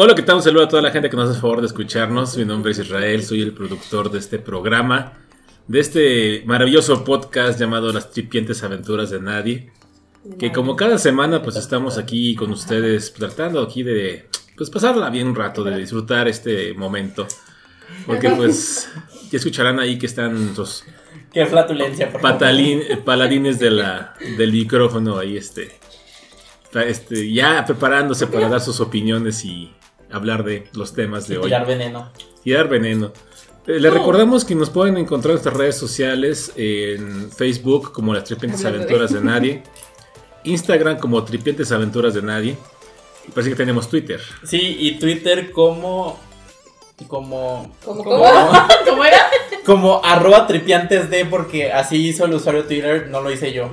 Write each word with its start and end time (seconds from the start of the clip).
Hola, 0.00 0.14
¿qué 0.14 0.22
tal? 0.22 0.36
Un 0.36 0.42
saludo 0.42 0.62
a 0.62 0.68
toda 0.68 0.80
la 0.82 0.92
gente 0.92 1.10
que 1.10 1.16
nos 1.16 1.28
hace 1.30 1.40
favor 1.40 1.60
de 1.60 1.66
escucharnos. 1.66 2.36
Mi 2.36 2.44
nombre 2.44 2.70
es 2.70 2.78
Israel, 2.78 3.20
soy 3.24 3.42
el 3.42 3.52
productor 3.52 4.12
de 4.12 4.20
este 4.20 4.38
programa, 4.38 5.14
de 5.66 5.80
este 5.80 6.42
maravilloso 6.46 7.02
podcast 7.02 7.58
llamado 7.58 7.92
Las 7.92 8.12
Tripientes 8.12 8.62
Aventuras 8.62 9.10
de 9.10 9.20
Nadie. 9.20 9.72
Que 10.38 10.52
como 10.52 10.76
cada 10.76 10.98
semana, 10.98 11.42
pues 11.42 11.56
estamos 11.56 11.98
aquí 11.98 12.36
con 12.36 12.52
ustedes 12.52 13.12
tratando 13.12 13.60
aquí 13.60 13.82
de 13.82 14.28
pues 14.56 14.70
pasarla 14.70 15.10
bien 15.10 15.26
un 15.28 15.34
rato, 15.34 15.64
de 15.64 15.76
disfrutar 15.76 16.28
este 16.28 16.74
momento. 16.74 17.26
Porque 18.06 18.30
pues 18.30 18.88
ya 19.32 19.38
escucharán 19.38 19.80
ahí 19.80 19.98
que 19.98 20.06
están 20.06 20.54
los 20.56 20.84
Qué 21.32 21.44
flatulencia, 21.46 22.12
por 22.12 22.20
favor. 22.20 22.38
patalín- 22.38 22.84
eh, 22.88 22.98
paladines 23.04 23.58
de 23.58 23.70
la, 23.72 24.14
del 24.36 24.52
micrófono 24.52 25.18
ahí, 25.18 25.36
este, 25.36 25.78
este, 26.86 27.32
ya 27.32 27.64
preparándose 27.64 28.28
para 28.28 28.48
dar 28.50 28.60
sus 28.60 28.80
opiniones 28.80 29.44
y 29.44 29.72
hablar 30.10 30.44
de 30.44 30.68
los 30.72 30.92
temas 30.94 31.28
de 31.28 31.34
Y 31.34 31.36
hoy. 31.38 31.44
tirar 31.44 31.66
veneno. 31.66 32.10
Tirar 32.42 32.68
veneno. 32.68 33.12
Eh, 33.66 33.78
Le 33.80 33.90
recordamos 33.90 34.44
que 34.44 34.54
nos 34.54 34.70
pueden 34.70 34.96
encontrar 34.96 35.32
en 35.32 35.34
nuestras 35.36 35.56
redes 35.56 35.76
sociales, 35.76 36.52
en 36.56 37.30
Facebook 37.30 37.92
como 37.92 38.14
Las 38.14 38.24
Tripientes 38.24 38.64
Aventuras 38.64 39.12
de 39.12 39.20
Nadie, 39.20 39.62
Instagram 40.44 40.98
como 40.98 41.22
Tripientes 41.24 41.70
Aventuras 41.72 42.14
de 42.14 42.22
Nadie, 42.22 42.56
y 43.26 43.30
parece 43.30 43.50
que 43.50 43.56
tenemos 43.56 43.88
Twitter. 43.88 44.20
Sí, 44.44 44.76
y 44.80 44.98
Twitter 44.98 45.50
como. 45.52 46.18
Como. 47.06 47.74
¿Cómo, 47.84 48.02
como, 48.04 48.18
cómo? 48.24 48.52
¿Cómo 48.88 49.04
era? 49.04 49.18
como 49.64 50.00
arroba 50.02 50.46
tripiantes 50.46 51.10
de, 51.10 51.26
porque 51.26 51.70
así 51.70 52.08
hizo 52.08 52.24
el 52.24 52.32
usuario 52.32 52.64
Twitter, 52.64 53.08
no 53.10 53.20
lo 53.20 53.30
hice 53.30 53.52
yo. 53.52 53.66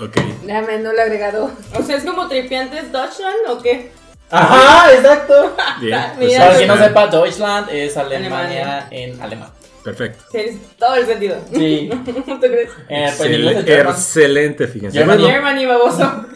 Ok. 0.00 0.16
Déjame, 0.44 0.78
no 0.78 0.92
lo 0.92 0.98
he 0.98 1.02
agregado. 1.02 1.50
O 1.76 1.82
sea, 1.82 1.96
es 1.96 2.04
como 2.04 2.28
tripiantes 2.28 2.92
Deutschland 2.92 3.36
o 3.48 3.60
qué? 3.60 3.90
Ajá, 4.30 4.92
exacto. 4.94 5.56
Bien. 5.80 6.00
pues, 6.16 6.38
Para 6.38 6.56
quien 6.56 6.68
no 6.68 6.76
sepa, 6.76 7.06
Deutschland 7.08 7.68
es 7.70 7.96
Alemania, 7.96 8.38
Alemania. 8.40 8.86
en 8.90 9.20
alemán. 9.22 9.48
Perfecto. 9.82 10.24
Tienes 10.30 10.76
todo 10.78 10.94
el 10.96 11.06
sentido. 11.06 11.36
Sí. 11.52 11.90
¿Tú 12.04 12.38
crees? 12.38 12.70
Eh, 12.88 13.12
pues 13.16 13.30
inglés 13.30 13.56
Excel- 13.58 13.64
German. 13.66 13.94
excelente, 13.94 14.68
fíjense. 14.68 14.98
German. 14.98 15.18
Bueno, 15.18 15.32
Germany, 15.32 15.66
baboso. 15.66 16.26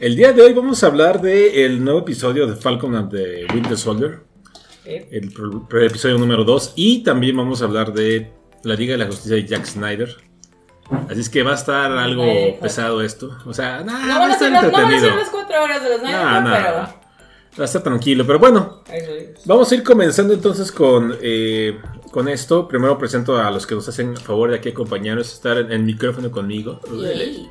El 0.00 0.16
día 0.16 0.32
de 0.32 0.42
hoy 0.42 0.52
vamos 0.52 0.82
a 0.82 0.86
hablar 0.86 1.20
del 1.20 1.82
nuevo 1.84 2.00
episodio 2.00 2.46
de 2.46 2.56
Falcon 2.56 2.94
and 2.96 3.10
the 3.10 3.46
Winter 3.52 3.76
Soldier, 3.76 4.20
el 4.84 5.30
pro- 5.32 5.66
pro- 5.68 5.84
episodio 5.84 6.18
número 6.18 6.42
2, 6.44 6.72
y 6.76 7.02
también 7.04 7.36
vamos 7.36 7.62
a 7.62 7.66
hablar 7.66 7.92
de 7.92 8.32
la 8.64 8.74
Liga 8.74 8.92
de 8.92 8.98
la 8.98 9.06
Justicia 9.06 9.36
de 9.36 9.46
Jack 9.46 9.64
Snyder. 9.66 10.16
Así 11.08 11.20
es 11.20 11.28
que 11.30 11.42
va 11.42 11.52
a 11.52 11.54
estar 11.54 11.90
algo 11.92 12.22
Ay, 12.24 12.58
pesado 12.60 13.00
esto. 13.02 13.36
O 13.46 13.54
sea, 13.54 13.82
nah, 13.84 14.00
No 14.06 14.14
va 14.14 14.18
van, 14.20 14.30
a 14.30 14.34
a 14.34 14.38
ser 14.38 14.48
estar 14.52 14.62
las, 14.64 14.72
no 14.72 14.78
van 14.78 14.84
a 14.84 14.88
ser 14.88 14.94
entretenido. 14.94 15.16
las 15.16 15.28
cuatro 15.30 15.62
horas 15.62 15.82
de 15.82 15.88
los 15.88 16.02
Night 16.02 16.14
No, 16.16 16.40
no, 16.40 16.50
pero. 16.52 17.01
Va 17.58 17.62
a 17.62 17.66
estar 17.66 17.82
tranquilo, 17.82 18.26
pero 18.26 18.38
bueno. 18.38 18.82
Vamos 19.44 19.70
a 19.70 19.74
ir 19.74 19.82
comenzando 19.82 20.32
entonces 20.32 20.72
con, 20.72 21.16
eh, 21.20 21.78
con 22.10 22.28
esto. 22.28 22.66
Primero 22.66 22.96
presento 22.98 23.36
a 23.36 23.50
los 23.50 23.66
que 23.66 23.74
nos 23.74 23.86
hacen 23.88 24.16
favor 24.16 24.50
de 24.50 24.56
aquí 24.56 24.70
acompañarnos, 24.70 25.32
estar 25.32 25.58
en 25.58 25.70
el 25.70 25.82
micrófono 25.82 26.30
conmigo. 26.30 26.80
Yay. 26.90 27.50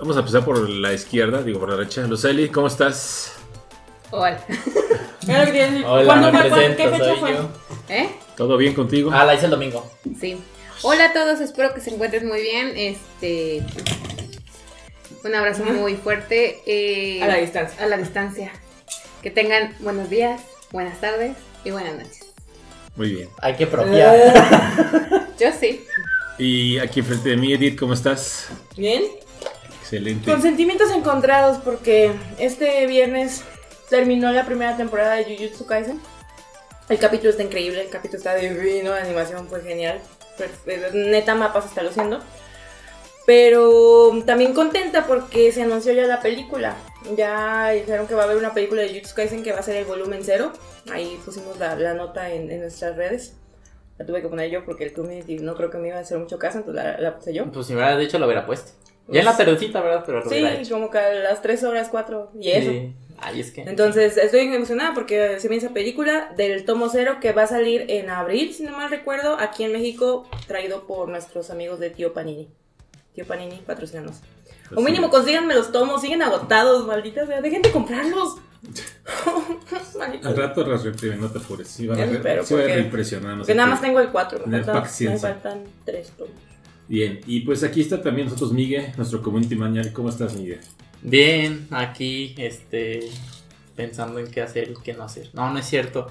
Vamos 0.00 0.16
a 0.16 0.20
empezar 0.20 0.44
por 0.44 0.68
la 0.68 0.92
izquierda, 0.94 1.42
digo 1.42 1.60
por 1.60 1.68
la 1.68 1.76
derecha. 1.76 2.02
Luceli, 2.06 2.48
¿cómo 2.48 2.66
estás? 2.66 3.34
Hola. 4.10 4.42
Hola, 5.86 6.04
¿Cuándo 6.04 6.32
me 6.32 6.38
presento, 6.40 6.76
¿Qué 6.76 6.88
fecha 6.90 7.04
soy 7.04 7.16
fue? 7.18 7.32
yo. 7.32 7.48
¿Eh? 7.88 8.10
¿Todo 8.36 8.56
bien 8.56 8.74
contigo? 8.74 9.10
Ah, 9.12 9.24
la 9.24 9.34
hice 9.34 9.46
el 9.46 9.50
domingo. 9.50 9.90
Sí. 10.20 10.38
Hola 10.82 11.06
a 11.06 11.12
todos, 11.12 11.40
espero 11.40 11.72
que 11.74 11.80
se 11.80 11.90
encuentren 11.94 12.26
muy 12.26 12.40
bien. 12.42 12.72
Este. 12.76 13.62
Un 15.24 15.34
abrazo 15.34 15.64
muy 15.64 15.94
fuerte. 15.96 16.60
eh, 16.66 17.22
A 17.22 17.26
la 17.26 17.36
distancia. 17.36 17.82
A 17.82 17.86
la 17.86 17.96
distancia. 17.96 18.52
Que 19.24 19.30
tengan 19.30 19.74
buenos 19.80 20.08
días, 20.10 20.40
buenas 20.70 21.00
tardes 21.00 21.34
y 21.64 21.70
buenas 21.70 21.94
noches. 21.96 22.26
Muy 22.94 23.10
bien. 23.14 23.28
Hay 23.40 23.56
que 23.56 23.66
propiar. 23.66 24.14
Yo 25.40 25.48
sí. 25.58 25.84
Y 26.38 26.78
aquí 26.78 27.00
enfrente 27.00 27.30
de 27.30 27.36
mí, 27.38 27.52
Edith, 27.54 27.78
¿cómo 27.78 27.94
estás? 27.94 28.48
Bien. 28.76 29.02
Excelente. 29.80 30.30
Con 30.30 30.42
sentimientos 30.42 30.90
encontrados 30.90 31.56
porque 31.64 32.12
este 32.38 32.86
viernes 32.86 33.42
terminó 33.88 34.30
la 34.30 34.44
primera 34.44 34.76
temporada 34.76 35.14
de 35.14 35.24
Jujutsu 35.24 35.64
Kaisen. 35.66 36.00
El 36.90 36.98
capítulo 36.98 37.30
está 37.30 37.42
increíble, 37.42 37.80
el 37.80 37.88
capítulo 37.88 38.18
está 38.18 38.34
divino, 38.34 38.90
la 38.90 39.00
animación 39.00 39.48
fue 39.48 39.62
genial. 39.62 40.02
Perfe- 40.38 40.92
Neta 40.92 41.34
mapas 41.34 41.64
está 41.64 41.82
luciendo. 41.82 42.20
Pero 43.26 44.10
también 44.26 44.52
contenta 44.52 45.06
porque 45.06 45.50
se 45.50 45.62
anunció 45.62 45.92
ya 45.92 46.06
la 46.06 46.20
película. 46.20 46.76
Ya 47.16 47.70
dijeron 47.70 48.06
que 48.06 48.14
va 48.14 48.22
a 48.22 48.24
haber 48.24 48.36
una 48.36 48.52
película 48.52 48.82
de 48.82 48.88
Jujutsu 48.88 49.14
Kaisen 49.14 49.42
que 49.42 49.52
va 49.52 49.60
a 49.60 49.62
ser 49.62 49.76
el 49.76 49.84
volumen 49.86 50.20
cero. 50.22 50.52
Ahí 50.92 51.18
pusimos 51.24 51.58
la, 51.58 51.74
la 51.76 51.94
nota 51.94 52.30
en, 52.30 52.50
en 52.50 52.60
nuestras 52.60 52.96
redes. 52.96 53.36
La 53.96 54.04
tuve 54.04 54.20
que 54.20 54.28
poner 54.28 54.50
yo 54.50 54.64
porque 54.64 54.84
el 54.84 54.92
community 54.92 55.38
no 55.38 55.54
creo 55.54 55.70
que 55.70 55.78
me 55.78 55.88
iba 55.88 55.96
a 55.98 56.00
hacer 56.00 56.18
mucho 56.18 56.38
caso, 56.38 56.58
entonces 56.58 56.84
la, 56.84 56.98
la 56.98 57.16
puse 57.16 57.32
yo. 57.32 57.50
Pues 57.50 57.66
si 57.66 57.72
me 57.74 57.78
hubiera 57.80 57.96
dicho, 57.96 58.18
lo 58.18 58.26
hubiera 58.26 58.44
puesto. 58.44 58.72
Ya 59.06 59.20
en 59.20 59.26
la 59.26 59.36
tardecita, 59.36 59.80
¿verdad? 59.82 60.02
Pero 60.04 60.20
lo 60.24 60.30
Sí, 60.30 60.44
hecho. 60.44 60.74
como 60.74 60.90
que 60.90 60.98
a 60.98 61.12
las 61.14 61.42
3 61.42 61.62
horas, 61.64 61.88
4 61.90 62.32
y 62.40 62.50
eso. 62.50 62.70
Sí. 62.70 62.94
Ay, 63.18 63.40
es 63.40 63.52
que. 63.52 63.62
Entonces 63.62 64.16
estoy 64.16 64.40
emocionada 64.52 64.92
porque 64.94 65.38
se 65.38 65.48
viene 65.48 65.64
esa 65.64 65.72
película 65.74 66.32
del 66.36 66.64
tomo 66.64 66.88
cero 66.88 67.18
que 67.20 67.32
va 67.32 67.42
a 67.42 67.46
salir 67.46 67.84
en 67.88 68.10
abril, 68.10 68.52
si 68.52 68.64
no 68.64 68.72
mal 68.76 68.90
recuerdo, 68.90 69.36
aquí 69.38 69.62
en 69.64 69.72
México, 69.72 70.28
traído 70.48 70.86
por 70.86 71.08
nuestros 71.08 71.50
amigos 71.50 71.78
de 71.80 71.90
Tío 71.90 72.12
Panini. 72.12 72.48
Tío 73.14 73.26
Panini, 73.26 73.56
patrocinanos. 73.66 74.16
Pues 74.68 74.78
o 74.78 74.80
mínimo 74.82 75.06
sí. 75.06 75.12
consíganme 75.12 75.54
los 75.54 75.70
tomos, 75.72 76.00
siguen 76.00 76.22
agotados, 76.22 76.86
malditas 76.86 77.28
sea, 77.28 77.40
dejen 77.40 77.62
de 77.62 77.70
comprarlos. 77.70 78.36
Al 80.24 80.36
rato 80.36 80.64
las 80.66 80.82
reimprimen, 80.84 81.20
no 81.20 81.28
te 81.30 81.38
apures. 81.38 81.68
Sí, 81.68 81.86
van 81.86 82.00
a, 82.00 82.04
espero, 82.04 82.44
sí 82.44 82.54
van 82.54 82.62
a 82.62 82.66
porque- 82.66 82.74
reimpresionar, 82.76 83.30
no 83.32 83.36
Porque 83.38 83.52
sé 83.52 83.56
nada 83.56 83.68
más 83.68 83.80
tengo 83.80 84.00
el 84.00 84.08
4, 84.08 84.46
me, 84.46 84.58
faltan- 84.58 84.74
me 84.74 84.80
paciencia. 84.80 85.28
faltan 85.28 85.64
3 85.84 86.10
tomos. 86.16 86.32
Bien, 86.88 87.20
y 87.26 87.40
pues 87.40 87.62
aquí 87.62 87.80
está 87.80 88.02
también 88.02 88.26
nosotros 88.26 88.52
Miguel, 88.52 88.92
nuestro 88.96 89.22
community 89.22 89.54
manager. 89.56 89.92
¿Cómo 89.92 90.08
estás, 90.08 90.34
Miguel? 90.34 90.60
Bien, 91.02 91.66
aquí, 91.70 92.34
este. 92.38 93.08
Pensando 93.76 94.18
en 94.20 94.30
qué 94.30 94.40
hacer 94.40 94.70
y 94.70 94.74
qué 94.82 94.92
no 94.94 95.02
hacer. 95.04 95.30
No, 95.32 95.50
no 95.50 95.58
es 95.58 95.66
cierto. 95.66 96.10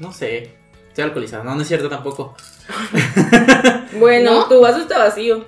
No 0.00 0.12
sé. 0.12 0.54
Estoy 0.88 1.04
alcoholizado. 1.04 1.44
No, 1.44 1.54
no 1.54 1.62
es 1.62 1.68
cierto 1.68 1.88
tampoco. 1.88 2.34
Bueno, 3.98 4.32
¿No? 4.40 4.48
tu 4.48 4.60
vaso 4.60 4.78
está 4.78 4.98
vacío. 4.98 5.44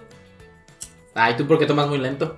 Ay, 1.14 1.36
¿tú 1.36 1.46
por 1.46 1.58
qué 1.58 1.66
tomas 1.66 1.88
muy 1.88 1.98
lento? 1.98 2.36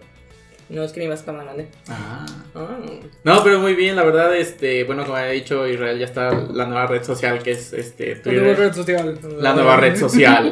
No 0.68 0.82
es 0.84 0.92
que 0.92 1.00
mi 1.00 1.06
vaso 1.06 1.20
está 1.20 1.32
más 1.32 1.44
grande. 1.44 1.68
Ah. 1.88 2.24
Ah. 2.54 2.78
No, 3.24 3.44
pero 3.44 3.58
muy 3.60 3.74
bien, 3.74 3.94
la 3.96 4.04
verdad, 4.04 4.34
este, 4.34 4.84
bueno, 4.84 5.04
como 5.04 5.16
había 5.16 5.32
dicho 5.32 5.66
Israel, 5.66 5.98
ya 5.98 6.06
está 6.06 6.30
la 6.32 6.64
nueva 6.66 6.86
red 6.86 7.02
social 7.04 7.42
que 7.42 7.50
es 7.50 7.72
este 7.74 8.14
La 8.24 8.32
nueva 8.32 8.46
Twitter. 8.46 8.58
red 8.58 8.72
social. 8.74 9.18
La 9.38 9.52
nueva 9.54 9.76
red 9.76 9.96
social. 9.98 10.50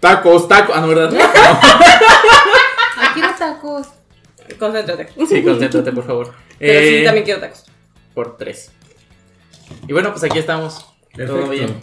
Tacos, 0.00 0.48
tacos. 0.48 0.74
Ah, 0.76 0.80
no, 0.80 0.88
¿verdad? 0.88 1.12
Aquí 2.98 3.20
los 3.20 3.36
tacos. 3.38 3.88
Concéntrate. 4.58 5.08
Sí, 5.28 5.42
concéntrate, 5.42 5.92
por 5.92 6.04
favor. 6.06 6.32
Pero 6.58 6.78
Eh, 6.80 6.98
sí, 6.98 7.04
también 7.04 7.24
quiero 7.24 7.40
tacos. 7.40 7.64
Por 8.14 8.36
tres. 8.36 8.72
Y 9.86 9.92
bueno, 9.92 10.10
pues 10.12 10.22
aquí 10.24 10.38
estamos. 10.38 10.86
Todo 11.16 11.48
bien. 11.48 11.74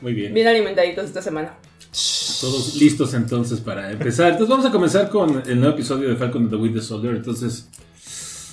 Muy 0.00 0.12
bien. 0.14 0.32
Bien 0.34 0.46
alimentaditos 0.48 1.04
esta 1.06 1.22
semana. 1.22 1.54
Todos 1.92 2.76
listos 2.76 3.14
entonces 3.14 3.60
para 3.60 3.90
empezar. 3.90 4.28
Entonces 4.32 4.48
vamos 4.48 4.66
a 4.66 4.70
comenzar 4.70 5.10
con 5.10 5.42
el 5.46 5.58
nuevo 5.60 5.74
episodio 5.74 6.08
de 6.08 6.16
Falcon 6.16 6.42
and 6.42 6.50
the 6.50 6.56
Winter 6.56 6.82
Soldier. 6.82 7.16
Entonces, 7.16 7.68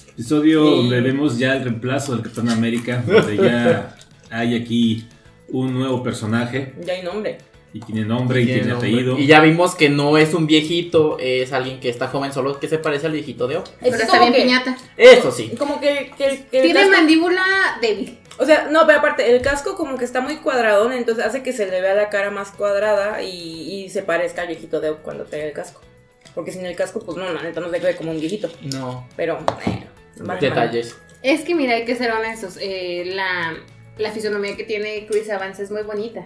episodio 0.10 0.68
Sí. 0.70 0.76
donde 0.78 1.02
vemos 1.02 1.38
ya 1.38 1.56
el 1.56 1.64
reemplazo 1.64 2.14
del 2.14 2.24
Capitán 2.24 2.50
América, 2.50 3.04
donde 3.06 3.38
ya 3.38 3.96
hay 4.32 4.56
aquí 4.56 5.06
un 5.50 5.74
nuevo 5.74 6.02
personaje 6.04 6.74
Ya 6.86 6.94
hay 6.94 7.04
nombre. 7.04 7.38
Y 7.78 7.80
tiene 7.82 8.06
nombre 8.06 8.42
y 8.42 8.46
tiene, 8.46 8.62
nombre. 8.66 8.90
apellido. 8.90 9.18
Y 9.18 9.28
ya 9.28 9.40
vimos 9.42 9.76
que 9.76 9.90
no 9.90 10.18
es 10.18 10.34
un 10.34 10.48
viejito, 10.48 11.18
es 11.20 11.54
alguien 11.54 11.80
que 11.80 11.90
está 11.90 12.08
joven, 12.08 12.34
solo 12.34 12.60
que 12.60 12.68
se 12.68 12.80
parece 12.80 13.06
al 13.08 13.14
viejito 13.14 13.48
de 13.48 13.58
O. 13.58 13.64
Pero 13.82 13.96
Es 13.96 14.02
está 14.02 14.20
bien 14.20 14.34
que- 14.34 14.42
piñata. 14.42 14.78
Eso 14.98 15.32
sí. 15.32 15.52
Como 15.58 15.80
que, 15.80 16.12
que, 16.18 16.46
que 16.52 16.58
el 16.60 16.64
Tiene 16.66 16.74
casco- 16.82 16.92
mandíbula 16.92 17.44
débil. 17.82 18.18
O 18.40 18.46
sea, 18.46 18.68
no, 18.72 18.86
pero 18.86 19.00
aparte, 19.00 19.36
el 19.36 19.42
casco 19.42 19.76
como 19.76 19.98
que 19.98 20.06
está 20.06 20.22
muy 20.22 20.38
cuadradón, 20.38 20.94
entonces 20.94 21.26
hace 21.26 21.42
que 21.42 21.54
se 21.54 21.66
le 21.66 21.82
vea 21.82 21.96
la 21.96 22.10
cara 22.10 22.30
más 22.30 22.52
cuadrada 22.52 23.24
y, 23.24 23.84
y 23.86 23.90
se 23.90 24.04
parezca 24.04 24.44
al 24.44 24.48
viejito 24.50 24.80
de 24.80 24.94
cuando 24.94 25.24
trae 25.26 25.48
el 25.48 25.54
casco. 25.54 25.82
Porque 26.36 26.52
sin 26.52 26.64
el 26.66 26.76
casco, 26.76 27.00
pues 27.00 27.18
no, 27.18 27.32
la 27.34 27.42
neta 27.42 27.60
no 27.62 27.70
se 27.72 27.80
ve 27.80 27.96
como 27.96 28.12
un 28.12 28.20
viejito. 28.20 28.48
No. 28.74 29.08
Pero, 29.16 29.40
eh, 29.66 29.84
vale, 30.20 30.40
Detalles. 30.40 30.96
Es 31.24 31.42
que 31.42 31.56
mira, 31.56 31.74
hay 31.74 31.84
que 31.86 31.96
ser 31.96 32.12
honestos. 32.12 32.58
eh, 32.62 33.06
la, 33.16 33.56
la 33.98 34.12
fisonomía 34.12 34.56
que 34.56 34.64
tiene 34.64 35.08
Chris 35.10 35.28
Evans 35.30 35.60
es 35.60 35.72
muy 35.72 35.82
bonita. 35.82 36.24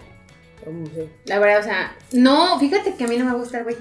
Sí. 0.94 1.08
La 1.26 1.38
verdad, 1.38 1.60
o 1.60 1.62
sea, 1.62 1.96
no, 2.12 2.58
fíjate 2.60 2.94
que 2.94 3.04
a 3.04 3.08
mí 3.08 3.16
no 3.16 3.24
me 3.24 3.34
gusta 3.34 3.58
el 3.58 3.64
güey. 3.64 3.76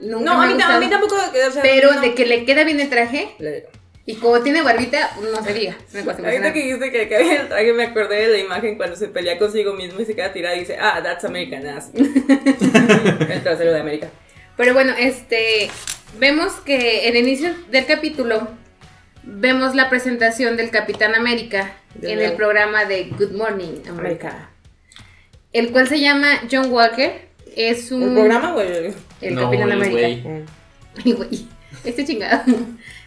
Nunca 0.00 0.24
No, 0.24 0.38
me 0.38 0.44
a 0.44 0.78
mí, 0.78 0.86
a 0.86 0.90
tampoco. 0.90 1.14
o 1.16 1.50
sea, 1.52 1.62
Pero 1.62 1.92
no. 1.94 2.00
de 2.00 2.14
que 2.14 2.26
le 2.26 2.44
queda 2.44 2.64
bien 2.64 2.78
el 2.80 2.90
traje 2.90 3.34
Le- 3.38 3.66
y 4.04 4.14
como 4.16 4.40
tiene 4.40 4.62
barbita, 4.62 5.10
no 5.32 5.42
se 5.42 5.52
diga. 5.52 5.76
Me 5.92 6.00
Ahorita 6.00 6.52
que 6.52 6.62
dijiste 6.62 6.92
que, 6.92 7.08
que 7.08 7.16
había 7.16 7.40
el 7.40 7.48
traje, 7.48 7.72
me 7.72 7.84
acordé 7.84 8.28
de 8.28 8.28
la 8.28 8.38
imagen 8.38 8.76
cuando 8.76 8.94
se 8.94 9.08
pelea 9.08 9.36
consigo 9.38 9.72
mismo 9.72 10.00
y 10.00 10.04
se 10.04 10.14
queda 10.14 10.32
tirada 10.32 10.54
y 10.54 10.60
dice, 10.60 10.76
ah, 10.80 11.00
that's 11.02 11.24
American 11.24 11.66
ass. 11.66 11.90
el 11.94 13.42
trasero 13.42 13.72
de 13.72 13.80
América. 13.80 14.08
Pero 14.56 14.74
bueno, 14.74 14.92
este. 14.98 15.70
Vemos 16.18 16.52
que 16.64 17.08
el 17.08 17.16
inicio 17.16 17.52
del 17.70 17.84
capítulo 17.84 18.48
vemos 19.24 19.74
la 19.74 19.90
presentación 19.90 20.56
del 20.56 20.70
Capitán 20.70 21.14
América 21.14 21.76
De 21.94 22.12
en 22.12 22.20
el 22.20 22.34
programa 22.34 22.84
de 22.84 23.04
Good 23.18 23.32
Morning 23.32 23.82
America, 23.88 23.90
América. 23.90 24.50
El 25.58 25.72
cual 25.72 25.88
se 25.88 26.00
llama 26.00 26.40
John 26.50 26.70
Walker. 26.70 27.26
Es 27.54 27.90
un 27.90 28.02
¿El 28.02 28.14
programa 28.14 28.54
o 28.54 28.60
el, 28.60 28.94
No, 29.34 29.42
Capitán 29.42 29.70
el 29.70 29.72
América. 29.72 30.28
güey. 31.02 31.14
Güey, 31.14 31.46
Este 31.84 32.04
chingado. 32.04 32.42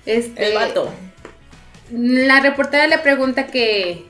Este, 0.06 0.48
el 0.48 0.56
vato? 0.56 0.92
La 1.92 2.40
reportera 2.40 2.88
le 2.88 2.98
pregunta 3.00 3.48
que 3.48 4.06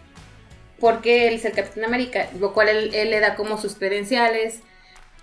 por 0.79 1.01
qué 1.01 1.27
él 1.27 1.35
es 1.35 1.45
el 1.45 1.51
Capitán 1.53 1.83
América, 1.85 2.29
lo 2.39 2.53
cual 2.53 2.69
él, 2.69 2.93
él 2.93 3.09
le 3.09 3.19
da 3.19 3.35
como 3.35 3.59
sus 3.59 3.75
credenciales 3.75 4.59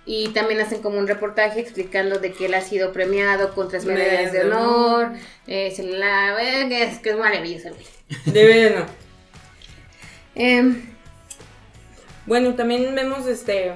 y 0.05 0.29
también 0.29 0.61
hacen 0.61 0.81
como 0.81 0.97
un 0.97 1.07
reportaje 1.07 1.59
explicando 1.59 2.19
de 2.19 2.31
que 2.31 2.45
él 2.45 2.53
ha 2.53 2.61
sido 2.61 2.93
premiado 2.93 3.53
con 3.53 3.67
tres 3.67 3.85
medallas 3.85 4.31
de 4.31 4.41
honor, 4.45 5.11
eh, 5.47 5.73
se 5.75 5.83
la 5.83 6.41
es 6.41 6.99
que 6.99 7.09
es 7.09 7.17
maravilloso 7.17 7.67
el 7.67 7.73
güey. 7.73 7.85
Debe 8.25 8.69
no. 8.69 8.85
Em, 10.35 10.96
Bueno, 12.27 12.53
también 12.53 12.93
vemos 12.93 13.25
este. 13.25 13.73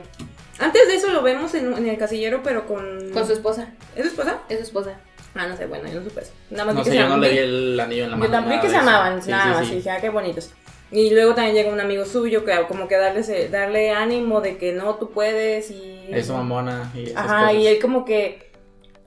Antes 0.59 0.87
de 0.87 0.95
eso 0.95 1.07
lo 1.09 1.23
vemos 1.23 1.53
en, 1.55 1.73
en 1.73 1.87
el 1.87 1.97
casillero, 1.97 2.41
pero 2.43 2.67
con. 2.67 3.09
con 3.11 3.25
su 3.25 3.33
esposa, 3.33 3.69
¿Es 3.95 4.03
su 4.03 4.09
esposa? 4.09 4.41
es 4.49 4.57
su 4.57 4.63
esposa. 4.65 4.99
Ah, 5.33 5.47
no 5.47 5.55
sé, 5.55 5.65
bueno, 5.65 5.87
yo 5.89 6.01
no 6.01 6.03
supe 6.09 6.21
eso. 6.21 6.33
Nada 6.49 6.65
más 6.65 6.75
No 6.75 6.81
vi 6.81 6.83
que 6.83 6.89
sé, 6.91 6.97
se 6.97 7.01
yo 7.01 7.07
no 7.09 7.15
llaman- 7.15 7.21
le 7.21 7.29
vi 7.31 7.37
el 7.37 7.79
anillo 7.79 8.03
en 8.03 8.11
la 8.11 8.17
mano. 8.17 8.25
Yo 8.29 8.31
también 8.37 8.59
que 8.61 8.69
se 8.69 8.75
amaban, 8.75 9.21
Sí, 9.23 9.31
nada 9.31 9.43
sí, 9.45 9.49
más. 9.51 9.65
sí. 9.67 9.73
Y 9.73 9.75
dije, 9.77 9.89
ah, 9.89 10.01
qué 10.01 10.09
bonitos. 10.09 10.51
Y 10.91 11.09
luego 11.11 11.33
también 11.33 11.55
llega 11.55 11.71
un 11.71 11.79
amigo 11.79 12.03
suyo 12.05 12.43
que 12.43 12.51
como 12.67 12.89
que 12.89 12.97
darle, 12.97 13.21
ese- 13.21 13.47
darle 13.47 13.91
ánimo 13.91 14.41
de 14.41 14.57
que 14.57 14.73
no, 14.73 14.95
tú 14.95 15.09
puedes 15.11 15.71
y... 15.71 16.01
Eso 16.11 16.35
mamona 16.35 16.91
y 16.93 17.05
esas 17.05 17.15
Ajá, 17.25 17.39
cosas. 17.47 17.53
y 17.55 17.67
él 17.67 17.79
como 17.81 18.03
que... 18.03 18.51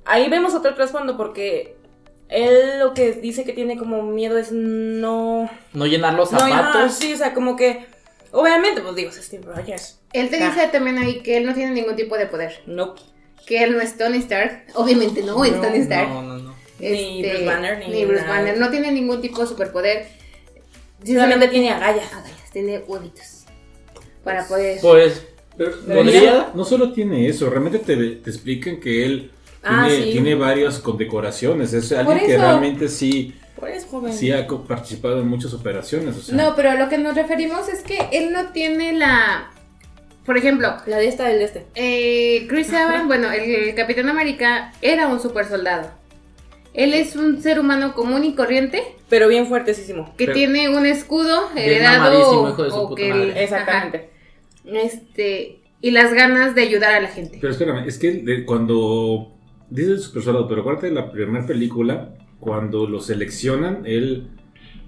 Ahí 0.07 0.31
vemos 0.31 0.55
otro 0.55 0.75
trasfondo 0.75 1.19
porque 1.19 1.77
él 2.31 2.79
lo 2.79 2.95
que 2.95 3.13
dice 3.13 3.45
que 3.45 3.53
tiene 3.53 3.77
como 3.77 4.03
miedo 4.03 4.39
es 4.39 4.51
no... 4.51 5.51
No 5.75 5.87
llenar 5.87 6.15
los 6.15 6.33
No, 6.33 6.39
zapatos. 6.39 6.95
sí, 6.95 7.13
o 7.13 7.17
sea, 7.19 7.35
como 7.35 7.55
que... 7.55 7.85
Obviamente, 8.35 8.81
pues 8.83 8.95
digo, 8.97 9.11
es 9.11 9.17
Steve 9.17 9.45
Rogers. 9.47 10.01
Él 10.13 10.29
te 10.29 10.43
Ah. 10.43 10.51
dice 10.51 10.67
también 10.69 10.99
ahí 10.99 11.21
que 11.23 11.37
él 11.37 11.47
no 11.47 11.55
tiene 11.55 11.73
ningún 11.73 11.95
tipo 11.97 12.17
de 12.19 12.27
poder, 12.27 12.63
No. 12.67 12.95
que 13.47 13.63
él 13.63 13.73
no 13.73 13.81
es 13.81 13.97
Tony 13.97 14.19
Stark, 14.19 14.65
obviamente 14.75 15.23
no, 15.23 15.45
es 15.45 15.53
Tony 15.61 15.79
Stark. 15.79 16.09
No, 16.09 16.23
no, 16.23 16.39
no. 16.39 16.55
Ni 16.81 17.23
Bruce 17.23 17.45
Banner, 17.45 17.89
ni 17.89 18.05
Bruce 18.05 18.23
nada. 18.23 18.39
Banner, 18.41 18.59
no 18.59 18.71
tiene 18.71 18.91
ningún 18.91 19.21
tipo 19.21 19.41
de 19.41 19.47
superpoder. 19.47 20.07
Solamente 21.07 21.49
tiene 21.49 21.71
agallas. 21.71 22.13
agallas, 22.13 22.51
tiene 22.53 22.79
huevitos 22.81 23.45
para 24.25 24.47
poder... 24.49 24.79
Pues, 24.81 25.23
podría- 25.57 26.51
no 26.55 26.65
solo 26.65 26.93
tiene 26.93 27.29
eso, 27.29 27.49
realmente 27.51 27.79
te, 27.79 27.97
te 27.97 28.31
explican 28.31 28.81
que 28.81 29.05
él 29.05 29.31
Ah, 29.63 29.87
tiene, 29.89 30.05
sí. 30.05 30.13
tiene 30.13 30.35
varias 30.35 30.79
condecoraciones. 30.81 31.73
Es 31.73 31.93
alguien 31.93 32.19
que 32.27 32.37
realmente 32.39 32.89
sí, 32.89 33.35
Por 33.65 33.71
eso, 33.77 33.87
joven. 33.89 34.13
sí 34.13 34.31
ha 34.33 34.47
participado 34.47 35.21
en 35.21 35.29
muchas 35.29 35.53
operaciones. 35.55 36.17
O 36.17 36.21
sea, 36.21 36.37
No, 36.37 36.55
pero 36.57 36.71
a 36.71 36.75
lo 36.75 36.89
que 36.89 36.99
nos 36.99 37.15
referimos 37.15 37.69
es 37.69 37.83
que 37.83 37.99
él 38.13 38.33
no 38.33 38.47
tiene 38.53 38.93
la... 38.93 39.51
Por 40.27 40.39
ejemplo, 40.39 40.75
La 40.87 40.97
de 40.99 41.07
esta 41.09 41.25
del 41.29 41.39
de 41.39 41.45
este. 41.45 41.67
eh, 41.75 42.47
Chris 42.49 42.71
Evans, 42.73 43.07
bueno, 43.07 43.31
el, 43.31 43.43
el 43.43 43.75
Capitán 43.75 44.09
América 44.09 44.73
era 44.81 45.07
un 45.07 45.21
super 45.21 45.45
soldado. 45.47 45.91
Él 46.73 46.95
es 46.95 47.15
un 47.15 47.43
ser 47.43 47.61
humano 47.61 47.95
común 47.95 48.25
y 48.25 48.35
corriente 48.35 48.83
Pero 49.11 49.29
bien 49.29 49.47
fuertesísimo. 49.47 50.07
que 50.17 50.25
Pero- 50.25 50.33
tiene 50.37 50.69
un 50.71 50.87
escudo 50.87 51.51
heredado 51.55 52.49
hijo 52.53 52.63
de 52.65 52.71
su 52.71 52.77
o 52.77 52.89
puta 52.89 53.01
que 53.03 53.11
el- 53.11 53.29
madre. 53.29 53.45
Exactamente. 53.45 54.11
ajá, 54.67 54.79
este 54.81 55.61
y 55.81 55.91
las 55.91 56.15
ganas 56.15 56.55
de 56.55 56.63
ayudar 56.63 56.95
a 56.95 57.01
la 57.01 57.09
gente. 57.09 57.37
Pero 57.41 57.53
espérame, 57.53 57.87
es 57.87 57.99
que 57.99 58.45
cuando 58.47 59.31
dice 59.69 59.91
el 59.93 59.99
super 60.01 60.23
soldado, 60.23 60.49
pero 60.49 60.63
acuérdate 60.63 60.87
de 60.89 60.95
la 60.95 61.13
primera 61.13 61.47
película, 61.47 62.09
cuando 62.45 62.87
lo 62.87 63.01
seleccionan, 63.01 63.83
él 63.87 64.29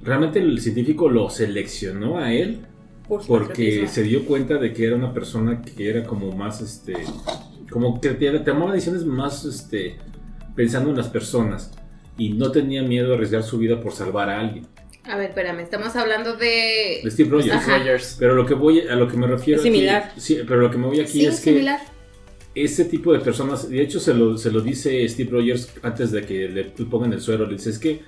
realmente 0.03 0.39
el 0.39 0.61
científico 0.61 1.09
lo 1.09 1.31
seleccionó 1.31 2.19
a 2.19 2.33
él 2.33 2.59
Por 3.09 3.27
porque 3.27 3.49
patriotismo. 3.49 3.89
se 3.89 4.03
dio 4.03 4.25
cuenta 4.27 4.59
de 4.59 4.73
que 4.73 4.87
era 4.87 4.95
una 4.97 5.13
persona 5.15 5.63
que 5.63 5.89
era 5.89 6.05
como 6.05 6.33
más 6.33 6.61
este 6.61 6.95
como 7.71 8.01
que 8.01 8.11
te- 8.11 8.39
tomaba 8.41 8.73
decisiones 8.75 9.05
más 9.05 9.45
este 9.45 9.97
pensando 10.55 10.91
en 10.91 10.97
las 10.97 11.09
personas 11.09 11.73
y 12.19 12.31
no 12.35 12.51
tenía 12.53 12.83
miedo 12.83 13.13
a 13.13 13.15
arriesgar 13.17 13.43
su 13.43 13.59
vida 13.59 13.81
por 13.81 13.93
salvar 13.93 14.31
a 14.31 14.41
alguien. 14.41 14.67
A 15.05 15.17
ver, 15.17 15.29
espérame, 15.31 15.61
estamos 15.61 15.95
hablando 15.97 16.37
de 16.37 17.01
De 17.05 17.11
Steve 17.11 17.31
Rogers. 17.31 17.55
Ajá. 17.55 17.79
Rogers. 17.79 18.17
Pero 18.19 18.35
lo 18.35 18.45
que 18.47 18.55
voy 18.55 18.81
a 18.81 18.97
lo 18.97 19.07
que 19.09 19.17
me 19.17 19.27
refiero 19.27 19.59
Es 19.59 19.63
similar. 19.63 20.05
aquí, 20.11 20.21
sí, 20.21 20.39
pero 20.47 20.61
lo 20.61 20.71
que 20.71 20.79
me 20.79 20.87
voy 20.87 21.01
aquí 21.01 21.13
sí, 21.21 21.27
es 21.27 21.37
que 21.41 21.51
similar. 21.53 21.81
Ese 22.57 22.87
tipo 22.87 23.13
de 23.13 23.21
personas, 23.21 23.69
de 23.69 23.83
hecho 23.83 24.01
se 24.01 24.15
lo, 24.15 24.39
se 24.39 24.51
lo 24.51 24.63
dice 24.63 25.07
Steve 25.09 25.31
Rogers 25.31 25.75
antes 25.83 26.11
de 26.11 26.23
que 26.23 26.49
le 26.49 26.65
pongan 26.87 27.13
el 27.13 27.21
suero, 27.21 27.45
le 27.45 27.53
dice, 27.53 27.69
es 27.69 27.79
que 27.79 28.01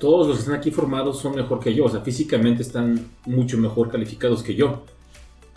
todos 0.00 0.26
los 0.26 0.36
que 0.36 0.40
están 0.40 0.56
aquí 0.56 0.72
formados 0.72 1.20
son 1.20 1.36
mejor 1.36 1.60
que 1.60 1.72
yo, 1.72 1.84
o 1.84 1.88
sea, 1.88 2.00
físicamente 2.00 2.62
están 2.62 3.06
mucho 3.26 3.56
mejor 3.56 3.88
calificados 3.88 4.42
que 4.42 4.56
yo. 4.56 4.84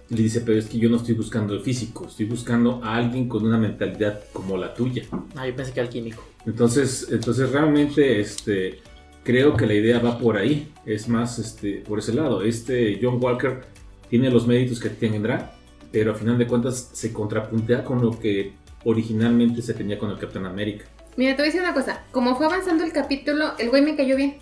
Le 0.09 0.21
dice, 0.21 0.41
pero 0.41 0.59
es 0.59 0.67
que 0.67 0.77
yo 0.77 0.89
no 0.89 0.97
estoy 0.97 1.15
buscando 1.15 1.55
el 1.55 1.61
físico, 1.61 2.05
estoy 2.05 2.25
buscando 2.25 2.79
a 2.83 2.95
alguien 2.97 3.27
con 3.27 3.43
una 3.43 3.57
mentalidad 3.57 4.21
como 4.33 4.55
la 4.57 4.73
tuya. 4.73 5.03
Ah, 5.35 5.47
yo 5.47 5.55
pensé 5.55 5.71
que 5.71 5.79
el 5.79 5.89
químico. 5.89 6.23
Entonces, 6.45 7.07
entonces 7.09 7.51
realmente 7.51 8.19
este, 8.19 8.81
creo 9.23 9.55
que 9.55 9.65
la 9.65 9.73
idea 9.73 9.99
va 9.99 10.19
por 10.19 10.37
ahí, 10.37 10.71
es 10.85 11.07
más 11.07 11.39
este, 11.39 11.77
por 11.77 11.97
ese 11.97 12.13
lado. 12.13 12.43
Este 12.43 12.99
John 13.01 13.17
Walker 13.19 13.61
tiene 14.09 14.29
los 14.29 14.45
méritos 14.45 14.79
que 14.79 14.89
tendrá, 14.89 15.55
pero 15.93 16.11
a 16.11 16.15
final 16.15 16.37
de 16.37 16.47
cuentas 16.47 16.89
se 16.91 17.13
contrapuntea 17.13 17.85
con 17.85 18.01
lo 18.01 18.19
que 18.19 18.51
originalmente 18.83 19.61
se 19.61 19.73
tenía 19.73 19.97
con 19.97 20.09
el 20.09 20.17
Capitán 20.19 20.45
América. 20.45 20.83
Mira, 21.15 21.31
te 21.35 21.43
voy 21.43 21.43
a 21.43 21.45
decir 21.45 21.61
una 21.61 21.73
cosa. 21.73 22.01
Como 22.11 22.35
fue 22.35 22.47
avanzando 22.47 22.83
el 22.83 22.91
capítulo, 22.91 23.53
el 23.59 23.69
güey 23.69 23.81
me 23.83 23.95
cayó 23.95 24.15
bien. 24.17 24.37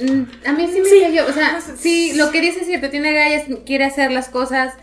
Mm, 0.00 0.22
A 0.46 0.52
mí 0.52 0.66
sí 0.68 0.80
me 0.80 0.88
Sí. 0.88 1.00
cayó. 1.00 1.26
O 1.26 1.32
sea, 1.32 1.60
sí, 1.60 2.12
lo 2.16 2.30
que 2.30 2.40
dice 2.40 2.60
es 2.60 2.66
cierto. 2.66 2.90
Tiene 2.90 3.12
gallas, 3.14 3.44
quiere 3.64 3.84
hacer 3.84 4.10
las 4.12 4.28
cosas. 4.28 4.74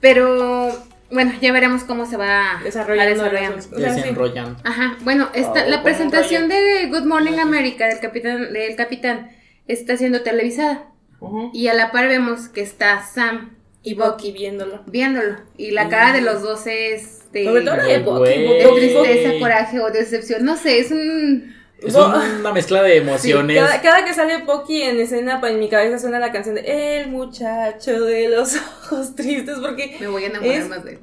Pero 0.00 0.70
bueno, 1.10 1.32
ya 1.40 1.52
veremos 1.52 1.84
cómo 1.84 2.06
se 2.06 2.16
va 2.16 2.60
Desarrollando 2.62 3.22
a 3.22 3.28
desarrollar. 3.30 3.54
las- 3.56 3.66
O 3.72 3.78
sea, 3.78 3.94
sí. 3.94 4.00
Desenrollan. 4.00 4.56
Ajá, 4.64 4.96
bueno, 5.02 5.28
esta, 5.34 5.64
Oh, 5.64 5.68
la 5.68 5.70
como 5.76 5.82
presentación 5.84 6.48
de 6.48 6.86
Good 6.88 7.04
Morning 7.06 7.38
America 7.38 7.86
del 7.86 8.00
capitán, 8.00 8.52
del 8.52 8.76
capitán 8.76 9.30
está 9.66 9.96
siendo 9.96 10.22
televisada. 10.22 10.90
Y 11.52 11.68
a 11.68 11.74
la 11.74 11.90
par 11.92 12.08
vemos 12.08 12.48
que 12.48 12.60
está 12.60 13.02
Sam 13.02 13.55
Y 13.86 13.94
Bucky 13.94 14.32
viéndolo. 14.32 14.80
viéndolo. 14.86 15.36
Y 15.56 15.70
la 15.70 15.88
cara 15.88 16.12
de 16.12 16.20
los 16.20 16.42
dos 16.42 16.66
es 16.66 17.30
de, 17.32 17.44
Sobre 17.44 17.62
todo 17.62 17.76
la 17.76 17.84
de 17.84 17.98
Bucky. 18.00 18.30
de 18.30 18.68
tristeza, 18.74 19.38
coraje 19.38 19.78
o 19.80 19.90
decepción. 19.90 20.44
No 20.44 20.56
sé, 20.56 20.80
es 20.80 20.90
un... 20.90 21.54
Es 21.80 21.92
Bo- 21.94 22.06
una 22.40 22.52
mezcla 22.52 22.82
de 22.82 22.92
Sí, 22.94 22.98
emociones. 22.98 23.56
cada, 23.62 23.80
cada 23.82 24.04
que 24.04 24.12
sale 24.12 24.38
Bucky 24.38 24.82
en 24.82 24.98
escena, 24.98 25.40
en 25.46 25.60
mi 25.60 25.68
cabeza 25.68 25.98
suena 26.00 26.18
la 26.18 26.32
canción 26.32 26.56
de 26.56 26.62
El 27.00 27.10
muchacho 27.10 28.00
de 28.04 28.28
los 28.28 28.56
ojos 28.86 29.14
tristes, 29.14 29.56
porque... 29.60 29.96
Me 30.00 30.08
voy 30.08 30.24
a 30.24 30.26
enamorar 30.28 30.54
Es- 30.56 30.68
más 30.68 30.84
de 30.84 30.92
él. 30.92 30.98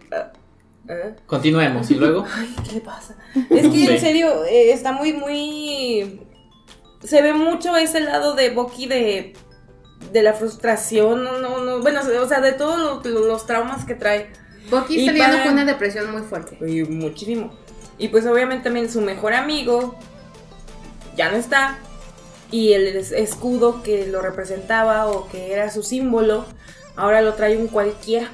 ¿Eh? 0.90 1.16
Continuemos 1.26 1.90
y 1.90 1.96
luego. 1.96 2.26
Ay, 2.36 2.54
¿qué 2.68 2.74
le 2.76 2.82
pasa? 2.82 3.16
Es 3.50 3.62
que 3.68 3.72
Sí. 3.72 3.88
en 3.88 4.00
serio, 4.02 4.44
eh, 4.44 4.74
está 4.74 4.92
muy, 4.92 5.14
muy... 5.14 6.20
Se 7.02 7.22
ve 7.22 7.32
mucho 7.34 7.78
ese 7.78 8.02
lado 8.02 8.34
de 8.36 8.50
Bucky 8.50 8.88
de, 8.88 9.34
de 10.12 10.22
la 10.24 10.34
frustración, 10.34 11.24
no, 11.24 11.40
no, 11.40 11.64
no, 11.64 11.80
bueno, 11.82 12.02
o 12.22 12.28
sea, 12.28 12.42
de 12.42 12.54
todos 12.54 13.04
los, 13.04 13.06
los 13.06 13.46
traumas 13.46 13.86
que 13.86 13.96
trae. 13.96 14.30
Bucky 14.70 15.00
está 15.00 15.12
lidiando 15.12 15.38
para- 15.38 15.44
con 15.46 15.54
una 15.54 15.66
depresión 15.66 16.12
muy 16.12 16.22
fuerte. 16.22 16.58
Y 16.68 16.84
muchísimo. 16.84 17.54
Y 17.98 18.08
pues 18.10 18.26
obviamente 18.26 18.64
también 18.66 18.90
su 18.92 19.02
mejor 19.02 19.34
amigo 19.34 19.98
ya 21.16 21.30
no 21.32 21.38
está. 21.38 21.78
Y 22.52 22.74
el 22.74 22.88
es- 22.88 23.12
escudo 23.12 23.84
que 23.84 24.08
lo 24.08 24.22
representaba 24.22 25.08
o 25.08 25.28
que 25.30 25.52
era 25.54 25.70
su 25.72 25.84
símbolo, 25.84 26.46
ahora 26.96 27.22
lo 27.22 27.34
trae 27.34 27.58
un 27.58 27.68
cualquiera. 27.68 28.30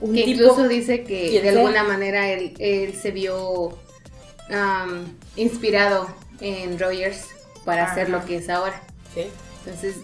Un 0.00 0.14
Que 0.14 0.24
tipo. 0.24 0.42
incluso 0.42 0.68
dice 0.68 1.04
que 1.04 1.30
de 1.30 1.40
sea. 1.40 1.52
alguna 1.52 1.84
manera 1.84 2.28
él, 2.30 2.54
él 2.58 2.94
se 2.94 3.10
vio 3.10 3.76
am, 4.50 5.16
inspirado 5.36 6.08
en 6.40 6.78
Rogers 6.78 7.26
para 7.64 7.84
hacer 7.90 8.10
lo 8.10 8.24
que 8.24 8.36
es 8.36 8.48
ahora. 8.48 8.82
Sí. 9.14 9.26
Entonces, 9.64 9.96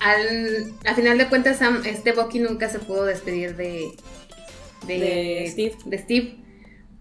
al, 0.00 0.72
a 0.86 0.94
final 0.94 1.18
de 1.18 1.26
cuentas, 1.28 1.60
Sam- 1.60 1.84
este 1.86 2.12
Bucky 2.12 2.38
nunca 2.40 2.68
se 2.68 2.78
pudo 2.78 3.04
despedir 3.04 3.56
de, 3.56 3.92
de, 4.86 4.98
De 4.98 5.46
Steve. 5.50 5.74
de 5.84 5.98
Steve. 5.98 6.36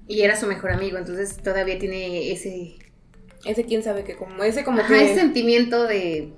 Y 0.07 0.21
era 0.21 0.35
su 0.35 0.47
mejor 0.47 0.71
amigo, 0.71 0.97
entonces 0.97 1.37
todavía 1.37 1.77
tiene 1.77 2.31
ese, 2.31 2.75
Ese 3.45 3.63
quién 3.65 3.83
sabe 3.83 4.03
que 4.03 4.15
como. 4.15 4.43
Ese 4.43 4.63
como 4.63 4.81
ajá, 4.81 4.93
que. 4.93 5.05
ese 5.05 5.15
sentimiento 5.15 5.83
de... 5.85 6.33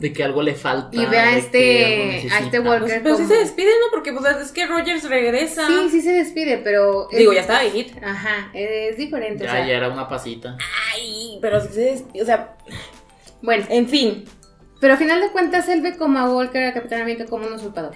De 0.00 0.12
que 0.12 0.22
algo 0.22 0.42
le 0.42 0.54
falta. 0.54 0.96
Y 0.96 1.04
ve 1.06 1.18
a 1.18 1.36
este- 1.36 2.28
a 2.30 2.38
este 2.38 2.60
Walker. 2.60 3.02
Pero 3.02 3.16
sí 3.16 3.24
se 3.26 3.34
despide, 3.34 3.66
¿no? 3.66 3.86
Porque 3.90 4.12
pues 4.12 4.24
es 4.36 4.52
que 4.52 4.64
Rogers 4.64 5.08
regresa. 5.08 5.66
Sí, 5.66 5.88
sí 5.90 6.00
se 6.02 6.12
despide, 6.12 6.58
pero... 6.58 7.08
Digo, 7.10 7.32
ya 7.32 7.40
estaba 7.40 7.62
viejito. 7.62 7.98
Ajá, 8.02 8.50
es 8.54 8.96
diferente. 8.96 9.42
o 9.42 9.46
Ya, 9.46 9.52
sea, 9.52 9.66
ya 9.66 9.74
era 9.76 9.88
una 9.88 10.08
pasita. 10.08 10.56
Ay, 10.94 11.38
pero 11.42 11.60
sí 11.60 11.68
se 11.74 11.80
despide. 11.80 12.22
O 12.22 12.26
sea, 12.26 12.56
Bueno, 13.42 13.66
en 13.70 13.88
fin. 13.88 14.24
Pero 14.80 14.94
a 14.94 14.96
final 14.96 15.20
de 15.20 15.30
cuentas 15.30 15.68
él 15.68 15.80
ve 15.82 15.96
como 15.96 16.18
a 16.18 16.28
Walker, 16.30 16.64
a 16.66 16.72
Capitán 16.74 17.02
América, 17.02 17.26
como 17.26 17.46
un 17.46 17.52
usurpador. 17.54 17.94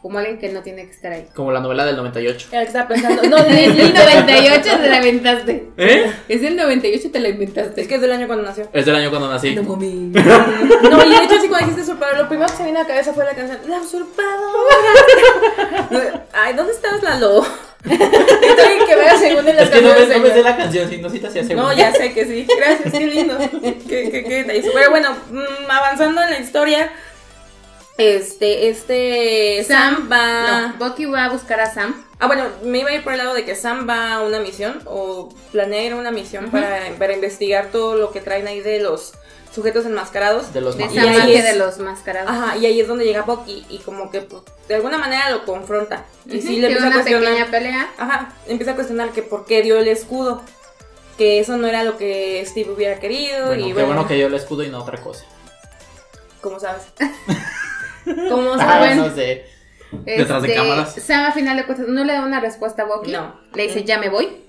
como 0.00 0.18
alguien 0.18 0.38
que 0.38 0.48
no 0.48 0.62
tiene 0.62 0.84
que 0.86 0.90
estar 0.90 1.12
ahí. 1.12 1.28
Como 1.32 1.52
la 1.52 1.60
novela 1.60 1.86
del 1.86 1.94
98. 1.96 2.48
Era 2.50 2.62
que 2.62 2.66
estaba 2.66 2.88
pensando. 2.88 3.22
No, 3.28 3.38
En 3.38 3.56
el 3.56 3.80
el 3.80 3.94
98 3.94 4.70
te 4.80 4.90
la 4.90 4.96
inventaste. 4.98 5.68
¿Eh? 5.76 6.12
Es 6.28 6.42
el 6.42 6.56
98 6.56 7.10
te 7.12 7.20
la 7.20 7.28
inventaste. 7.28 7.82
Es 7.82 7.86
que 7.88 7.94
es 7.94 8.00
del 8.00 8.10
año 8.10 8.26
cuando 8.26 8.44
nació. 8.44 8.68
Es 8.72 8.84
del 8.84 8.96
año 8.96 9.10
cuando 9.10 9.30
nací. 9.30 9.54
No 9.54 9.62
mami. 9.62 10.12
No, 10.90 11.04
y 11.04 11.10
de 11.10 11.24
hecho, 11.24 11.36
así 11.36 11.48
cuando 11.48 11.68
dijiste 11.68 11.82
usurpador, 11.82 12.16
lo 12.18 12.28
primero 12.28 12.48
que 12.50 12.56
se 12.56 12.62
me 12.64 12.68
vino 12.70 12.80
a 12.80 12.82
la 12.82 12.88
cabeza 12.88 13.12
fue 13.12 13.24
la 13.24 13.34
canción 13.34 13.58
La 13.68 13.78
usurpadora. 13.80 16.24
Ay, 16.32 16.54
¿dónde 16.54 16.72
estabas, 16.72 17.02
Lalo? 17.02 17.44
Que 17.82 18.96
vea 18.96 19.16
según 19.18 19.48
en 19.48 19.56
las 19.56 19.64
Es 19.66 19.70
que 19.70 19.82
no 19.82 19.88
me, 19.88 19.94
canciones. 19.94 20.16
no 20.16 20.22
me 20.22 20.28
de- 20.28 20.34
sé 20.34 20.42
la 20.42 20.56
canción, 20.56 20.88
si 20.90 20.98
no 20.98 21.10
si 21.10 21.18
te 21.20 21.26
hacía 21.26 21.44
seguro. 21.44 21.66
No, 21.68 21.72
ya 21.72 21.92
sé 21.92 22.12
que 22.12 22.24
sí. 22.24 22.46
Gracias, 22.56 22.92
qué 22.92 23.06
lindo. 23.06 23.38
qué, 23.38 24.10
qué, 24.10 24.24
qué 24.24 24.34
detalle. 24.44 24.70
Pero 24.72 24.90
bueno, 24.90 25.16
mm, 25.30 25.70
avanzando 25.70 26.22
en 26.22 26.30
la 26.30 26.38
historia, 26.38 26.92
este, 27.98 28.68
este, 28.68 29.64
Sam, 29.64 30.08
va. 30.10 30.74
No, 30.78 30.88
Bucky 30.88 31.04
va 31.06 31.26
a 31.26 31.28
buscar 31.30 31.60
a 31.60 31.72
Sam. 31.72 32.04
Ah, 32.18 32.26
bueno, 32.26 32.44
me 32.62 32.78
iba 32.78 32.90
a 32.90 32.94
ir 32.94 33.02
por 33.02 33.12
el 33.12 33.18
lado 33.18 33.34
de 33.34 33.44
que 33.44 33.54
Sam 33.54 33.86
va 33.88 34.14
a 34.14 34.22
una 34.22 34.38
misión 34.38 34.80
o 34.86 35.28
planea 35.50 35.82
ir 35.84 35.92
a 35.92 35.96
una 35.96 36.10
misión 36.12 36.50
para, 36.50 36.80
para 36.98 37.12
investigar 37.14 37.66
todo 37.72 37.96
lo 37.96 38.12
que 38.12 38.20
traen 38.20 38.46
ahí 38.46 38.60
de 38.60 38.78
los 38.80 39.12
sujetos 39.54 39.84
enmascarados. 39.86 40.52
De 40.52 40.60
los 40.60 40.76
De 40.76 40.84
esa 40.84 41.02
ahí 41.02 41.10
magia 41.18 41.38
es- 41.38 41.44
de 41.44 41.56
los 41.58 41.78
mascarados. 41.78 42.30
Ajá, 42.30 42.56
y 42.56 42.66
ahí 42.66 42.80
es 42.80 42.88
donde 42.88 43.04
llega 43.04 43.22
Bucky 43.22 43.64
y 43.68 43.78
como 43.78 44.10
que 44.10 44.20
pues, 44.22 44.42
de 44.68 44.74
alguna 44.76 44.98
manera 44.98 45.30
lo 45.30 45.44
confronta. 45.44 46.04
Y 46.26 46.38
Ujú, 46.38 46.46
sí 46.46 46.56
le 46.60 46.68
empieza 46.68 46.88
a 46.88 46.92
cuestionar. 46.92 47.28
pequeña 47.30 47.50
pelea. 47.50 47.90
Ajá, 47.98 48.32
empieza 48.46 48.72
a 48.72 48.74
cuestionar 48.74 49.10
que 49.10 49.22
por 49.22 49.44
qué 49.46 49.62
dio 49.62 49.78
el 49.78 49.88
escudo. 49.88 50.42
Que 51.18 51.38
eso 51.40 51.58
no 51.58 51.66
era 51.68 51.84
lo 51.84 51.98
que 51.98 52.42
Steve 52.46 52.70
hubiera 52.70 52.98
querido. 52.98 53.46
Bueno, 53.48 53.62
y 53.62 53.66
qué 53.68 53.72
bueno, 53.74 53.88
bueno 53.88 54.08
que 54.08 54.14
dio 54.14 54.26
el 54.28 54.34
escudo 54.34 54.62
y 54.64 54.70
no 54.70 54.78
otra 54.80 54.98
cosa. 54.98 55.24
¿Cómo 56.40 56.58
sabes? 56.58 56.82
¿Cómo 58.28 58.54
Ah, 58.54 58.58
sabes? 58.58 58.96
no 58.96 59.14
sé. 59.14 59.46
Detrás 59.92 60.42
de 60.42 60.54
cámaras. 60.54 60.88
Este, 60.88 61.00
Sam 61.02 61.26
a 61.26 61.32
final 61.32 61.56
de 61.56 61.64
cuentas 61.66 61.86
no 61.86 62.02
le 62.02 62.14
da 62.14 62.22
una 62.24 62.40
respuesta 62.40 62.82
a 62.82 62.86
Bucky. 62.86 63.12
No. 63.12 63.38
Le 63.54 63.64
dice, 63.64 63.84
ya 63.84 63.98
me 63.98 64.08
voy. 64.08 64.42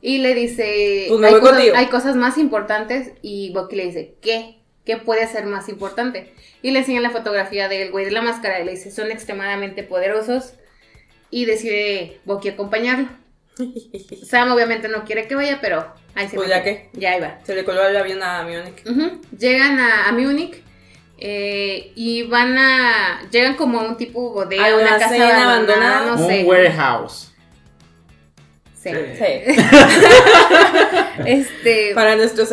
Y 0.00 0.18
le 0.18 0.34
dice, 0.34 1.06
Pues 1.08 1.22
hay, 1.24 1.32
cosas, 1.40 1.50
contigo. 1.56 1.76
hay 1.76 1.86
cosas 1.86 2.16
más 2.16 2.38
importantes. 2.38 3.12
Y 3.22 3.52
Bucky 3.52 3.76
le 3.76 3.86
dice, 3.86 4.14
¿qué? 4.20 4.58
¿Qué 4.84 4.96
puede 4.96 5.26
ser 5.26 5.44
más 5.46 5.68
importante? 5.68 6.32
Y 6.62 6.70
le 6.70 6.78
enseña 6.80 7.00
la 7.00 7.10
fotografía 7.10 7.68
del 7.68 7.90
güey 7.90 8.04
de 8.04 8.10
la 8.10 8.22
máscara. 8.22 8.60
Y 8.60 8.64
le 8.64 8.72
dice, 8.72 8.90
son 8.90 9.10
extremadamente 9.10 9.82
poderosos. 9.82 10.54
Y 11.30 11.44
decide 11.44 12.20
Bucky 12.24 12.48
acompañarlo. 12.50 13.08
Sam 14.24 14.52
obviamente 14.52 14.88
no 14.88 15.04
quiere 15.04 15.26
que 15.26 15.34
vaya, 15.34 15.58
pero 15.60 15.92
ahí 16.14 16.28
se 16.28 16.36
Pues 16.36 16.48
ya 16.48 16.62
que. 16.62 16.88
Ya 16.94 17.12
ahí 17.12 17.20
va. 17.20 17.38
Se 17.44 17.54
le 17.54 17.64
coló 17.64 17.86
el 17.86 17.96
avión 17.96 18.22
a 18.22 18.44
Munich. 18.44 18.84
Llegan 19.36 19.78
a, 19.80 20.08
a 20.08 20.12
Múnich 20.12 20.62
eh, 21.18 21.92
y 21.96 22.22
van 22.22 22.56
a. 22.56 23.28
Llegan 23.30 23.56
como 23.56 23.80
a 23.80 23.82
un 23.88 23.96
tipo 23.96 24.32
bodega, 24.32 24.64
A 24.64 24.74
una 24.76 24.82
una 24.82 24.98
casa 24.98 25.42
abandonada. 25.42 26.06
no 26.16 26.26
sé. 26.26 26.42
Un 26.42 26.46
warehouse. 26.48 27.27
Sí. 28.82 28.90
Sí. 28.90 29.62
Este. 31.26 31.92
Para 31.94 32.16
nuestros 32.16 32.50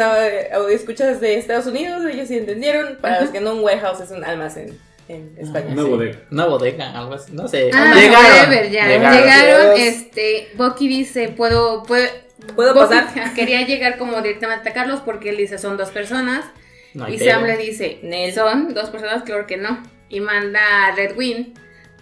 escuchas 0.71 1.21
de 1.21 1.35
Estados 1.37 1.67
Unidos, 1.67 2.03
ellos 2.11 2.27
sí 2.27 2.37
entendieron. 2.37 2.97
Para 2.99 3.21
los 3.21 3.29
que 3.29 3.39
no, 3.39 3.53
un 3.53 3.63
warehouse 3.63 3.99
es 4.01 4.11
un 4.11 4.23
almacén 4.23 4.77
en 5.07 5.35
España. 5.37 5.67
Una 5.71 5.83
sí. 5.83 5.89
bodega. 5.89 6.19
Una 6.31 6.45
bodega, 6.45 6.99
algo 6.99 7.13
así. 7.13 7.31
No 7.31 7.47
sé. 7.47 7.69
Ah, 7.73 7.93
Llegaron. 7.95 8.25
whatever, 8.25 8.71
ya. 8.71 8.87
Llegaron. 8.87 9.17
Llegaron, 9.19 9.75
Dios. 9.75 9.87
este, 9.87 10.47
Bucky 10.55 10.87
dice, 10.87 11.29
puedo, 11.29 11.83
puedo, 11.83 12.07
¿Puedo 12.55 12.73
Bucky 12.73 12.95
pasar? 12.95 13.33
Quería 13.35 13.61
llegar 13.65 13.97
como 13.97 14.21
directamente 14.21 14.69
a 14.69 14.73
Carlos 14.73 15.01
porque 15.05 15.29
él 15.29 15.37
dice, 15.37 15.57
son 15.57 15.77
dos 15.77 15.91
personas. 15.91 16.45
No 16.93 17.07
y. 17.09 17.19
Sam 17.19 17.43
le 17.43 17.57
dice, 17.57 17.99
Nel. 18.03 18.33
son 18.33 18.73
dos 18.73 18.89
personas, 18.89 19.23
claro 19.23 19.45
que 19.45 19.57
no. 19.57 19.83
Y 20.09 20.21
manda 20.21 20.87
a 20.87 20.95
Red 20.95 21.15
Wing 21.17 21.53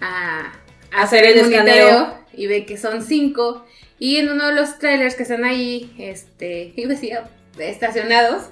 a, 0.01 0.53
a 0.92 1.01
Hacer 1.01 1.25
el 1.25 1.39
escaneo. 1.39 2.18
y 2.34 2.48
ve 2.48 2.65
que 2.65 2.77
son 2.77 3.01
cinco. 3.01 3.65
Y 4.03 4.17
en 4.17 4.27
uno 4.29 4.48
de 4.48 4.55
los 4.55 4.79
trailers 4.79 5.15
que 5.15 5.24
están 5.24 5.45
ahí, 5.45 5.95
este, 5.98 6.74
iba 6.75 6.91
a 6.91 6.95
decir, 6.95 7.17
estacionados. 7.57 8.50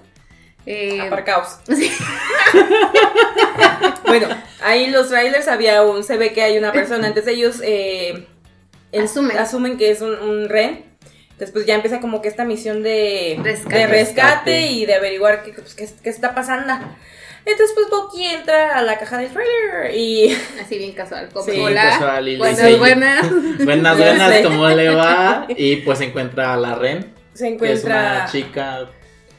eh, 0.65 1.01
Aparcaos. 1.01 1.58
sí, 1.67 1.91
Bueno, 4.05 4.27
ahí 4.63 4.88
los 4.89 5.10
trailers 5.10 5.48
había 5.48 5.84
un. 5.84 6.03
Se 6.03 6.17
ve 6.17 6.34
que 6.34 6.41
hay 6.41 6.58
una 6.58 6.72
persona. 6.72 7.08
Entonces 7.08 7.34
ellos 7.34 7.62
eh, 7.63 8.25
en- 8.91 9.03
Asumen. 9.03 9.38
asumen 9.38 9.77
que 9.77 9.91
es 9.91 10.01
un, 10.01 10.13
un 10.15 10.50
ren. 10.50 10.86
Después 11.39 11.65
ya 11.65 11.74
empieza 11.75 12.00
como 12.00 12.22
que 12.22 12.27
esta 12.27 12.46
misión 12.46 12.84
de 12.84 13.39
Rescate. 13.43 13.75
de 13.75 13.88
rescate 13.88 14.51
Rescate. 14.51 14.67
y 14.67 14.86
de 14.86 14.93
averiguar 14.96 15.43
qué, 15.43 15.53
pues, 15.53 15.74
qué, 15.74 15.89
qué 16.03 16.10
está 16.10 16.36
pasando. 16.36 16.74
Entonces, 17.45 17.71
pues 17.75 17.88
Bucky 17.89 18.24
entra 18.25 18.77
a 18.77 18.81
la 18.83 18.98
caja 19.00 19.17
del 19.17 19.31
trailer 19.31 19.95
y 19.95 20.31
así 20.62 20.77
bien 20.77 20.91
casual, 20.93 21.29
como 21.33 21.45
Sí, 21.45 21.60
hola, 21.60 21.83
casual, 21.89 22.27
y 22.27 22.38
buenas, 22.38 22.57
dice- 22.65 22.77
buenas. 22.77 23.25
Buenas, 23.65 23.98
buenas. 23.98 24.41
¿cómo 24.43 24.69
le 24.69 24.89
va? 24.95 25.45
Y 25.50 25.77
pues 25.77 26.01
encuentra 26.01 26.53
a 26.53 26.57
la 26.57 26.75
Ren, 26.75 27.13
se 27.33 27.43
que 27.45 27.48
es 27.50 27.53
encuentra. 27.53 27.95
una 28.21 28.25
chica 28.31 28.89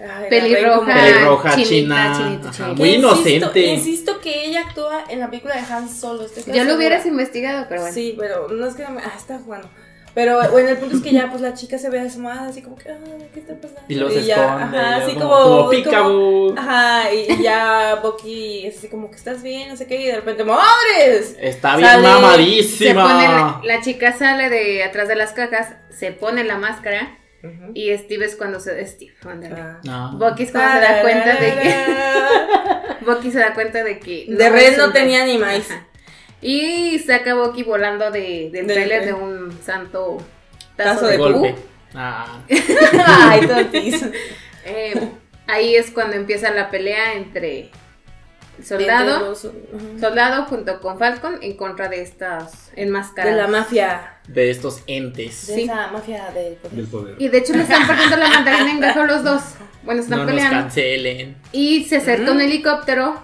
Ay, 0.01 0.27
Pelirroja. 0.29 0.95
Pelirroja, 0.95 1.51
chinita, 1.55 1.69
china, 1.69 2.13
chinita, 2.17 2.49
ajá, 2.49 2.57
chinita. 2.57 2.75
muy 2.75 2.89
inocente. 2.95 3.61
Insisto, 3.67 4.21
que 4.21 4.47
ella 4.47 4.63
actúa 4.63 5.05
en 5.09 5.21
la 5.21 5.31
película 5.31 5.55
de 5.55 5.61
Han 5.73 5.89
Solo. 5.89 6.27
Yo 6.53 6.65
lo 6.65 6.75
hubieras 6.75 7.07
investigado, 7.07 7.67
pero 7.69 7.83
bueno. 7.83 7.95
Sí, 7.95 8.17
pero 8.19 8.49
no 8.49 8.67
es 8.67 8.75
que. 8.75 8.85
me- 8.89 9.01
Ah, 9.01 9.13
está 9.17 9.39
jugando. 9.39 9.69
Pero 10.15 10.51
bueno, 10.51 10.69
el 10.69 10.77
punto 10.77 10.97
es 10.97 11.03
que 11.03 11.13
ya 11.13 11.31
pues 11.31 11.41
la 11.41 11.55
chica 11.55 11.79
se 11.79 11.89
ve 11.89 12.01
asomada, 12.01 12.49
así 12.49 12.61
como 12.61 12.77
que, 12.77 12.91
ah, 12.91 12.99
¿qué 13.33 13.41
está 13.41 13.55
pasando? 13.55 13.81
Y 13.89 13.95
luego 13.95 14.15
se 14.15 14.25
ya, 14.25 14.35
esconde. 14.35 14.79
Ajá, 14.79 14.99
y 14.99 15.03
así 15.03 15.15
como. 15.15 15.31
como 15.31 15.71
como-. 15.91 16.55
Ajá, 16.59 17.13
y 17.13 17.43
ya 17.43 18.01
Bucky 18.03 18.67
es 18.67 18.79
así 18.79 18.89
como 18.89 19.11
que 19.11 19.17
estás 19.17 19.43
bien, 19.43 19.71
no 19.71 19.77
sé 19.77 19.87
qué, 19.87 20.01
y 20.01 20.07
de 20.07 20.17
repente, 20.17 20.45
¡madres! 20.45 21.37
Está 21.41 21.77
bien 21.77 21.89
Sale, 21.89 22.03
Se 22.03 22.09
mamadísima. 22.13 23.03
pone 23.03 23.67
la, 23.67 23.81
chica 23.81 24.13
sale 24.13 24.51
de 24.51 24.85
atrás 24.85 25.09
de 25.09 25.17
las 25.17 25.33
cajas, 25.33 25.77
se 25.91 26.13
pone 26.13 26.45
la 26.45 26.59
máscara 26.59 27.19
y 27.75 27.97
Steve 27.97 28.27
es 28.27 28.37
cuando 28.37 28.61
se 28.61 28.87
Steve. 28.87 29.15
Ah. 29.25 29.81
No. 29.83 30.19
Bucky 30.19 30.45
es 30.45 30.53
cuando 30.53 30.75
se 30.75 30.81
da 30.81 31.03
cuenta 31.03 31.35
de 31.37 31.53
que 31.55 33.05
Bucky 33.07 33.31
se 33.33 33.39
da 33.39 33.55
cuenta 33.55 33.83
de 33.83 33.99
que 33.99 34.27
De 34.29 34.49
red 34.49 34.77
no 34.77 34.93
tenía 34.93 35.25
ni 35.25 35.39
maíz. 35.39 35.71
Ajá. 35.71 35.89
Y 36.43 36.99
saca 36.99 37.35
Bucky 37.35 37.63
volando 37.63 38.11
de, 38.11 38.51
del 38.53 38.67
Del 38.67 38.67
trailer 38.67 39.05
de 39.07 39.13
un 39.15 39.57
santo 39.63 40.19
Tazo 40.77 40.95
tazo, 40.95 41.07
de 41.07 41.13
de 41.13 41.19
Golpe. 41.19 41.55
Ah. 41.95 42.41
Ay, 43.07 43.47
tontis. 43.47 44.05
Eh, 44.65 45.09
ahí 45.47 45.77
es 45.77 45.91
cuando 45.93 46.17
empieza 46.17 46.51
la 46.51 46.71
pelea 46.71 47.15
entre 47.15 47.71
el 48.59 48.65
soldado, 48.65 49.11
Entre 49.15 49.29
los- 49.29 49.45
ujú. 49.45 49.99
soldado 50.01 50.45
junto 50.47 50.81
con 50.81 50.99
Falcon 50.99 51.39
en 51.43 51.57
contra 51.57 51.89
de 51.89 52.03
estas 52.03 52.71
enmascaradas. 52.77 53.37
De 53.37 53.43
la 53.43 53.49
mafia. 53.49 54.15
De 54.27 54.51
estos 54.51 54.83
entes. 54.87 55.47
De 55.47 55.55
Sí. 55.55 55.63
esa 55.63 55.89
mafia 55.89 56.31
del 56.33 56.55
poder. 56.55 56.77
Del 56.77 56.87
poder. 56.87 57.15
Y 57.19 57.29
de 57.29 57.39
hecho 57.39 57.53
le 57.55 57.63
están 57.63 57.87
partiendo 57.87 58.17
la 58.17 58.29
mandarina 58.29 58.71
en 58.71 58.81
gajo 58.81 59.05
los 59.05 59.23
dos. 59.23 59.43
Bueno, 59.85 60.01
están 60.01 60.19
No 60.21 60.25
nos 60.25 60.33
peleando. 60.35 60.61
cancelen. 60.61 61.37
Y 61.53 61.85
se 61.85 61.97
acerca 61.99 62.31
un 62.33 62.41
helicóptero 62.41 63.21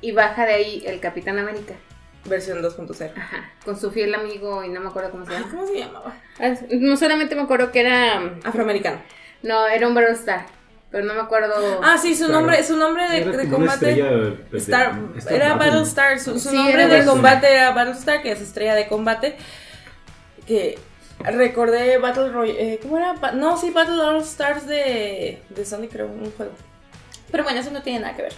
y 0.00 0.12
baja 0.12 0.46
de 0.46 0.54
ahí 0.54 0.82
el 0.86 0.98
Capitán 1.00 1.38
América. 1.38 1.74
Versión 2.24 2.62
2.0. 2.62 3.12
Ajá. 3.16 3.50
Con 3.64 3.78
su 3.78 3.90
fiel 3.90 4.14
amigo 4.14 4.62
y 4.64 4.68
no 4.68 4.80
me 4.80 4.88
acuerdo 4.88 5.10
cómo 5.10 5.26
se 5.26 5.32
llama. 5.32 5.48
¿Cómo 5.50 5.66
se 5.66 5.78
llamaba? 5.78 6.14
Ah, 6.40 6.54
No 6.70 6.96
solamente 6.96 7.34
me 7.34 7.42
acuerdo 7.42 7.72
que 7.72 7.80
era. 7.80 8.34
Afroamericano. 8.44 9.00
No, 9.42 9.66
era 9.66 9.88
un 9.88 9.94
Battlestar. 9.94 10.46
Pero 10.92 11.04
no 11.06 11.14
me 11.14 11.20
acuerdo. 11.20 11.80
Ah, 11.82 11.96
sí, 11.96 12.14
su 12.14 12.26
Claro. 12.26 12.40
nombre, 12.40 12.62
su 12.62 12.76
nombre 12.76 13.08
de, 13.08 13.22
Era 13.22 13.36
de 13.38 13.48
combate. 13.48 13.86
de- 13.94 14.58
Star, 14.58 14.98
Star 15.16 15.32
era 15.34 15.54
Battle. 15.54 15.70
Battlestar, 15.70 16.20
su, 16.20 16.38
su 16.38 16.50
Sí, 16.50 16.54
nombre 16.56 16.86
de 16.86 17.04
combate 17.06 17.50
era 17.50 17.70
Battlestar, 17.72 18.22
que 18.22 18.32
es 18.32 18.40
estrella 18.42 18.74
de 18.74 18.86
combate. 18.88 19.36
Que 20.46 20.78
recordé 21.20 21.98
Battle 21.98 22.28
Royale. 22.30 22.78
¿Cómo 22.82 22.98
era? 22.98 23.14
No, 23.32 23.56
sí, 23.56 23.70
Battle 23.70 24.00
All 24.00 24.20
Stars 24.20 24.66
de, 24.66 25.40
de 25.48 25.64
Sonic, 25.64 25.92
creo, 25.92 26.06
un 26.08 26.30
juego. 26.32 26.52
Pero 27.30 27.44
bueno, 27.44 27.60
eso 27.60 27.70
no 27.70 27.82
tiene 27.82 28.00
nada 28.00 28.14
que 28.14 28.22
ver. 28.22 28.32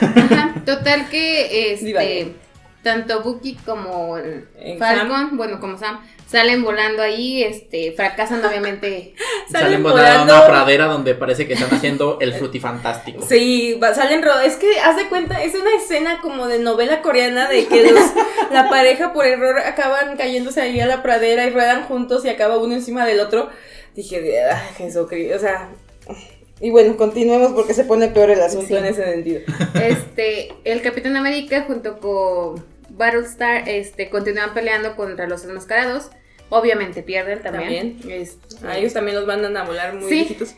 Ajá, 0.00 0.54
Total 0.64 1.08
que 1.10 1.72
este. 1.74 2.34
Tanto 2.82 3.22
Bucky 3.22 3.54
como 3.66 4.16
el 4.18 4.48
En 4.56 4.78
Falcon, 4.78 5.36
bueno, 5.36 5.58
como 5.60 5.76
Sam, 5.78 6.00
salen 6.26 6.62
volando 6.62 7.02
ahí, 7.02 7.42
este, 7.42 7.92
fracasan 7.92 8.44
obviamente. 8.44 9.14
Salen 9.50 9.82
volando 9.82 10.34
a 10.34 10.36
una 10.40 10.46
pradera 10.46 10.84
donde 10.86 11.14
parece 11.14 11.46
que 11.48 11.54
están 11.54 11.72
haciendo 11.74 12.18
el 12.20 12.34
frutifantástico. 12.34 13.22
Sí, 13.22 13.78
salen 13.94 14.22
ro- 14.22 14.38
Es 14.40 14.56
que 14.56 14.78
haz 14.80 14.96
de 14.96 15.08
cuenta, 15.08 15.42
es 15.42 15.54
una 15.54 15.74
escena 15.74 16.20
como 16.20 16.46
de 16.46 16.58
novela 16.58 17.00
coreana 17.02 17.48
de 17.48 17.66
que 17.66 17.90
los- 17.90 18.12
la 18.52 18.68
pareja 18.68 19.12
por 19.12 19.26
error 19.26 19.58
acaban 19.58 20.16
cayéndose 20.16 20.60
ahí 20.60 20.78
a 20.80 20.86
la 20.86 21.02
pradera 21.02 21.46
y 21.46 21.50
ruedan 21.50 21.82
juntos 21.84 22.24
y 22.24 22.28
acaba 22.28 22.58
uno 22.58 22.74
encima 22.74 23.04
del 23.06 23.20
otro. 23.20 23.48
Dije, 23.94 24.44
ay, 24.50 24.74
Jesucristo, 24.76 25.34
o 25.36 25.38
sea. 25.40 25.70
Y 26.60 26.70
bueno, 26.70 26.96
continuemos 26.96 27.52
porque 27.52 27.72
se 27.74 27.84
pone 27.84 28.08
peor 28.08 28.30
el 28.30 28.40
asunto 28.40 28.66
Sí. 28.68 28.76
en 28.76 28.84
ese 28.86 29.04
sentido. 29.04 29.40
Este, 29.80 30.48
el 30.64 30.82
Capitán 30.82 31.16
América 31.16 31.64
junto 31.66 31.98
con 32.00 32.64
Battlestar, 32.90 33.68
este, 33.68 34.10
continúan 34.10 34.54
peleando 34.54 34.96
contra 34.96 35.28
los 35.28 35.44
enmascarados. 35.44 36.10
Obviamente 36.50 37.02
pierden 37.02 37.42
también. 37.42 37.98
Este, 38.08 38.66
A 38.66 38.76
ellos 38.78 38.92
también 38.94 39.16
los 39.16 39.26
mandan 39.26 39.56
a 39.56 39.64
volar 39.64 39.94
muy 39.94 40.08
Sí. 40.08 40.14
viejitos. 40.16 40.54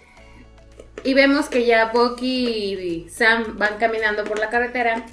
Y 1.02 1.14
vemos 1.14 1.48
que 1.48 1.64
ya 1.66 1.90
Bucky 1.92 2.46
y 2.74 3.08
Sam 3.10 3.56
van 3.58 3.78
caminando 3.78 4.24
por 4.24 4.38
la 4.38 4.50
carretera 4.50 5.04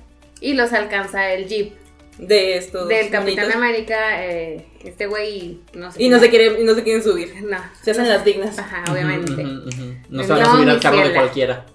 y 0.41 0.53
los 0.53 0.73
alcanza 0.73 1.31
el 1.31 1.47
jeep 1.47 1.73
de 2.17 2.57
estos 2.57 2.87
del 2.87 3.09
Capitán. 3.09 3.51
América, 3.51 4.25
eh, 4.25 4.65
este 4.83 5.05
güey 5.07 5.59
no 5.73 5.91
sé 5.91 6.01
Y 6.01 6.09
no 6.09 6.19
se 6.19 6.29
quieren, 6.29 6.59
y 6.59 6.63
no 6.63 6.73
se 6.73 6.83
quieren 6.83 7.03
subir. 7.03 7.43
No. 7.43 7.57
Se 7.83 7.91
hacen 7.91 8.07
las 8.09 8.23
dignas. 8.25 8.57
Ajá, 8.57 8.83
obviamente. 8.91 9.31
No 9.43 9.61
No, 10.09 10.23
se 10.23 10.29
van 10.33 10.41
a 10.41 10.45
subir 10.51 10.69
al 10.69 10.79
carro 10.79 10.97
de 11.07 11.13
cualquiera. 11.13 11.65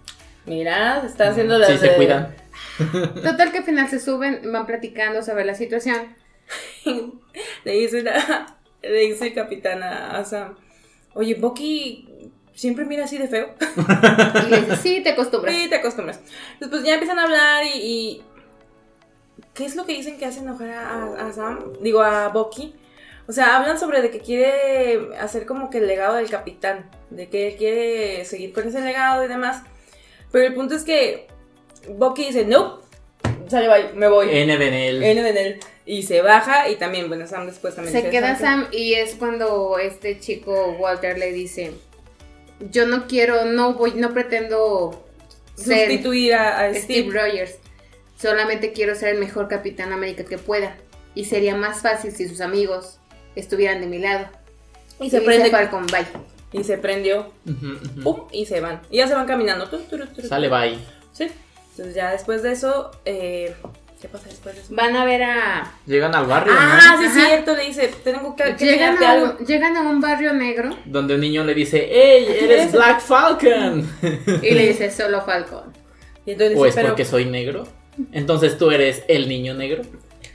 Mira, 0.46 1.00
se 1.02 1.06
está 1.06 1.28
haciendo 1.28 1.58
las 1.58 1.70
Sí, 1.70 1.78
se 1.78 1.88
de- 1.88 1.94
cuidan. 1.96 2.34
Total 3.22 3.52
que 3.52 3.58
al 3.58 3.64
final 3.64 3.88
se 3.88 4.00
suben, 4.00 4.40
van 4.52 4.66
platicando 4.66 5.22
sobre 5.22 5.44
la 5.44 5.54
situación. 5.54 6.16
Le 7.64 7.72
dice, 7.72 8.02
la- 8.02 8.56
le 8.82 8.99
dice 9.06 9.28
el 9.28 9.34
capitán 9.34 9.82
a, 9.82 10.18
a 10.18 10.25
Sam, 10.25 10.56
oye, 11.14 11.34
Bucky 11.37 12.08
siempre 12.54 12.84
mira 12.84 13.04
así 13.04 13.16
de 13.18 13.28
feo. 13.28 13.54
Y 14.46 14.50
le 14.50 14.61
dice, 14.62 14.76
sí, 14.76 15.00
te 15.02 15.11
acostumbras. 15.11 15.54
Sí, 15.54 15.68
te 15.68 15.76
acostumbras. 15.76 16.20
Después 16.58 16.82
ya 16.82 16.94
empiezan 16.94 17.18
a 17.20 17.25
hablar 17.25 17.62
y, 17.64 17.78
y- 17.78 18.22
¿Qué 19.54 19.66
es 19.66 19.76
lo 19.76 19.85
que 19.85 19.92
dicen 19.92 20.18
que 20.18 20.25
hace 20.25 20.40
enojar 20.40 20.71
a, 20.71 21.28
a 21.28 21.32
Sam? 21.32 21.73
Digo, 21.80 22.00
a 22.02 22.28
Bucky. 22.28 22.75
O 23.28 23.32
sea, 23.32 23.56
hablan 23.56 23.78
sobre 23.78 24.02
de 24.02 24.11
que 24.11 24.18
quiere 24.21 25.16
hacer 25.21 25.47
como 25.47 25.71
que 25.71 25.78
el 25.78 25.87
legado 25.87 26.16
del 26.16 26.30
capitán. 26.30 26.90
De 27.11 27.28
que 27.28 27.49
él 27.49 27.56
quiere 27.56 28.25
seguir 28.25 28.52
con 28.52 28.66
ese 28.66 28.80
legado 28.80 29.25
y 29.25 29.28
demás. 29.28 29.62
Pero 30.30 30.47
el 30.47 30.54
punto 30.54 30.75
es 30.75 30.85
que 30.85 31.26
Bucky 31.88 32.26
dice, 32.26 32.47
no. 32.47 32.80
Sale, 33.49 33.68
bye, 33.68 33.92
me 33.94 34.09
voy. 34.09 34.28
N 34.30 34.56
de 34.56 34.88
él. 34.88 35.02
N 35.02 35.23
de 35.32 35.47
él. 35.47 35.61
Y 35.85 36.04
se 36.04 36.23
baja 36.23 36.68
y 36.71 36.76
también, 36.76 37.09
bueno, 37.09 37.26
Sam 37.26 37.47
después 37.47 37.75
también 37.75 37.92
Se 37.92 37.99
dice, 37.99 38.11
queda 38.11 38.37
"Sam, 38.37 38.68
y 38.71 38.94
es 38.94 39.16
cuando 39.16 39.78
este 39.78 40.21
chico 40.21 40.76
Walter 40.78 41.18
le 41.18 41.32
dice, 41.32 41.73
yo 42.71 42.87
no 42.87 43.09
quiero, 43.09 43.44
no 43.47 43.75
voy, 43.75 43.94
no 43.94 44.12
pretendo 44.12 45.04
ser 45.56 45.88
Sustituir 45.90 46.35
a, 46.35 46.61
a 46.61 46.75
Steve 46.75 47.09
Steve. 47.09 47.21
Rogers. 47.21 47.59
Solamente 48.22 48.72
quiero 48.72 48.94
ser 48.94 49.08
el 49.08 49.18
mejor 49.18 49.48
Capitán 49.48 49.92
América 49.92 50.24
que 50.24 50.38
pueda. 50.38 50.76
Y 51.16 51.24
sería 51.24 51.56
más 51.56 51.82
fácil 51.82 52.12
si 52.12 52.28
sus 52.28 52.40
amigos 52.40 52.98
estuvieran 53.34 53.80
de 53.80 53.88
mi 53.88 53.98
lado. 53.98 54.26
Y 55.00 55.10
se 55.10 55.20
prende. 55.20 55.50
Falcon, 55.50 55.86
bye. 55.88 56.06
Y 56.52 56.62
se 56.62 56.78
prendió. 56.78 57.32
Ujú, 57.46 57.66
ujú. 57.72 58.02
¡Pum! 58.02 58.28
Y 58.30 58.46
se 58.46 58.60
van. 58.60 58.80
Y 58.90 58.98
ya 58.98 59.08
se 59.08 59.14
van 59.14 59.26
caminando. 59.26 59.68
Tu, 59.68 59.78
tu, 59.78 59.98
tu, 59.98 60.06
tu, 60.06 60.22
tu. 60.22 60.28
Sale 60.28 60.48
bye. 60.48 60.78
Sí. 61.12 61.26
Entonces 61.72 61.94
ya 61.96 62.12
después 62.12 62.44
de 62.44 62.52
eso, 62.52 62.92
eh, 63.04 63.56
¿qué 64.00 64.06
pasa 64.06 64.28
después 64.28 64.54
de 64.54 64.60
eso? 64.60 64.74
Van 64.74 64.94
a 64.94 65.04
ver 65.04 65.22
a... 65.24 65.72
Llegan 65.86 66.14
al 66.14 66.26
barrio, 66.26 66.52
Ah, 66.56 66.96
sí, 66.98 67.06
es 67.06 67.14
cierto, 67.14 67.56
le 67.56 67.64
dice, 67.64 67.90
tengo 68.04 68.36
que, 68.36 68.54
que 68.56 68.64
Llegan 68.66 69.02
a, 69.02 69.10
algo. 69.12 69.36
un, 69.40 69.46
llegan 69.46 69.76
a 69.78 69.80
un 69.80 70.00
barrio 70.02 70.34
negro 70.34 70.68
¿no? 70.68 70.78
Donde 70.84 71.14
un 71.14 71.22
niño 71.22 71.44
le 71.44 71.54
dice, 71.54 71.78
¡Ey, 71.90 72.26
eres. 72.44 72.72
Black 72.72 73.00
Falcon! 73.00 73.90
y 74.42 74.50
le 74.50 74.66
dice 74.68 74.90
solo 74.90 75.22
Falcon. 75.22 75.72
Y 76.26 76.32
entonces 76.32 76.58
¿O 76.58 76.64
dice, 76.64 76.68
es 76.68 76.74
pero... 76.74 76.88
porque 76.88 77.06
soy 77.06 77.24
negro? 77.24 77.66
Entonces 78.12 78.58
tú 78.58 78.70
eres 78.70 79.02
el 79.08 79.28
niño 79.28 79.54
negro. 79.54 79.82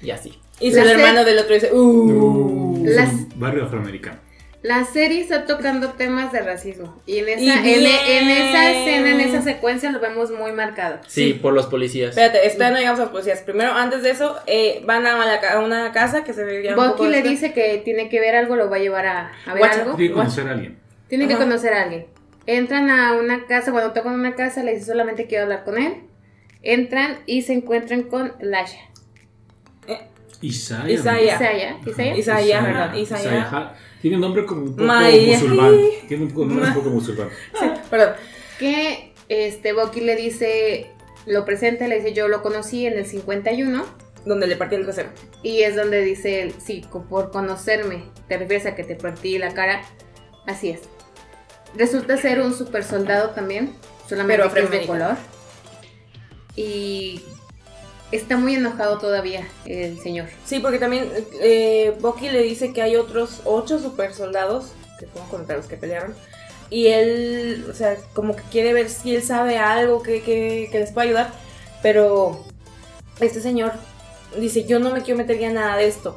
Y 0.01 0.11
así. 0.11 0.39
Y 0.59 0.71
sé- 0.71 0.81
hermano 0.81 1.23
del 1.23 1.39
otro 1.39 1.53
dice, 1.55 1.71
uh. 1.73 2.83
Las- 2.85 3.37
barrio 3.37 3.65
afroamericano. 3.65 4.19
La 4.63 4.83
serie 4.85 5.21
está 5.21 5.45
tocando 5.45 5.89
temas 5.91 6.31
de 6.31 6.41
racismo. 6.41 6.99
Y 7.05 7.19
en 7.19 7.29
esa, 7.29 7.41
Y 7.41 7.49
en, 7.49 7.63
bien. 7.63 7.85
en 8.07 8.29
esa 8.29 8.71
escena, 8.71 9.11
en 9.11 9.19
esa 9.21 9.41
secuencia, 9.43 9.91
lo 9.91 9.99
vemos 9.99 10.31
muy 10.31 10.51
marcado. 10.51 10.99
Sí, 11.07 11.27
Sí. 11.27 11.33
por 11.35 11.53
los 11.53 11.67
policías. 11.67 12.09
Espérate, 12.09 12.45
espera, 12.45 12.71
no 12.71 12.77
llegamos 12.77 12.99
a 12.99 13.03
los 13.03 13.11
policías. 13.11 13.41
Primero, 13.41 13.71
antes 13.73 14.01
de 14.01 14.09
eso, 14.09 14.35
eh, 14.47 14.81
van 14.85 15.05
a, 15.05 15.23
la 15.25 15.39
ca- 15.39 15.53
a 15.53 15.59
una 15.59 15.91
casa 15.91 16.23
que 16.23 16.33
se 16.33 16.43
ve 16.43 16.63
ya 16.63 16.71
un 16.71 16.75
poco 16.75 17.03
Bucky 17.03 17.09
le 17.09 17.21
dice 17.21 17.53
que 17.53 17.81
tiene 17.85 18.09
que 18.09 18.19
ver 18.19 18.35
algo, 18.35 18.55
lo 18.55 18.69
va 18.69 18.77
a 18.77 18.79
llevar 18.79 19.05
a, 19.05 19.31
a 19.45 19.53
ver 19.53 19.63
algo. 19.63 19.95
Tiene 19.95 20.09
que 20.09 20.15
conocer 20.15 20.47
a 20.47 20.51
alguien. 20.51 20.77
Tiene 21.07 21.27
que 21.27 21.35
conocer 21.35 21.73
a 21.73 21.83
alguien. 21.83 22.07
Entran 22.47 22.89
a 22.89 23.13
una 23.13 23.45
casa, 23.45 23.71
cuando 23.71 23.91
tocan 23.93 24.13
una 24.13 24.35
casa, 24.35 24.63
le 24.63 24.73
dice 24.73 24.85
solamente 24.85 25.27
quiero 25.27 25.43
hablar 25.43 25.63
con 25.65 25.77
él. 25.77 25.93
Entran 26.61 27.19
y 27.25 27.43
se 27.43 27.53
encuentran 27.53 28.03
con 28.03 28.33
Lasha. 28.39 28.79
Isaiah. 30.41 30.89
Isaiah. 30.89 31.35
Isaiah. 31.35 31.77
Isaiah. 31.85 32.17
Isaiah, 32.17 32.61
¿verdad? 32.61 32.95
Isaiah. 32.95 33.73
Tiene 34.01 34.17
un 34.17 34.21
nombre 34.21 34.45
como 34.45 34.61
un 34.61 34.71
poco 34.71 34.83
Maya. 34.83 35.33
musulmán. 35.33 35.75
Tiene 36.07 36.25
un 36.25 36.33
nombre 36.33 36.67
un 36.67 36.73
poco 36.73 36.89
musulmán. 36.89 37.29
Perdón. 37.89 38.13
Que 38.59 39.13
este 39.29 39.73
Bucky 39.73 40.01
le 40.01 40.15
dice, 40.15 40.91
lo 41.25 41.45
presenta, 41.45 41.87
le 41.87 41.97
dice 41.97 42.13
yo 42.13 42.27
lo 42.27 42.41
conocí 42.41 42.85
en 42.85 42.97
el 42.97 43.05
51. 43.05 43.85
Donde 44.25 44.45
le 44.45 44.57
partí 44.57 44.75
el 44.75 44.83
trasero. 44.83 45.09
Y 45.41 45.61
es 45.61 45.77
donde 45.77 46.01
dice 46.01 46.41
él, 46.41 46.53
sí, 46.57 46.85
por 47.09 47.31
conocerme, 47.31 48.03
te 48.27 48.37
refieres 48.37 48.65
a 48.65 48.75
que 48.75 48.83
te 48.83 48.95
partí 48.95 49.37
la 49.37 49.53
cara. 49.53 49.81
Así 50.45 50.69
es. 50.69 50.81
Resulta 51.77 52.17
ser 52.17 52.41
un 52.41 52.53
super 52.53 52.83
soldado 52.83 53.29
también, 53.29 53.71
solamente 54.09 54.43
Pero 54.43 54.53
que 54.53 54.59
es 54.59 54.81
de 54.81 54.85
color. 54.85 55.15
Y 56.57 57.21
está 58.11 58.35
muy 58.35 58.55
enojado 58.55 58.97
todavía 58.97 59.47
el 59.65 59.99
señor. 59.99 60.27
Sí, 60.45 60.59
porque 60.59 60.79
también 60.79 61.09
eh, 61.41 61.93
Bucky 62.01 62.29
le 62.29 62.41
dice 62.41 62.73
que 62.73 62.81
hay 62.81 62.95
otros 62.97 63.41
ocho 63.45 63.79
super 63.79 64.13
soldados, 64.13 64.73
que 64.99 65.05
fueron 65.05 65.29
contra 65.29 65.55
los 65.55 65.67
que 65.67 65.77
pelearon, 65.77 66.13
y 66.69 66.87
él, 66.87 67.65
o 67.69 67.73
sea, 67.73 67.95
como 68.13 68.35
que 68.35 68.43
quiere 68.51 68.73
ver 68.73 68.89
si 68.89 69.15
él 69.15 69.23
sabe 69.23 69.57
algo 69.57 70.01
que, 70.03 70.21
que, 70.21 70.67
que 70.71 70.79
les 70.79 70.91
pueda 70.91 71.05
ayudar, 71.07 71.31
pero 71.81 72.43
este 73.21 73.39
señor 73.39 73.71
dice, 74.37 74.65
yo 74.65 74.79
no 74.79 74.91
me 74.91 75.01
quiero 75.03 75.17
meter 75.19 75.39
ya 75.39 75.47
en 75.47 75.53
nada 75.53 75.77
de 75.77 75.87
esto. 75.87 76.15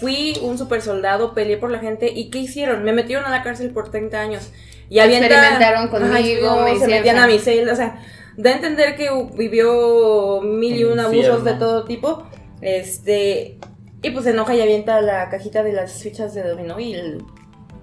Fui 0.00 0.36
un 0.42 0.58
super 0.58 0.82
soldado, 0.82 1.34
peleé 1.34 1.56
por 1.56 1.70
la 1.70 1.78
gente, 1.78 2.10
¿y 2.10 2.30
qué 2.30 2.38
hicieron? 2.38 2.82
Me 2.82 2.92
metieron 2.92 3.24
a 3.26 3.30
la 3.30 3.42
cárcel 3.44 3.70
por 3.70 3.90
30 3.90 4.18
años. 4.20 4.48
Y 4.90 4.98
avienta- 4.98 5.26
Experimentaron 5.26 5.88
conmigo, 5.88 6.60
me 6.62 6.78
se 6.78 6.88
metían 6.88 7.18
a 7.18 7.26
mi 7.26 7.38
celda, 7.38 7.72
o 7.72 7.76
sea, 7.76 8.02
da 8.36 8.50
a 8.50 8.54
entender 8.54 8.96
que 8.96 9.08
vivió 9.36 10.40
mil 10.42 10.76
y 10.76 10.84
un 10.84 10.98
abusos 11.00 11.44
de 11.44 11.54
todo 11.54 11.84
tipo. 11.84 12.24
Este. 12.60 13.58
Y 14.02 14.10
pues 14.10 14.24
se 14.24 14.30
enoja 14.32 14.54
y 14.54 14.60
avienta 14.60 15.00
la 15.00 15.28
cajita 15.30 15.62
de 15.62 15.72
las 15.72 16.02
fichas 16.02 16.34
de 16.34 16.42
dominó 16.42 16.78
y 16.80 16.94
el- 16.94 17.22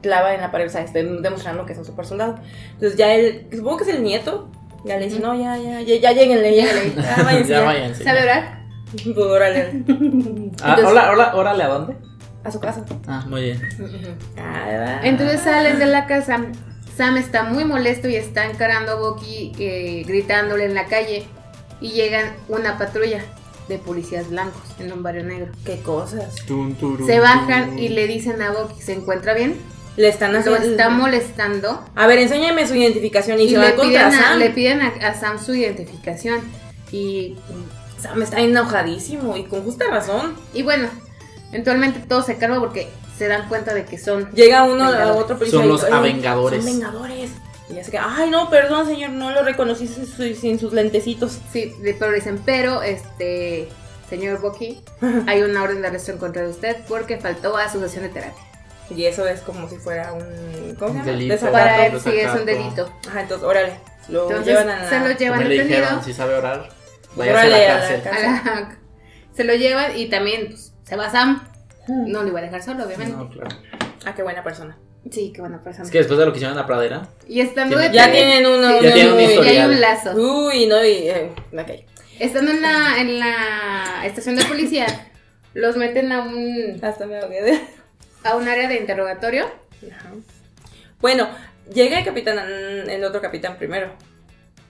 clava 0.02 0.34
en 0.34 0.42
la 0.42 0.52
pared, 0.52 0.66
o 0.66 0.70
sea, 0.70 0.82
este, 0.82 1.04
demostrando 1.04 1.64
que 1.66 1.74
es 1.74 1.78
un 1.80 1.86
super 1.86 2.06
soldado. 2.06 2.36
Entonces 2.74 2.98
ya 2.98 3.14
él, 3.14 3.48
supongo 3.52 3.78
que 3.78 3.84
es 3.84 3.90
el 3.92 4.02
nieto, 4.04 4.50
ya 4.84 4.98
le 4.98 5.06
dice, 5.06 5.20
no, 5.20 5.36
ya, 5.36 5.58
ya, 5.58 5.80
ya, 5.82 5.96
ya 5.98 6.12
lleguenle, 6.12 6.56
ya, 6.56 6.66
ya, 6.66 7.24
váyanse, 7.24 7.50
ya 7.52 7.60
ya. 7.60 7.66
váyanse. 7.66 8.04
¿Sabe 8.04 8.24
orar? 8.24 8.62
Pues, 9.04 9.16
órale, 9.18 9.84
Ah, 10.64 10.76
hola, 10.86 11.12
hola, 11.12 11.36
órale, 11.36 11.64
¿a 11.64 11.68
dónde? 11.68 11.96
a 12.44 12.52
su 12.52 12.60
casa. 12.60 12.84
Ah, 13.08 13.24
muy 13.28 13.42
bien. 13.44 13.62
Ah. 14.38 15.00
Entonces 15.04 15.42
salen 15.42 15.78
de 15.80 15.86
la 15.86 16.08
casa. 16.08 16.40
Sam 16.96 17.18
está 17.18 17.44
muy 17.44 17.66
molesto 17.66 18.08
y 18.10 18.16
está 18.16 18.46
encarando 18.50 18.92
a 18.92 18.96
Bucky 18.96 19.54
eh, 19.60 20.04
gritándole 20.06 20.66
en 20.66 20.74
la 20.76 20.86
calle. 20.86 21.26
Y 21.80 21.92
llegan 21.94 22.36
una 22.48 22.78
patrulla 22.78 23.24
de 23.68 23.78
policías 23.80 24.30
blancos 24.30 24.62
en 24.80 24.92
un 24.94 25.02
barrio 25.02 25.24
negro. 25.24 25.52
qué 25.66 25.80
cosas. 25.82 26.36
Se 27.06 27.20
bajan 27.20 27.80
y 27.80 27.90
le 27.90 28.06
dicen 28.08 28.42
a 28.42 28.52
Bucky, 28.52 28.82
¿se 28.82 28.94
encuentra 28.94 29.34
bien? 29.34 29.56
Le 29.98 30.08
están 30.08 30.32
Lo 30.34 30.40
haciendo. 30.40 30.62
está 30.62 30.90
molestando. 30.90 31.84
A 31.96 32.08
ver, 32.08 32.20
enséñame 32.20 32.68
su 32.68 32.76
identificación 32.76 33.40
y, 33.40 33.44
Y 33.44 33.50
se 33.50 33.58
le 33.58 33.72
va 33.72 33.76
contra 33.76 34.08
a, 34.08 34.12
Sam. 34.12 34.40
le 34.40 34.50
piden 34.52 34.82
a, 34.82 34.88
a 35.08 35.14
Sam 35.14 35.44
su 35.44 35.54
identificación. 35.56 36.40
Y, 36.92 37.36
Sam 38.00 38.22
está 38.22 38.40
enojadísimo 38.40 39.38
y 39.38 39.44
con 39.44 39.64
justa 39.64 39.86
razón. 39.90 40.36
y 40.54 40.64
bueno, 40.64 40.90
eventualmente 41.52 42.00
todo 42.08 42.22
se 42.24 42.38
calma 42.38 42.60
porque 42.60 42.90
se 43.22 43.28
dan 43.28 43.48
cuenta 43.48 43.74
de 43.76 43.86
que 43.86 44.00
son... 44.00 44.32
Llega 44.32 44.64
uno 44.64 44.84
a 44.86 45.14
otro 45.14 45.38
policía 45.38 45.60
Son 45.60 45.68
y, 45.68 45.72
los 45.72 45.84
"Eh, 45.84 45.90
avengadores". 45.92 46.64
Son 46.64 46.74
vengadores. 46.74 47.30
Y 47.70 47.76
ya 47.76 47.84
se 47.84 47.92
queda, 47.92 48.06
ay 48.18 48.32
no, 48.32 48.50
perdón 48.50 48.88
señor, 48.88 49.12
no 49.12 49.30
lo 49.30 49.44
reconocí 49.44 49.88
sin, 49.88 50.08
su- 50.08 50.34
sin 50.36 50.58
sus 50.60 50.74
lentecitos. 50.74 51.38
Sí, 51.54 51.72
pero 52.00 52.12
dicen, 52.12 52.42
pero 52.46 52.82
este... 52.82 53.70
Señor 54.10 54.42
Bucky, 54.42 54.82
hay 55.28 55.42
una 55.44 55.62
orden 55.64 55.82
de 55.82 55.88
arresto 55.88 56.12
en 56.12 56.18
contra 56.18 56.42
de 56.42 56.50
usted 56.50 56.78
porque 56.90 57.18
faltó 57.18 57.56
a 57.56 57.72
su 57.72 57.80
sesión 57.80 58.04
de 58.04 58.10
terapia. 58.10 58.44
Y 58.94 59.06
eso 59.06 59.26
es 59.28 59.40
como 59.42 59.70
si 59.70 59.78
fuera 59.78 60.12
un... 60.14 60.76
¿Cómo 60.80 60.92
se 60.92 60.98
llama? 60.98 61.06
Delito. 61.06 61.34
Desacato. 61.36 61.54
Para 61.54 61.86
él 61.86 62.00
sí 62.02 62.10
es 62.18 62.32
un 62.34 62.46
delito. 62.46 62.92
Ajá, 63.08 63.22
entonces, 63.22 63.48
órale. 63.48 63.74
Lo 64.10 64.24
Entonces 64.24 64.48
llevan 64.48 64.70
a 64.70 64.84
la... 64.84 64.90
se 64.90 65.00
lo 65.00 65.12
llevan 65.18 65.48
le 65.48 65.64
dijeron, 65.64 66.04
si 66.04 66.12
sabe 66.14 66.34
orar, 66.36 66.70
vaya 67.16 67.40
a 67.42 67.46
la 67.46 67.56
a 67.56 67.60
la 67.60 67.68
cárcel. 67.68 68.02
cárcel. 68.04 68.26
a 68.26 68.32
la- 68.32 68.78
se 69.36 69.44
lo 69.46 69.54
llevan 69.54 69.98
y 69.98 70.10
también 70.10 70.48
pues, 70.50 70.74
se 70.84 70.96
va 70.98 71.10
Sam. 71.10 71.48
No 71.88 72.24
lo 72.24 72.30
iba 72.30 72.40
a 72.40 72.44
dejar 72.44 72.62
solo, 72.64 72.86
obviamente. 72.86 73.16
No, 73.16 73.30
claro. 73.30 73.56
Ah, 74.06 74.14
qué 74.16 74.24
buena 74.24 74.44
persona. 74.44 74.78
Sí, 75.10 75.32
qué 75.34 75.42
buena 75.42 75.60
persona. 75.62 75.86
Es 75.86 75.92
que 75.92 75.98
después 75.98 76.20
de 76.20 76.26
lo 76.26 76.32
que 76.32 76.38
hicieron 76.38 76.56
en 76.56 76.62
la 76.62 76.68
pradera, 76.68 77.08
Y 77.28 77.42
estando 77.42 77.78
Tiene- 77.78 77.94
Ya 77.96 78.12
tienen 78.12 78.46
uno... 78.46 78.68
Sí, 78.80 78.86
Ya 78.86 78.94
tienen 78.94 79.14
un 79.14 79.20
y 79.20 79.24
hay 79.24 79.32
historial. 79.34 79.70
un 79.72 79.82
lazo. 79.82 80.12
Uy, 80.16 80.68
no, 80.68 80.86
y... 80.86 80.92
Eh, 81.10 81.32
ok. 81.54 81.70
Estando 82.20 82.52
en 82.52 82.62
la, 82.62 83.00
en 83.00 83.20
la 83.20 84.04
estación 84.06 84.36
de 84.36 84.46
policía, 84.46 84.86
los 85.56 85.76
meten 85.76 86.12
a 86.12 86.22
un, 86.22 86.80
Hasta 86.84 87.08
me 87.08 87.18
a 87.18 88.36
un 88.36 88.48
área 88.48 88.68
de 88.68 88.76
interrogatorio. 88.76 89.46
Ajá. 89.92 90.12
Bueno, 91.00 91.28
llega 91.74 91.98
el 91.98 92.06
capitán, 92.06 92.38
el 92.88 93.04
otro 93.04 93.22
capitán 93.22 93.58
primero. 93.58 93.92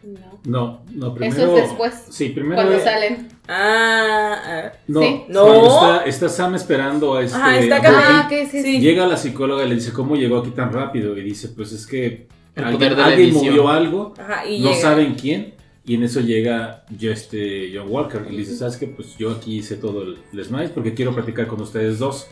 No. 0.04 0.40
No, 0.46 0.82
no, 0.96 1.08
Eso 1.08 1.16
primero. 1.16 1.58
es 1.58 1.64
después, 1.70 1.94
Sí, 2.10 2.30
primero. 2.30 2.56
Cuando 2.56 2.74
eh, 2.76 2.80
salen. 2.84 3.28
Ah, 3.48 4.36
ah. 4.46 4.72
No, 4.88 5.02
Sí. 5.02 5.22
No. 5.30 5.46
cuando 5.46 5.68
Está, 5.68 6.06
está 6.06 6.30
Sam 6.30 6.56
esperando 6.56 7.16
a 7.16 7.24
este. 7.24 7.38
Ajá, 7.38 7.60
está 7.60 7.76
acá. 7.78 7.92
Ah, 7.94 8.28
ok, 8.32 8.50
sí. 8.50 8.62
Sí. 8.64 8.80
Llega 8.80 9.06
la 9.06 9.18
psicóloga 9.18 9.64
y 9.64 9.70
le 9.70 9.76
dice, 9.76 9.94
¿cómo 9.94 10.16
llegó 10.16 10.40
aquí 10.40 10.50
tan 10.52 10.72
rápido? 10.74 11.16
Y 11.18 11.22
dice, 11.24 11.50
pues 11.50 11.72
es 11.72 11.86
que 11.86 12.28
El 12.56 12.64
alguien, 12.64 12.78
poder 12.80 12.96
de 12.96 13.02
la 13.02 13.06
alguien 13.08 13.30
edición. 13.30 13.46
movió 13.56 13.70
algo, 13.70 14.14
Ajá, 14.18 14.46
y 14.48 14.60
no 14.62 14.70
llega. 14.72 14.82
saben 14.82 15.14
quién, 15.16 15.54
Y 15.86 15.96
en 15.96 16.04
eso 16.04 16.20
llega 16.22 16.84
yo, 16.98 17.12
este, 17.12 17.72
John 17.76 17.88
Walker 17.90 18.22
y 18.28 18.32
le 18.32 18.38
dice, 18.40 18.56
¿sabes 18.56 18.78
qué? 18.78 18.88
Pues 18.88 19.18
yo 19.18 19.32
aquí 19.32 19.58
hice 19.58 19.76
todo 19.78 20.02
el, 20.04 20.18
el 20.34 20.44
Smash 20.46 20.70
porque 20.70 20.94
quiero 20.94 21.14
practicar 21.14 21.48
con 21.48 21.62
ustedes 21.62 22.00
dos. 22.00 22.28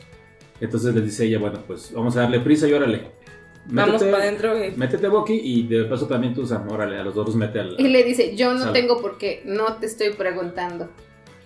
Entonces 0.62 0.94
le 0.94 1.02
dice 1.02 1.26
ella, 1.26 1.40
bueno, 1.40 1.60
pues 1.66 1.92
vamos 1.94 2.16
a 2.18 2.22
darle 2.22 2.40
prisa 2.42 2.68
y 2.68 2.74
órale. 2.74 3.12
Vamos 3.72 4.04
para 4.04 4.24
adentro. 4.24 4.64
y- 4.66 4.72
Métete, 4.72 5.08
Bucky, 5.08 5.40
y 5.44 5.68
de 5.68 5.86
paso 5.86 6.08
también 6.08 6.34
tú, 6.34 6.46
Sam, 6.46 6.68
órale, 6.70 6.98
a 6.98 7.04
los 7.04 7.14
dos 7.16 7.36
mete 7.36 7.60
al... 7.60 7.76
Y 7.78 7.88
le 7.88 8.04
dice, 8.04 8.36
yo 8.36 8.54
no 8.54 8.72
tengo 8.72 9.02
por 9.02 9.18
qué, 9.18 9.42
no 9.46 9.76
te 9.78 9.86
estoy 9.86 10.10
preguntando. 10.12 10.90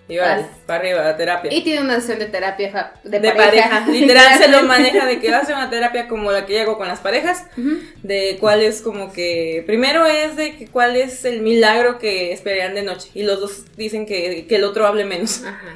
Y 0.09 0.17
Vas. 0.17 0.45
para 0.65 0.79
arriba, 0.81 1.07
a 1.07 1.15
terapia. 1.15 1.53
Y 1.53 1.63
tiene 1.63 1.79
una 1.81 1.95
sesión 1.95 2.19
de 2.19 2.25
terapia 2.25 2.93
de, 3.05 3.19
de 3.21 3.31
pareja. 3.31 3.87
Literal 3.89 4.37
se 4.37 4.49
lo 4.49 4.63
maneja 4.63 5.05
de 5.05 5.19
que 5.21 5.31
va 5.31 5.37
a 5.37 5.41
hacer 5.41 5.55
una 5.55 5.69
terapia 5.69 6.09
como 6.09 6.29
la 6.31 6.45
que 6.45 6.55
yo 6.55 6.61
hago 6.61 6.77
con 6.77 6.89
las 6.89 6.99
parejas. 6.99 7.45
De 8.03 8.35
cuál 8.41 8.61
es 8.61 8.81
como 8.81 9.13
que. 9.13 9.63
Primero 9.65 10.05
es 10.05 10.35
de 10.35 10.57
que 10.57 10.67
cuál 10.67 10.97
es 10.97 11.23
el 11.23 11.41
milagro 11.41 11.99
que 11.99 12.33
esperarían 12.33 12.75
de 12.75 12.83
noche. 12.83 13.11
Y 13.13 13.23
los 13.23 13.39
dos 13.39 13.63
dicen 13.77 14.05
que, 14.05 14.45
que 14.45 14.55
el 14.57 14.65
otro 14.65 14.85
hable 14.85 15.05
menos. 15.05 15.41
Ajá. 15.45 15.73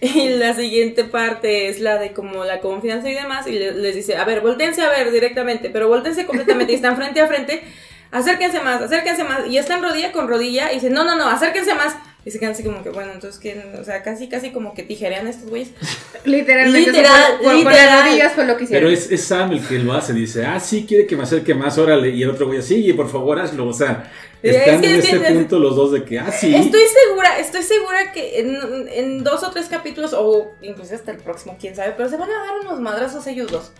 Y 0.00 0.30
la 0.30 0.54
siguiente 0.54 1.04
parte 1.04 1.68
es 1.68 1.78
la 1.80 1.98
de 1.98 2.12
como 2.12 2.44
la 2.44 2.60
confianza 2.60 3.10
y 3.10 3.14
demás. 3.14 3.46
Y 3.46 3.52
le- 3.52 3.72
les 3.72 3.94
dice, 3.94 4.16
a 4.16 4.24
ver, 4.24 4.40
voltense 4.40 4.80
a 4.82 4.88
ver 4.88 5.12
directamente, 5.12 5.68
pero 5.70 5.88
voltense 5.88 6.24
completamente. 6.26 6.72
y 6.72 6.76
están 6.76 6.96
frente 6.96 7.20
a 7.20 7.26
frente. 7.26 7.62
Acérquense 8.10 8.60
más, 8.60 8.80
acérquense 8.82 9.24
más. 9.24 9.46
Y 9.48 9.58
están 9.58 9.82
rodilla 9.82 10.10
con 10.12 10.26
rodilla. 10.28 10.72
Y 10.72 10.76
dice, 10.76 10.90
no, 10.90 11.04
no, 11.04 11.16
no, 11.16 11.28
acérquense 11.28 11.74
más. 11.74 11.94
Y 12.24 12.30
se 12.30 12.38
quedan 12.38 12.52
así 12.52 12.62
como 12.62 12.82
que, 12.82 12.90
bueno, 12.90 13.12
entonces 13.12 13.40
que, 13.40 13.62
o 13.80 13.84
sea, 13.84 14.02
casi, 14.02 14.28
casi 14.28 14.50
como 14.50 14.74
que 14.74 14.82
tijerean 14.82 15.26
estos 15.26 15.48
güeyes. 15.48 15.70
Literalmente. 16.24 16.90
Literal, 16.92 17.22
fue- 17.36 17.36
por- 17.44 17.44
por 17.52 17.54
literal. 17.72 17.86
las 17.86 18.04
rodillas 18.06 18.32
fue 18.32 18.44
lo 18.46 18.56
que 18.56 18.64
hicieron. 18.64 18.88
Pero 18.88 18.98
es, 18.98 19.10
es 19.10 19.22
Sam 19.24 19.52
el 19.52 19.66
que 19.66 19.78
lo 19.78 19.92
hace, 19.94 20.12
dice, 20.12 20.44
ah, 20.44 20.60
sí, 20.60 20.84
quiere 20.86 21.06
que 21.06 21.16
me 21.16 21.22
acerque 21.22 21.54
más, 21.54 21.78
órale. 21.78 22.10
Y 22.10 22.22
el 22.22 22.30
otro 22.30 22.46
güey, 22.46 22.62
sí, 22.62 22.92
por 22.94 23.10
favor, 23.10 23.38
hazlo. 23.38 23.66
O 23.68 23.72
sea, 23.72 24.10
Es 24.42 24.56
están 24.56 24.80
que- 24.80 24.86
en 24.90 24.98
es 25.00 25.06
que- 25.06 25.16
este 25.16 25.26
es- 25.28 25.32
punto 25.34 25.58
los 25.58 25.76
dos 25.76 25.92
de 25.92 26.04
que, 26.04 26.18
ah, 26.18 26.32
sí. 26.32 26.54
Estoy 26.54 26.80
segura, 27.06 27.38
estoy 27.38 27.62
segura 27.62 28.12
que 28.12 28.40
en, 28.40 28.88
en 28.88 29.22
dos 29.24 29.42
o 29.42 29.50
tres 29.50 29.66
capítulos, 29.68 30.12
o 30.14 30.52
incluso 30.62 30.94
hasta 30.94 31.10
el 31.10 31.18
próximo, 31.18 31.56
quién 31.60 31.76
sabe, 31.76 31.92
pero 31.96 32.08
se 32.08 32.16
van 32.16 32.30
a 32.30 32.38
dar 32.38 32.60
unos 32.62 32.80
madrazos 32.80 33.26
ellos 33.26 33.50
dos. 33.50 33.72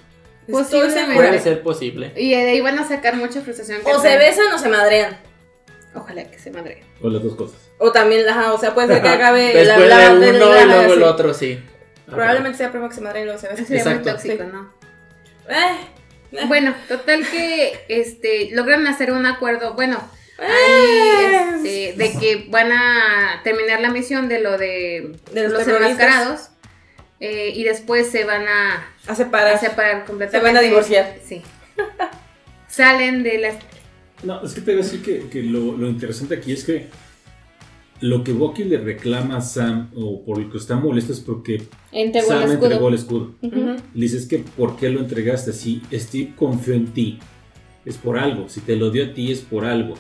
Estoy 0.47 0.91
segura. 0.91 1.15
Puede 1.15 1.39
ser 1.39 1.63
posible. 1.63 2.13
Y 2.17 2.31
de 2.31 2.37
ahí 2.51 2.61
van 2.61 2.79
a 2.79 2.87
sacar 2.89 3.15
mucha 3.17 3.41
frustración. 3.41 3.83
que 3.83 3.91
O 3.93 4.01
se 4.01 4.17
besan 4.19 4.53
o 4.53 4.59
se 4.59 4.69
madrean. 4.69 5.17
Ojalá 5.95 6.25
que 6.31 6.39
se 6.39 6.51
madre. 6.51 6.83
O 7.03 7.09
las 7.09 7.23
dos 7.23 7.35
cosas. 7.37 7.59
O 7.79 7.91
también, 7.93 8.29
ajá, 8.29 8.53
o 8.53 8.59
sea, 8.59 8.75
puede 8.75 8.89
ser 8.89 9.03
que 9.03 9.09
acabe 9.09 9.53
Después 9.55 9.67
la, 9.67 9.79
la- 9.79 10.15
de 10.15 10.31
uno 10.31 10.53
la- 10.53 10.63
y 10.63 10.67
luego 10.67 10.93
el 10.93 10.99
sí. 10.99 11.05
otro, 11.05 11.35
sí. 11.35 11.61
Probablemente 12.07 12.59
sea 12.59 12.71
primero 12.71 12.89
que 12.89 12.97
se 12.97 13.01
madren 13.01 13.23
y 13.23 13.25
luego 13.27 13.41
se 13.41 13.49
besan. 13.49 13.67
Sería 13.67 13.85
muy 13.85 14.03
tóxico, 14.03 14.45
Sí. 14.45 14.51
¿no? 14.53 14.75
Eh. 15.49 16.47
Bueno, 16.47 16.75
total 16.89 17.27
que 17.29 17.73
este 17.89 18.51
logran 18.53 18.87
hacer 18.87 19.13
un 19.13 19.27
acuerdo, 19.27 19.75
bueno. 19.75 19.99
Ahí, 20.41 21.55
este, 21.55 21.95
de 21.97 22.13
que 22.19 22.47
van 22.51 22.73
a 22.73 23.41
terminar 23.45 23.81
la 23.81 23.91
misión 23.91 24.29
de 24.29 24.41
lo 24.41 24.57
de, 24.59 25.13
De 25.33 25.43
los 25.49 25.53
los 25.53 25.69
enmascarados 25.69 26.49
eh, 27.21 27.53
y 27.55 27.65
después 27.65 28.11
se 28.11 28.25
van 28.25 28.49
a, 28.49 28.89
A 29.07 29.15
separar. 29.15 29.55
a 29.55 29.59
separar 29.59 30.05
completamente. 30.07 30.39
Se 30.39 30.43
van 30.55 30.57
a 30.57 30.61
divorciar. 30.67 31.17
Sí. 31.25 31.43
Salen 32.69 33.23
de 33.23 33.39
las 33.39 33.57
No, 34.23 34.43
es 34.45 34.53
que 34.55 34.61
te 34.61 34.73
voy 34.73 34.81
a 34.81 34.85
decir 34.85 35.03
que, 35.03 35.29
que 35.29 35.43
lo, 35.43 35.77
lo 35.77 35.89
interesante 35.89 36.35
aquí 36.37 36.53
es 36.53 36.65
que 36.65 36.87
lo 38.01 38.25
que 38.25 38.33
Bucky 38.33 38.65
le 38.65 38.79
reclama 38.79 39.37
a 39.37 39.41
Sam, 39.43 39.91
o 39.95 40.25
por 40.25 40.39
lo 40.39 40.51
que 40.51 40.57
está 40.57 40.77
molesto, 40.77 41.13
es 41.13 41.21
porque 41.21 41.63
entregó 41.93 42.29
Sam 42.29 42.45
el 42.45 42.53
entregó 42.53 42.89
el 42.89 42.95
escudo. 42.95 43.35
Ujú. 43.43 43.61
Ujú. 43.61 43.77
Le 43.93 44.01
dices 44.01 44.27
que 44.27 44.39
¿por 44.39 44.77
qué 44.77 44.89
lo 44.89 45.01
entregaste 45.01 45.51
así? 45.51 45.83
Steve 45.93 46.33
confió 46.37 46.73
en 46.75 46.87
ti. 46.95 47.19
Es 47.85 47.99
por 47.99 48.19
algo. 48.19 48.49
Si 48.49 48.61
te 48.61 48.77
lo 48.77 48.91
dio 48.91 49.05
a 49.05 49.13
ti 49.13 49.31
es 49.33 49.41
por 49.41 49.65
algo. 49.67 49.95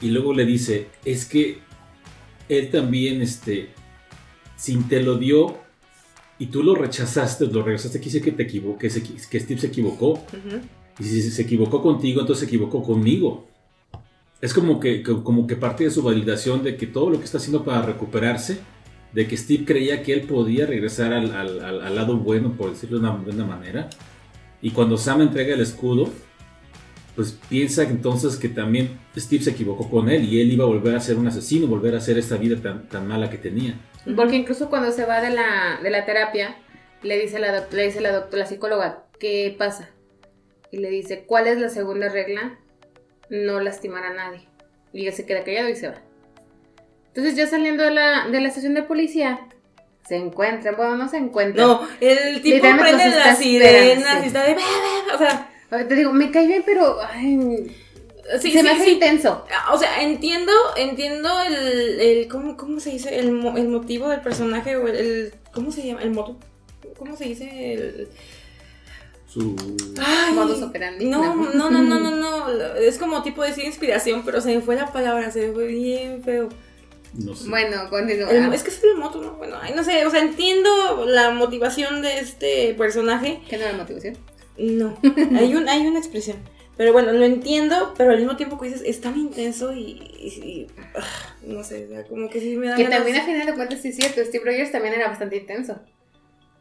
Y 0.00 0.08
luego 0.10 0.34
le 0.34 0.44
dice, 0.44 0.88
es 1.04 1.24
que 1.24 1.58
él 2.48 2.70
también, 2.70 3.22
este, 3.22 3.70
si 4.56 4.76
te 4.76 5.02
lo 5.02 5.16
dio 5.16 5.56
y 6.38 6.46
tú 6.46 6.62
lo 6.62 6.74
rechazaste, 6.74 7.46
lo 7.46 7.62
regresaste, 7.62 8.00
quise 8.00 8.20
que 8.20 8.32
te 8.32 8.42
equivoques, 8.42 9.00
que, 9.30 9.40
Steve 9.40 9.60
se 9.60 9.66
equivocó. 9.68 10.10
Ujú. 10.12 10.60
Y 10.98 11.04
si 11.04 11.22
se 11.30 11.42
equivocó 11.42 11.82
contigo, 11.82 12.20
entonces 12.20 12.40
se 12.40 12.46
equivocó 12.46 12.82
conmigo. 12.82 13.46
Es 14.40 14.52
como 14.52 14.80
que, 14.80 15.02
como 15.02 15.46
que 15.46 15.56
parte 15.56 15.84
de 15.84 15.90
su 15.90 16.02
validación 16.02 16.62
de 16.62 16.76
que 16.76 16.86
todo 16.86 17.08
lo 17.10 17.18
que 17.18 17.24
está 17.24 17.38
haciendo 17.38 17.64
para 17.64 17.82
recuperarse, 17.82 18.58
de 19.12 19.26
que 19.26 19.36
Steve 19.36 19.64
creía 19.64 20.02
que 20.02 20.12
él 20.12 20.22
podía 20.22 20.66
regresar 20.66 21.14
al, 21.14 21.34
al- 21.34 21.64
al- 21.64 21.80
al 21.80 21.94
lado 21.94 22.18
bueno, 22.18 22.52
por 22.52 22.70
decirlo 22.70 22.98
de 22.98 23.06
una 23.06 23.16
buena 23.16 23.44
manera. 23.46 23.88
Y 24.60 24.70
cuando 24.70 24.98
Sam 24.98 25.22
entrega 25.22 25.54
el 25.54 25.60
escudo, 25.62 26.10
pues 27.16 27.32
piensa 27.48 27.82
entonces 27.82 28.36
que 28.36 28.50
también 28.50 29.00
Steve 29.16 29.42
se 29.42 29.50
equivocó 29.50 29.88
con 29.88 30.10
él 30.10 30.24
y 30.24 30.40
él 30.40 30.52
iba 30.52 30.64
a 30.64 30.68
volver 30.68 30.94
a 30.94 31.00
ser 31.00 31.16
un 31.16 31.26
asesino, 31.26 31.66
volver 31.66 31.94
a 31.94 31.98
hacer 31.98 32.18
esta 32.18 32.36
vida 32.36 32.60
tan, 32.60 32.88
tan 32.88 33.08
mala 33.08 33.30
que 33.30 33.38
tenía. 33.38 33.74
Porque 34.14 34.36
incluso 34.36 34.68
cuando 34.68 34.92
se 34.92 35.06
va 35.06 35.22
de 35.22 35.30
la, 35.30 35.80
de 35.82 35.90
la 35.90 36.04
terapia, 36.04 36.56
le 37.02 37.18
dice 37.18 37.38
la, 37.38 37.66
le 37.70 37.86
dice 37.86 38.02
la 38.02 38.12
doctora, 38.12 38.42
la 38.42 38.48
psicóloga, 38.48 39.06
¿qué 39.18 39.54
pasa? 39.58 39.88
Y 40.70 40.76
le 40.76 40.90
dice, 40.90 41.24
¿cuál 41.26 41.46
es 41.46 41.58
la 41.58 41.70
segunda 41.70 42.10
regla? 42.10 42.58
No 43.30 43.60
lastimar 43.60 44.04
a 44.04 44.12
nadie. 44.12 44.46
Y 44.92 45.06
él 45.06 45.14
se 45.14 45.24
queda 45.24 45.42
callado 45.42 45.70
y 45.70 45.76
se 45.76 45.88
va. 45.88 46.02
Entonces 47.08 47.34
ya 47.34 47.46
saliendo 47.46 47.82
de 47.82 47.92
la, 47.92 48.28
de 48.28 48.40
la 48.40 48.48
estación 48.48 48.74
de 48.74 48.82
policía, 48.82 49.40
se 50.06 50.16
encuentran, 50.16 50.76
bueno, 50.76 50.96
no 50.96 51.08
se 51.08 51.16
encuentran. 51.16 51.66
No, 51.66 51.88
el 52.00 52.42
tipo 52.42 52.60
prende 52.60 53.08
las 53.08 53.38
sirenas 53.38 54.22
y 54.22 54.26
está 54.26 54.44
de. 54.44 54.56
O 55.14 55.18
sea, 55.18 55.50
Te 55.70 55.94
digo, 55.94 56.12
me 56.12 56.30
cae 56.30 56.46
bien, 56.46 56.62
pero 56.64 56.98
ay, 57.02 57.74
sí, 58.40 58.52
se 58.52 58.58
sí, 58.58 58.62
me 58.62 58.70
hace 58.70 58.84
sí. 58.84 58.90
intenso. 58.92 59.44
O 59.72 59.78
sea, 59.78 60.02
entiendo, 60.02 60.52
entiendo 60.76 61.28
el, 61.42 62.00
el 62.00 62.28
¿cómo, 62.28 62.56
cómo 62.56 62.78
se 62.80 62.90
dice? 62.90 63.18
El, 63.18 63.32
mo- 63.32 63.56
el 63.56 63.68
motivo 63.68 64.08
del 64.08 64.20
personaje 64.20 64.76
o 64.76 64.86
el, 64.86 64.96
el- 64.96 65.34
¿cómo 65.52 65.72
se 65.72 65.86
llama? 65.86 66.02
El 66.02 66.10
moto. 66.10 66.36
¿Cómo 66.98 67.16
se 67.16 67.24
dice? 67.24 67.74
El, 67.74 68.08
Su... 69.28 69.56
Ay, 69.98 70.32
Modus 70.34 70.62
operandi. 70.62 71.04
No, 71.06 71.34
no, 71.34 71.70
no, 71.70 71.82
no, 71.82 71.98
no, 71.98 72.10
no. 72.16 72.50
Es 72.76 72.96
como 72.98 73.22
tipo 73.22 73.42
de 73.42 73.48
decir 73.48 73.64
inspiración, 73.64 74.22
pero 74.24 74.40
se 74.40 74.54
me 74.54 74.60
fue 74.62 74.76
la 74.76 74.92
palabra, 74.92 75.30
se 75.30 75.48
me 75.48 75.52
fue 75.52 75.66
bien 75.66 76.22
feo. 76.22 76.48
No 77.14 77.34
sé. 77.34 77.48
Bueno, 77.48 77.88
continúa. 77.90 78.30
El- 78.30 78.52
es 78.52 78.62
que 78.62 78.70
es 78.70 78.82
el 78.84 78.96
moto, 78.96 79.20
¿no? 79.20 79.32
Bueno, 79.32 79.56
ay, 79.60 79.72
no 79.74 79.82
sé, 79.82 80.06
o 80.06 80.10
sea, 80.10 80.20
entiendo 80.20 81.04
la 81.06 81.30
motivación 81.32 82.02
de 82.02 82.18
este 82.20 82.74
personaje. 82.74 83.40
¿Qué 83.48 83.56
no 83.58 83.64
era 83.64 83.76
motivación? 83.76 84.16
No, 84.58 84.96
hay, 85.38 85.54
un, 85.54 85.68
hay 85.68 85.86
una 85.86 85.98
expresión. 85.98 86.36
Pero 86.76 86.92
bueno, 86.92 87.12
lo 87.12 87.24
entiendo, 87.24 87.94
pero 87.96 88.10
al 88.10 88.18
mismo 88.18 88.36
tiempo 88.36 88.58
que 88.60 88.66
dices, 88.68 88.82
es 88.84 89.00
tan 89.00 89.16
intenso 89.18 89.72
y, 89.72 89.80
y- 90.18 90.40
y, 90.44 90.66
ah, 90.94 91.34
no 91.46 91.64
sé, 91.64 91.86
o 91.86 91.88
sea, 91.88 92.04
como 92.04 92.28
que 92.28 92.38
sí 92.40 92.54
me 92.56 92.68
da 92.68 92.76
Que 92.76 92.82
ganas- 92.84 92.98
también 92.98 93.16
a 93.16 93.24
final 93.24 93.46
de 93.46 93.54
cuentas 93.54 93.80
sí 93.80 93.88
es 93.88 93.96
cierto, 93.96 94.22
Steve 94.22 94.44
Rogers 94.44 94.72
también 94.72 94.92
era 94.94 95.08
bastante 95.08 95.36
intenso. 95.38 95.80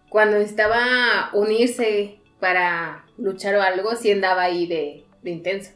Cuando 0.09 0.37
necesitaba 0.37 1.31
unirse 1.33 2.19
para 2.39 3.05
luchar 3.17 3.55
o 3.55 3.61
algo, 3.61 3.93
sí 3.97 4.09
andaba 4.11 4.43
ahí 4.43 4.67
de, 4.67 5.03
de 5.21 5.31
intenso. 5.31 5.71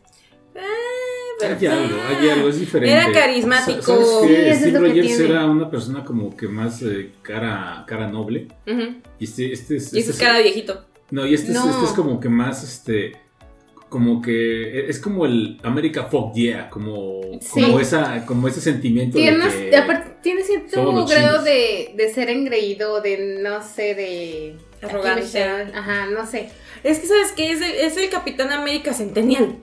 pero- 0.54 1.56
Hay 1.58 1.66
algo, 1.68 1.98
hay 2.08 2.30
algo, 2.30 2.50
es 2.50 2.60
diferente. 2.60 2.94
Era 2.96 3.12
carismático. 3.12 3.82
Sa- 3.82 3.96
¿Sabes 3.96 4.28
Sí, 4.28 4.36
eso 4.36 4.60
Steve 4.70 4.80
Rogers 4.80 5.20
era 5.20 5.46
una 5.46 5.70
persona 5.70 6.04
como 6.04 6.36
que 6.36 6.48
más 6.48 6.82
eh, 6.82 7.12
cara, 7.22 7.84
cara 7.88 8.08
noble. 8.08 8.48
Y 9.20 9.24
este, 9.26 9.52
este 9.54 9.78
es. 9.78 9.94
Y 9.94 10.00
este 10.00 10.12
es 10.12 10.18
cara 10.20 10.36
de 10.38 10.44
viejito. 10.44 10.86
No, 11.12 11.26
y 11.26 11.34
este, 11.34 11.52
es- 11.52 11.58
este 11.58 11.86
es 11.86 11.92
como 11.92 12.20
que 12.20 12.30
más, 12.30 12.64
este. 12.64 13.14
Como 13.90 14.22
que 14.22 14.88
es 14.88 15.00
como 15.00 15.26
el 15.26 15.60
America 15.64 16.04
Fuck 16.04 16.36
Yeah, 16.36 16.70
como, 16.70 17.22
Sí. 17.42 17.60
como, 17.62 17.80
esa, 17.80 18.24
como 18.28 18.48
ese 18.48 18.62
sentimiento 18.62 19.18
de 19.18 19.24
Tiene, 19.24 19.70
que 19.72 19.76
aparte, 19.78 20.12
tiene 20.22 20.44
cierto 20.44 21.06
grado 21.08 21.42
de, 21.42 21.94
de 21.96 22.14
ser 22.14 22.30
engreído, 22.30 23.02
de 23.02 23.40
no 23.42 23.64
sé, 23.64 23.96
de... 23.96 24.58
Arrogante. 24.84 25.44
Ajá, 25.44 26.06
no 26.06 26.24
sé. 26.28 26.50
Es 26.84 27.00
que, 27.00 27.08
¿sabes 27.08 27.32
qué? 27.32 27.52
Es 27.52 27.62
el, 27.62 27.72
es 27.72 27.98
el 27.98 28.10
Capitán 28.12 28.52
América 28.52 28.94
Centennial. 28.94 29.56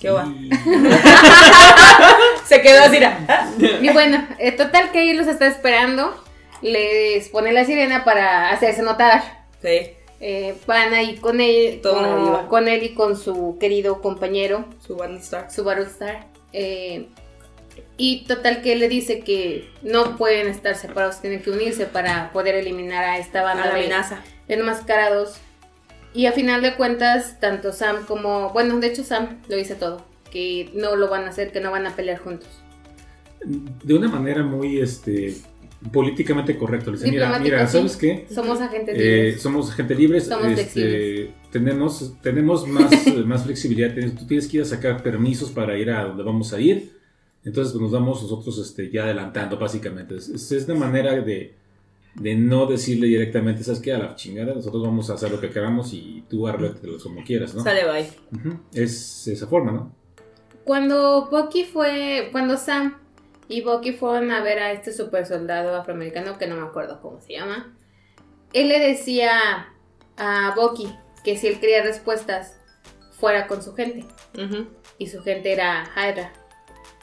¿Qué 0.00 0.10
va? 0.10 0.26
Y- 0.26 0.50
Se 2.46 2.60
quedó 2.60 2.82
así. 2.84 2.98
Y 3.82 3.88
bueno, 3.90 4.26
eh, 4.40 4.50
total 4.52 4.90
que 4.90 4.98
ahí 4.98 5.12
los 5.14 5.28
está 5.28 5.46
esperando. 5.46 6.12
Les 6.60 7.28
pone 7.28 7.52
la 7.52 7.64
sirena 7.64 8.04
para 8.04 8.50
hacerse 8.50 8.82
notar. 8.82 9.43
Sí, 9.64 9.90
Eh, 10.20 10.54
van 10.66 10.94
ahí 10.94 11.16
con 11.16 11.40
él, 11.40 11.80
Toda 11.82 11.98
una 12.00 12.08
con, 12.14 12.24
diva. 12.24 12.48
con 12.48 12.68
él 12.68 12.82
y 12.84 12.94
con 12.94 13.16
su 13.16 13.56
querido 13.58 14.00
compañero, 14.00 14.64
su 14.86 14.94
Barney 14.96 15.18
Stark. 15.18 15.50
Subaru 15.50 15.82
Star. 15.82 16.26
Eh, 16.52 17.08
y 17.96 18.24
total 18.26 18.62
que 18.62 18.76
le 18.76 18.88
dice 18.88 19.20
que 19.20 19.68
no 19.82 20.16
pueden 20.16 20.46
estar 20.48 20.76
separados, 20.76 21.20
tienen 21.20 21.42
que 21.42 21.50
unirse 21.50 21.86
para 21.86 22.30
poder 22.32 22.54
eliminar 22.54 23.04
a 23.04 23.18
esta 23.18 23.40
A 23.40 23.44
banda 23.44 23.66
la 23.66 23.74
de, 23.74 23.80
amenaza. 23.80 24.22
de 24.48 24.54
enmascarados. 24.54 25.36
Y 26.14 26.26
a 26.26 26.32
final 26.32 26.62
de 26.62 26.76
cuentas, 26.76 27.40
tanto 27.40 27.72
Sam 27.72 28.06
como, 28.06 28.50
bueno, 28.50 28.78
de 28.78 28.86
hecho 28.86 29.02
Sam 29.02 29.40
lo 29.48 29.56
dice 29.56 29.74
todo, 29.74 30.04
que 30.30 30.70
no 30.74 30.94
lo 30.94 31.08
van 31.08 31.24
a 31.24 31.30
hacer, 31.30 31.50
que 31.50 31.60
no 31.60 31.70
van 31.72 31.86
a 31.88 31.96
pelear 31.96 32.18
juntos. 32.18 32.48
de 33.44 33.94
una 33.94 34.08
manera 34.08 34.42
muy 34.42 34.80
este 34.80 35.34
políticamente 35.92 36.56
correcta. 36.56 36.90
Le 36.90 36.96
dice, 36.96 37.10
mira, 37.10 37.38
mira. 37.38 37.66
¿sabes 37.66 37.96
qué? 37.96 38.26
Somos 38.32 38.60
agentes 38.60 38.94
Eh, 38.98 39.22
libres. 39.26 39.42
somos 39.42 39.72
gente 39.74 39.94
libres, 39.94 40.24
Somos 40.26 40.58
este, 40.58 41.30
tenemos, 41.50 42.14
tenemos 42.22 42.66
más, 42.66 43.06
eh, 43.06 43.12
más 43.26 43.44
flexibilidad, 43.44 43.92
tienes- 43.94 44.14
tú 44.16 44.26
tienes 44.26 44.46
que 44.48 44.56
ir 44.58 44.62
a 44.62 44.66
sacar 44.66 45.02
permisos 45.02 45.50
para 45.50 45.76
ir 45.78 45.90
a 45.90 46.04
donde 46.04 46.22
vamos 46.22 46.52
a 46.52 46.60
ir, 46.60 46.92
Entonces 47.44 47.72
pues, 47.74 47.82
nos 47.82 47.92
vamos 47.92 48.22
nosotros 48.22 48.56
este, 48.58 48.90
ya 48.90 49.04
adelantando, 49.04 49.58
básicamente. 49.58 50.16
Es, 50.16 50.50
es, 50.50 50.66
de 50.66 50.74
manera 50.74 51.12
de, 51.20 51.52
de 52.14 52.34
no 52.36 52.64
decirle 52.64 53.06
directamente, 53.06 53.62
¿sabes 53.62 53.80
qué? 53.80 53.92
A 53.92 53.98
la 53.98 54.14
chingada, 54.16 54.54
nosotros 54.54 54.82
vamos 54.82 55.10
a 55.10 55.14
hacer 55.14 55.30
lo 55.30 55.38
que 55.40 55.50
queramos 55.50 55.92
y 55.92 56.24
tú 56.30 56.48
arréglatelos 56.48 57.02
como 57.02 57.22
quieras, 57.22 57.54
¿no? 57.54 57.62
Sale, 57.62 57.82
bye. 57.84 58.08
Ujú. 58.32 58.58
Es 58.72 59.28
esa 59.28 59.46
forma, 59.46 59.72
¿no? 59.72 59.92
Cuando 60.64 61.28
Bucky 61.30 61.64
fue, 61.64 62.30
cuando 62.32 62.56
Sam 62.56 62.94
y 63.48 63.62
Bucky 63.62 63.92
fueron 63.92 64.30
a 64.30 64.42
ver 64.42 64.58
a 64.58 64.72
este 64.72 64.92
super 64.92 65.26
soldado 65.26 65.76
afroamericano, 65.76 66.38
que 66.38 66.46
no 66.46 66.56
me 66.56 66.66
acuerdo 66.66 67.00
cómo 67.00 67.20
se 67.20 67.34
llama, 67.34 67.74
él 68.52 68.68
le 68.68 68.78
decía 68.78 69.68
a 70.16 70.54
Bucky 70.54 70.94
que 71.24 71.36
si 71.36 71.48
él 71.48 71.58
quería 71.58 71.82
respuestas, 71.82 72.56
fuera 73.10 73.46
con 73.46 73.62
su 73.62 73.74
gente. 73.74 74.04
Y 74.98 75.08
su 75.08 75.22
gente 75.22 75.52
era 75.52 75.84
Hydra. 75.96 76.32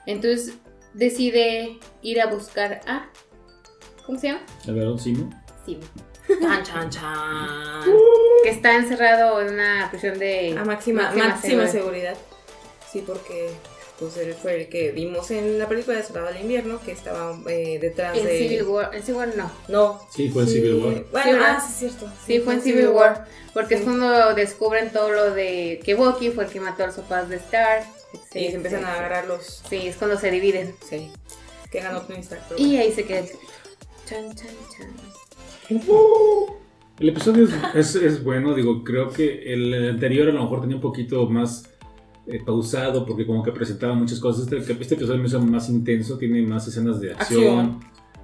Entonces 0.05 0.57
decide 0.93 1.79
ir 2.01 2.21
a 2.21 2.27
buscar 2.27 2.81
a... 2.87 3.09
¿Cómo 4.05 4.17
se 4.17 4.27
llama? 4.27 4.41
A 4.67 4.71
ver, 4.71 4.99
Simo. 4.99 5.29
Sí. 5.65 5.79
Chan, 6.41 6.63
chan, 6.63 6.89
chan. 6.89 7.83
Que 8.43 8.49
está 8.49 8.75
encerrado 8.75 9.41
en 9.41 9.53
una 9.53 9.87
prisión 9.89 10.17
de... 10.19 10.55
A 10.57 10.63
máxima, 10.63 11.03
máxima 11.03 11.27
máxima, 11.27 11.67
seguridad. 11.67 11.71
seguridad. 11.71 12.17
Sí, 12.89 13.03
porque 13.05 13.51
pues 14.01 14.17
él 14.17 14.33
fue 14.33 14.61
el 14.63 14.67
que 14.67 14.91
vimos 14.91 15.29
en 15.31 15.57
la 15.59 15.69
película 15.69 15.95
de 15.95 16.03
Soldado 16.03 16.27
del 16.27 16.41
Invierno, 16.41 16.81
que 16.83 16.91
estaba 16.91 17.39
eh, 17.47 17.77
detrás 17.79 18.17
En 18.17 18.25
de... 18.25 18.37
Civil 18.39 18.63
War. 18.63 18.93
En 18.93 19.03
Civil 19.03 19.17
War 19.19 19.37
no. 19.37 19.51
No. 19.69 20.01
Sí, 20.13 20.29
fue 20.29 20.41
en 20.43 20.49
Civil 20.49 20.73
War. 20.83 21.05
Bueno, 21.11 21.31
Sí, 21.31 21.37
ah, 21.39 21.59
sí, 21.63 21.71
es 21.71 21.77
cierto. 21.93 22.11
Sí, 22.25 22.39
fue 22.39 22.55
en 22.55 22.61
Civil 22.61 22.87
War. 22.89 23.25
Porque 23.53 23.75
es 23.75 23.81
cuando 23.81 24.33
descubren 24.33 24.91
todo 24.91 25.11
lo 25.11 25.31
de 25.31 25.79
que 25.85 25.93
Bucky 25.93 26.31
fue 26.31 26.45
el 26.45 26.49
que 26.49 26.59
mató 26.59 26.83
a 26.83 26.87
los 26.87 26.95
papás 26.95 27.29
de 27.29 27.35
Stark. 27.37 27.85
Sí, 28.33 28.49
se 28.49 28.55
empiezan 28.55 28.83
a 28.85 28.93
agarrar 28.95 29.27
los... 29.27 29.61
Sí, 29.69 29.87
es 29.87 29.95
cuando 29.97 30.17
se 30.19 30.31
dividen. 30.31 30.73
Sí. 30.89 31.11
Que 31.71 31.79
ganó 31.79 32.01
Tony 32.01 32.19
Stark. 32.21 32.41
Y 32.57 32.77
ahí 32.77 32.91
se 32.91 33.05
queda 33.05 33.19
el. 33.19 33.27
Chan, 34.07 34.35
chan, 34.35 34.47
chan. 34.77 35.81
El 36.99 37.09
episodio 37.09 37.45
es, 37.45 37.51
es- 37.75 37.95
es 37.95 38.23
bueno, 38.23 38.53
digo, 38.53 38.83
creo 38.83 39.09
que 39.09 39.53
el 39.53 39.89
anterior 39.89 40.27
a 40.29 40.31
lo 40.33 40.43
mejor 40.43 40.61
tenía 40.61 40.75
un 40.75 40.81
poquito 40.81 41.25
más 41.27 41.65
eh, 42.27 42.39
pausado 42.45 43.05
porque 43.05 43.25
como 43.25 43.43
que 43.43 43.51
presentaba 43.51 43.93
muchas 43.93 44.19
cosas. 44.19 44.51
Este, 44.51 44.73
este 44.81 44.95
episodio 44.95 45.19
me 45.19 45.27
hizo 45.27 45.39
más 45.41 45.69
intenso, 45.69 46.17
tiene 46.17 46.41
más 46.43 46.67
escenas 46.67 46.99
de 47.01 47.13
acción. 47.13 47.59
Acción. 47.59 47.79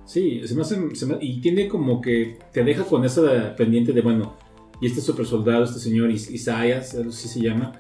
Sí, 0.06 0.42
se 0.46 0.56
me 0.56 0.62
hace- 0.62 0.96
se 0.96 1.06
me- 1.06 1.18
y 1.20 1.42
tiene 1.42 1.68
como 1.68 2.00
que 2.00 2.40
te 2.54 2.64
deja 2.64 2.84
con 2.86 3.04
esa 3.04 3.56
pendiente 3.58 3.92
de, 3.92 4.02
bueno, 4.02 4.36
y 4.80 4.88
este 4.88 5.02
super 5.02 5.26
soldado, 5.26 5.64
este 5.66 5.80
señor 5.80 6.10
Is- 6.12 6.32
Isaias, 6.32 6.96
así 6.96 7.28
se 7.28 7.42
llama, 7.42 7.74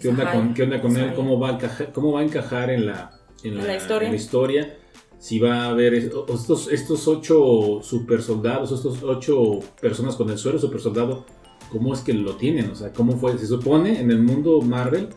¿qué 0.00 0.08
onda 0.08 0.32
con, 0.32 0.54
qué 0.54 0.62
onda 0.62 0.80
con 0.80 0.96
él? 0.96 1.12
¿Cómo 1.14 1.38
va, 1.38 1.50
a 1.50 1.52
encajar, 1.54 1.92
¿Cómo 1.92 2.12
va 2.12 2.20
a 2.20 2.24
encajar 2.24 2.70
en 2.70 2.86
la, 2.86 3.10
en 3.42 3.58
En 3.58 3.66
la 3.66 3.76
historia. 3.76 4.06
en 4.08 4.12
la 4.14 4.16
historia? 4.20 4.78
Si 5.18 5.38
va 5.38 5.64
a 5.64 5.68
haber 5.70 5.94
es- 5.94 6.10
estos, 6.32 6.72
estos 6.72 7.08
ocho 7.08 7.80
super 7.82 8.22
soldados, 8.22 8.72
estos 8.72 9.02
ocho 9.02 9.58
personas 9.80 10.16
con 10.16 10.30
el 10.30 10.38
suero 10.38 10.58
super 10.58 10.80
soldado, 10.80 11.26
¿cómo 11.70 11.92
es 11.92 12.00
que 12.00 12.12
lo 12.14 12.36
tienen? 12.36 12.70
O 12.70 12.74
sea, 12.74 12.92
¿cómo 12.92 13.16
fue? 13.18 13.36
Se 13.38 13.46
supone 13.46 14.00
en 14.00 14.10
el 14.10 14.22
mundo 14.22 14.60
Marvel 14.62 15.08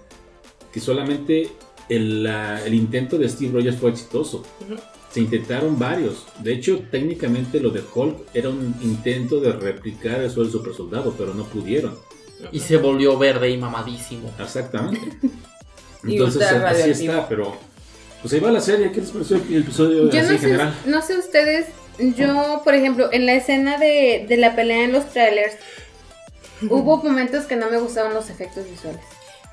que 0.78 0.86
solamente 0.86 1.50
el, 1.90 2.24
la- 2.24 2.64
el 2.66 2.74
intento 2.76 3.18
de 3.18 3.28
Steve 3.28 3.52
Rogers 3.54 3.78
fue 3.78 3.90
exitoso. 3.90 4.44
Se 5.12 5.20
intentaron 5.22 5.80
varios. 5.80 6.28
De 6.40 6.54
hecho, 6.54 6.82
técnicamente 6.92 7.60
lo 7.60 7.72
de 7.72 7.82
Hulk 7.94 8.18
era 8.36 8.50
un 8.50 8.76
intento 8.82 9.40
de 9.40 9.54
replicar 9.54 10.22
eso 10.22 10.42
del 10.44 10.52
super 10.52 10.74
soldado, 10.76 11.16
pero 11.18 11.34
no 11.34 11.46
pudieron. 11.46 11.98
Y 12.52 12.60
se 12.60 12.78
volvió 12.78 13.18
verde 13.18 13.50
y 13.50 13.58
mamadísimo. 13.58 14.32
Exactamente. 14.40 15.18
Entonces, 16.04 16.42
así 16.44 16.56
radioactivo. 16.60 17.14
está, 17.14 17.28
pero 17.28 17.58
pues 18.22 18.34
ahí 18.34 18.40
va 18.40 18.52
la 18.52 18.62
serie. 18.62 18.92
¿Qué 18.92 19.02
les 19.02 19.10
pareció 19.10 19.38
el 19.38 19.62
episodio 19.64 20.10
Yo 20.12 20.20
así 20.20 20.28
no 20.28 20.34
en 20.34 20.40
sé, 20.40 20.46
general? 20.48 20.76
no 20.86 21.02
sé 21.02 21.18
ustedes, 21.18 21.66
yo, 22.16 22.62
por 22.64 22.76
ejemplo, 22.76 23.10
en 23.12 23.26
la 23.26 23.34
escena 23.34 23.78
de, 23.80 24.26
de 24.30 24.38
la 24.38 24.56
pelea 24.56 24.84
en 24.84 24.92
los 24.92 25.10
trailers, 25.12 25.56
hubo 26.70 26.98
momentos 26.98 27.46
que 27.46 27.56
no 27.56 27.72
me 27.72 27.80
gustaban 27.80 28.14
los 28.14 28.30
efectos 28.30 28.70
visuales. 28.70 29.02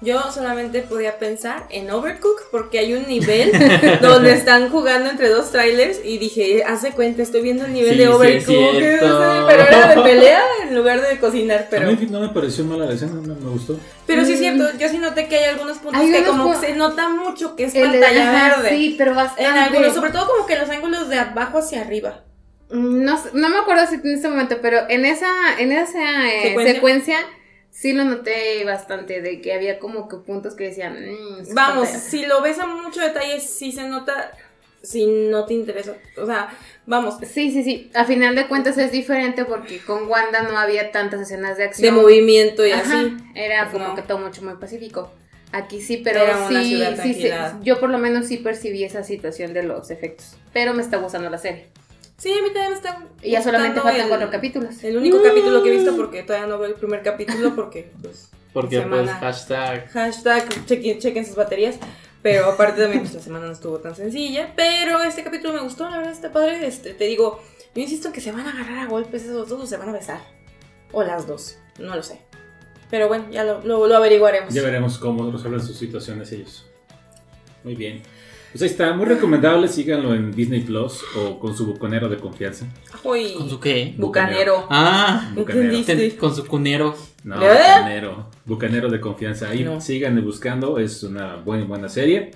Yo 0.05 0.31
solamente 0.31 0.83
podía 0.83 1.19
pensar 1.19 1.65
en 1.71 1.91
Overcook 1.91 2.51
porque 2.51 2.79
hay 2.79 2.93
un 2.95 3.07
nivel 3.07 3.51
donde 4.03 4.33
están 4.33 4.69
jugando 4.69 5.09
entre 5.11 5.29
dos 5.31 5.51
trailers 5.51 5.99
y 6.05 6.19
dije, 6.19 6.63
hace 6.65 6.93
cuenta, 6.93 7.23
estoy 7.23 7.41
viendo 7.41 7.65
el 7.65 7.73
nivel 7.73 7.93
Sí, 7.93 7.99
de 7.99 8.09
Overcook. 8.09 8.75
pero 9.49 9.63
era 9.67 9.95
de 9.95 10.03
pelea 10.03 10.43
en 10.63 10.75
lugar 10.77 11.01
de 11.01 11.19
cocinar, 11.19 11.69
pero... 11.71 11.89
A 11.89 11.93
mí 11.93 12.07
no 12.11 12.21
me 12.21 12.29
pareció 12.29 12.65
mala 12.65 12.87
la 12.87 12.93
escena, 12.95 13.13
me, 13.15 13.35
me 13.35 13.51
gustó. 13.51 13.79
Pero 14.07 14.25
sí 14.25 14.33
es 14.35 14.39
Mm. 14.39 14.43
cierto, 14.43 14.79
yo 14.79 14.89
sí 14.89 14.99
noté 14.99 15.27
que 15.29 15.37
hay 15.37 15.45
algunos 15.45 15.79
puntos 15.79 16.01
Hay 16.03 16.11
que 16.13 16.19
unos 16.19 16.31
como 16.31 16.61
que 16.61 16.67
se 16.67 16.75
nota 16.75 17.09
mucho 17.09 17.57
que 17.57 17.65
es 17.65 17.75
El 17.75 17.91
pantalla 17.91 18.31
ajá, 18.49 18.57
verde. 18.63 18.77
Sí, 18.77 18.95
pero 18.99 19.15
bastante. 19.15 19.45
En 19.45 19.57
algunos, 19.57 19.95
sobre 19.95 20.11
todo 20.11 20.27
como 20.27 20.47
que 20.47 20.59
los 20.59 20.69
ángulos 20.69 21.09
de 21.09 21.19
abajo 21.19 21.59
hacia 21.59 21.81
arriba. 21.81 22.25
Mm, 22.71 23.05
No, 23.05 23.17
sé- 23.23 23.31
no 23.33 23.49
me 23.49 23.57
acuerdo 23.59 23.87
si 23.87 23.95
en 23.97 24.15
este 24.15 24.29
momento, 24.29 24.59
pero 24.61 24.81
en 24.89 25.05
esa, 25.07 25.29
en 25.59 25.73
esa 25.73 26.29
eh, 26.29 26.43
¿Secuencia? 26.49 26.75
¿Secuencia? 26.75 27.17
Sí 27.77 27.93
lo 27.93 28.05
noté 28.05 28.65
bastante, 28.65 29.21
de 29.21 29.41
que 29.41 29.53
había 29.53 29.79
como 29.81 30.09
que 30.09 30.17
puntos 30.19 30.55
que 30.55 30.65
decían... 30.65 30.95
"Mm, 30.95 31.41
es 31.41 31.55
Vamos, 31.55 31.89
pantalla". 31.89 31.99
si 32.05 32.25
lo 32.25 32.41
ves 32.41 32.59
a 32.61 32.67
mucho 32.67 33.01
detalle, 33.01 33.41
sí 33.41 33.73
se 33.73 33.83
nota, 33.89 34.31
si 34.81 35.07
no 35.07 35.45
te 35.45 35.55
interesa. 35.55 35.95
O 36.17 36.25
sea, 36.25 36.57
vamos, 36.87 37.17
Sí, 37.27 37.51
sí, 37.51 37.65
sí. 37.65 37.91
A 37.95 38.05
final 38.05 38.37
de 38.37 38.47
cuentas 38.47 38.79
es 38.79 38.93
diferente 38.93 39.45
porque 39.45 39.79
con 39.81 40.07
Wanda 40.09 40.43
no 40.43 40.57
había 40.57 40.93
tantas 40.93 41.21
escenas 41.23 41.57
de 41.57 41.65
de 41.65 41.69
acción. 41.69 41.95
movimiento 41.97 42.65
y 42.65 42.71
Ajá, 42.71 43.01
así. 43.01 43.17
Era 43.35 43.71
como 43.73 43.89
no. 43.89 43.95
que 43.97 44.03
todo 44.03 44.19
mucho 44.19 44.43
muy 44.43 44.55
pacífico. 44.55 45.11
Aquí 45.51 45.81
sí, 45.81 45.99
pero 46.03 46.21
Era 46.21 46.37
una 46.47 46.49
sí, 46.63 46.85
sí, 47.03 47.15
sí, 47.15 47.31
yo 47.63 47.79
por 47.81 47.89
lo 47.91 47.99
menos 47.99 48.27
sí 48.27 48.39
percibí 48.39 48.83
esa 48.85 49.03
situación 49.05 49.53
de 49.53 49.63
los 49.65 49.91
efectos. 49.91 50.37
Pero 50.53 50.75
me 50.75 50.83
está 50.83 50.97
gustando 50.99 51.29
la 51.31 51.39
serie. 51.39 51.69
Sí, 52.17 52.33
a 52.33 52.43
mí 52.43 52.49
también 52.53 52.71
me 52.71 52.77
está 52.77 53.03
Y 53.23 53.33
ya 53.33 53.43
solamente 53.43 53.81
faltan 53.81 54.03
el- 54.03 54.09
cuatro 54.09 54.31
capítulos. 54.31 54.83
El 54.85 54.97
único 54.97 55.21
capítulo 55.23 55.63
que 55.63 55.69
he 55.71 55.73
visto 55.73 55.97
porque 55.97 56.23
todavía 56.23 56.47
no 56.49 56.59
veo 56.59 56.69
el 56.69 56.75
primer 56.77 57.03
capítulo 57.03 57.55
porque 57.57 57.91
pues 58.01 58.31
Porque 58.53 58.79
Semana. 58.81 59.03
pues 59.03 59.21
hashtag. 59.21 59.89
hashtag 59.91 60.67
chequen, 60.67 60.99
chequen 61.01 61.27
sus 61.27 61.35
baterías. 61.37 61.77
Pero 62.23 62.47
aparte 62.47 62.81
también 62.81 63.03
pues 63.03 63.13
la 63.15 63.21
semana 63.21 63.47
no 63.47 63.53
estuvo 63.53 63.79
tan 63.81 63.95
sencilla. 63.97 64.53
Pero 64.57 65.03
este 65.03 65.23
capítulo 65.25 65.53
me 65.55 65.61
gustó, 65.61 65.91
la 65.91 65.99
verdad 65.99 66.13
está 66.13 66.33
padre. 66.33 66.67
Este, 66.67 66.95
te 66.95 67.05
digo, 67.05 67.43
yo 67.75 67.83
insisto 67.83 68.09
en 68.09 68.15
que 68.15 68.21
se 68.21 68.33
van 68.33 68.47
a 68.47 68.51
agarrar 68.53 68.79
a 68.79 68.87
golpes 68.87 69.25
esos 69.25 69.49
dos 69.49 69.61
o 69.63 69.67
se 69.67 69.77
van 69.77 69.89
a 69.91 69.93
besar. 69.93 70.21
O 70.93 71.03
las 71.03 71.27
dos, 71.27 71.59
no 71.79 71.95
lo 71.97 72.03
sé. 72.03 72.21
Pero 72.91 73.09
bueno, 73.09 73.27
ya 73.31 73.43
lo, 73.45 73.61
lo, 73.65 73.87
lo 73.89 73.97
averiguaremos. 73.97 74.55
Ya 74.55 74.63
veremos 74.63 74.99
cómo 74.99 75.31
resuelven 75.31 75.61
sus 75.61 75.77
situaciones 75.77 76.31
ellos. 76.33 76.65
Muy 77.65 77.75
bien. 77.75 78.03
Pues 78.55 78.63
ahí 78.63 78.69
está, 78.69 78.93
muy 78.95 79.07
recomendable, 79.07 79.67
síganlo 79.67 80.15
en 80.15 80.31
Disney 80.31 80.61
Plus 80.61 81.01
o 81.19 81.41
con 81.41 81.57
su 81.57 81.67
buconero 81.67 82.09
de 82.09 82.19
confianza. 82.19 82.67
Uy, 83.03 83.33
¿Con 83.37 83.51
su 83.51 83.59
qué? 83.59 83.95
bucanero. 83.99 84.69
Ah, 84.71 85.33
Bucanero. 85.35 85.75
¿Entendiste? 85.75 86.17
con 86.17 86.33
su 86.37 86.47
cunero. 86.47 86.95
No, 87.25 87.43
¿Eh? 87.43 87.49
bucanero. 87.49 88.31
Bucanero 88.45 88.89
de 88.91 89.01
confianza. 89.01 89.49
Ahí 89.49 89.65
No. 89.65 89.81
síganle 89.81 90.21
buscando, 90.21 90.79
es 90.79 91.03
una 91.03 91.35
buena, 91.35 91.65
buena 91.65 91.89
serie. 91.89 92.31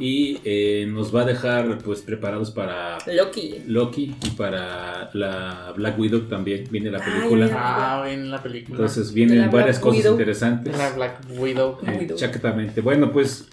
Y 0.00 0.38
eh, 0.44 0.86
nos 0.88 1.14
va 1.14 1.20
a 1.20 1.24
dejar 1.26 1.76
pues 1.84 2.00
preparados 2.00 2.50
para 2.50 2.96
Loki. 3.06 3.64
Loki 3.66 4.16
y 4.24 4.30
para 4.30 5.10
la 5.12 5.74
Black 5.76 5.98
Widow 5.98 6.22
también. 6.22 6.64
Viene 6.70 6.90
la 6.90 7.00
Ay, 7.04 7.12
película. 7.12 7.50
Ah, 7.52 8.02
ven 8.02 8.30
la 8.30 8.42
película. 8.42 8.76
Entonces 8.78 9.08
De 9.10 9.14
vienen 9.14 9.40
la 9.42 9.48
varias 9.48 9.76
Black 9.76 9.80
cosas 9.82 9.98
Widow. 9.98 10.12
interesantes. 10.14 10.78
la 10.78 10.90
Black 10.94 11.20
Widow. 11.38 11.78
Black 11.82 12.00
Widow. 12.00 12.14
Exactamente. 12.16 12.80
Bueno, 12.80 13.12
pues 13.12 13.46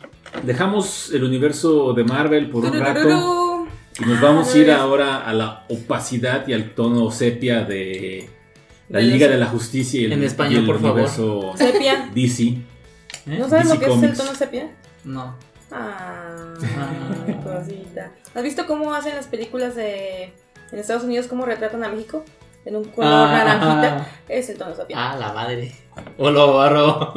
dejamos 0.43 1.11
el 1.11 1.23
universo 1.23 1.93
de 1.93 2.03
Marvel 2.03 2.49
por 2.49 2.65
un 2.65 2.79
rato 2.79 3.67
y 3.99 4.05
nos 4.05 4.21
vamos 4.21 4.53
a 4.53 4.57
ir 4.57 4.71
ahora 4.71 5.25
a 5.25 5.33
la 5.33 5.65
opacidad 5.69 6.47
y 6.47 6.53
al 6.53 6.73
tono 6.73 7.11
sepia 7.11 7.63
de 7.63 8.29
la 8.89 8.99
Liga 8.99 9.27
de 9.27 9.37
la 9.37 9.45
Justicia 9.47 10.01
y 10.01 10.05
el, 10.05 10.13
En 10.13 10.23
español, 10.23 10.53
y 10.53 10.57
el 10.59 10.65
por 10.65 10.75
favor. 10.75 10.91
universo 10.93 11.53
Sepia. 11.57 12.09
DC. 12.13 12.43
¿Eh? 12.43 12.59
¿No 13.39 13.47
sabes 13.49 13.67
lo 13.69 13.79
que 13.79 13.85
es 13.85 14.03
el 14.03 14.17
tono 14.17 14.33
sepia? 14.35 14.71
No. 15.03 15.35
Ah, 15.71 16.53
Ah. 16.63 17.33
cosita. 17.43 18.11
¿Has 18.35 18.43
visto 18.43 18.65
cómo 18.67 18.93
hacen 18.93 19.15
las 19.15 19.27
películas 19.27 19.75
de 19.75 20.33
en 20.71 20.79
Estados 20.79 21.03
Unidos 21.03 21.27
cómo 21.27 21.45
retratan 21.45 21.83
a 21.83 21.89
México? 21.89 22.23
En 22.65 22.75
un 22.75 22.83
color 22.85 23.09
Ah, 23.11 23.31
naranjita. 23.31 24.07
Es 24.29 24.49
el 24.49 24.57
tono 24.57 24.75
sepia. 24.75 24.95
Ah, 24.99 25.15
la 25.17 25.33
madre. 25.33 25.71
O 26.17 26.29
lo 26.29 26.53
barro. 26.53 27.13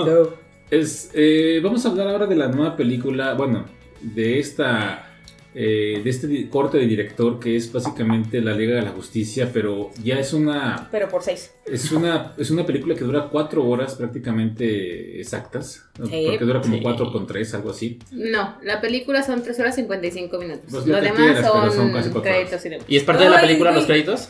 Es, 0.74 1.10
eh, 1.14 1.60
vamos 1.62 1.84
a 1.86 1.90
hablar 1.90 2.08
ahora 2.08 2.26
de 2.26 2.34
la 2.34 2.48
nueva 2.48 2.76
película, 2.76 3.34
bueno, 3.34 3.64
de 4.00 4.40
esta 4.40 5.10
eh, 5.54 6.00
de 6.02 6.10
este 6.10 6.48
corte 6.50 6.78
de 6.78 6.86
director 6.86 7.38
que 7.38 7.54
es 7.54 7.72
básicamente 7.72 8.40
la 8.40 8.54
Liga 8.54 8.74
de 8.74 8.82
la 8.82 8.90
Justicia, 8.90 9.50
pero 9.52 9.92
ya 10.02 10.18
es 10.18 10.32
una 10.32 10.88
Pero 10.90 11.08
por 11.08 11.22
seis. 11.22 11.52
es 11.64 11.92
una 11.92 12.34
es 12.36 12.50
una 12.50 12.66
película 12.66 12.96
que 12.96 13.04
dura 13.04 13.28
cuatro 13.30 13.64
horas 13.64 13.94
prácticamente 13.94 15.20
exactas, 15.20 15.84
porque 15.96 16.38
dura 16.40 16.60
como 16.60 16.74
sí. 16.74 16.82
cuatro 16.82 17.12
con 17.12 17.24
tres, 17.28 17.54
algo 17.54 17.70
así. 17.70 18.00
No, 18.10 18.56
la 18.64 18.80
película 18.80 19.22
son 19.22 19.44
3 19.44 19.60
horas 19.60 19.76
55 19.76 20.38
minutos. 20.38 20.64
Pues 20.68 20.86
lo 20.86 21.00
demás 21.00 21.12
quieras, 21.12 21.46
son, 21.46 21.72
son 21.72 21.92
casi 21.92 22.10
cuatro 22.10 22.32
créditos 22.32 22.66
y 22.66 22.68
demás. 22.70 22.86
¿Y 22.88 22.96
es 22.96 23.04
parte 23.04 23.22
de 23.22 23.30
la 23.30 23.40
película 23.40 23.70
los 23.70 23.86
créditos? 23.86 24.28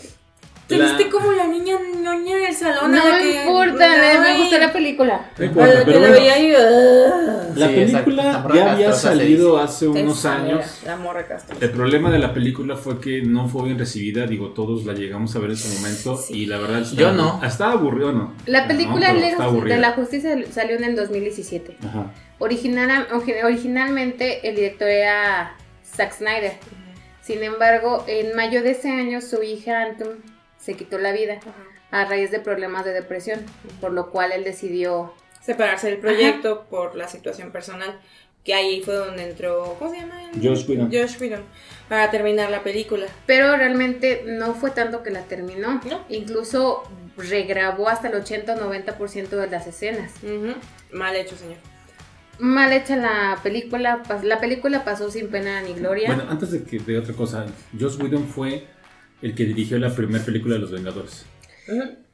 Te 0.67 0.79
La- 0.79 0.85
viste 0.87 1.11
como 1.11 1.31
la 1.33 1.47
niña 1.47 1.75
ñoña 2.03 2.37
del 2.39 2.55
salón. 2.55 2.91
No 2.93 3.03
a 3.03 3.05
la 3.09 3.17
me 3.17 3.23
que- 3.23 3.45
importa, 3.45 3.89
me 4.23 4.39
gustó 4.39 4.59
la 4.59 4.73
película. 4.73 5.31
No 5.39 5.45
importa, 5.45 5.73
pero 5.85 6.01
la 6.01 6.09
bueno, 6.09 6.15
veía 6.15 6.39
y, 6.39 6.55
ah. 6.55 7.43
la 7.55 7.69
Sí, 7.69 7.75
película 7.75 8.47
ya 8.55 8.73
había 8.73 8.93
salido 8.93 9.59
hace 9.59 9.89
unos 9.89 10.25
años. 10.25 10.81
La 10.87 10.97
morra 10.97 11.27
Castro. 11.27 11.57
El 11.61 11.71
problema 11.71 12.11
de 12.11 12.19
la 12.19 12.33
película 12.33 12.77
fue 12.77 12.99
que 12.99 13.21
no 13.21 13.47
fue 13.47 13.65
bien 13.67 13.79
recibida, 13.79 14.27
digo, 14.27 14.53
todos 14.53 14.87
la 14.87 14.95
llegamos 14.95 15.37
a 15.37 15.39
ver 15.39 15.51
en 15.51 15.57
su 15.57 15.69
momento 15.69 16.19
y 16.31 16.47
la 16.47 16.57
verdad 16.59 16.83
Yo 16.95 17.13
no. 17.13 17.41
Estaba 17.45 17.73
aburrido, 17.73 18.13
¿no? 18.13 18.33
La 18.47 18.67
película 18.67 19.13
No, 19.13 19.21
de 19.65 19.77
la 19.77 19.93
Justicia 19.93 20.35
salió 20.51 20.77
en 20.77 20.85
el 20.85 20.97
2017. 20.97 21.77
Ajá. 21.87 22.11
Original, 22.39 23.07
originalmente 23.45 24.49
el 24.49 24.57
director 24.57 24.89
era 24.89 25.57
Zack 25.85 26.13
Snyder. 26.15 26.55
Sin 27.23 27.43
embargo, 27.43 28.05
en 28.07 28.35
mayo 28.35 28.63
de 28.63 28.73
ese 28.73 28.91
año 28.91 29.21
su 29.21 29.43
hija 29.43 29.83
Anton 29.83 30.09
se 30.65 30.75
quitó 30.75 30.99
la 30.99 31.13
vida 31.13 31.39
a 31.91 32.05
raíz 32.07 32.31
de 32.31 32.41
problemas 32.41 32.85
de 32.85 32.93
depresión, 32.93 33.41
por 33.81 33.93
lo 33.93 34.11
cual 34.11 34.33
él 34.33 34.45
decidió... 34.45 35.13
Separarse 35.43 35.89
del 35.89 35.99
proyecto 35.99 36.65
por 36.71 36.97
la 36.97 37.07
situación 37.07 37.53
personal. 37.53 38.01
Que 38.45 38.55
ahí 38.55 38.81
fue 38.83 38.95
donde 38.95 39.29
entró. 39.29 39.77
¿Cómo 39.79 39.91
se 39.91 39.99
llama? 39.99 40.15
Josh 40.43 40.67
Whedon. 40.67 40.91
Josh 40.91 41.21
Whedon. 41.21 41.43
Para 41.87 42.11
terminar 42.11 42.51
la 42.51 42.63
película. 42.63 43.07
Pero 43.27 43.55
realmente 43.55 44.23
no 44.27 44.55
fue 44.55 44.71
tanto 44.71 45.03
que 45.03 45.11
la 45.11 45.25
terminó. 45.25 45.83
No. 45.85 46.05
Incluso 46.09 46.85
regrabó 47.19 47.91
hasta 47.91 48.09
el 48.09 48.15
80 48.15 48.55
o 48.55 48.59
90% 48.59 49.29
de 49.29 49.47
las 49.49 49.67
escenas. 49.67 50.13
Mal 50.93 51.15
hecho, 51.15 51.37
señor. 51.37 51.59
Mal 52.39 52.73
hecha 52.73 52.97
la 52.97 53.39
película, 53.43 54.03
la 54.23 54.41
película 54.41 54.83
pasó 54.83 55.11
sin 55.11 55.29
pena 55.29 55.61
ni 55.61 55.75
gloria. 55.75 56.09
Bueno, 56.15 56.31
antes 56.31 56.51
de 56.51 56.65
que 56.65 56.79
de 56.79 56.99
otra 56.99 57.15
cosa, 57.15 57.45
Joss 57.79 57.99
Whedon 58.01 58.27
fue 58.27 58.67
el 59.23 59.35
que 59.35 59.45
dirigió 59.45 59.79
la 59.79 59.95
primera 59.95 60.25
película 60.25 60.55
de 60.55 60.61
Los 60.61 60.71
Vengadores. 60.73 61.25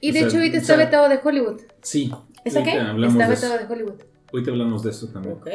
y 0.01 0.13
de 0.13 0.19
sea, 0.21 0.29
hecho 0.29 0.37
ahorita 0.39 0.57
o 0.59 0.61
está 0.61 0.77
sea, 0.77 0.85
vetado 0.85 1.09
de 1.09 1.19
Hollywood. 1.23 1.61
Sí. 1.83 2.11
¿Está 2.45 2.63
qué? 2.63 2.71
Está 2.71 2.93
de 2.95 3.09
vetado 3.09 3.33
eso. 3.33 3.59
de 3.59 3.73
Hollywood. 3.75 4.01
Ahorita 4.33 4.51
hablamos 4.53 4.83
de 4.83 4.91
eso 4.91 5.09
también. 5.09 5.35
Ok. 5.35 5.49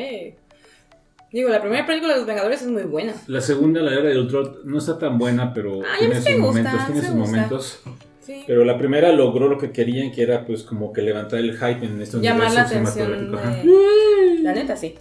Digo, 1.31 1.49
la 1.49 1.59
primera 1.61 1.85
película 1.85 2.13
de 2.13 2.19
los 2.19 2.27
Vengadores 2.27 2.61
es 2.61 2.67
muy 2.67 2.83
buena. 2.83 3.13
La 3.27 3.41
segunda, 3.41 3.81
la 3.81 3.91
era 3.93 4.03
de 4.03 4.17
Ultron, 4.19 4.59
no 4.65 4.77
está 4.77 4.97
tan 4.97 5.17
buena, 5.17 5.53
pero 5.53 5.81
Ay, 5.83 5.95
a 5.95 5.97
tiene 5.99 6.15
sus 6.15 6.23
gusta, 6.25 6.41
momentos. 6.41 6.85
Tiene 6.85 7.01
sus 7.01 7.09
gusta. 7.15 7.31
momentos. 7.31 7.79
Sí. 8.21 8.43
Pero 8.47 8.63
la 8.65 8.77
primera 8.77 9.11
logró 9.11 9.47
lo 9.47 9.57
que 9.57 9.71
querían, 9.71 10.11
que 10.11 10.21
era 10.23 10.45
pues 10.45 10.63
como 10.63 10.91
que 10.93 11.01
levantar 11.01 11.39
el 11.39 11.53
hype 11.57 11.85
en 11.85 12.01
este 12.01 12.19
Llamar 12.21 12.53
la 12.53 12.61
atención. 12.61 13.31
de- 13.31 14.41
La 14.41 14.53
neta, 14.53 14.75
sí. 14.75 14.95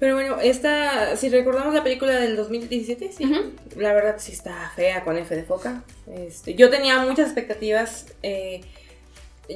Pero 0.00 0.14
bueno, 0.14 0.38
esta, 0.40 1.14
si 1.16 1.28
recordamos 1.28 1.72
la 1.74 1.82
película 1.84 2.14
del 2.14 2.34
2017, 2.34 3.12
sí, 3.16 3.24
Ujú. 3.26 3.52
la 3.76 3.92
verdad 3.92 4.16
sí 4.18 4.32
está 4.32 4.72
fea 4.74 5.04
con 5.04 5.16
F 5.18 5.36
de 5.36 5.44
foca. 5.44 5.84
Este, 6.12 6.54
yo 6.54 6.70
tenía 6.70 6.98
muchas 7.00 7.26
expectativas. 7.26 8.06
eh, 8.22 8.62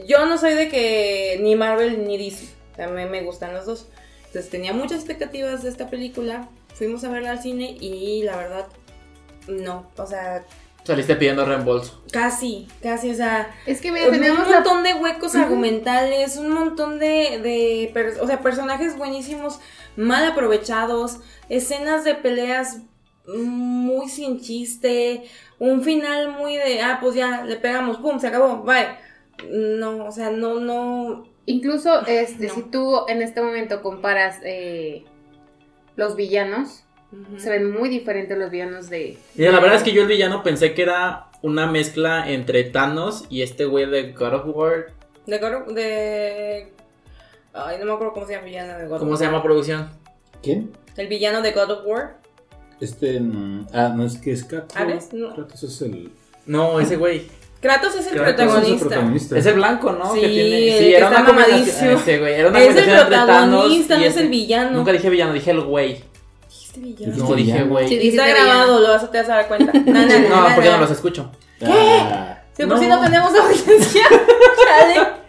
yo 0.06 0.26
no 0.26 0.38
soy 0.38 0.54
de 0.54 0.68
que 0.68 1.38
ni 1.40 1.56
Marvel 1.56 2.06
ni 2.06 2.18
DC, 2.18 2.46
también 2.76 3.10
me 3.10 3.22
gustan 3.22 3.54
los 3.54 3.64
dos. 3.66 3.86
Entonces 4.26 4.50
tenía 4.50 4.72
muchas 4.72 4.98
expectativas 4.98 5.62
de 5.62 5.70
esta 5.70 5.88
película. 5.88 6.48
Fuimos 6.74 7.04
a 7.04 7.08
verla 7.08 7.30
al 7.30 7.40
cine 7.42 7.76
y 7.80 8.22
la 8.24 8.36
verdad, 8.36 8.66
no. 9.48 9.88
O 9.96 10.06
sea, 10.06 10.44
Saliste 10.82 11.14
pidiendo 11.16 11.46
reembolso. 11.46 12.02
casi, 12.12 12.66
casi, 12.82 13.10
o 13.10 13.14
sea, 13.14 13.54
Es 13.64 13.80
que 13.80 13.90
mira, 13.92 14.10
tenemos 14.10 14.44
un 14.46 14.50
la 14.52 14.60
montón 14.60 14.82
de 14.82 14.92
huecos 14.94 15.34
argumentales, 15.36 16.36
un 16.36 16.50
montón 16.50 16.98
de, 16.98 17.40
de 17.42 17.90
per- 17.94 18.18
o 18.20 18.26
sea, 18.26 18.40
personajes 18.40 18.98
buenísimos, 18.98 19.60
mal 19.96 20.24
aprovechados, 20.26 21.20
escenas 21.48 22.04
de 22.04 22.14
peleas 22.14 22.82
muy 23.26 24.08
sin 24.08 24.40
chiste, 24.40 25.24
un 25.58 25.82
final 25.82 26.32
muy 26.32 26.56
de, 26.56 26.80
ah, 26.82 26.98
pues 27.00 27.14
ya, 27.14 27.44
le 27.44 27.56
pegamos, 27.56 27.96
pum, 27.98 28.18
se 28.20 28.26
acabó, 28.28 28.62
bye. 28.62 28.88
No, 29.50 30.04
o 30.06 30.12
sea, 30.12 30.30
no, 30.30 30.60
no, 30.60 31.24
Incluso 31.46 32.06
este, 32.06 32.46
No. 32.48 32.54
si 32.54 32.62
tú 32.62 33.00
en 33.08 33.20
este 33.20 33.42
momento 33.42 33.82
comparas 33.82 34.38
eh, 34.44 35.04
los 35.96 36.16
villanos, 36.16 36.84
se 37.36 37.50
ven 37.50 37.70
muy 37.70 37.88
diferentes 37.90 38.36
los 38.36 38.50
villanos 38.50 38.88
de... 38.90 39.18
Mira, 39.34 39.52
la 39.52 39.60
verdad 39.60 39.76
es 39.76 39.82
que 39.82 39.92
yo 39.92 40.02
el 40.02 40.08
villano 40.08 40.42
pensé 40.42 40.72
que 40.74 40.82
era 40.82 41.26
una 41.42 41.66
mezcla 41.66 42.30
entre 42.30 42.64
Thanos 42.64 43.26
y 43.28 43.42
este 43.42 43.66
güey 43.66 43.84
de 43.86 44.12
God 44.12 44.34
of 44.34 44.42
War. 44.56 44.86
de, 45.26 45.38
God 45.38 45.54
of- 45.54 45.74
de, 45.74 46.72
ay, 47.54 47.76
no 47.78 47.86
me 47.86 47.92
acuerdo 47.92 48.12
cómo 48.12 48.26
se 48.26 48.32
llama 48.32 48.44
el 48.46 48.50
villano 48.50 48.78
de 48.78 48.86
God 48.86 48.98
¿Cómo 48.98 49.12
of 49.12 49.18
se 49.18 49.24
llama 49.24 49.42
producción? 49.42 49.88
¿Quién? 50.42 50.72
El 50.96 51.08
villano 51.08 51.40
de 51.42 51.52
God 51.52 51.70
of 51.70 51.78
War, 51.86 52.18
Este. 52.80 53.18
mm, 53.20 53.66
ah, 53.72 53.92
no 53.94 54.04
es 54.04 54.18
que 54.18 54.32
es 54.32 54.44
Kratos. 54.44 54.76
¿Ares? 54.76 55.12
No. 55.12 55.34
Kratos 55.34 55.62
es 55.62 55.82
el. 55.82 56.12
No, 56.46 56.78
ese 56.80 56.96
güey. 56.96 57.26
Kratos 57.60 57.94
es 57.94 58.06
el 58.08 58.12
Kratos 58.18 58.40
es 58.40 58.40
el 58.42 58.46
protagonista. 58.46 58.86
protagonista. 58.88 59.38
Es 59.38 59.46
el 59.46 59.54
blanco, 59.54 59.92
¿no? 59.92 60.12
Sí, 60.12 60.20
que 60.20 60.28
tiene... 60.28 60.76
el 60.76 60.78
que 60.84 60.94
está 60.98 61.24
combinación- 61.24 61.34
mamadísimo. 61.34 61.90
Ese 61.92 62.18
güey, 62.18 62.34
era 62.34 62.48
una 62.50 62.58
Es 62.58 62.64
el 62.68 62.74
combinación 62.74 63.00
entre 63.00 63.16
Thanos 63.16 63.26
protagonista, 63.48 63.94
y 63.94 63.98
no 63.98 64.04
es 64.04 64.08
este- 64.10 64.20
el 64.20 64.28
villano. 64.28 64.70
Nunca 64.72 64.92
dije 64.92 65.10
villano, 65.10 65.32
dije 65.32 65.50
el 65.50 65.60
güey. 65.62 66.04
Dijiste 66.46 66.80
villano. 66.80 67.16
No, 67.16 67.34
dije 67.34 67.62
güey. 67.64 67.88
Sí, 67.88 68.08
está 68.08 68.26
grabado, 68.28 68.80
lo 68.80 68.88
vas 68.90 69.02
a, 69.04 69.10
te 69.10 69.18
vas 69.18 69.28
a 69.30 69.34
dar 69.36 69.48
cuenta. 69.48 69.72
No, 69.78 69.92
no, 69.92 70.06
no, 70.06 70.28
No, 70.28 70.48
no, 70.48 70.54
porque 70.54 70.68
no 70.68 70.74
no. 70.76 70.82
los 70.82 70.90
escucho. 70.90 71.30
Ah, 71.62 72.38
Sí, 72.56 72.66
por 72.66 72.78
si 72.78 72.86
No. 72.86 72.96
no 72.96 73.02
tenemos 73.04 73.32
audiencia. 73.34 74.02
Chale. 74.68 75.23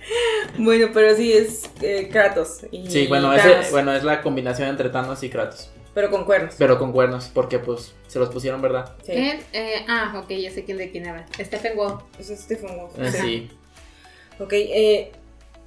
Bueno, 0.58 0.88
pero 0.94 1.16
sí 1.16 1.34
es 1.34 1.70
eh, 1.82 2.10
Kratos. 2.12 2.62
Y 2.72 2.90
Sí, 2.90 3.08
bueno, 3.08 3.34
Thanos, 3.36 3.58
ese, 3.66 3.72
bueno, 3.72 3.94
es 3.94 4.04
la 4.04 4.22
combinación 4.22 4.70
entre 4.70 4.90
Thanos 4.90 5.22
y 5.24 5.30
Kratos. 5.30 5.70
Pero 5.94 6.10
con 6.12 6.26
cuernos. 6.26 6.56
Pero 6.58 6.78
con 6.78 6.92
cuernos, 6.92 7.32
porque 7.34 7.58
pues 7.60 7.94
se 8.08 8.20
los 8.20 8.30
pusieron, 8.30 8.62
¿verdad? 8.62 8.94
Sí. 9.06 9.14
Eh, 9.14 9.86
ah, 9.88 10.22
ok, 10.22 10.30
ya 10.32 10.52
sé 10.52 10.66
quién 10.66 10.78
de 10.78 10.92
quién 10.92 11.08
habla. 11.08 11.26
Stephen 11.40 11.78
Wall. 11.78 12.00
Eso 12.20 12.34
es 12.34 12.42
Stephen 12.42 12.78
Wolf. 12.78 12.92
Eh, 13.00 13.12
sí. 13.12 13.50
Ok, 14.40 14.52
eh, 14.54 15.12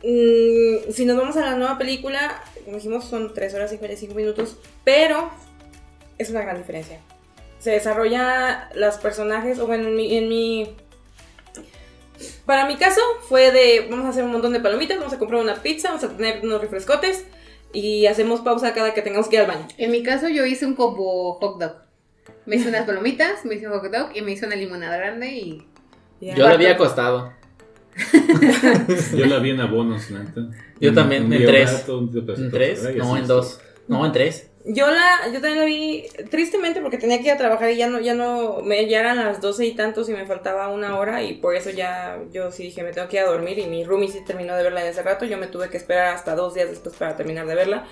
mm, 0.05 0.93
si 0.93 1.05
nos 1.07 1.17
vamos 1.17 1.37
a 1.37 1.41
la 1.41 1.55
nueva 1.57 1.79
película, 1.79 2.43
como 2.65 2.77
dijimos, 2.77 3.05
son 3.07 3.33
3 3.33 3.55
horas 3.55 3.73
y 3.73 3.79
45 3.79 4.15
minutos, 4.15 4.59
pero 4.85 5.31
es 6.19 6.29
una 6.31 6.43
gran 6.43 6.59
diferencia. 6.59 7.01
Se 7.59 7.71
desarrolla 7.71 8.69
los 8.75 8.97
personajes, 8.99 9.59
o 9.59 9.67
bueno, 9.67 9.89
en 9.89 9.97
mi, 9.97 10.17
en 10.17 10.29
mi- 10.29 10.77
Para 12.47 12.67
mi 12.67 12.77
caso, 12.77 13.01
fue 13.29 13.53
de, 13.53 13.87
vamos 13.91 14.07
a 14.07 14.09
hacer 14.11 14.25
un 14.25 14.33
montón 14.33 14.53
de 14.53 14.61
palomitas, 14.61 14.99
vamos 14.99 15.13
a 15.13 15.19
comprar 15.19 15.41
una 15.41 15.55
pizza, 15.57 15.89
vamos 15.89 16.05
a 16.05 16.17
tener 16.17 16.41
unos 16.45 16.61
refrescotes 16.61 17.25
y 17.73 18.07
hacemos 18.07 18.41
pausa 18.41 18.73
cada 18.75 18.95
que 18.95 19.03
tengamos 19.03 19.29
que 19.29 19.37
ir 19.37 19.43
al 19.43 19.49
baño. 19.49 19.67
En 19.77 19.91
mi 19.91 20.03
caso 20.03 20.29
yo 20.29 20.45
hice 20.47 20.67
un 20.67 20.75
combo 20.75 21.35
hot 21.35 21.61
dog. 21.61 21.73
Me 22.47 22.57
hice 22.57 22.69
unas 22.69 22.87
palomitas, 22.87 23.45
me 23.45 23.55
hice 23.55 23.69
un 23.69 23.79
hot 23.79 23.93
dog 23.93 24.11
y 24.15 24.23
me 24.23 24.33
hice 24.33 24.47
una 24.47 24.57
limonada 24.57 24.97
grande 24.97 25.33
y... 25.33 25.67
Yo 26.21 26.49
lo 26.49 26.55
había 26.55 26.73
acostado. 26.73 27.33
Yo 29.17 29.27
la 29.27 29.39
vi 29.39 29.51
en 29.51 29.61
abonos, 29.61 30.11
neta. 30.11 30.49
Yo 30.81 30.95
también, 30.95 31.33
en 31.33 31.47
tres. 31.47 31.73
barato, 31.73 32.11
¿En 32.37 32.51
tres? 32.51 32.97
No, 32.97 33.17
en 33.17 33.27
dos. 33.27 33.61
No, 33.87 34.05
en 34.07 34.13
tres. 34.13 34.48
Yo 34.71 34.91
la, 34.91 35.29
yo 35.33 35.41
también 35.41 35.59
la 35.59 35.65
vi 35.65 36.07
tristemente 36.31 36.83
porque 36.83 36.99
tenía 36.99 37.17
que 37.19 37.25
ir 37.25 37.31
a 37.31 37.39
trabajar 37.39 37.71
y 37.71 37.77
ya 37.77 37.89
no, 37.89 38.01
ya 38.01 38.13
no, 38.13 38.61
me, 38.63 38.87
ya 38.87 39.01
eran 39.01 39.17
las 39.17 39.41
doce 39.41 39.65
y 39.65 39.75
tantos 39.75 40.11
y 40.11 40.13
me 40.13 40.27
faltaba 40.27 40.69
una 40.69 40.99
hora 40.99 41.23
y 41.23 41.35
por 41.37 41.57
eso 41.57 41.71
ya 41.71 42.19
yo 42.33 42.51
sí 42.51 42.65
dije 42.65 42.83
me 42.83 42.93
tengo 42.93 43.09
que 43.09 43.17
ir 43.17 43.23
a 43.23 43.27
dormir 43.27 43.59
y 43.59 43.67
mi 43.67 43.83
roomie 43.83 44.11
sí 44.11 44.23
terminó 44.27 44.55
de 44.57 44.63
verla 44.63 44.83
en 44.83 44.89
ese 44.89 45.03
rato, 45.03 45.25
yo 45.25 45.39
me 45.39 45.47
tuve 45.47 45.71
que 45.71 45.79
esperar 45.79 46.15
hasta 46.15 46.35
dos 46.35 46.53
días 46.53 46.69
después 46.69 46.95
para 46.97 47.17
terminar 47.17 47.47
de 47.47 47.55
verla. 47.55 47.87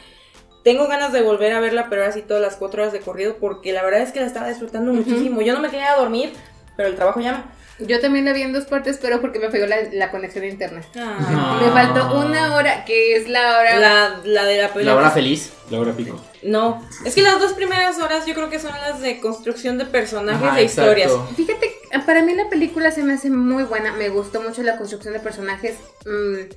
Tengo 0.64 0.86
ganas 0.86 1.12
de 1.12 1.22
volver 1.22 1.54
a 1.54 1.60
verla, 1.60 1.86
pero 1.88 2.02
ahora 2.02 2.12
sí 2.12 2.20
todas 2.20 2.42
las 2.42 2.56
cuatro 2.56 2.82
horas 2.82 2.92
de 2.92 3.00
corrido 3.00 3.36
porque 3.40 3.72
la 3.72 3.82
verdad 3.82 4.02
es 4.02 4.12
que 4.12 4.20
la 4.20 4.26
estaba 4.26 4.48
disfrutando 4.48 4.92
muchísimo. 4.92 5.40
Yo 5.40 5.54
no 5.54 5.60
me 5.60 5.70
quería 5.70 5.94
dormir, 5.94 6.32
pero 6.76 6.88
el 6.88 6.96
trabajo 6.96 7.20
llama. 7.20 7.52
Yo 7.78 8.00
también 8.00 8.24
la 8.24 8.32
vi 8.32 8.40
en 8.40 8.54
dos 8.54 8.64
partes, 8.64 8.98
pero 9.02 9.20
porque 9.20 9.38
me 9.38 9.50
falló 9.50 9.66
la, 9.66 9.76
la 9.92 10.10
conexión 10.10 10.44
a 10.44 10.46
internet. 10.46 10.86
No. 10.94 11.60
Me 11.60 11.70
faltó 11.72 12.18
una 12.20 12.54
hora, 12.54 12.86
que 12.86 13.16
es 13.16 13.28
la 13.28 13.58
hora... 13.58 13.76
La, 13.78 14.20
la 14.24 14.44
de 14.46 14.62
la 14.62 14.68
película. 14.72 14.94
La 14.94 14.96
hora 14.98 15.10
feliz. 15.10 15.52
Laura 15.68 15.92
Pico. 15.92 16.18
No, 16.42 16.82
es 17.04 17.14
que 17.14 17.20
las 17.20 17.38
dos 17.38 17.52
primeras 17.52 17.98
horas 17.98 18.24
yo 18.24 18.32
creo 18.32 18.48
que 18.48 18.58
son 18.60 18.70
las 18.72 19.02
de 19.02 19.20
construcción 19.20 19.76
de 19.76 19.84
personajes 19.84 20.48
Ajá, 20.48 20.60
e 20.60 20.64
historias. 20.64 21.10
exacto. 21.12 21.34
Fíjate, 21.34 21.74
para 22.06 22.22
mí 22.22 22.34
la 22.34 22.48
película 22.48 22.90
se 22.92 23.02
me 23.02 23.12
hace 23.12 23.28
muy 23.28 23.64
buena, 23.64 23.92
me 23.92 24.08
gustó 24.08 24.40
mucho 24.40 24.62
la 24.62 24.78
construcción 24.78 25.12
de 25.12 25.20
personajes. 25.20 25.74
mm, 26.06 26.48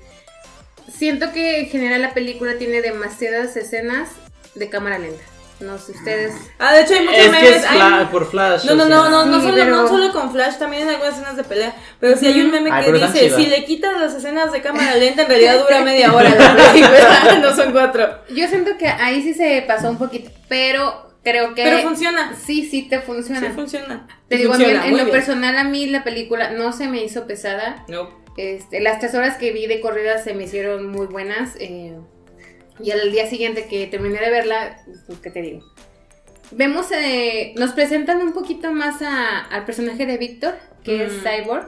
siento 0.89 1.33
que 1.33 1.59
en 1.61 1.65
general 1.69 2.01
la 2.01 2.13
película 2.13 2.57
tiene 2.57 2.81
demasiadas 2.81 3.57
escenas 3.57 4.09
de 4.55 4.69
cámara 4.69 4.99
lenta. 4.99 5.23
No 5.59 5.77
sé 5.77 5.91
ustedes. 5.91 6.33
Ah, 6.57 6.73
de 6.73 6.81
hecho 6.83 6.93
hay 6.93 7.01
muchos 7.01 7.17
Es 7.17 7.25
que 7.25 7.31
memes. 7.31 7.55
es 7.57 7.65
hay- 7.65 7.77
fla- 7.79 8.09
por 8.09 8.29
flash. 8.29 8.63
No, 8.65 8.75
no, 8.75 8.85
no, 8.85 9.09
no, 9.09 9.25
no, 9.25 9.41
solo, 9.41 9.53
pero- 9.55 9.75
no 9.75 9.87
solo 9.89 10.11
con 10.13 10.31
Flash, 10.31 10.55
también 10.57 10.83
en 10.83 10.89
algunas 10.89 11.13
escenas 11.15 11.35
de 11.35 11.43
pelea. 11.43 11.75
Pero 11.99 12.15
si 12.17 12.27
hay 12.27 12.39
un 12.41 12.51
meme 12.51 12.69
Ay, 12.71 12.85
que 12.85 12.91
dice, 12.93 13.29
si 13.35 13.45
le 13.47 13.65
quitas 13.65 13.99
las 13.99 14.13
escenas 14.13 14.51
de 14.53 14.61
cámara 14.61 14.95
lenta, 14.95 15.23
en 15.23 15.27
realidad 15.27 15.59
dura 15.59 15.81
media 15.83 16.13
hora 16.13 16.29
la 16.29 16.55
película, 16.55 17.39
no 17.41 17.55
son 17.55 17.71
cuatro. 17.73 18.07
Yo 18.29 18.47
siento 18.47 18.77
que 18.77 18.87
ahí 18.87 19.21
sí 19.21 19.33
se 19.33 19.63
pasó 19.67 19.89
un 19.89 19.97
poquito, 19.97 20.31
pero 20.47 21.09
creo 21.23 21.53
que... 21.53 21.63
Pero 21.63 21.79
funciona. 21.79 22.33
Sí, 22.41 22.65
sí 22.65 22.83
te 22.87 23.01
funciona. 23.01 23.41
Sí 23.41 23.47
funciona. 23.53 24.07
Te 24.29 24.35
Y 24.35 24.37
digo, 24.39 24.53
a 24.53 24.57
mí, 24.57 24.63
funciona, 24.63 24.85
en 24.85 24.91
muy 24.91 24.99
lo 25.01 25.05
bien. 25.07 25.17
personal 25.17 25.57
a 25.57 25.63
mí 25.65 25.87
la 25.87 26.03
película 26.05 26.51
no 26.51 26.71
se 26.71 26.87
me 26.87 27.03
hizo 27.03 27.27
pesada. 27.27 27.83
No. 27.89 28.09
Este, 28.37 28.79
las 28.79 28.99
tres 28.99 29.13
horas 29.15 29.35
que 29.35 29.51
vi 29.51 29.67
de 29.67 29.81
corrida 29.81 30.19
se 30.23 30.33
me 30.33 30.45
hicieron 30.45 30.87
muy 30.87 31.07
buenas. 31.07 31.57
eh, 31.59 31.97
y 32.83 32.91
al 32.91 33.11
día 33.11 33.27
siguiente 33.29 33.67
que 33.67 33.87
terminé 33.87 34.19
de 34.19 34.29
verla, 34.29 34.77
pues, 35.07 35.19
¿qué 35.19 35.29
te 35.29 35.41
digo? 35.41 35.63
Vemos, 36.51 36.87
eh, 36.91 37.53
nos 37.57 37.71
presentan 37.73 38.21
un 38.21 38.33
poquito 38.33 38.71
más 38.71 39.01
a- 39.01 39.39
al 39.45 39.65
personaje 39.65 40.05
de 40.05 40.17
Víctor, 40.17 40.55
que 40.83 41.05
es 41.05 41.13
Mm. 41.13 41.21
Cyborg. 41.21 41.67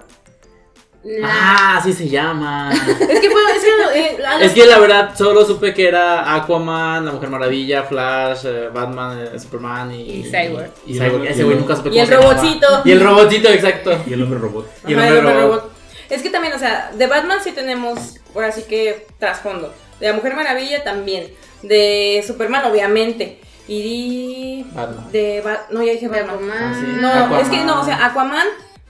La- 1.03 1.27
Ah, 1.31 1.77
así 1.77 1.93
se 1.93 2.07
llama. 2.09 2.71
Es 2.73 3.19
que 3.19 3.29
fue. 3.31 3.41
Es 3.55 3.63
que, 3.63 3.99
eh, 3.99 4.17
los- 4.19 4.41
Es 4.43 4.51
que 4.53 4.65
la 4.67 4.77
verdad 4.77 5.15
solo 5.17 5.43
supe 5.45 5.73
que 5.73 5.87
era 5.87 6.35
Aquaman, 6.35 7.03
la 7.05 7.11
Mujer 7.11 7.29
Maravilla, 7.29 7.83
Flash, 7.83 8.45
eh, 8.45 8.69
Batman, 8.71 9.27
eh, 9.33 9.39
Superman 9.39 9.91
y, 9.91 10.01
Y 10.19 10.23
Cyborg. 10.25 10.69
Y, 10.85 10.93
Cyborg. 10.93 11.25
Ese 11.25 11.43
güey 11.43 11.57
nunca 11.57 11.75
supe 11.75 11.89
Y 11.89 11.91
cómo 11.93 12.01
el 12.03 12.07
se 12.07 12.13
llamaba. 12.15 12.33
robotcito. 12.35 12.67
Y 12.85 12.91
el 12.91 13.01
robotito, 13.01 13.49
exacto. 13.49 14.03
Y 14.05 14.13
el 14.13 14.21
hombre 14.21 14.39
robot. 14.39 14.67
Y 14.87 14.93
el 14.93 14.99
hombre 14.99 15.17
hombre 15.19 15.41
robot. 15.41 15.71
Es 16.09 16.21
que 16.21 16.29
también, 16.29 16.53
o 16.53 16.59
sea, 16.59 16.91
de 16.95 17.07
Batman 17.07 17.39
sí 17.43 17.51
tenemos, 17.51 18.19
por 18.33 18.43
así 18.43 18.63
que, 18.63 19.07
trasfondo. 19.17 19.73
De 20.01 20.07
la 20.07 20.13
Mujer 20.13 20.35
Maravilla 20.35 20.83
también. 20.83 21.33
De 21.61 22.21
Superman, 22.27 22.65
obviamente. 22.65 23.39
Y 23.67 24.65
Batman. 24.73 25.11
de... 25.11 25.41
Ba- 25.41 25.65
no, 25.69 25.81
ya 25.81 25.93
dije 25.93 26.09
de 26.09 26.21
Batman. 26.23 26.35
Aquaman. 26.35 26.57
Ah, 26.63 26.77
sí. 26.77 26.97
No, 26.99 27.07
Aquaman. 27.09 27.39
es 27.41 27.49
que 27.49 27.57
no, 27.63 27.79
o 27.81 27.85
sea, 27.85 28.05
Aquaman, 28.05 28.47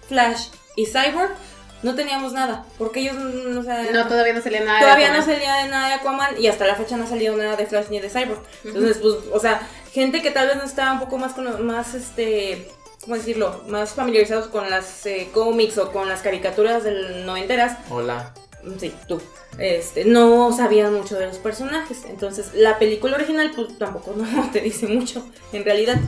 Flash 0.08 0.48
y 0.76 0.86
Cyborg 0.88 1.30
no 1.84 1.94
teníamos 1.96 2.34
nada. 2.34 2.64
Porque 2.78 3.02
ellos, 3.02 3.16
mm, 3.16 3.58
o 3.58 3.64
sea... 3.64 3.84
No, 3.92 4.08
todavía 4.08 4.34
no 4.34 4.42
salía 4.42 4.62
nada. 4.62 4.78
de 4.80 4.84
Todavía 4.86 5.14
no 5.14 5.22
salía 5.24 5.56
de 5.58 5.68
nada 5.70 5.88
de 5.90 5.94
Aquaman 5.96 6.36
y 6.40 6.48
hasta 6.48 6.66
la 6.66 6.76
fecha 6.76 6.96
no 6.98 7.04
ha 7.04 7.08
salido 7.08 7.36
nada 7.36 7.56
de 7.58 7.66
Flash 7.68 7.88
ni 7.90 8.00
de 8.00 8.10
Cyborg. 8.10 8.42
Entonces, 8.64 8.98
pues, 9.00 9.16
o 9.34 9.40
sea, 9.40 9.62
gente 9.92 10.22
que 10.22 10.32
tal 10.32 10.48
vez 10.48 10.56
no 10.58 10.64
estaba 10.64 10.94
un 10.94 11.00
poco 11.00 11.18
más, 11.18 11.34
con, 11.34 11.66
más 11.66 11.94
este, 11.94 12.68
¿cómo 13.04 13.16
decirlo? 13.16 13.64
Más 13.68 13.94
familiarizados 13.94 14.48
con 14.48 14.70
las 14.70 15.06
eh, 15.06 15.30
cómics 15.34 15.78
o 15.78 15.92
con 15.92 16.08
las 16.08 16.22
caricaturas 16.22 16.84
del 16.84 17.26
noventeras. 17.26 17.78
Hola. 17.90 18.34
Sí, 18.78 18.94
tú. 19.08 19.22
Este, 19.58 20.06
no 20.06 20.52
sabían 20.56 20.94
mucho 20.94 21.18
de 21.18 21.28
los 21.28 21.38
personajes. 21.38 22.06
Entonces, 22.10 22.54
la 22.54 22.80
película 22.80 23.16
original, 23.16 23.52
pues 23.56 23.78
tampoco 23.78 24.14
no 24.16 24.50
te 24.52 24.62
dice 24.62 24.88
mucho, 24.88 25.26
en 25.54 25.64
realidad. 25.64 26.00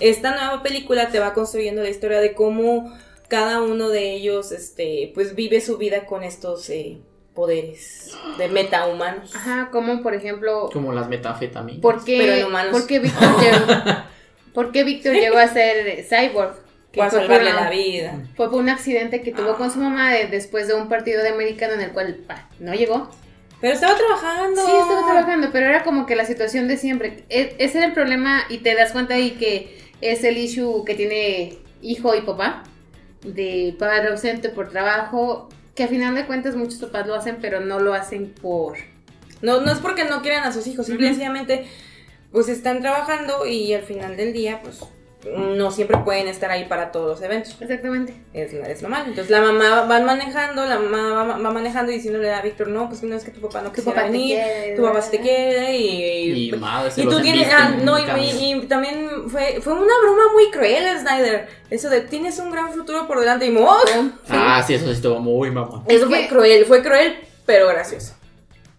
Esta 0.00 0.30
nueva 0.30 0.62
película 0.62 1.10
te 1.10 1.18
va 1.18 1.34
construyendo 1.34 1.82
la 1.82 1.88
historia 1.88 2.20
de 2.20 2.32
cómo 2.32 2.96
cada 3.28 3.62
uno 3.62 3.88
de 3.88 4.14
ellos, 4.14 4.52
este, 4.52 5.10
pues 5.14 5.34
vive 5.34 5.60
su 5.60 5.76
vida 5.76 6.06
con 6.06 6.22
estos 6.22 6.70
eh, 6.70 6.98
poderes 7.34 8.16
de 8.38 8.48
metahumanos. 8.48 9.34
Ajá, 9.34 9.68
como 9.70 10.02
por 10.02 10.14
ejemplo, 10.14 10.70
Como 10.72 10.92
las 10.92 11.08
metanfetaminas. 11.08 11.80
¿por 11.80 12.04
qué, 12.04 12.18
Pero 12.18 12.32
en 12.34 12.46
humanos. 12.46 12.72
¿por 12.72 12.86
qué 12.86 12.98
Víctor 13.00 13.40
llegó, 13.40 13.82
¿por 14.54 14.72
qué 14.72 14.84
Víctor 14.84 15.14
llegó 15.14 15.38
a 15.38 15.48
ser 15.48 16.04
cyborg? 16.04 16.67
Que 17.04 17.10
fue 17.10 17.20
salvarle 17.20 17.52
la 17.52 17.70
vida. 17.70 18.14
Fue 18.36 18.50
por 18.50 18.60
un 18.60 18.68
accidente 18.68 19.22
que 19.22 19.32
tuvo 19.32 19.56
con 19.56 19.70
su 19.70 19.78
mamá 19.80 20.12
de- 20.12 20.26
después 20.26 20.66
de 20.68 20.74
un 20.74 20.88
partido 20.88 21.22
de 21.22 21.30
americano 21.30 21.74
en 21.74 21.80
el 21.80 21.90
cual 21.90 22.14
pa, 22.26 22.48
no 22.58 22.74
llegó. 22.74 23.10
Pero 23.60 23.74
estaba 23.74 23.96
trabajando. 23.96 24.60
Sí, 24.64 24.70
estaba 24.72 25.04
trabajando, 25.06 25.48
pero 25.52 25.66
era 25.66 25.82
como 25.82 26.06
que 26.06 26.14
la 26.16 26.24
situación 26.24 26.68
de 26.68 26.76
siempre. 26.76 27.24
E- 27.28 27.56
ese 27.58 27.78
era 27.78 27.86
el 27.88 27.92
problema 27.92 28.44
y 28.48 28.58
te 28.58 28.74
das 28.74 28.92
cuenta 28.92 29.14
ahí 29.14 29.32
que 29.32 29.76
es 30.00 30.22
el 30.24 30.36
issue 30.38 30.84
que 30.84 30.94
tiene 30.94 31.58
hijo 31.82 32.14
y 32.14 32.20
papá, 32.20 32.62
de 33.22 33.74
padre 33.78 34.08
ausente 34.10 34.48
por 34.48 34.70
trabajo, 34.70 35.48
que 35.74 35.84
a 35.84 35.88
final 35.88 36.14
de 36.14 36.24
cuentas 36.26 36.54
muchos 36.56 36.76
papás 36.78 37.06
lo 37.06 37.14
hacen, 37.16 37.38
pero 37.40 37.60
no 37.60 37.80
lo 37.80 37.94
hacen 37.94 38.32
por... 38.40 38.76
No, 39.42 39.60
no 39.60 39.72
es 39.72 39.78
porque 39.78 40.04
no 40.04 40.22
quieran 40.22 40.44
a 40.44 40.52
sus 40.52 40.66
hijos, 40.66 40.86
simplemente 40.86 41.66
pues 42.32 42.48
están 42.48 42.80
trabajando 42.80 43.46
y 43.46 43.72
al 43.74 43.82
final 43.82 44.16
del 44.16 44.32
día 44.32 44.60
pues 44.62 44.80
no 45.36 45.72
siempre 45.72 45.98
pueden 45.98 46.28
estar 46.28 46.50
ahí 46.50 46.66
para 46.66 46.92
todos 46.92 47.08
los 47.08 47.22
eventos. 47.22 47.56
Exactamente. 47.60 48.14
Es, 48.32 48.52
es 48.52 48.82
lo 48.82 48.88
malo. 48.88 49.06
Entonces 49.06 49.30
la 49.30 49.40
mamá 49.40 49.82
va 49.82 50.00
manejando, 50.00 50.64
la 50.64 50.78
mamá 50.78 51.24
va, 51.24 51.38
va 51.38 51.50
manejando 51.50 51.90
y 51.90 51.96
diciéndole 51.96 52.32
a 52.32 52.40
Víctor, 52.40 52.68
no, 52.68 52.88
pues 52.88 53.02
no 53.02 53.16
es 53.16 53.24
que 53.24 53.32
tu 53.32 53.40
papá 53.40 53.62
no 53.62 53.72
Tu 53.72 53.82
papá 53.82 54.04
venir, 54.04 54.36
quiere, 54.36 54.76
tu 54.76 54.82
papá 54.82 55.02
sí 55.02 55.10
te 55.10 55.20
quiere 55.20 55.76
y... 55.76 56.48
Y 56.48 56.52
madre, 56.52 56.90
se 56.90 57.02
y 57.02 57.08
tú 57.08 57.20
tienes, 57.20 57.48
ah, 57.52 57.76
no, 57.82 57.98
y, 57.98 58.02
y 58.02 58.60
también 58.66 59.28
fue, 59.28 59.60
fue 59.60 59.72
una 59.72 59.92
broma 60.02 60.32
muy 60.32 60.50
cruel, 60.50 60.84
Snyder. 60.98 61.48
Eso 61.68 61.90
de 61.90 62.02
tienes 62.02 62.38
un 62.38 62.50
gran 62.50 62.72
futuro 62.72 63.06
por 63.06 63.18
delante 63.18 63.46
y 63.46 63.56
¡oh! 63.56 63.76
Ah, 64.28 64.62
sí, 64.64 64.74
eso 64.74 64.86
sí 64.86 64.92
estuvo 64.92 65.18
muy 65.18 65.50
mamá. 65.50 65.84
Eso 65.88 66.04
Es 66.04 66.08
fue 66.08 66.28
cruel, 66.28 66.64
fue 66.64 66.82
cruel, 66.82 67.16
pero 67.44 67.66
gracioso. 67.68 68.14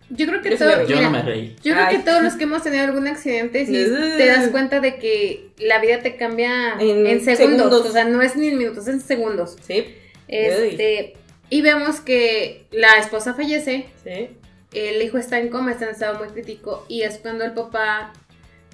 Yo 0.09 0.25
creo 0.27 0.41
que 0.41 0.49
Yo 0.51 0.57
todo-. 0.57 0.83
Yo 0.87 0.95
mira, 0.95 1.01
no 1.09 1.11
me 1.11 1.21
reí. 1.21 1.55
Yo 1.63 1.73
creo 1.73 1.85
Ay. 1.87 1.97
que 1.97 2.03
todos 2.03 2.23
los 2.23 2.33
que 2.33 2.43
hemos 2.45 2.63
tenido 2.63 2.83
algún 2.83 3.07
accidente, 3.07 3.65
sí 3.65 3.85
Ugh. 3.85 4.17
te 4.17 4.25
das 4.25 4.47
cuenta 4.51 4.79
de 4.79 4.97
que 4.97 5.49
la 5.59 5.79
vida 5.79 5.99
te 5.99 6.15
cambia 6.15 6.73
en, 6.79 7.05
En 7.05 7.23
segundos. 7.23 7.37
segundos. 7.37 7.85
O 7.85 7.91
sea, 7.91 8.05
no 8.05 8.21
es 8.21 8.35
ni 8.35 8.47
en 8.47 8.57
minutos, 8.57 8.87
es 8.87 8.93
en 8.95 9.01
segundos. 9.01 9.55
Sí, 9.61 9.85
Este, 10.27 11.13
y 11.49 11.61
vemos 11.61 11.99
que 12.01 12.65
la 12.71 12.97
esposa 12.97 13.33
fallece, 13.33 13.85
sí. 14.03 14.29
el 14.73 15.01
hijo 15.01 15.17
está 15.17 15.39
en 15.39 15.49
coma, 15.49 15.71
está 15.71 15.85
en 15.85 15.91
estado 15.91 16.19
muy 16.19 16.27
crítico, 16.29 16.85
y 16.87 17.01
es 17.01 17.17
cuando 17.17 17.43
el 17.43 17.53
papá 17.53 18.13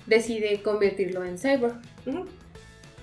decide 0.05 0.61
convertirlo 0.61 1.23
en 1.25 1.37
cyborg. 1.37 1.75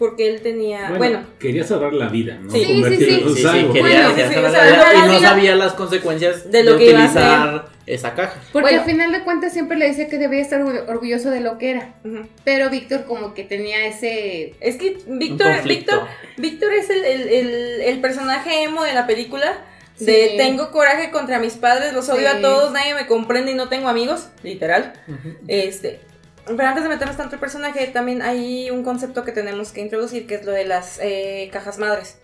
Porque 0.03 0.29
él 0.29 0.41
tenía. 0.43 0.89
Bueno, 0.89 0.99
Bueno, 0.99 1.21
quería 1.39 1.63
salvar 1.63 1.93
la 1.93 2.09
vida, 2.09 2.37
¿no? 2.43 2.51
Sí, 2.51 2.65
sí, 2.65 2.73
Convertirlo 2.73 3.07
sí, 3.07 3.15
en 3.23 3.29
un 3.29 3.35
Sí, 3.37 3.43
sí, 3.43 3.49
cyborg. 3.49 3.73
quería 3.73 3.83
Bueno, 4.01 4.15
quería 4.17 4.29
sí, 4.29 4.35
saber 4.35 4.49
o 4.49 4.77
la 4.77 4.89
al 4.89 4.97
y 4.97 5.13
no 5.13 5.21
sabía 5.21 5.55
las 5.55 5.73
consecuencias 5.75 6.51
de 6.51 6.59
de, 6.59 6.65
lo 6.65 6.77
que 6.77 6.91
iba 6.91 6.99
a 7.05 7.07
utilizar 7.07 7.69
esa 7.87 8.15
caja. 8.15 8.41
Porque 8.53 8.63
Bueno. 8.71 8.81
al 8.81 8.85
final 8.85 9.13
de 9.13 9.23
cuentas 9.23 9.53
siempre 9.53 9.77
le 9.79 9.87
decía 9.87 10.09
que 10.09 10.19
debía 10.19 10.41
estar 10.41 10.61
orgu- 10.61 10.89
orgulloso 10.89 11.31
de 11.31 11.39
lo 11.39 11.57
que 11.59 11.71
era. 11.71 11.95
Pero 12.43 12.69
Víctor 12.69 13.05
como 13.05 13.33
que 13.33 13.45
tenía 13.45 13.87
ese... 13.87 14.55
es 14.59 14.75
que 14.77 14.99
Víctor. 15.07 15.63
Víctor, 15.65 16.01
Víctor 16.37 16.73
es 16.73 16.91
el, 16.91 17.05
el- 17.05 17.29
el- 17.29 17.81
el 17.83 18.01
personaje 18.01 18.65
emo 18.65 18.83
de 18.83 18.95
la 18.95 19.07
película. 19.07 19.53
De 20.01 20.31
Sí. 20.31 20.37
tengo 20.37 20.73
coraje 20.73 21.13
contra 21.13 21.39
mis 21.39 21.53
padres, 21.53 21.93
los 21.93 22.09
odio 22.09 22.29
Sí. 22.29 22.37
a 22.39 22.41
todos, 22.41 22.73
nadie 22.73 22.95
me 22.95 23.07
comprende 23.07 23.53
y 23.53 23.55
no 23.55 23.69
tengo 23.69 23.89
amigos, 23.89 24.31
literal. 24.43 24.95
Ujú. 25.07 25.37
Este, 25.47 26.01
pero 26.47 26.67
antes 26.67 26.83
de 26.83 26.89
meternos 26.89 27.17
tanto 27.17 27.37
el 27.37 27.41
personaje, 27.41 27.87
también 27.89 28.23
hay 28.23 28.71
un 28.71 28.83
concepto 28.85 29.25
que 29.25 29.33
tenemos 29.33 29.73
que 29.73 29.81
introducir, 29.81 30.27
que 30.27 30.37
es 30.37 30.45
lo 30.45 30.53
de 30.53 30.65
las 30.65 30.99
eh, 31.03 31.49
cajas 31.53 31.79
madres. 31.79 32.19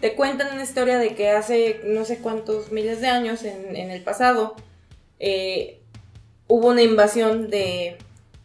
Te 0.00 0.14
cuentan 0.14 0.52
una 0.54 0.64
historia 0.64 0.98
de 0.98 1.14
que 1.14 1.30
hace 1.30 1.80
no 1.84 2.04
sé 2.04 2.18
cuántos 2.18 2.72
miles 2.72 3.00
de 3.00 3.06
años 3.06 3.44
en, 3.44 3.76
en 3.76 3.92
el 3.92 4.02
pasado 4.02 4.56
eh, 5.20 5.78
hubo 6.48 6.68
una 6.70 6.82
invasión 6.82 7.48
de, 7.48 7.96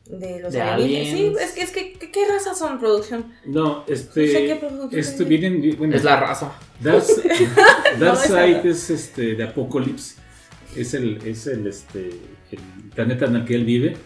de 0.06 0.40
los 0.40 0.54
De 0.54 0.62
alienígenas. 0.62 1.34
Sí, 1.40 1.44
es 1.44 1.52
que, 1.54 1.62
es 1.62 1.72
que 1.72 1.94
¿qué, 1.94 2.12
qué 2.12 2.28
razas 2.28 2.60
son 2.60 2.80
producción? 2.80 3.34
No, 3.46 3.80
No 3.80 3.86
sé 3.88 3.94
este. 3.94 4.26
qué 4.32 4.60
Esto 4.92 5.24
es. 5.24 5.30
vienen. 5.30 5.76
Bueno, 5.78 5.96
Es 5.96 6.04
la 6.04 6.20
raza. 6.20 6.54
Dark, 6.80 7.04
no. 8.00 8.14
es 8.70 8.90
este 8.92 9.34
de 9.34 9.44
Apocalypse. 9.44 10.16
Es 10.76 10.94
el, 10.94 11.20
es 11.26 11.48
el, 11.48 11.66
este, 11.66 12.10
el 12.52 12.60
planeta 12.94 13.26
en 13.26 13.38
el 13.38 13.46
que 13.46 13.56
él 13.56 13.66
vive. 13.66 13.98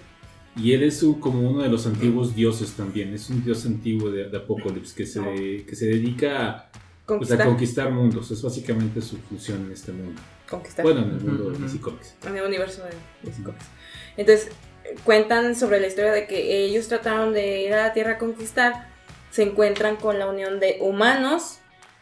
Y 0.55 0.73
él 0.73 0.83
es 0.83 1.01
un- 1.03 1.19
como 1.19 1.49
uno 1.49 1.61
de 1.63 1.69
los 1.69 1.85
antiguos 1.87 2.35
dioses 2.35 2.73
también. 2.73 3.13
Es 3.13 3.29
un 3.29 3.43
dios 3.43 3.65
antiguo 3.65 4.09
de, 4.11 4.29
de 4.29 4.37
Apocalypse 4.37 4.93
que 4.95 5.05
se, 5.05 5.65
que 5.67 5.75
se 5.75 5.85
dedica 5.85 6.49
a, 6.49 6.71
pues, 7.05 7.31
a 7.31 7.45
Conquistar. 7.45 7.91
mundos. 7.91 8.29
Es 8.31 8.41
básicamente 8.41 9.01
su 9.01 9.17
función 9.17 9.65
en 9.65 9.71
este 9.71 9.91
mundo. 9.93 10.21
conquistar. 10.49 10.83
Bueno, 10.83 11.01
en 11.01 11.11
el 11.11 11.21
mundo 11.21 11.51
de. 11.51 11.59
DC 11.59 11.79
Comics. 11.79 12.15
en 12.27 12.35
el 12.37 12.43
universo 12.43 12.83
de 12.83 12.89
DC 13.29 13.43
Comics. 13.43 13.65
Entonces, 14.17 14.49
cuentan 15.05 15.55
sobre 15.55 15.79
la 15.79 15.87
historia 15.87 16.11
de 16.11 16.27
que 16.27 16.65
ellos 16.65 16.87
trataron 16.89 17.33
de 17.33 17.61
ir 17.63 17.73
a 17.73 17.87
la 17.87 17.93
Tierra 17.93 18.13
a 18.13 18.17
conquistar, 18.17 18.89
se 19.29 19.43
encuentran 19.43 19.95
con 19.95 20.19
la 20.19 20.27
unión 20.27 20.59
de 20.59 20.79
humanos, 20.81 21.59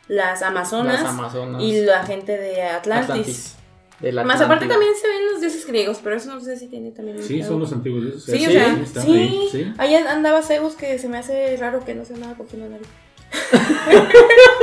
las 0.07 0.41
amazonas, 0.41 1.03
Las 1.03 1.11
Amazonas. 1.13 1.61
y 1.61 1.81
la 1.81 2.03
gente 2.03 2.35
de 2.35 2.63
Atlantis. 2.63 3.09
Atlantis. 3.11 3.55
De 3.99 4.11
la 4.13 4.23
Más 4.23 4.39
aparte 4.39 4.65
también 4.67 4.91
se 4.99 5.07
ven 5.07 5.17
los 5.31 5.41
dioses 5.41 5.65
griegos, 5.67 5.99
pero 6.03 6.15
eso 6.15 6.33
no 6.33 6.39
sé 6.39 6.55
si 6.57 6.67
tiene 6.67 6.91
también 6.91 7.21
Sí, 7.21 7.43
son 7.43 7.59
los 7.59 7.71
antiguos 7.73 8.03
dioses. 8.03 8.23
Sí, 8.23 8.47
o 8.47 8.51
sea, 8.51 8.77
sí, 9.03 9.11
ahí, 9.11 9.49
sí. 9.51 9.73
ahí 9.77 9.95
andaba 9.95 10.41
Zeus 10.41 10.75
que 10.75 10.97
se 10.99 11.09
me 11.09 11.17
hace 11.17 11.57
raro 11.57 11.83
que 11.83 11.95
no 11.95 12.05
sea 12.05 12.17
nada 12.17 12.35
cogiendo 12.35 12.67
a 12.67 12.69
nadie. 12.69 12.85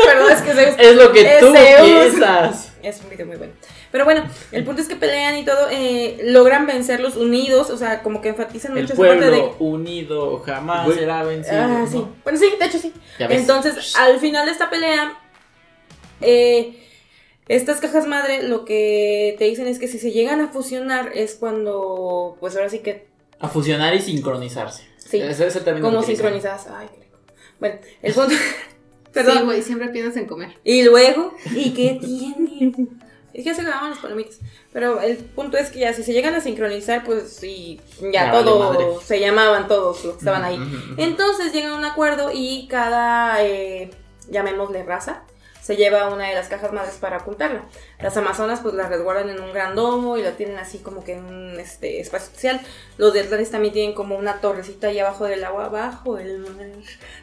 Perdón, 0.07 0.32
es 0.32 0.43
que 0.43 0.53
Zeus 0.53 0.74
Es 0.78 0.97
lo 0.97 1.12
que 1.12 1.20
Es 1.20 1.41
tú 1.41 1.53
Zeus. 1.55 1.82
piensas. 2.14 2.72
es 2.82 3.01
un 3.03 3.11
video 3.11 3.26
muy 3.26 3.37
bueno. 3.37 3.53
Pero 3.93 4.05
bueno, 4.05 4.24
el 4.53 4.64
punto 4.64 4.82
es 4.82 4.89
que 4.89 4.97
pelean 4.97 5.37
y 5.39 5.45
todo, 5.45 5.68
eh, 5.70 6.18
logran 6.24 6.66
vencerlos 6.66 7.16
unidos, 7.16 7.70
o 7.70 7.76
sea, 7.76 8.03
como 8.03 8.20
que 8.20 8.30
enfatizan 8.30 8.76
El 8.76 8.82
mucho 8.82 8.95
esa 8.95 9.03
parte 9.03 9.24
de... 9.30 9.39
pueblo 9.39 9.57
unido 9.59 10.39
jamás 10.41 10.93
será 10.95 11.22
vencido. 11.22 11.57
Ah, 11.61 11.66
¿no? 11.84 11.87
sí. 11.87 12.05
Bueno, 12.24 12.39
sí, 12.39 12.47
de 12.59 12.66
hecho 12.66 12.78
sí. 12.78 12.93
Ya 13.18 13.28
ves. 13.28 13.41
Entonces, 13.41 13.95
al 13.97 14.18
final 14.18 14.47
de 14.47 14.53
esta 14.53 14.68
pelea, 14.70 15.18
eh, 16.20 16.86
estas 17.49 17.80
cajas 17.80 18.07
madre 18.07 18.42
lo 18.42 18.64
que 18.64 19.36
te 19.38 19.44
dicen 19.44 19.66
es 19.68 19.78
que 19.78 19.88
si 19.88 19.99
se 19.99 20.11
llegan 20.11 20.40
a 20.40 20.49
fusionar 20.49 21.12
es 21.14 21.34
cuando, 21.34 22.36
pues 22.40 22.57
ahora 22.57 22.68
sí 22.68 22.80
que, 22.80 23.07
A 23.38 23.49
fusionar 23.49 23.94
y 23.94 24.01
sincronizarse. 24.01 24.84
Sí. 24.99 25.20
Ese 25.20 25.47
es 25.47 25.57
el 25.57 25.64
término 25.64 25.88
como 25.88 26.03
sincronizadas. 26.03 26.66
Ay, 26.68 26.88
qué 26.92 27.01
rico. 27.03 27.18
Bueno, 27.61 27.78
el 28.03 28.14
punto... 28.14 28.34
Perdón. 29.12 29.38
Sí, 29.38 29.44
güey, 29.44 29.62
siempre 29.62 29.88
piensas 29.88 30.16
en 30.18 30.26
comer. 30.26 30.59
Y 30.62 30.82
luego, 30.82 31.34
¿y 31.55 31.70
qué 31.72 31.99
tiene? 31.99 32.74
Es 33.32 33.44
que 33.44 33.51
ya 33.51 33.55
se 33.55 33.62
grababan 33.62 33.90
las 33.90 33.99
palomitas. 33.99 34.40
Pero 34.74 35.01
el 35.01 35.16
punto 35.16 35.57
es 35.57 35.70
que 35.70 35.78
ya 35.78 35.94
si 35.94 36.03
se 36.03 36.12
llegan 36.12 36.34
a 36.34 36.40
sincronizar, 36.40 37.03
pues 37.03 37.32
sí, 37.32 37.80
ya 38.12 38.30
todo, 38.30 39.01
se 39.01 39.18
llamaban 39.20 39.68
todos 39.68 40.05
los 40.05 40.14
que 40.14 40.18
estaban 40.18 40.44
ahí. 40.44 40.59
Entonces 40.99 41.53
llegan 41.53 41.72
a 41.72 41.76
un 41.76 41.84
acuerdo 41.86 42.30
y 42.32 42.66
cada, 42.68 43.42
eh, 43.42 43.90
llamémosle 44.30 44.82
raza, 44.82 45.22
se 45.62 45.76
lleva 45.76 46.09
una 46.09 46.28
de 46.28 46.34
las 46.34 46.48
cajas 46.48 46.72
madres 46.72 46.96
para 47.00 47.18
ocultarla. 47.18 47.62
Las 48.00 48.16
amazonas 48.16 48.61
pues 48.61 48.74
la 48.74 48.88
resguardan 48.88 49.30
en 49.30 49.40
un 49.40 49.52
gran 49.52 49.74
domo 49.74 50.16
y 50.16 50.22
la 50.22 50.32
tienen 50.32 50.59
así 50.59 50.78
como 50.78 51.02
que 51.02 51.14
en 51.14 51.24
un 51.24 51.59
este, 51.59 52.00
espacio 52.00 52.26
especial. 52.26 52.61
Los 52.98 53.12
de 53.12 53.20
Atlantis 53.20 53.50
también 53.50 53.72
tienen 53.74 53.94
como 53.94 54.16
una 54.16 54.40
torrecita 54.40 54.88
ahí 54.88 54.98
abajo 54.98 55.24
del 55.24 55.44
agua, 55.44 55.66
abajo 55.66 56.12
mar, 56.14 56.68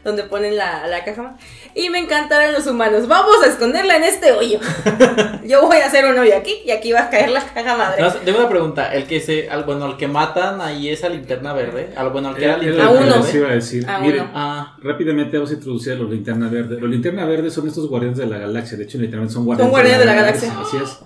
donde 0.04 0.24
ponen 0.24 0.58
la, 0.58 0.88
la 0.88 1.04
caja 1.04 1.22
madre. 1.22 1.38
Y 1.76 1.90
me 1.90 2.00
encantaron 2.00 2.54
los 2.54 2.68
humanos. 2.68 3.08
Vamos 3.08 3.44
a 3.44 3.48
esconderla 3.48 3.98
en 3.98 4.04
este 4.04 4.32
hoyo. 4.32 4.60
Yo 5.44 5.62
voy 5.62 5.78
a 5.78 5.88
hacer 5.88 6.06
un 6.06 6.18
hoyo 6.18 6.36
aquí 6.36 6.62
y 6.66 6.72
aquí 6.72 6.92
va 6.92 7.02
a 7.04 7.10
caer 7.10 7.30
la 7.30 7.42
caja 7.42 7.76
madre. 7.78 8.02
No, 8.02 8.12
tengo 8.14 8.40
una 8.40 8.50
pregunta. 8.50 8.94
El 8.94 9.06
que 9.08 9.20
se, 9.20 9.50
al, 9.50 9.64
bueno, 9.64 9.86
el 9.86 9.98
que 9.98 10.08
matan 10.08 10.62
ahí 10.62 10.90
es 10.90 11.04
a 11.04 11.10
linterna 11.10 11.54
verde. 11.54 11.92
Al, 11.96 12.10
bueno, 12.10 12.30
el 12.30 12.36
que 12.36 12.46
era 12.46 12.56
Era 12.56 12.64
linterna 12.64 12.92
verde. 12.92 13.38
iba 13.38 13.50
a 13.50 13.54
decir. 13.54 13.90
A 13.90 14.00
Miren, 14.00 14.22
uno. 14.22 14.32
Ah, 14.34 14.78
rápidamente 14.82 15.38
vamos 15.38 15.52
a 15.52 15.54
introducir 15.54 15.94
a 15.94 15.96
los 15.96 16.10
linterna 16.10 16.50
verde. 16.50 16.80
Los 16.80 16.90
linterna 16.90 17.26
verde 17.26 17.50
son 17.50 17.68
estos 17.68 17.88
guardianes 17.88 18.18
de 18.18 18.26
la 18.26 18.33
galaxia. 18.40 18.78
De 18.78 18.84
hecho, 18.84 18.98
literalmente 18.98 19.34
son 19.34 19.46
guardianes, 19.46 19.72
guardianes 19.72 20.00
de 20.00 20.06
la 20.06 20.14
galaxia. 20.14 20.60
Así 20.60 20.78
es. 20.78 21.00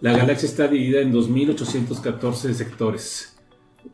La 0.00 0.12
galaxia 0.16 0.46
está 0.48 0.66
dividida 0.68 1.00
en 1.00 1.12
2814 1.12 2.54
sectores. 2.54 3.36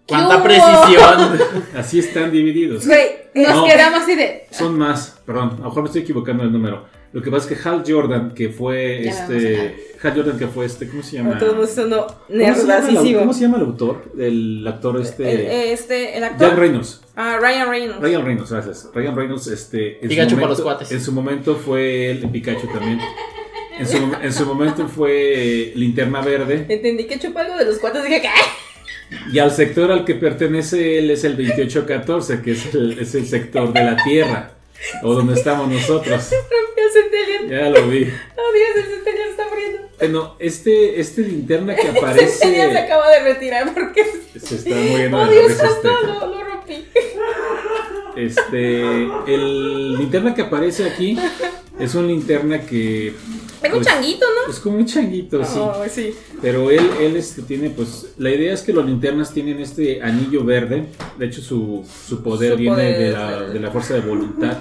cuánta 0.07 0.43
precisión. 0.43 1.39
Así 1.77 1.99
están 1.99 2.31
divididos. 2.31 2.87
Güey, 2.87 3.07
Nos 3.35 3.55
No. 3.57 3.65
quedamos 3.65 4.03
así 4.03 4.15
de. 4.15 4.47
Son 4.51 4.77
más, 4.79 5.19
perdón, 5.27 5.51
a 5.55 5.57
lo 5.59 5.65
mejor 5.65 5.83
me 5.83 5.87
estoy 5.89 6.03
equivocando 6.03 6.43
el 6.45 6.53
número. 6.53 6.87
Lo 7.17 7.23
que 7.23 7.31
pasa 7.31 7.51
es 7.51 7.59
que 7.59 7.67
Hal 7.67 7.83
Jordan, 7.87 8.35
que 8.35 8.51
fue 8.51 9.01
Ya 9.03 9.11
este. 9.11 9.95
Hal 10.03 10.15
Jordan, 10.15 10.39
que 10.39 10.49
fue 10.49 10.67
este, 10.67 10.87
¿cómo 10.87 11.03
se 11.03 11.17
llama? 11.17 11.39
todo 11.39 11.53
el 11.53 11.57
mundo 11.57 11.73
sonó 11.73 12.07
¿Cómo 12.07 12.19
se, 12.29 12.37
llama 12.37 12.59
el, 12.59 12.67
nerdasísimo. 12.67 13.19
cómo 13.21 13.33
se 13.33 13.41
llama 13.41 13.57
el 13.57 13.63
autor? 13.63 14.05
El 14.19 14.67
actor 14.69 15.01
este. 15.01 15.33
El, 15.33 15.73
este, 15.73 16.19
el 16.19 16.25
actor. 16.25 16.51
Jack 16.51 16.59
Reynolds. 16.59 17.01
Ah, 17.17 17.39
Ryan 17.41 17.71
Reynolds. 17.71 18.03
Ryan 18.03 18.23
Reynolds, 18.23 18.53
gracias. 18.53 18.91
Ryan 18.93 19.17
Reynolds, 19.17 19.47
este. 19.47 19.99
En 20.03 20.11
Pikachu 20.11 20.31
su 20.33 20.37
para 20.37 20.49
los 20.49 20.61
cuates. 20.61 20.93
En 20.93 21.01
su 21.01 21.13
momento 21.13 21.57
fue 21.57 22.11
el 22.11 22.29
Pikachu 22.29 22.67
también. 22.67 23.01
En 23.79 23.87
su, 23.87 23.97
en 23.97 24.33
su 24.35 24.45
momento 24.45 24.87
fue 24.87 25.73
Linterna 25.75 26.21
Verde. 26.21 26.67
Entendí 26.69 27.07
que 27.07 27.19
chupa 27.19 27.41
algo 27.41 27.57
de 27.57 27.65
los 27.65 27.79
cuates. 27.79 28.05
Dije, 28.05 28.21
¿qué? 28.21 28.29
Y 29.33 29.39
al 29.39 29.53
sector 29.53 29.91
al 29.91 30.05
que 30.05 30.17
pertenece 30.17 30.99
él 30.99 31.11
es 31.11 31.25
el 31.25 31.33
2814, 31.39 32.43
que 32.43 32.51
es 32.51 32.75
el, 32.75 32.99
es 32.99 33.15
el 33.15 33.27
sector 33.27 33.73
de 33.73 33.85
la 33.85 33.97
Tierra. 34.05 34.56
O 35.03 35.15
donde 35.15 35.35
estamos 35.35 35.69
nosotros. 35.69 36.31
El. 36.77 37.49
Ya 37.51 37.69
lo 37.71 37.89
vi. 37.89 38.05
Oh, 38.37 38.53
Dios, 38.53 38.77
el 38.77 38.85
Centennial 38.95 39.29
está 39.31 39.49
muriendo. 39.49 39.89
Bueno, 39.99 40.37
este, 40.39 41.01
este 41.01 41.23
linterna 41.23 41.75
que 41.75 41.83
El 41.89 41.95
Centennial 41.95 42.31
se 42.31 42.63
aparece. 42.63 42.79
acaba 42.79 43.11
de 43.11 43.21
retirar 43.21 43.75
porque. 43.75 44.05
Se 44.39 44.55
está 44.57 44.71
muriendo 44.71 45.19
Oh, 45.19 45.27
Dios 45.27 45.53
santo, 45.53 45.75
este. 45.75 46.07
lo, 46.07 46.27
lo 46.27 46.45
rompí. 46.45 46.89
Este, 48.17 48.81
el 49.27 49.97
linterna 49.99 50.35
que 50.35 50.43
aparece 50.43 50.85
aquí 50.89 51.19
es 51.79 51.95
un 51.95 52.07
linterna 52.09 52.63
que 52.63 53.15
Tengo 53.61 53.77
un 53.77 53.83
Pues, 53.83 53.95
changuito, 53.95 54.25
¿no? 54.47 54.51
es 54.53 54.59
como 54.59 54.79
un 54.79 54.87
changuito, 54.87 55.45
sí. 55.45 55.59
Oh, 55.59 55.85
sí. 55.91 56.15
Pero 56.41 56.71
él, 56.71 56.89
él 57.01 57.17
este, 57.17 57.43
tiene, 57.43 57.69
pues, 57.71 58.15
la 58.17 58.31
idea 58.31 58.55
es 58.55 58.63
que 58.63 58.73
los 58.73 58.87
linternas 58.87 59.33
tienen 59.35 59.61
este 59.61 60.01
anillo 60.03 60.45
verde. 60.45 60.87
De 61.19 61.27
hecho, 61.27 61.43
su, 61.43 61.85
su 62.09 62.23
poder 62.23 62.53
Su 62.53 62.57
viene 62.59 62.75
poder 62.77 62.99
de, 62.99 63.09
es 63.09 63.13
la, 63.15 63.41
de 63.43 63.61
la 63.61 63.71
fuerza 63.71 63.95
de 63.95 64.01
voluntad, 64.01 64.57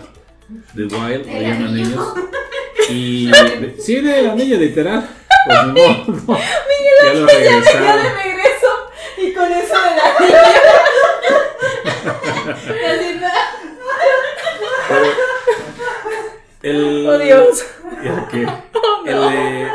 de 0.74 0.84
Wild, 0.84 1.26
le 1.26 1.42
llaman 1.42 1.68
anillo. 1.70 1.88
ellos. 1.90 2.90
Y 2.90 3.28
de- 3.32 3.76
sí, 3.80 3.96
del 4.02 4.30
anillo, 4.30 4.58
literal. 4.58 5.08
Pues 5.48 5.58
no, 5.68 5.74
no. 6.28 6.40
ya 7.04 7.14
lo 7.14 7.28
Ya 7.28 7.34
regresaron. 7.34 8.04
de 8.04 8.10
regreso. 8.24 8.68
Y 9.18 9.34
con 9.34 9.52
eso 9.52 9.74
de 9.74 9.96
la 9.96 10.20
niña. 10.20 10.42
Así, 12.66 13.20
¿no? 13.20 13.28
El, 16.66 17.08
Oh, 17.08 17.18
Dios. 17.20 17.64
Ya 18.04 18.28
que- 18.28 18.42
el, 19.12 19.18
eh, 19.34 19.68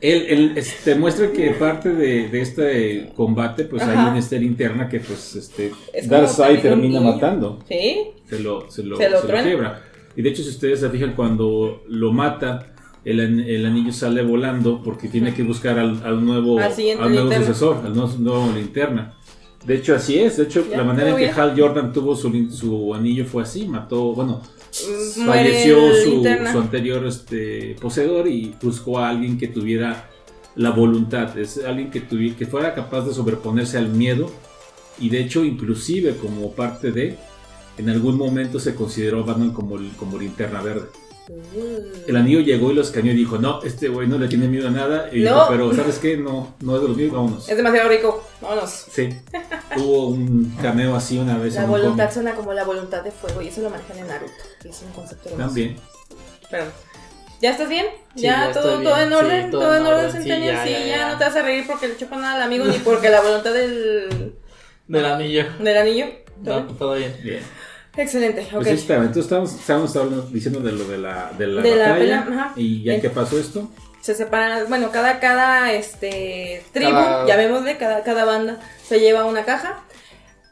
él, 0.00 0.26
él, 0.28 0.52
este, 0.56 0.94
muestra 0.94 1.32
que 1.32 1.50
parte 1.50 1.88
de, 1.92 2.28
de 2.28 2.40
este 2.40 3.12
combate, 3.16 3.64
pues 3.64 3.82
Ajá. 3.82 4.04
hay 4.04 4.08
en 4.12 4.16
este 4.16 4.38
linterna 4.38 4.88
que, 4.88 5.00
pues, 5.00 5.34
este, 5.34 5.72
Es 5.92 6.08
Darkseid 6.08 6.60
termina 6.60 7.00
matando. 7.00 7.58
Sí. 7.68 8.10
Se 8.28 8.38
lo, 8.38 8.70
se 8.70 8.84
lo, 8.84 8.96
Se 8.96 9.10
lo 9.10 9.20
se 9.22 9.26
lo 9.32 9.42
quiebra. 9.42 9.82
Y 10.14 10.22
de 10.22 10.28
hecho, 10.30 10.42
si 10.42 10.50
ustedes 10.50 10.80
se 10.80 10.88
fijan, 10.90 11.14
cuando 11.14 11.82
lo 11.88 12.12
mata, 12.12 12.74
el, 13.04 13.18
el 13.20 13.66
anillo 13.66 13.92
sale 13.92 14.22
volando 14.22 14.82
porque 14.84 15.08
tiene 15.08 15.34
que 15.34 15.42
buscar 15.42 15.78
al, 15.78 16.00
al 16.04 16.24
nuevo, 16.24 16.58
Al 16.60 16.74
nuevo 17.12 17.32
sucesor, 17.32 17.82
al 17.84 17.94
nuevo, 17.94 18.12
nuevo 18.18 18.52
linterna. 18.54 19.14
De 19.64 19.74
hecho, 19.74 19.94
así 19.96 20.18
es. 20.18 20.36
De 20.36 20.44
hecho, 20.44 20.64
Ya, 20.70 20.76
la 20.78 20.84
manera 20.84 21.10
en 21.10 21.16
que. 21.16 21.28
Hal 21.30 21.54
Jordan 21.58 21.92
tuvo 21.92 22.14
su, 22.14 22.50
su 22.50 22.94
anillo 22.94 23.24
fue 23.24 23.42
así. 23.42 23.66
Mató, 23.66 24.12
bueno, 24.14 24.40
falleció 25.26 25.90
el 25.90 26.04
su, 26.04 26.58
anterior 26.58 27.06
este, 27.06 27.76
poseedor 27.80 28.28
y 28.28 28.54
buscó 28.62 28.98
a 28.98 29.08
alguien 29.10 29.38
que 29.38 29.48
tuviera 29.48 30.10
la 30.56 30.70
voluntad. 30.70 31.36
Es 31.38 31.58
alguien 31.64 31.90
que, 31.90 32.06
tuvi- 32.08 32.34
que 32.34 32.46
fuera 32.46 32.74
capaz 32.74 33.02
de 33.02 33.14
sobreponerse 33.14 33.78
al 33.78 33.88
miedo. 33.88 34.30
Y 34.98 35.08
de 35.10 35.20
hecho, 35.20 35.44
inclusive 35.44 36.16
como 36.16 36.52
parte 36.52 36.92
de... 36.92 37.16
En 37.78 37.88
algún 37.88 38.16
momento 38.16 38.58
se 38.58 38.74
consideró 38.74 39.24
Batman 39.24 39.52
como, 39.52 39.76
el- 39.78 39.92
como 39.92 40.18
linterna 40.18 40.60
verde. 40.60 40.86
El 42.06 42.16
anillo 42.16 42.40
llegó 42.40 42.70
y 42.70 42.74
lo 42.74 42.82
escaneó 42.82 43.12
y 43.12 43.16
dijo, 43.16 43.38
no, 43.38 43.62
este 43.62 43.88
güey 43.88 44.08
no 44.08 44.18
le 44.18 44.28
tiene 44.28 44.48
miedo 44.48 44.68
a 44.68 44.70
nada. 44.70 45.08
Y 45.12 45.20
No. 45.20 45.34
dijo, 45.34 45.46
pero 45.50 45.74
¿sabes 45.74 45.98
qué? 45.98 46.16
No, 46.16 46.54
no 46.60 46.76
es 46.76 46.82
de 46.82 46.88
los 46.88 46.96
míos, 46.96 47.12
vámonos. 47.12 47.48
Es 47.48 47.56
demasiado 47.56 47.88
rico. 47.88 48.24
Vámonos. 48.40 48.86
Sí. 48.90 49.08
Hubo 49.76 50.08
un 50.08 50.56
cameo 50.62 50.94
así 50.96 51.18
una 51.18 51.36
vez 51.38 51.54
La 51.54 51.62
en 51.64 51.68
voluntad 51.70 52.10
suena 52.12 52.34
como 52.34 52.52
la 52.52 52.64
voluntad 52.64 53.02
de 53.02 53.10
fuego 53.10 53.42
y 53.42 53.48
eso 53.48 53.60
lo 53.62 53.70
manejan 53.70 53.98
en 53.98 54.06
Naruto. 54.08 54.32
que 54.62 54.68
es 54.70 54.82
un 54.82 54.92
concepto 54.92 55.28
hermoso. 55.28 55.46
También. 55.46 55.76
Perdón. 56.50 56.68
¿Ya 57.40 57.50
estás 57.52 57.68
bien? 57.68 57.86
Sí, 58.16 58.22
¿Ya, 58.22 58.46
ya 58.48 58.52
todo, 58.52 58.70
estoy 58.70 58.84
todo 58.84 58.94
bien. 58.96 59.06
en 59.06 59.12
orden? 59.14 59.44
Sí, 59.44 59.50
¿Todo, 59.52 59.76
en 59.76 59.86
orden, 59.86 60.06
sí, 60.10 60.16
Centennial? 60.18 60.54
ya, 60.56 60.64
Sí, 60.64 60.70
ya, 60.72 60.78
ya, 60.80 60.86
ya. 60.96 61.12
no 61.12 61.18
te 61.18 61.24
vas 61.24 61.36
a 61.36 61.42
reír 61.42 61.64
porque 61.68 61.86
le 61.88 61.96
chupan 61.96 62.20
nada 62.20 62.34
al 62.36 62.42
amigo 62.42 62.64
ni 62.64 62.78
porque 62.78 63.10
la 63.10 63.20
voluntad 63.20 63.52
del, 63.52 64.34
Del 64.88 65.04
anillo. 65.04 65.44
del 65.60 65.76
anillo. 65.76 66.06
¿Todo 66.44 66.54
No, 66.60 66.64
bien? 66.66 66.78
todo 66.78 66.94
bien. 66.94 67.16
Bien. 67.22 67.40
Excelente, 67.98 68.42
ok. 68.42 68.50
Pues 68.54 68.68
estaba. 68.68 69.00
Entonces 69.00 69.24
estábamos, 69.24 69.54
estábamos 69.54 69.96
hablando- 69.96 70.22
diciendo 70.30 70.60
de 70.60 70.72
lo 70.72 70.84
de 70.84 70.98
la, 70.98 71.30
de 71.36 71.46
la 71.46 71.62
De 71.62 71.70
la 71.76 71.88
batalla. 71.90 71.98
pelea, 71.98 72.26
ajá. 72.30 72.52
y 72.56 72.82
ya 72.82 72.92
Bien. 72.92 73.00
que 73.02 73.10
pasó 73.10 73.38
esto, 73.38 73.68
Se 74.00 74.14
separan, 74.14 74.66
bueno, 74.68 74.90
cada, 74.92 75.18
cada 75.20 75.72
este, 75.72 76.64
tribu, 76.72 76.92
Cada- 76.92 77.26
llamémosle, 77.26 77.76
cada, 77.76 78.02
cada 78.04 78.24
banda 78.24 78.58
se 78.86 79.00
lleva 79.00 79.24
una 79.26 79.44
caja. 79.44 79.80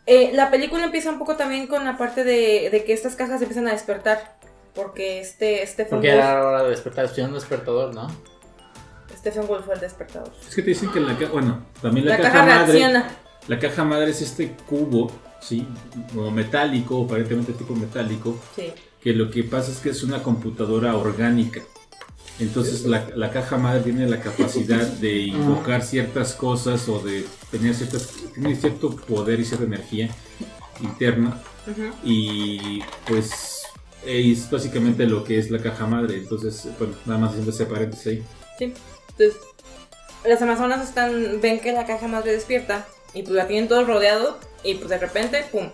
Eh, 0.07 0.33
la 0.35 0.51
película 0.51 0.85
empieza 0.85 1.11
un 1.11 1.19
poco 1.19 1.37
también 1.37 1.67
con 1.67 1.85
la 1.85 1.97
parte 1.97 2.23
de, 2.25 2.69
de 2.71 2.85
que 2.85 2.93
estas 2.93 3.15
cajas 3.17 3.41
empiezan 3.41 3.67
a 3.69 3.73
despertar. 3.73 4.37
Porque 4.75 5.21
este 5.21 5.67
Stephen 5.67 5.91
Porque 5.91 6.11
Wolf, 6.13 6.23
era 6.23 6.47
hora 6.47 6.63
de 6.65 6.71
despertar. 6.71 7.07
Estoy 7.07 7.25
un 7.25 7.33
despertador, 7.35 7.95
¿no? 7.95 8.09
Stephen 9.17 9.47
Wolf 9.47 9.65
fue 9.65 9.75
el 9.75 9.81
despertador. 9.81 10.31
es 10.49 10.55
que 10.55 10.63
te 10.63 10.69
dicen 10.71 10.91
que 10.91 11.01
la 11.01 11.17
caja, 11.17 11.33
bueno, 11.33 11.67
también 11.81 12.07
la, 12.07 12.13
La, 12.13 12.23
caja, 12.23 12.33
caja, 12.33 12.45
madre, 12.47 12.73
reacciona. 12.73 13.09
la 13.49 13.59
caja 13.59 13.85
madre 13.85 14.11
es 14.11 14.21
este 14.23 14.53
cubo, 14.69 15.11
sí, 15.47 15.67
como 16.13 16.31
metálico, 16.31 17.05
aparentemente 17.05 17.53
tipo 17.53 17.75
metálico, 17.75 18.39
Sí. 18.55 18.73
que 19.03 19.13
lo 19.13 19.31
que 19.31 19.45
pasa 19.45 19.71
es 19.71 19.79
que 19.79 19.91
es 19.91 20.03
una 20.03 20.23
computadora 20.23 20.97
orgánica. 20.97 21.61
Entonces 22.39 22.85
la, 22.85 23.09
la 23.17 23.31
caja 23.31 23.57
madre 23.57 23.81
tiene 23.81 24.07
la 24.07 24.21
capacidad 24.21 24.87
de 25.01 25.21
invocar 25.21 25.83
ciertas 25.83 26.35
cosas 26.35 26.87
o 26.89 26.99
de 26.99 27.25
tener 27.51 27.75
ciertas, 27.75 28.09
tiene 28.35 28.55
cierto 28.57 28.95
poder 28.95 29.41
y 29.41 29.45
cierta 29.45 29.65
energía 29.65 30.11
interna 30.83 31.41
y 32.05 32.81
pues 33.09 33.63
es 34.05 34.49
básicamente 34.51 35.07
lo 35.07 35.25
que 35.25 35.39
es 35.39 35.51
la 35.51 35.61
caja 35.61 35.87
madre. 35.87 36.17
Entonces, 36.19 36.69
bueno, 36.79 36.95
nada 37.07 37.19
más 37.21 37.31
haciendo 37.31 37.51
ese 37.51 37.67
paréntesis 37.67 38.07
ahí. 38.07 38.23
Sí. 38.59 38.75
Entonces, 39.11 39.37
las 40.25 40.41
amazonas 40.43 40.87
están, 40.87 41.41
ven 41.41 41.59
que 41.61 41.73
la 41.73 41.87
caja 41.87 42.07
madre 42.07 42.33
despierta 42.33 42.87
y 43.15 43.23
pues 43.23 43.35
la 43.35 43.47
tienen 43.47 43.69
todos 43.69 43.87
rodeado 43.87 44.39
y 44.71 44.75
pues 44.75 44.89
de 44.91 44.99
repente, 44.99 45.45
pum, 45.51 45.71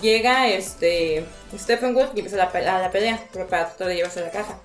llega 0.00 0.48
este 0.48 1.24
Stephen 1.56 1.94
Wolf 1.94 2.10
y 2.14 2.20
empieza 2.20 2.36
la, 2.36 2.44
a 2.76 2.78
la 2.80 2.90
pelea 2.90 3.20
pero 3.32 3.46
para 3.46 3.66
tratar 3.68 3.88
de 3.88 3.96
llevarse 3.96 4.20
la 4.20 4.30
caja. 4.30 4.58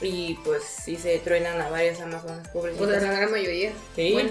Y 0.00 0.34
pues 0.44 0.64
sí 0.64 0.96
se 0.96 1.18
truenan 1.20 1.60
a 1.60 1.68
varias 1.68 2.00
amazonas, 2.00 2.48
Pues 2.52 2.74
pobrecitas. 2.74 3.02
la 3.02 3.12
gran 3.18 3.30
mayoría. 3.30 3.70
Sí. 3.94 4.10
Bueno. 4.12 4.30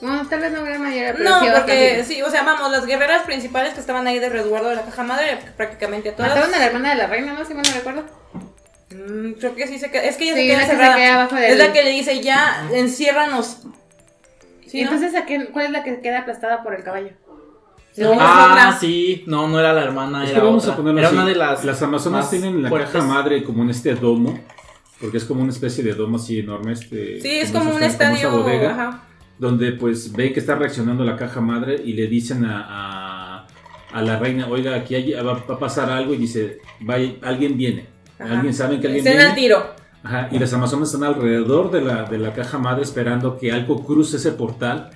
Bueno, 0.00 0.28
tal 0.28 0.40
vez 0.40 0.52
no 0.52 0.62
gran 0.62 0.80
mayoría, 0.82 1.12
pero 1.12 1.24
No, 1.28 1.40
sí 1.40 1.46
porque 1.54 2.04
sí, 2.06 2.22
o 2.22 2.30
sea, 2.30 2.42
vamos, 2.44 2.70
las 2.70 2.86
guerreras 2.86 3.24
principales 3.24 3.74
que 3.74 3.80
estaban 3.80 4.06
ahí 4.06 4.18
de 4.20 4.28
resguardo 4.28 4.68
de 4.70 4.76
la 4.76 4.82
caja 4.82 5.02
madre, 5.02 5.38
prácticamente 5.56 6.12
todas. 6.12 6.30
Mataron 6.30 6.54
a 6.54 6.58
la 6.58 6.66
hermana 6.66 6.90
de 6.90 6.94
la 6.96 7.06
reina, 7.08 7.32
¿no? 7.32 7.44
Si 7.44 7.52
mal 7.54 7.64
no 7.68 7.74
recuerdo. 7.74 8.04
Mm, 8.90 9.32
creo 9.32 9.54
que 9.56 9.66
sí 9.66 9.78
se 9.78 9.90
queda. 9.90 10.04
Es 10.04 10.16
que 10.16 10.24
ella 10.24 10.34
Sí, 10.34 10.40
se 10.40 10.46
queda 10.46 10.56
la 10.56 10.60
que 10.62 10.66
se 10.66 10.72
encerrada. 10.72 10.96
queda 10.96 11.14
abajo 11.14 11.34
del- 11.34 11.44
Es 11.52 11.58
la 11.58 11.72
que 11.72 11.82
le 11.82 11.90
dice, 11.90 12.20
ya, 12.20 12.68
enciérranos. 12.72 13.58
¿Sí, 14.68 14.80
y 14.80 14.84
no? 14.84 14.92
entonces, 14.92 15.20
¿a 15.20 15.26
qué- 15.26 15.46
¿cuál 15.52 15.66
es 15.66 15.70
la 15.72 15.82
que 15.82 16.00
queda 16.00 16.20
aplastada 16.20 16.62
por 16.62 16.74
el 16.74 16.84
caballo? 16.84 17.10
No, 17.96 18.12
es 18.12 18.18
Ah, 18.20 18.76
sí. 18.78 19.24
No, 19.26 19.48
no 19.48 19.58
era 19.58 19.72
la 19.72 19.82
hermana, 19.82 20.22
Es 20.24 20.30
que 20.30 20.36
era 20.36 20.44
vamos 20.44 20.62
otra. 20.62 20.74
a 20.74 20.76
ponerlo 20.76 21.00
era 21.00 21.08
así. 21.08 21.16
una 21.16 21.26
de 21.26 21.34
las 21.34 21.64
Las 21.64 21.82
amazonas 21.82 22.30
tienen 22.30 22.62
la 22.62 22.68
fuertes. 22.68 22.92
caja 22.92 23.04
madre 23.06 23.42
como 23.42 23.62
en 23.64 23.70
este 23.70 23.94
domo, 23.94 24.38
porque 25.00 25.16
es 25.16 25.24
como 25.24 25.42
una 25.42 25.50
especie 25.50 25.82
de 25.82 25.94
domo 25.94 26.16
así 26.16 26.38
enorme. 26.38 26.72
Este, 26.72 27.20
Sí, 27.20 27.28
es 27.28 27.50
como 27.50 27.74
un 27.74 27.82
estadio. 27.82 28.30
bodega, 28.30 28.70
ajá. 28.72 29.02
donde 29.38 29.72
pues 29.72 30.12
ven 30.12 30.32
que 30.32 30.40
está 30.40 30.56
reaccionando 30.56 31.04
la 31.04 31.16
caja 31.16 31.40
madre 31.40 31.80
y 31.84 31.92
le 31.92 32.08
dicen 32.08 32.44
a, 32.44 32.66
a, 32.68 33.46
a 33.92 34.02
la 34.02 34.18
reina, 34.18 34.48
oiga, 34.48 34.74
aquí 34.74 34.94
hay- 34.96 35.12
va, 35.12 35.34
va 35.34 35.54
a 35.54 35.58
pasar 35.58 35.90
algo 35.90 36.12
y 36.14 36.16
dice, 36.16 36.58
vaya, 36.80 37.12
alguien 37.22 37.56
viene. 37.56 37.86
Ajá. 38.18 38.32
¿Alguien 38.34 38.52
sabe 38.52 38.80
que 38.80 38.88
alguien 38.88 39.06
Estén 39.06 39.12
viene? 39.16 39.30
al 39.30 39.34
tiro. 39.36 39.74
Ajá, 40.02 40.28
y 40.32 40.38
las 40.40 40.52
Amazonas 40.52 40.92
están 40.92 41.04
alrededor 41.08 41.70
de 41.70 41.80
la, 41.82 42.02
de 42.04 42.18
la 42.18 42.32
caja 42.32 42.58
madre 42.58 42.82
esperando 42.82 43.36
que 43.38 43.52
algo 43.52 43.84
cruce 43.84 44.16
ese 44.16 44.32
portal. 44.32 44.90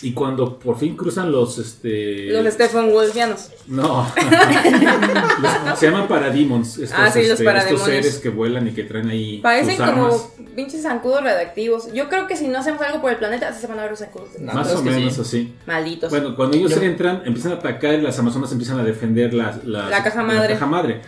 Y 0.00 0.12
cuando 0.12 0.58
por 0.60 0.78
fin 0.78 0.96
cruzan 0.96 1.32
los. 1.32 1.58
Este, 1.58 2.26
Los 2.40 2.54
Stephen 2.54 2.92
Wolfianos. 2.92 3.50
No. 3.66 4.06
Los- 5.42 5.78
se 5.78 5.86
llaman 5.86 6.06
parademons. 6.08 6.78
Estos, 6.78 6.98
Ah, 6.98 7.10
sí, 7.10 7.20
los 7.22 7.30
este, 7.32 7.44
parademonios. 7.44 7.80
estos 7.88 7.94
seres 8.04 8.18
que 8.18 8.28
vuelan 8.28 8.68
y 8.68 8.72
que 8.72 8.84
traen 8.84 9.08
ahí. 9.08 9.38
Parecen 9.38 9.76
sus 9.76 9.84
como 9.86 10.30
pinches 10.54 10.82
zancudos 10.82 11.22
radioactivos. 11.22 11.92
Yo 11.92 12.08
creo 12.08 12.26
que 12.26 12.36
si 12.36 12.48
no 12.48 12.58
hacemos 12.58 12.80
algo 12.82 13.00
por 13.00 13.10
el 13.10 13.18
planeta, 13.18 13.48
así 13.48 13.60
se 13.60 13.66
van 13.66 13.78
a 13.78 13.82
ver 13.82 13.90
los 13.92 14.00
zancudos. 14.00 14.28
No, 14.38 14.52
Más 14.52 14.72
o 14.72 14.82
menos 14.82 15.14
sí. 15.14 15.20
así. 15.20 15.54
Malditos. 15.66 16.10
Bueno, 16.10 16.36
cuando 16.36 16.56
ellos 16.56 16.74
Yo- 16.74 16.82
entran, 16.82 17.22
empiezan 17.24 17.52
a 17.52 17.54
atacar 17.56 17.94
y 17.94 18.02
las 18.02 18.18
Amazonas 18.18 18.52
empiezan 18.52 18.78
a 18.78 18.84
defender 18.84 19.34
la, 19.34 19.58
la, 19.64 19.88
La 19.88 20.02
caja 20.04 20.22
madre. 20.22 20.54
caja 20.54 20.66
madre. 20.66 21.00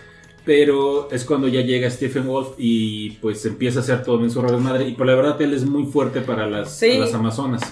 Pero 0.45 1.11
es 1.12 1.24
cuando 1.24 1.49
ya 1.49 1.61
llega 1.61 1.88
Stephen 1.91 2.26
Wolf 2.26 2.55
y 2.59 3.11
pues 3.20 3.45
empieza 3.45 3.80
a 3.80 3.82
hacer 3.82 4.03
todo 4.03 4.24
en 4.24 4.30
su 4.30 4.43
madre. 4.43 4.88
Y 4.88 4.93
por 4.95 5.07
la 5.07 5.14
verdad 5.14 5.41
él 5.43 5.53
es 5.55 5.64
muy 5.64 5.84
fuerte 5.84 6.22
para 6.22 6.47
las, 6.49 6.76
Sí. 6.76 6.99
las 6.99 7.12
Amazonas. 7.14 7.62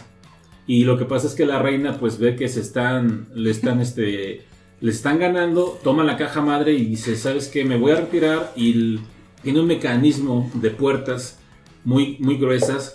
Y 0.68 0.84
lo 0.84 0.96
que 0.98 1.04
pasa 1.06 1.26
es 1.26 1.34
que 1.34 1.44
la 1.46 1.58
reina 1.60 1.98
pues 1.98 2.18
ve 2.20 2.36
que 2.36 2.48
se 2.48 2.60
están, 2.60 3.26
le 3.34 3.50
están 3.50 3.80
este, 3.86 4.42
le 4.80 4.90
están 4.92 5.18
ganando, 5.18 5.80
toma 5.82 6.04
la 6.04 6.16
caja 6.16 6.40
madre 6.42 6.74
y 6.74 6.84
dice, 6.84 7.16
¿sabes 7.16 7.48
qué? 7.48 7.64
Me 7.64 7.76
voy 7.76 7.90
a 7.92 7.96
retirar 7.96 8.52
y 8.54 9.00
tiene 9.42 9.58
un 9.60 9.66
mecanismo 9.66 10.48
de 10.54 10.70
puertas 10.70 11.38
muy, 11.84 12.16
muy 12.20 12.36
gruesas 12.36 12.94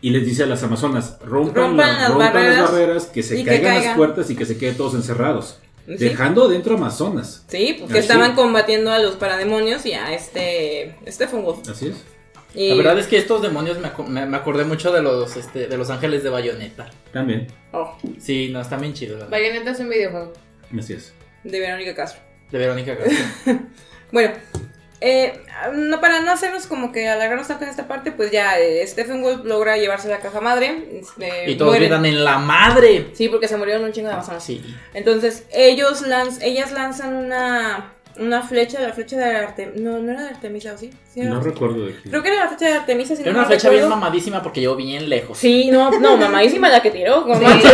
y 0.00 0.10
les 0.10 0.24
dice 0.24 0.44
a 0.44 0.46
las 0.46 0.62
amazonas, 0.62 1.18
rompan, 1.24 1.54
Rompan 1.70 1.76
la- 1.88 1.92
las 2.02 2.08
rompan 2.10 2.32
barreras 2.34 2.56
las 2.58 2.70
barreras, 2.72 3.06
que 3.06 3.22
se 3.24 3.36
que 3.36 3.44
caigan 3.44 3.82
las 3.82 3.96
puertas 3.96 4.30
y 4.30 4.36
que 4.36 4.44
se 4.46 4.56
queden 4.58 4.76
todos 4.76 4.94
encerrados, 4.94 5.58
Sí. 5.88 5.94
dejando 5.96 6.46
dentro 6.48 6.76
amazonas. 6.76 7.44
Sí, 7.48 7.76
porque 7.80 7.94
Así. 7.94 8.02
estaban 8.02 8.34
combatiendo 8.36 8.92
a 8.92 8.98
los 8.98 9.16
parademonios 9.16 9.86
y 9.86 9.94
a 9.94 10.12
este 10.14 10.94
Stephen 11.08 11.42
Wolf. 11.42 11.66
Así 11.68 11.86
es. 11.88 11.96
Y- 12.54 12.70
La 12.70 12.74
verdad 12.76 12.98
es 12.98 13.06
que 13.06 13.18
estos 13.18 13.42
demonios 13.42 13.78
me, 13.78 13.90
me- 14.08 14.26
me 14.26 14.36
acordé 14.36 14.64
mucho 14.64 14.90
de 14.92 15.02
los, 15.02 15.36
este, 15.36 15.66
de 15.66 15.76
los 15.76 15.90
ángeles 15.90 16.22
de 16.22 16.30
Bayonetta. 16.30 16.88
También, 17.12 17.46
Oh, 17.72 17.96
Sí, 18.18 18.48
no, 18.50 18.60
están 18.60 18.80
bien 18.80 18.94
verdad. 18.94 19.28
Bayonetta 19.28 19.70
es 19.72 19.80
un 19.80 19.88
videojuego. 19.90 20.32
así 20.78 20.94
es. 20.94 21.12
de 21.44 21.60
Verónica 21.60 21.94
Castro. 21.94 22.20
De 22.50 22.58
Verónica 22.58 22.96
Castro. 22.96 23.18
Bueno, 24.10 24.32
eh, 25.02 25.42
no 25.74 26.00
para 26.00 26.20
no 26.20 26.32
hacernos 26.32 26.66
como 26.66 26.90
que 26.92 27.06
alargarnos 27.08 27.46
tanto 27.46 27.64
en 27.64 27.70
esta 27.70 27.86
parte, 27.86 28.10
pues 28.10 28.30
ya 28.32 28.58
eh, 28.58 28.84
Stephen 28.86 29.22
Wolf 29.22 29.44
logra 29.44 29.76
llevarse 29.76 30.08
la 30.08 30.18
caja 30.18 30.40
madre. 30.40 30.88
este, 30.98 31.50
y 31.50 31.56
todos 31.56 31.72
mueren. 31.72 31.88
gritan 31.90 32.06
en 32.06 32.24
la 32.24 32.38
madre. 32.38 33.08
Sí, 33.12 33.28
porque 33.28 33.46
se 33.48 33.56
murieron 33.58 33.84
un 33.84 33.92
chingo 33.92 34.08
de 34.08 34.14
amazonas. 34.14 34.42
Sí. 34.42 34.64
Entonces, 34.94 35.44
ellos 35.52 36.06
lanz 36.06 36.40
ellas 36.42 36.72
lanzan 36.72 37.14
una, 37.14 37.94
una 38.18 38.42
flecha, 38.42 38.80
la 38.80 38.92
flecha 38.92 39.16
de 39.16 39.24
Artemisa. 39.24 39.80
No, 39.80 39.98
no 39.98 40.10
era 40.12 40.22
de 40.24 40.28
Artemisa, 40.30 40.72
¿o 40.74 40.78
sí? 40.78 40.90
Sí, 41.12 41.20
No 41.20 41.40
recuerdo 41.40 41.86
de 41.86 41.94
qué. 41.94 42.10
Creo 42.10 42.22
que 42.22 42.28
era 42.28 42.44
la 42.44 42.48
flecha 42.48 42.66
de 42.66 42.72
Artemisa. 42.74 43.14
Si 43.16 43.22
Era 43.22 43.32
no 43.32 43.38
una 43.38 43.46
flecha 43.48 43.70
bien 43.70 43.88
mamadísima 43.88 44.42
porque 44.42 44.60
llegó 44.60 44.76
bien 44.76 45.08
lejos. 45.08 45.38
Sí, 45.38 45.70
no, 45.70 45.90
no, 45.98 46.16
mamadísima 46.16 46.68
la 46.68 46.82
que 46.82 46.90
tiró. 46.90 47.22
como 47.26 47.36
Sí. 47.38 47.44
manches. 47.44 47.72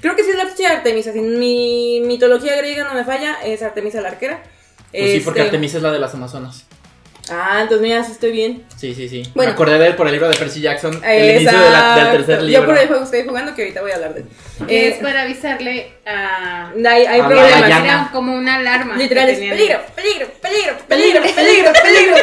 Creo 0.00 0.16
que 0.16 0.24
sí 0.24 0.30
es 0.30 0.36
la 0.36 0.46
flecha 0.46 0.70
de 0.70 0.76
Artemisa. 0.76 1.12
Si 1.12 1.20
mi 1.20 2.00
mitología 2.06 2.56
griega 2.56 2.84
no 2.84 2.94
me 2.94 3.04
falla, 3.04 3.36
es 3.44 3.62
Artemisa 3.62 4.00
la 4.00 4.08
arquera. 4.08 4.42
Pues 4.90 5.12
sí, 5.12 5.20
porque 5.20 5.40
Este- 5.40 5.48
Artemisa 5.50 5.76
es 5.76 5.82
la 5.82 5.92
de 5.92 5.98
las 5.98 6.14
Amazonas. 6.14 6.64
Ah, 7.32 7.58
entonces 7.62 7.86
mira, 7.86 8.02
sí 8.02 8.10
estoy 8.12 8.32
bien. 8.32 8.64
Sí, 8.76 8.92
sí, 8.94 9.08
sí. 9.08 9.22
Bueno. 9.36 9.50
Me 9.50 9.54
acordé 9.54 9.78
de 9.78 9.86
él 9.86 9.94
por 9.94 10.06
el 10.06 10.12
libro 10.14 10.28
de 10.28 10.34
Percy 10.36 10.60
Jackson. 10.62 11.00
El 11.04 11.36
inicio 11.42 11.58
de 11.60 11.70
la- 11.70 11.94
del 11.96 12.16
tercer 12.16 12.42
libro. 12.42 12.60
Yo 12.62 12.66
por 12.66 12.76
el 12.76 12.88
juego 12.88 13.04
estoy 13.04 13.24
jugando 13.24 13.54
que 13.54 13.62
ahorita 13.62 13.82
voy 13.82 13.90
a 13.92 13.94
hablar 13.96 14.14
de 14.14 14.20
él. 14.22 14.26
Que 14.66 14.86
Eh, 14.86 14.88
es 14.88 14.96
para 14.98 15.22
avisarle 15.22 15.92
a... 16.06 16.70
hay, 16.70 17.06
hay 17.06 17.20
a 17.20 17.26
problemas. 17.26 17.84
Era 17.84 18.08
como 18.12 18.34
una 18.34 18.56
alarma. 18.56 18.96
Literal 18.96 19.28
es 19.28 19.38
peligro, 19.38 19.80
peligro, 19.94 20.26
peligro, 20.40 20.78
peligro, 20.88 21.22
peligro, 21.22 21.72
peligro, 21.72 21.72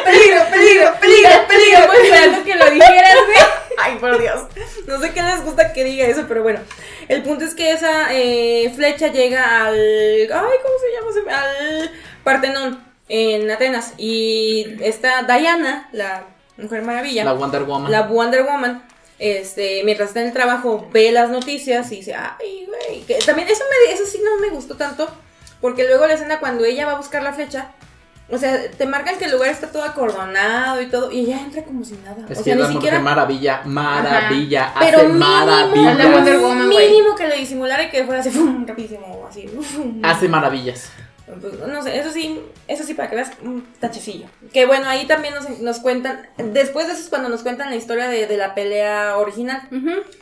peligro, 0.03 0.43
peligro, 0.51 0.93
peligro, 0.99 1.47
peligro. 1.47 1.93
Esperando 1.93 2.43
que 2.43 2.55
lo 2.55 2.69
dijeras, 2.69 3.15
güey. 3.25 3.37
Ay, 3.79 3.95
por 3.99 4.19
Dios. 4.19 4.41
No 4.87 4.99
sé 4.99 5.11
qué 5.13 5.21
les 5.21 5.43
gusta 5.43 5.71
que 5.73 5.83
diga 5.83 6.07
eso, 6.07 6.25
pero 6.27 6.43
bueno. 6.43 6.59
El 7.07 7.23
punto 7.23 7.45
es 7.45 7.53
que 7.53 7.71
esa 7.71 8.07
eh, 8.11 8.71
flecha 8.75 9.07
llega 9.07 9.65
al. 9.65 9.75
Ay, 9.75 10.27
¿cómo 10.29 11.13
se 11.15 11.21
llama? 11.21 11.41
Al 11.41 11.91
Partenón 12.23 12.83
en 13.07 13.49
Atenas. 13.49 13.93
Y 13.97 14.77
esta 14.81 15.23
Diana, 15.23 15.89
la 15.91 16.23
Mujer 16.57 16.81
Maravilla. 16.81 17.23
La 17.23 17.33
Wonder 17.33 17.63
Woman. 17.63 17.91
La 17.91 18.01
Wonder 18.03 18.43
Woman, 18.43 18.83
este, 19.19 19.81
mientras 19.83 20.09
está 20.09 20.21
en 20.21 20.27
el 20.27 20.33
trabajo, 20.33 20.87
ve 20.91 21.11
las 21.11 21.29
noticias 21.29 21.91
y 21.91 21.97
dice, 21.97 22.15
ay, 22.15 22.67
güey. 22.67 23.01
que 23.01 23.15
También 23.25 23.47
eso, 23.47 23.63
me, 23.69 23.93
eso 23.93 24.05
sí 24.05 24.19
no 24.23 24.39
me 24.39 24.49
gustó 24.49 24.75
tanto, 24.75 25.09
porque 25.61 25.85
luego 25.87 26.05
la 26.05 26.13
escena 26.13 26.39
cuando 26.39 26.65
ella 26.65 26.85
va 26.85 26.93
a 26.93 26.97
buscar 26.97 27.23
la 27.23 27.33
flecha, 27.33 27.71
o 28.29 28.37
sea, 28.37 28.69
te 28.69 28.85
marcan 28.85 29.17
que 29.17 29.25
el 29.25 29.31
lugar 29.31 29.49
está 29.49 29.71
todo 29.71 29.83
acordonado 29.83 30.81
y 30.81 30.87
todo, 30.87 31.11
y 31.11 31.21
ella 31.21 31.39
entra 31.39 31.63
como 31.63 31.83
si 31.85 31.93
nada. 32.03 32.17
Es 32.29 32.39
o 32.39 32.43
que 32.43 32.51
sea, 32.51 32.55
es 32.55 32.67
ni 32.67 32.73
siquiera... 32.73 32.99
maravilla, 32.99 33.61
maravilla, 33.63 34.73
Pero 34.79 34.97
hace 34.97 35.07
mínimo, 35.07 35.25
maravilla. 35.25 35.91
Es 35.91 35.97
la 35.97 36.11
Wonder 36.11 36.37
Woman, 36.39 36.69
güey. 36.69 36.89
mínimo 36.89 37.15
que 37.15 37.27
le 37.27 37.37
disimulara 37.37 37.83
y 37.83 37.89
que 37.89 38.03
fuera 38.03 38.19
así, 38.19 38.29
rapidísimo, 38.67 39.25
así. 39.29 39.49
Hace 40.03 40.27
maravillas. 40.27 40.91
Pues, 41.41 41.59
no 41.59 41.83
sé, 41.83 41.99
eso 41.99 42.09
sí, 42.11 42.39
eso 42.69 42.83
sí, 42.85 42.93
para 42.93 43.09
que 43.09 43.15
veas, 43.17 43.31
un 43.43 43.61
tachecillo. 43.81 44.27
Que 44.53 44.65
bueno, 44.65 44.87
ahí 44.87 45.05
también 45.07 45.33
nos, 45.35 45.59
nos 45.59 45.79
cuentan, 45.79 46.25
después 46.37 46.87
de 46.87 46.93
eso 46.93 47.01
es 47.01 47.09
cuando 47.09 47.27
nos 47.27 47.43
cuentan 47.43 47.69
la 47.69 47.75
historia 47.75 48.07
de, 48.07 48.27
de 48.27 48.37
la 48.37 48.55
pelea 48.55 49.17
original. 49.17 49.61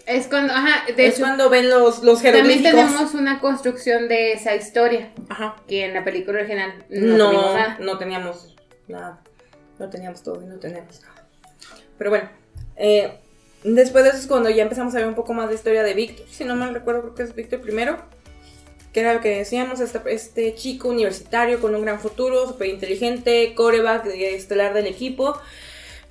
Es 0.08 0.26
cuando, 0.28 0.53
ajá, 0.53 0.84
de 0.91 1.06
es 1.06 1.14
hecho, 1.14 1.24
cuando 1.24 1.49
ven 1.51 1.70
los, 1.70 2.03
los 2.03 2.24
también 2.24 2.64
tenemos 2.64 3.14
una 3.14 3.39
construcción 3.39 4.08
de 4.08 4.34
esa 4.34 4.56
historia, 4.56 5.12
Ajá. 5.30 5.56
que 5.68 5.86
en 5.86 5.93
la 5.93 6.03
película 6.03 6.39
original 6.39 6.84
no, 6.89 7.18
No, 7.18 7.26
tuvimos 7.30 7.53
nada. 7.53 7.78
no 7.80 7.97
teníamos 7.99 8.56
nada. 8.88 9.22
No 9.78 9.89
teníamos 9.89 10.24
todo 10.24 10.41
y 10.41 10.45
no 10.45 10.58
tenemos 10.58 11.01
nada. 11.01 11.28
Pero 11.99 12.10
bueno, 12.10 12.30
eh, 12.78 13.20
después 13.64 14.03
de 14.06 14.10
eso 14.10 14.20
es 14.20 14.28
cuando 14.28 14.49
ya 14.49 14.64
empezamos 14.64 14.95
a 14.95 14.97
ver 14.97 15.08
un 15.08 15.16
poco 15.16 15.34
más 15.34 15.49
de 15.49 15.56
historia 15.56 15.84
de 15.84 15.93
Víctor. 15.93 16.26
Si 16.32 16.45
no 16.45 16.56
mal 16.56 16.74
recuerdo, 16.74 17.01
creo 17.01 17.16
que 17.16 17.24
es 17.24 17.36
Víctor 17.36 17.62
primero. 17.62 17.97
Que 18.96 19.02
era 19.02 19.14
lo 19.14 19.20
que 19.20 19.39
decíamos, 19.39 19.82
este, 19.82 20.00
este 20.06 20.56
chico 20.56 20.88
universitario 20.88 21.60
con 21.60 21.76
un 21.76 21.82
gran 21.82 22.00
futuro, 22.00 22.48
súper 22.48 22.70
inteligente, 22.70 23.54
coreback 23.54 24.06
estelar 24.06 24.74
del 24.74 24.88
equipo, 24.88 25.38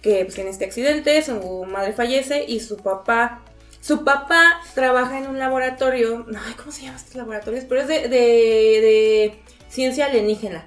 que 0.02 0.22
pues, 0.26 0.34
tiene 0.34 0.50
este 0.50 0.66
accidente, 0.66 1.22
su 1.22 1.64
madre 1.64 1.94
fallece 1.94 2.44
y 2.46 2.60
su 2.60 2.76
papá... 2.76 3.40
Su 3.80 4.04
papá 4.04 4.60
trabaja 4.74 5.16
en 5.18 5.28
un 5.28 5.38
laboratorio, 5.38 6.26
ay, 6.28 6.52
¿cómo 6.58 6.72
se 6.72 6.82
llama 6.82 6.98
estos 6.98 7.14
laboratorios? 7.14 7.64
Pero 7.66 7.80
es 7.80 7.88
de, 7.88 8.00
de, 8.00 8.08
de 8.10 9.34
ciencia 9.70 10.04
alienígena. 10.04 10.66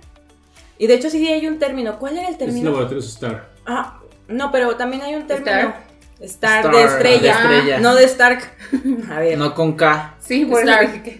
Y 0.80 0.88
de 0.88 0.96
hecho 0.96 1.12
sí 1.12 1.28
hay 1.28 1.46
un 1.46 1.60
término. 1.60 2.00
¿Cuál 2.00 2.18
era 2.18 2.30
el 2.30 2.34
Es 2.34 2.40
término? 2.40 2.72
laboratorio 2.72 3.04
Star. 3.04 3.50
Ah, 3.68 4.00
no, 4.28 4.52
pero 4.52 4.76
también 4.76 5.04
hay 5.04 5.14
un 5.14 5.28
término. 5.28 5.52
Star. 5.52 5.88
Star, 6.20 6.66
Star, 6.66 6.76
de 6.76 6.84
estrella. 6.84 7.20
de 7.20 7.30
estrella. 7.58 7.80
No 7.80 7.96
de 7.96 8.04
Stark. 8.06 8.52
A 9.12 9.20
ver. 9.20 9.38
No 9.38 9.54
con 9.54 9.74
K. 9.76 10.16
Sí, 10.20 10.46
por 10.46 10.64
eso 10.68 10.72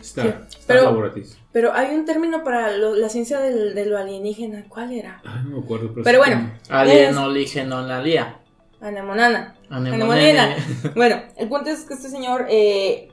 Star. 0.02 0.47
Pero-. 0.68 1.12
Pero 1.52 1.74
hay 1.74 1.96
un 1.96 2.06
término 2.06 2.44
para 2.44 2.72
lo- 2.78 2.96
la 2.96 3.10
ciencia 3.10 3.40
del- 3.40 3.74
de 3.74 3.86
lo 3.86 3.98
alienígena. 3.98 4.66
¿Cuál 4.70 4.92
era? 4.94 5.22
Ay, 5.26 5.42
no 5.46 5.58
me 5.58 5.64
acuerdo. 5.64 5.92
Pero 6.04 6.24
sí 6.24 6.30
bueno. 6.30 6.52
Alien, 6.70 7.10
Es- 7.12 7.18
oligeno, 7.18 7.82
la 7.82 8.02
lía. 8.02 8.40
Anemonana. 8.80 9.56
Anemonene. 9.70 10.40
Anemonena. 10.40 10.56
Bueno, 10.96 11.22
el 11.38 11.48
punto 11.50 11.70
es 11.72 11.84
que 11.86 11.96
este 11.96 12.10
señor 12.10 12.46
eh, 12.50 13.10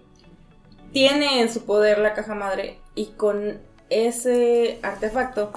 tiene 0.92 1.40
en 1.40 1.50
su 1.52 1.64
poder 1.64 1.98
la 1.98 2.12
caja 2.14 2.34
madre 2.34 2.78
y 2.94 3.06
con 3.16 3.58
ese 3.90 4.78
artefacto 4.82 5.52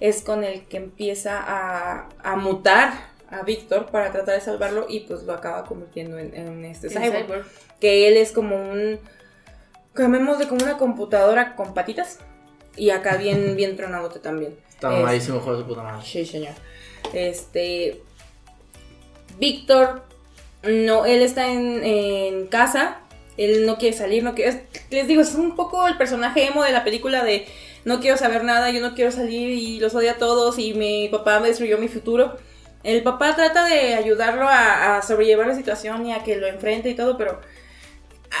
es 0.00 0.22
con 0.22 0.44
el 0.44 0.66
que 0.66 0.78
empieza 0.78 1.38
a, 1.40 2.08
a 2.22 2.36
mutar 2.36 3.10
a 3.30 3.42
Víctor 3.42 3.86
para 3.86 4.10
tratar 4.10 4.34
de 4.34 4.40
salvarlo 4.40 4.86
y 4.88 5.00
pues 5.00 5.22
lo 5.24 5.32
acaba 5.34 5.64
convirtiendo 5.64 6.18
en, 6.18 6.34
en 6.34 6.64
este 6.64 6.88
cyborg. 6.88 7.44
Que 7.80 8.08
él 8.08 8.16
es 8.16 8.32
como 8.32 8.56
un, 8.56 8.98
llamémosle 9.96 10.48
como 10.48 10.64
una 10.64 10.76
computadora 10.78 11.54
con 11.56 11.74
patitas 11.74 12.18
y 12.76 12.90
acá 12.90 13.16
bien, 13.16 13.56
bien 13.56 13.76
tronadote 13.76 14.18
también. 14.18 14.56
Está 14.68 14.92
Es- 14.92 15.00
mamadísimo, 15.00 15.38
hijo 15.38 15.52
de 15.54 15.62
su 15.62 15.66
puta 15.68 15.82
madre. 15.82 16.04
Sí, 16.06 16.24
señor. 16.24 16.54
Este. 17.12 18.02
Víctor. 19.38 20.02
No, 20.62 21.06
él 21.06 21.22
está 21.22 21.50
en, 21.52 21.82
en 21.84 22.46
casa. 22.46 22.98
Él 23.36 23.64
no 23.64 23.78
quiere 23.78 23.96
salir, 23.96 24.22
no 24.22 24.34
quiere. 24.34 24.50
es- 24.50 24.60
les 24.90 25.06
digo, 25.06 25.22
es 25.22 25.34
un 25.34 25.56
poco 25.56 25.86
el 25.88 25.96
personaje 25.96 26.46
emo 26.46 26.62
de 26.62 26.72
la 26.72 26.84
película 26.84 27.24
de 27.24 27.46
no 27.86 28.00
quiero 28.00 28.18
saber 28.18 28.44
nada, 28.44 28.70
yo 28.70 28.80
no 28.82 28.94
quiero 28.94 29.10
salir 29.10 29.48
y 29.48 29.80
los 29.80 29.94
odio 29.94 30.10
a 30.10 30.14
todos 30.14 30.58
y 30.58 30.74
mi 30.74 31.08
papá 31.08 31.40
me 31.40 31.48
destruyó 31.48 31.78
mi 31.78 31.88
futuro. 31.88 32.36
El 32.82 33.02
papá 33.02 33.34
trata 33.36 33.64
de 33.64 33.94
ayudarlo 33.94 34.46
a, 34.48 34.98
a 34.98 35.02
sobrellevar 35.02 35.46
la 35.46 35.54
situación 35.54 36.04
y 36.06 36.12
a 36.12 36.22
que 36.22 36.36
lo 36.36 36.46
enfrente 36.46 36.90
y 36.90 36.94
todo, 36.94 37.16
pero 37.16 37.40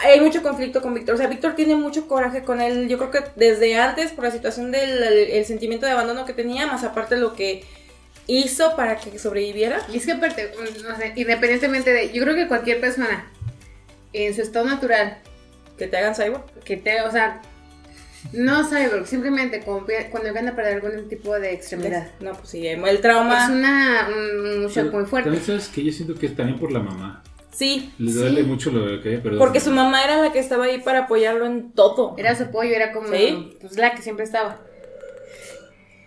hay 0.04 0.20
mucho 0.20 0.42
conflicto 0.42 0.80
con 0.82 0.94
Víctor. 0.94 1.14
O 1.14 1.18
sea, 1.18 1.26
Víctor 1.26 1.54
tiene 1.54 1.74
mucho 1.76 2.06
coraje 2.08 2.42
con 2.42 2.60
él. 2.60 2.88
Yo 2.88 2.96
creo 2.98 3.10
que 3.10 3.20
desde 3.36 3.76
antes, 3.78 4.12
por 4.12 4.24
la 4.24 4.30
situación 4.30 4.70
del 4.70 5.02
el- 5.02 5.30
el 5.30 5.44
sentimiento 5.44 5.86
de 5.86 5.92
abandono 5.92 6.24
que 6.24 6.32
tenía, 6.32 6.66
más 6.66 6.84
aparte 6.84 7.16
lo 7.16 7.34
que 7.34 7.64
hizo 8.26 8.76
para 8.76 8.96
que 8.96 9.18
sobreviviera. 9.18 9.80
Y 9.92 9.96
es 9.96 10.06
que 10.06 10.12
aparte, 10.12 10.52
no 10.84 10.96
sé, 10.96 11.12
independientemente 11.16 11.92
de, 11.92 12.12
yo 12.12 12.22
creo 12.22 12.34
que 12.36 12.46
cualquier 12.48 12.80
persona 12.80 13.26
en 14.12 14.34
su 14.34 14.42
estado 14.42 14.66
natural, 14.66 15.18
Que 15.78 15.86
te 15.88 15.96
hagan 15.96 16.14
cyborg. 16.14 16.44
que 16.64 16.76
te, 16.76 17.00
o 17.02 17.10
sea, 17.10 17.40
No 18.32 18.64
cyborg, 18.68 19.06
simplemente 19.06 19.60
cuando 19.62 20.34
van 20.34 20.46
a 20.48 20.54
perder 20.54 20.74
algún 20.84 21.08
tipo 21.08 21.38
de 21.40 21.52
extremidad. 21.54 22.08
No, 22.20 22.34
pues 22.34 22.50
sí, 22.50 22.66
el 22.66 23.00
trauma. 23.00 23.44
Es 23.44 23.50
una, 23.50 24.08
un, 24.14 24.66
shock 24.68 24.92
muy 24.92 25.06
fuerte. 25.06 25.30
También 25.30 25.44
sabes 25.46 25.68
que 25.68 25.82
yo 25.82 25.90
siento 25.90 26.14
que 26.14 26.26
es 26.26 26.36
también 26.36 26.58
por 26.58 26.70
la 26.70 26.80
mamá. 26.80 27.22
Sí. 27.60 27.92
Le 27.98 28.10
sí. 28.10 28.16
duele 28.18 28.42
mucho 28.44 28.70
lo 28.70 29.02
que 29.02 29.18
perdón. 29.18 29.38
Porque 29.38 29.60
su 29.60 29.70
mamá 29.70 30.02
era 30.02 30.16
la 30.16 30.32
que 30.32 30.38
estaba 30.38 30.64
ahí 30.64 30.80
para 30.80 31.00
apoyarlo 31.00 31.44
en 31.44 31.72
todo. 31.72 32.14
Era 32.16 32.34
su 32.34 32.44
apoyo, 32.44 32.74
era 32.74 32.90
como 32.92 33.08
Sí. 33.08 33.54
pues, 33.60 33.76
la 33.76 33.94
que 33.94 34.00
siempre 34.00 34.24
estaba. 34.24 34.62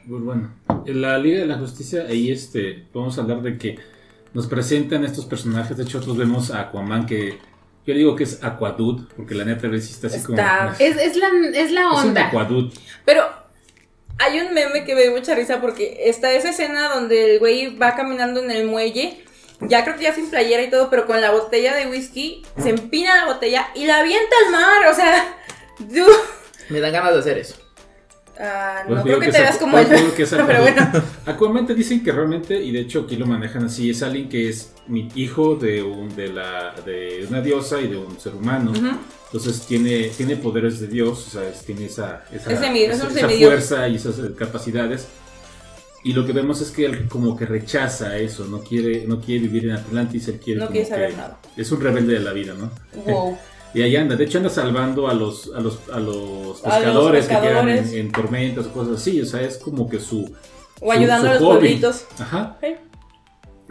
Pues 0.09 0.21
bueno, 0.23 0.51
en 0.87 1.01
la 1.01 1.17
Liga 1.19 1.41
de 1.41 1.45
la 1.45 1.59
Justicia, 1.59 2.05
ahí 2.09 2.31
este, 2.31 2.87
vamos 2.91 3.17
a 3.17 3.21
hablar 3.21 3.43
de 3.43 3.57
que 3.59 3.77
nos 4.33 4.47
presentan 4.47 5.05
estos 5.05 5.25
personajes. 5.25 5.77
De 5.77 5.83
hecho, 5.83 5.97
nosotros 5.99 6.17
vemos 6.17 6.49
a 6.49 6.61
Aquaman, 6.61 7.05
que 7.05 7.37
yo 7.85 7.93
digo 7.93 8.15
que 8.15 8.23
es 8.23 8.43
Aquadude, 8.43 9.03
porque 9.15 9.35
la 9.35 9.45
neta 9.45 9.69
sí 9.79 9.91
está 9.93 10.07
así 10.07 10.17
Está- 10.17 10.25
como. 10.25 10.71
Es, 10.79 10.97
es 10.97 11.15
la, 11.17 11.27
es 11.53 11.71
la 11.71 11.81
es 11.81 11.87
un 12.03 12.07
onda. 12.09 12.27
Aquadude. 12.29 12.71
Pero 13.05 13.21
hay 14.17 14.39
un 14.39 14.53
meme 14.55 14.83
que 14.85 14.95
me 14.95 15.03
dio 15.03 15.11
mucha 15.11 15.35
risa 15.35 15.61
porque 15.61 16.09
está 16.09 16.33
esa 16.33 16.49
escena 16.49 16.89
donde 16.89 17.33
el 17.35 17.39
güey 17.39 17.77
va 17.77 17.95
caminando 17.95 18.41
en 18.43 18.49
el 18.51 18.65
muelle. 18.67 19.22
Ya 19.67 19.83
creo 19.83 19.95
que 19.95 20.03
ya 20.03 20.13
sin 20.13 20.29
playera 20.29 20.63
y 20.63 20.69
todo, 20.69 20.89
pero 20.89 21.05
con 21.05 21.19
la 21.21 21.31
botella 21.31 21.75
de 21.75 21.87
whisky, 21.87 22.45
se 22.61 22.69
empina 22.69 23.25
la 23.25 23.33
botella 23.33 23.67
y 23.75 23.85
la 23.85 23.99
avienta 23.99 24.35
al 24.45 24.51
mar. 24.51 24.87
O 24.91 24.95
sea, 24.95 25.37
dude. 25.79 26.11
Me 26.69 26.79
dan 26.79 26.93
ganas 26.93 27.13
de 27.13 27.19
hacer 27.19 27.37
eso. 27.37 27.55
Pues 28.35 28.89
no 28.89 29.03
digo 29.03 29.03
creo 29.03 29.19
que 29.19 29.25
que 29.27 29.31
te 29.31 29.41
veas 29.41 29.57
como 29.57 29.73
pues 29.73 29.91
él. 29.91 29.97
digo 29.97 30.13
que 30.15 30.23
es 30.23 30.29
Pero 30.29 30.61
bueno. 30.61 30.91
Aquaman 31.25 31.67
te 31.67 31.75
dicen 31.75 32.03
que 32.03 32.11
realmente, 32.11 32.55
y 32.55 32.71
de 32.71 32.79
hecho 32.79 33.01
aquí 33.01 33.15
lo 33.15 33.25
manejan 33.25 33.65
así, 33.65 33.89
es 33.89 34.01
alguien 34.01 34.27
que 34.27 34.49
es 34.49 34.71
mi 34.87 35.09
hijo 35.15 35.55
de, 35.55 35.83
un, 35.83 36.15
de, 36.15 36.29
la, 36.29 36.73
de 36.85 37.25
una 37.29 37.41
diosa 37.41 37.79
y 37.79 37.87
de 37.87 37.97
un 37.97 38.19
ser 38.19 38.33
humano. 38.33 38.73
Entonces 39.25 39.65
tiene, 39.65 40.09
tiene 40.09 40.35
poderes 40.35 40.79
de 40.79 40.87
Dios, 40.87 41.27
o 41.27 41.29
sea, 41.31 41.51
tiene 41.65 41.85
esa, 41.85 42.23
esa, 42.31 42.49
fuerza 43.27 43.87
y 43.87 43.95
esas 43.95 44.15
capacidades. 44.37 45.07
Y 46.03 46.13
lo 46.13 46.25
que 46.25 46.33
vemos 46.33 46.59
es 46.61 46.71
que 46.71 46.85
él 46.85 47.07
como 47.07 47.35
que 47.37 47.45
rechaza 47.45 48.17
eso, 48.17 48.45
no 48.45 48.59
quiere, 48.59 49.05
no 49.07 49.21
quiere 49.21 49.43
vivir 49.43 49.65
en 49.65 49.71
Atlantis, 49.71 50.27
él 50.27 50.39
quiere 50.43 50.59
No 50.59 50.67
quiere 50.67 50.85
saber 50.85 51.15
nada. 51.15 51.39
Es 51.55 51.71
un 51.71 51.79
rebelde 51.79 52.13
de 52.13 52.19
la 52.19 52.33
vida, 52.33 52.53
¿no? 52.53 52.71
Wow. 53.05 53.37
Y 53.75 53.81
ahí 53.81 53.95
anda, 53.95 54.15
de 54.15 54.25
hecho 54.25 54.37
anda 54.37 54.51
salvando 54.51 55.07
a 55.07 55.15
los, 55.15 55.51
a 55.55 55.59
los, 55.59 55.89
a 55.89 55.99
los 55.99 56.63
A 56.63 56.79
los 56.79 56.79
pescadores, 56.79 57.25
que 57.25 57.33
quedan 57.33 57.69
en, 57.69 57.77
pescadores. 57.77 57.93
en 57.93 58.11
tormentas 58.11 58.65
o 58.67 58.71
cosas 58.71 58.97
así, 58.97 59.19
o 59.19 59.25
sea, 59.25 59.41
es 59.41 59.57
como 59.57 59.89
que 59.89 59.99
su... 59.99 60.31
O 60.79 60.91
ayudando 60.91 61.25
su 61.25 61.31
a 61.31 61.33
los 61.33 61.43
hobby. 61.43 61.59
pueblitos. 61.59 62.05
Ajá. 62.19 62.59
Sí. 62.61 62.67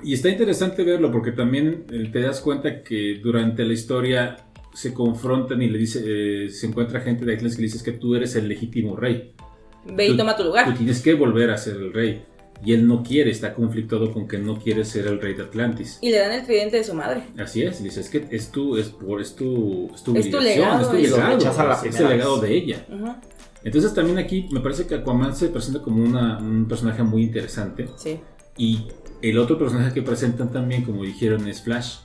Y 0.02 0.14
está 0.14 0.28
interesante 0.28 0.82
verlo 0.82 1.12
porque 1.12 1.30
también 1.30 1.86
eh, 1.92 2.10
te 2.12 2.20
das 2.20 2.40
cuenta 2.40 2.82
que 2.82 3.20
durante 3.22 3.64
la 3.64 3.74
historia 3.74 4.38
se 4.74 4.92
confrontan 4.92 5.62
y 5.62 5.68
le 5.68 5.78
dice, 5.78 6.02
eh, 6.04 6.48
se 6.50 6.66
encuentra 6.66 7.00
gente 7.00 7.24
de 7.24 7.34
Atlas 7.34 7.54
que 7.54 7.62
le 7.62 7.66
dices 7.66 7.82
que 7.82 7.92
tú 7.92 8.16
eres 8.16 8.34
el 8.34 8.48
legítimo 8.48 8.96
rey. 8.96 9.34
Ve 9.84 10.06
y 10.06 10.10
Tú- 10.12 10.16
toma 10.18 10.36
tu 10.36 10.42
Tú 10.42 10.48
lugar. 10.48 10.74
tienes 10.76 11.00
que 11.02 11.14
volver 11.14 11.50
a 11.50 11.58
ser 11.58 11.74
el 11.76 11.92
rey. 11.92 12.24
Y 12.64 12.74
él 12.74 12.86
no 12.86 13.02
quiere, 13.02 13.30
está 13.32 13.54
conflictuado 13.54 14.12
con 14.12 14.28
que 14.28 14.38
no 14.38 14.56
quiere 14.56 14.84
ser 14.84 15.08
el 15.08 15.20
rey 15.20 15.34
de 15.34 15.42
Atlantis. 15.42 15.98
Y 16.00 16.10
le 16.10 16.18
dan 16.20 16.30
el 16.30 16.44
tridente 16.46 16.76
de 16.76 16.84
su 16.84 16.94
madre. 16.94 17.24
Así 17.36 17.62
es, 17.64 17.82
dice, 17.82 18.00
es 18.00 18.08
que 18.08 18.28
es 18.30 18.52
tu, 18.52 18.76
es 18.76 18.88
por, 18.90 19.20
es 19.20 19.34
tu, 19.34 19.90
es 19.92 20.04
tu 20.04 20.16
Es 20.16 20.26
legado, 20.32 20.82
es 20.82 20.90
tu 20.90 20.96
y 20.96 21.06
lo 21.08 21.16
legado, 21.16 21.38
rechaza 21.38 21.64
la 21.64 21.74
es 21.84 21.98
el 21.98 22.08
legado 22.08 22.38
de 22.40 22.54
ella. 22.54 22.86
Entonces 23.64 23.92
también 23.94 24.18
aquí 24.18 24.48
me 24.52 24.60
parece 24.60 24.86
que 24.86 24.94
Aquaman 24.94 25.34
se 25.34 25.48
presenta 25.48 25.82
como 25.82 26.04
una- 26.04 26.38
un 26.38 26.66
personaje 26.68 27.02
muy 27.02 27.22
interesante. 27.22 27.88
Sí. 27.96 28.20
Y 28.56 28.86
el 29.22 29.38
otro 29.38 29.58
personaje 29.58 29.92
que 29.92 30.02
presentan 30.02 30.52
también, 30.52 30.84
como 30.84 31.02
dijeron, 31.02 31.48
es 31.48 31.62
Flash. 31.62 31.96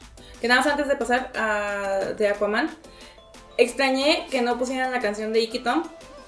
Que 0.42 0.48
nada 0.48 0.62
más 0.62 0.70
antes 0.72 0.88
de 0.88 0.96
pasar 0.96 1.32
a, 1.36 2.14
de 2.18 2.28
Aquaman, 2.30 2.70
extrañé 3.58 4.26
que 4.32 4.42
no 4.42 4.58
pusieran 4.58 4.92
la 4.92 5.00
canción 5.02 5.34
de 5.34 5.42
Iki 5.42 5.60
Tom 5.60 5.84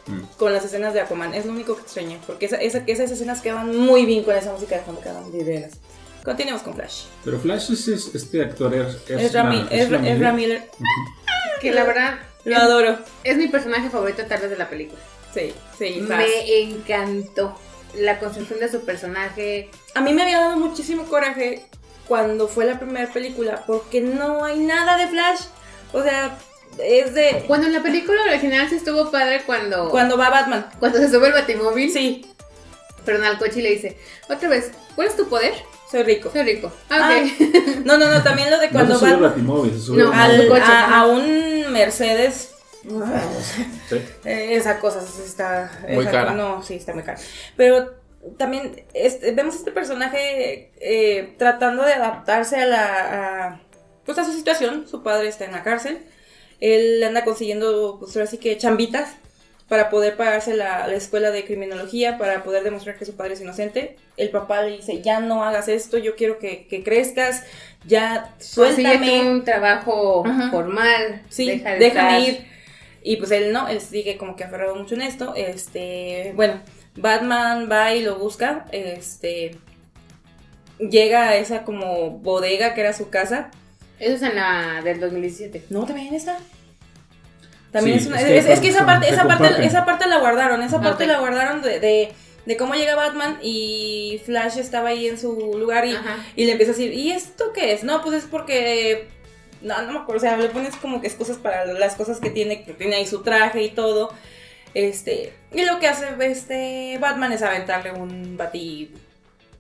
Mm. 0.10 0.22
con 0.38 0.54
las 0.54 0.66
escenas 0.66 0.94
de 0.94 1.02
Aquaman. 1.02 1.34
Es 1.34 1.46
lo 1.46 1.52
único 1.54 1.76
que 1.76 1.82
extrañé. 1.84 2.20
Porque 2.26 2.46
esa, 2.48 2.58
esa- 2.58 2.84
esas 2.88 3.12
escenas 3.12 3.42
quedaban 3.42 3.76
muy 3.78 4.06
bien 4.06 4.24
con 4.24 4.36
esa 4.36 4.52
música 4.52 4.76
de 4.76 4.82
fondo, 4.82 5.02
quedaban 5.02 5.32
divinas. 5.32 5.74
Continuemos 6.24 6.64
con 6.64 6.74
Flash. 6.76 7.04
Pero 7.24 7.40
Flash 7.40 7.72
es, 7.72 7.88
es- 7.88 8.16
este 8.16 8.42
actor 8.44 8.74
es, 8.76 8.98
Es 9.10 9.34
Rami, 9.34 9.66
es, 9.72 9.86
Ezra 9.86 10.00
es. 10.06 10.62
Que 11.62 11.72
la 11.72 11.84
verdad 11.84 12.20
Lo 12.46 12.58
adoro. 12.58 12.98
es 13.24 13.38
mi 13.38 13.48
personaje 13.48 13.90
favorito 13.90 14.24
tal 14.26 14.42
vez 14.42 14.50
de 14.50 14.58
la 14.58 14.70
película. 14.70 15.00
Sí, 15.34 15.54
sí. 15.78 16.04
faz. 16.08 16.18
Me 16.20 16.60
encantó 16.62 17.56
la 17.96 18.20
construcción 18.20 18.60
de 18.60 18.70
su 18.70 18.82
personaje. 18.82 19.70
A 19.96 20.02
mí 20.02 20.14
me 20.14 20.24
había 20.24 20.40
dado 20.40 20.58
muchísimo 20.58 21.04
coraje 21.06 21.66
cuando 22.08 22.48
fue 22.48 22.66
la 22.66 22.80
primera 22.80 23.12
película 23.12 23.64
porque 23.68 24.02
no 24.02 24.44
hay 24.44 24.60
nada 24.60 24.98
de 24.98 25.08
Flash. 25.08 25.42
O 25.94 26.02
sea, 26.04 26.38
es 26.78 27.14
de 27.14 27.44
Cuando 27.48 27.68
en 27.68 27.74
la 27.74 27.82
película 27.82 28.22
original 28.24 28.70
sí 28.70 28.76
estuvo 28.76 29.10
padre 29.12 29.44
cuando, 29.46 29.90
cuando 29.90 30.18
va 30.18 30.30
Batman. 30.30 30.70
cuando 30.80 31.00
se 31.00 31.10
sube 31.10 31.28
el 31.28 31.34
batimóvil, 31.34 31.92
Sí, 31.92 32.26
perdón, 33.06 33.26
al 33.26 33.38
coche 33.40 33.60
y 33.60 33.64
le 33.64 33.72
dice, 33.72 33.98
otra 34.30 34.50
vez, 34.50 34.72
¿cuál 34.96 35.08
es 35.08 35.16
tu 35.16 35.28
poder? 35.28 35.54
soy 35.90 36.04
rico. 36.04 36.30
Soy 36.32 36.44
rico. 36.44 36.72
Ah, 36.90 37.10
ok. 37.24 37.50
No, 37.86 37.98
no, 37.98 38.08
no, 38.08 38.22
también 38.22 38.52
lo 38.52 38.60
de 38.60 38.68
No 38.68 38.74
cuando 38.74 38.94
se 38.94 39.00
sube 39.00 39.12
Batman... 39.14 39.30
Batimóvil, 39.32 39.74
se 39.74 39.80
sube 39.80 40.04
No, 40.04 40.12
al- 40.14 40.48
coche, 40.48 40.62
a, 40.68 41.06
un 41.08 41.72
Mercedes. 41.72 42.52
Sí. 43.90 43.96
eh, 44.26 44.56
Esa 44.56 44.80
cosa 44.80 45.02
está. 45.26 45.72
Muy 45.90 46.04
esa- 46.04 46.12
cara. 46.12 46.32
No, 46.34 46.62
sí, 46.62 46.76
está 46.76 46.94
muy 46.94 47.04
cara. 47.04 47.18
Pero 47.58 47.96
también 48.38 48.86
este, 48.94 49.32
vemos 49.32 49.56
este 49.56 49.72
personaje 49.72 50.72
eh, 50.80 51.36
tratando 51.40 51.84
de 51.84 51.94
adaptarse 51.94 52.58
a 52.58 52.66
la. 52.68 53.48
a, 53.48 53.62
pues 54.06 54.18
a 54.20 54.26
su 54.26 54.34
situación. 54.34 54.88
Su 54.88 55.02
padre 55.02 55.28
está 55.28 55.46
en 55.46 55.54
la 55.54 55.64
cárcel. 55.64 56.06
Él 56.62 57.02
anda 57.04 57.24
consiguiendo, 57.24 57.98
pues 58.00 58.16
ahora 58.16 58.28
sí 58.28 58.38
que 58.38 58.58
chambitas 58.58 59.16
para 59.68 59.90
poder 59.92 60.18
pagarse 60.18 60.56
la, 60.56 60.88
la 60.88 60.96
escuela 60.96 61.30
de 61.32 61.46
criminología, 61.46 62.18
para 62.18 62.44
poder 62.44 62.64
demostrar 62.64 62.98
que 62.98 63.06
su 63.06 63.16
padre 63.16 63.36
es 63.36 63.42
inocente. 63.42 63.98
El 64.18 64.30
papá 64.32 64.64
le 64.64 64.78
dice, 64.78 65.02
ya 65.02 65.20
no 65.20 65.44
hagas 65.44 65.68
esto, 65.68 65.98
yo 66.00 66.16
quiero 66.16 66.40
que, 66.40 66.66
que 66.68 66.84
crezcas, 66.84 67.44
ya 67.86 68.34
Consíguete 68.56 68.98
suéltame. 68.98 69.30
un 69.30 69.44
trabajo 69.44 70.24
Ajá. 70.26 70.50
formal. 70.50 71.22
Sí, 71.30 71.46
deja 71.48 71.72
de 71.74 71.80
déjame 71.80 72.18
estar- 72.18 72.30
ir. 72.30 72.48
Y 73.04 73.16
pues 73.18 73.30
él 73.32 73.54
no, 73.54 73.68
él 73.68 73.80
sigue 73.80 74.18
como 74.18 74.36
que 74.36 74.44
aferrado 74.44 74.76
mucho 74.76 74.96
en 74.96 75.04
esto. 75.04 75.34
Este, 75.36 76.34
bueno, 76.36 76.60
Batman 76.96 77.70
va 77.72 77.94
y 77.94 78.02
lo 78.04 78.18
busca. 78.18 78.66
Este, 78.72 79.56
llega 80.80 81.30
a 81.30 81.36
esa 81.36 81.64
como 81.64 82.10
bodega 82.12 82.74
que 82.74 82.82
era 82.82 82.94
su 82.94 83.10
casa. 83.10 83.52
Eso 84.00 84.16
es 84.16 84.22
en 84.22 84.36
la 84.36 84.82
del 84.84 85.00
2017. 85.00 85.66
No, 85.70 85.86
también 85.86 86.14
está. 86.14 86.38
También 87.72 88.00
Sí, 88.00 88.06
es 88.06 88.08
una. 88.08 88.22
es 88.22 88.28
Es, 88.28 88.46
que 88.46 88.54
es 88.54 88.60
que 88.60 88.68
esa 88.70 88.86
parte, 88.86 89.10
esa 89.10 89.28
parte, 89.28 89.44
comparten. 89.44 89.64
esa 89.64 89.86
parte 89.86 90.08
la 90.08 90.20
guardaron. 90.20 90.62
Esa 90.64 90.82
parte 90.82 91.06
la 91.06 91.20
guardaron 91.20 91.62
de, 91.62 91.80
de, 91.80 92.12
de 92.46 92.58
cómo 92.58 92.76
llega 92.76 92.96
Batman 92.96 93.40
y 93.42 94.22
Flash 94.26 94.58
estaba 94.58 94.90
ahí 94.90 95.08
en 95.08 95.20
su 95.20 95.58
lugar 95.58 95.86
y, 95.86 96.46
le 96.46 96.52
empieza 96.52 96.72
a 96.72 96.76
decir, 96.76 96.94
¿y 96.94 97.12
esto 97.12 97.52
qué 97.54 97.74
es? 97.74 97.84
No, 97.84 98.02
pues 98.02 98.16
es 98.16 98.26
porque. 98.26 99.08
No, 99.62 99.82
no 99.82 99.92
me 99.92 100.00
acuerdo. 100.00 100.18
O 100.18 100.22
sea, 100.22 100.38
le 100.38 100.50
pones 100.50 100.76
como 100.78 101.02
que 101.02 101.08
excusas 101.08 101.38
para 101.38 101.66
las 101.66 101.96
cosas 101.96 102.20
que 102.20 102.30
tiene, 102.30 102.64
que 102.64 102.74
tiene 102.74 102.96
ahí 102.96 103.06
su 103.06 103.22
traje 103.22 103.62
y 103.64 103.70
todo. 103.70 104.14
Este. 104.74 105.34
Y 105.54 105.66
lo 105.66 105.80
que 105.80 105.88
hace 105.88 106.08
este 106.20 106.98
Batman 107.00 107.34
es 107.34 107.42
aventarle 107.42 107.92
un 107.92 108.38
bati 108.38 108.94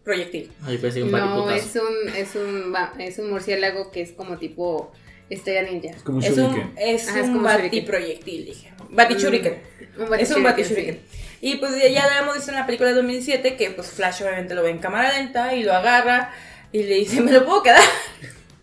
proyectil. 0.09 0.51
Pensé 0.81 1.03
un 1.03 1.11
No, 1.11 1.49
es 1.51 1.75
un, 1.75 2.09
es 2.15 2.35
un, 2.35 2.73
va- 2.73 2.93
es 2.99 3.19
un 3.19 3.29
murciélago 3.29 3.91
que 3.91 4.01
es 4.01 4.11
como 4.11 4.37
tipo 4.37 4.91
estrella 5.29 5.61
ninja. 5.63 5.89
Es 5.95 6.01
como 6.03 6.17
un 6.17 6.23
Es 6.23 6.31
un, 6.37 6.45
shuriken. 6.51 6.73
es 6.77 7.07
Ajá, 7.07 7.19
es 7.19 7.25
un 7.27 7.33
como 7.33 7.45
bati 7.45 7.57
shuriken. 7.63 7.85
proyectil, 7.85 8.45
dije. 8.45 8.73
Bati 8.89 9.13
shuriken. 9.15 9.53
Un 9.97 10.01
Es 10.01 10.01
un 10.01 10.09
batichuriken, 10.09 10.43
bati 10.43 10.63
sí. 10.63 10.69
shuriken. 10.73 10.99
Y 11.41 11.55
pues 11.57 11.77
ya, 11.77 11.87
ya 11.89 12.07
lo 12.15 12.23
hemos 12.23 12.35
visto 12.35 12.51
en 12.51 12.57
la 12.57 12.65
película 12.65 12.89
de 12.89 12.95
2007 12.95 13.55
que 13.55 13.69
pues 13.71 13.87
Flash 13.91 14.23
obviamente 14.23 14.55
lo 14.55 14.63
ve 14.63 14.71
en 14.71 14.79
cámara 14.79 15.13
lenta 15.17 15.53
y 15.55 15.63
lo 15.63 15.73
agarra 15.73 16.33
y 16.71 16.83
le 16.83 16.95
dice, 16.95 17.21
¿me 17.21 17.31
lo 17.31 17.45
puedo 17.45 17.61
quedar? 17.63 17.81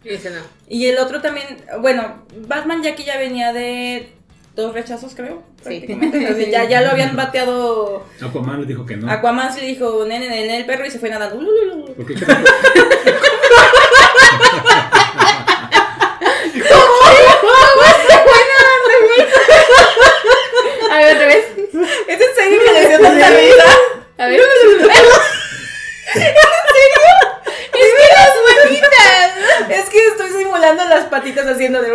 Y 0.05 0.11
dice 0.11 0.31
no. 0.31 0.41
Y 0.69 0.87
el 0.87 0.99
otro 0.99 1.21
también, 1.23 1.47
bueno, 1.81 2.27
Batman 2.47 2.83
ya 2.83 2.95
que 2.95 3.05
ya 3.05 3.17
venía 3.19 3.53
de 3.53 4.09
dos 4.57 4.75
rechazos, 4.75 5.15
creo. 5.15 5.45
Sí. 5.65 5.85
Entonces, 5.89 6.51
ya, 6.51 6.65
ya 6.65 6.81
lo 6.81 6.91
habían 6.91 7.15
bateado. 7.15 8.05
Aquaman 8.21 8.63
le 8.63 8.67
dijo 8.67 8.85
que 8.85 8.97
no. 8.97 9.09
Aquaman 9.11 9.55
se 9.55 9.61
le 9.61 9.69
dijo, 9.69 10.05
nene, 10.07 10.29
nene, 10.29 10.57
el 10.57 10.67
perro 10.67 10.87
y 10.87 10.91
se 10.91 10.99
fue 10.99 11.11
nadando. 11.11 11.47
¿Por 11.95 12.07
qué 12.07 12.15
creo? 12.15 12.27
A 20.91 20.99
ver, 20.99 21.17
otra 21.17 21.27
vez. 21.27 21.45
¿Es 22.09 22.21
en 22.21 22.35
serio 22.35 22.61
que 22.65 22.73
le 22.73 22.89
dio 22.89 23.01
tanta? 23.01 23.27
A 24.19 24.27
ver. 24.29 24.41
Es 24.41 24.47
que 27.93 28.07
las 28.17 28.31
manitas. 28.65 29.31
Es 29.69 29.89
que 29.91 30.07
estoy 30.07 30.31
simulando 30.31 30.85
las 30.87 31.05
patitas 31.05 31.47
haciendo 31.47 31.83
de. 31.83 31.93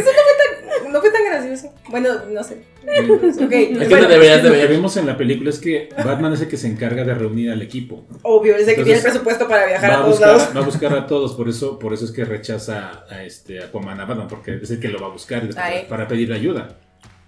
Eso 0.00 0.10
no 0.10 0.12
fue 0.12 0.80
tan, 0.82 0.92
no 0.92 1.00
fue 1.00 1.10
tan 1.10 1.24
gracioso. 1.24 1.74
Bueno, 1.88 2.08
no 2.30 2.44
sé. 2.44 2.58
Es 2.86 3.36
que 3.36 3.74
bueno, 3.88 4.02
no 4.02 4.08
deberías 4.08 4.42
de 4.42 4.48
Lo 4.48 4.54
que 4.54 4.60
ver. 4.60 4.68
vemos 4.68 4.96
en 4.96 5.06
la 5.06 5.16
película 5.16 5.50
es 5.50 5.58
que 5.58 5.88
Batman 5.96 6.32
es 6.34 6.40
el 6.42 6.48
que 6.48 6.56
se 6.56 6.66
encarga 6.66 7.04
de 7.04 7.14
reunir 7.14 7.50
al 7.50 7.62
equipo. 7.62 8.06
obvio, 8.22 8.56
es 8.56 8.66
de 8.66 8.74
que 8.74 8.82
tiene 8.84 8.90
el 8.92 8.96
Entonces, 8.98 9.02
presupuesto 9.12 9.48
para 9.48 9.66
viajar 9.66 9.90
Va 9.90 9.94
a 9.94 9.98
a, 9.98 10.02
todos 10.02 10.10
buscar, 10.18 10.36
lados. 10.36 10.56
va 10.56 10.60
a 10.60 10.64
buscar 10.64 10.92
a 10.94 11.06
todos, 11.06 11.34
por 11.34 11.48
eso, 11.48 11.78
por 11.78 11.92
eso 11.94 12.04
es 12.04 12.10
que 12.12 12.24
rechaza 12.24 13.04
a 13.08 13.24
este 13.24 13.62
Aquaman 13.62 14.00
a 14.00 14.04
Batman, 14.04 14.28
porque 14.28 14.58
es 14.62 14.70
el 14.70 14.80
que 14.80 14.88
lo 14.88 14.98
va 15.00 15.06
a 15.06 15.10
buscar 15.10 15.48
Ay. 15.56 15.86
para 15.88 16.06
pedir 16.08 16.32
ayuda. 16.32 16.76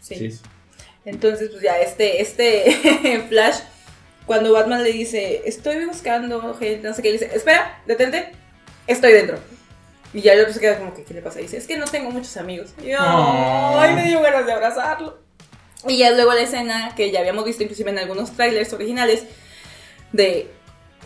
Sí. 0.00 0.14
Sí. 0.30 0.38
Entonces, 1.04 1.48
pues 1.50 1.62
ya, 1.62 1.78
este, 1.80 2.20
este 2.20 3.24
Flash, 3.28 3.56
cuando 4.26 4.52
Batman 4.52 4.82
le 4.82 4.92
dice, 4.92 5.42
estoy 5.46 5.84
buscando 5.86 6.54
gente, 6.54 6.86
no 6.88 6.94
sé 6.94 7.02
qué, 7.02 7.08
le 7.08 7.18
dice, 7.18 7.30
espera, 7.34 7.80
detente, 7.86 8.32
estoy 8.86 9.12
dentro. 9.12 9.38
Y 10.16 10.22
ya 10.22 10.32
el 10.32 10.40
otro 10.40 10.52
se 10.54 10.60
queda 10.60 10.78
como 10.78 10.94
que, 10.94 11.04
¿qué 11.04 11.12
le 11.14 11.20
pasa? 11.22 11.40
Y 11.40 11.42
dice, 11.42 11.58
es 11.58 11.66
que 11.66 11.76
no 11.76 11.84
tengo 11.84 12.10
muchos 12.10 12.36
amigos. 12.38 12.72
Y 12.82 12.88
yo, 12.90 12.98
Oh. 13.00 13.78
ay, 13.78 13.94
me 13.94 14.04
dio 14.04 14.20
ganas 14.22 14.46
de 14.46 14.52
abrazarlo. 14.52 15.18
Y 15.86 15.98
ya 15.98 16.10
luego 16.12 16.32
la 16.32 16.40
escena 16.40 16.94
que 16.96 17.10
ya 17.10 17.20
habíamos 17.20 17.44
visto 17.44 17.62
inclusive 17.62 17.90
en 17.90 17.98
algunos 17.98 18.32
trailers 18.32 18.72
originales 18.72 19.24
de, 20.12 20.50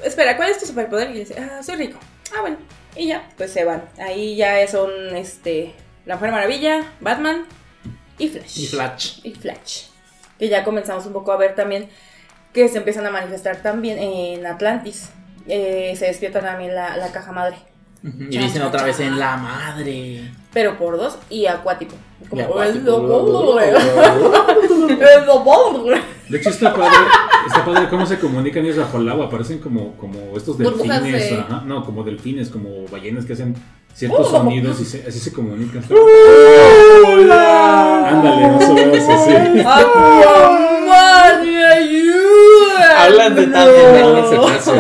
espera, 0.05 0.37
¿cuál 0.37 0.51
es 0.51 0.59
tu 0.59 0.67
superpoder? 0.67 1.11
Y 1.11 1.21
dice, 1.21 1.35
ah, 1.41 1.63
soy 1.63 1.77
rico. 1.77 1.99
Ah, 2.37 2.41
bueno. 2.43 2.57
Y 2.97 3.09
ya, 3.09 3.29
pues 3.37 3.53
se 3.53 3.65
van. 3.65 3.89
Ahí 3.99 4.37
ya 4.37 4.67
son, 4.69 5.17
este, 5.17 5.75
la 6.07 6.15
Mujer 6.15 6.31
Maravilla, 6.33 6.93
Batman 7.01 7.47
y 8.19 8.29
Flash 8.29 8.59
Y 8.61 8.67
Flash. 8.69 9.19
y 9.25 9.35
Flash. 9.35 9.85
Que 10.39 10.49
ya 10.49 10.63
comenzamos 10.65 11.05
un 11.07 11.13
poco 11.13 11.33
a 11.33 11.37
ver 11.37 11.55
también 11.55 11.89
que 12.55 12.69
se 12.69 12.79
empiezan 12.79 13.07
a 13.07 13.11
manifestar 13.11 13.57
también 13.63 13.99
en 13.99 14.47
Atlantis. 14.47 15.11
Eh, 15.49 15.95
se 15.99 16.07
despierta 16.07 16.41
también 16.41 16.75
la, 16.75 16.97
la 16.97 17.11
caja 17.13 17.33
madre. 17.33 17.57
Y 18.03 18.39
dicen 18.39 18.63
otra 18.63 18.83
vez 18.85 18.99
en 19.01 19.19
la 19.19 19.37
madre. 19.37 20.31
Pero 20.53 20.79
por 20.79 20.97
dos 20.97 21.19
y 21.29 21.47
acuático. 21.47 21.95
Como 22.29 22.41
Y 22.41 22.45
acuático. 22.45 22.79
el 22.79 22.85
doble. 22.87 23.71
El 24.91 25.27
doble. 25.27 26.03
De 26.29 26.39
hecho 26.39 26.51
está 26.51 26.73
padre, 26.73 26.97
está 27.47 27.65
padre 27.65 27.89
cómo 27.91 28.07
se 28.07 28.19
comunican 28.21 28.65
ellos 28.65 28.77
bajo 28.79 28.99
el 28.99 29.09
agua, 29.09 29.29
parecen 29.29 29.59
como, 29.59 29.97
como 29.97 30.37
estos 30.37 30.57
delfines, 30.59 31.03
de- 31.03 31.39
ajá, 31.39 31.63
no, 31.67 31.85
como 31.85 32.05
delfines, 32.05 32.49
como 32.51 32.87
ballenas 32.91 33.25
que 33.25 33.33
hacen 33.33 33.57
ciertos 33.93 34.29
Oh. 34.29 34.31
sonidos 34.31 34.81
y 34.81 34.85
se- 34.85 35.05
así 35.09 35.19
se 35.19 35.33
comunican. 35.33 35.83
¡Hola! 37.05 38.09
Ándale, 38.11 38.49
no 38.49 38.95
es 38.95 39.09
así. 39.09 39.33
Hablan 42.97 43.35
de 43.35 43.47
tan 43.49 43.67
No. 44.33 44.47
caso. 44.47 44.75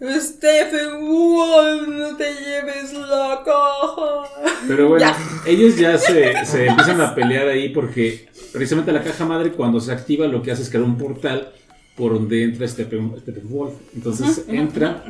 Stephen 0.00 1.02
Wall, 1.02 1.98
no 1.98 2.16
te 2.16 2.32
lleves 2.34 2.92
la 2.94 3.42
caja. 3.44 4.50
Pero 4.66 4.88
bueno, 4.88 5.00
Ya. 5.06 5.16
ellos 5.46 5.76
ya 5.76 5.98
se, 5.98 6.44
se 6.46 6.66
empiezan 6.66 7.00
a 7.00 7.14
pelear 7.14 7.48
ahí 7.48 7.68
porque 7.70 8.28
precisamente 8.52 8.92
la 8.92 9.02
caja 9.02 9.24
madre 9.26 9.52
cuando 9.52 9.80
se 9.80 9.92
activa 9.92 10.26
lo 10.26 10.42
que 10.42 10.52
hace 10.52 10.62
es 10.62 10.70
crear 10.70 10.84
un 10.84 10.96
portal 10.96 11.52
por 11.96 12.14
donde 12.14 12.44
entra 12.44 12.66
Stephen, 12.66 13.14
Steppenwolf. 13.20 13.74
Entonces 13.94 14.44
entra, 14.48 15.04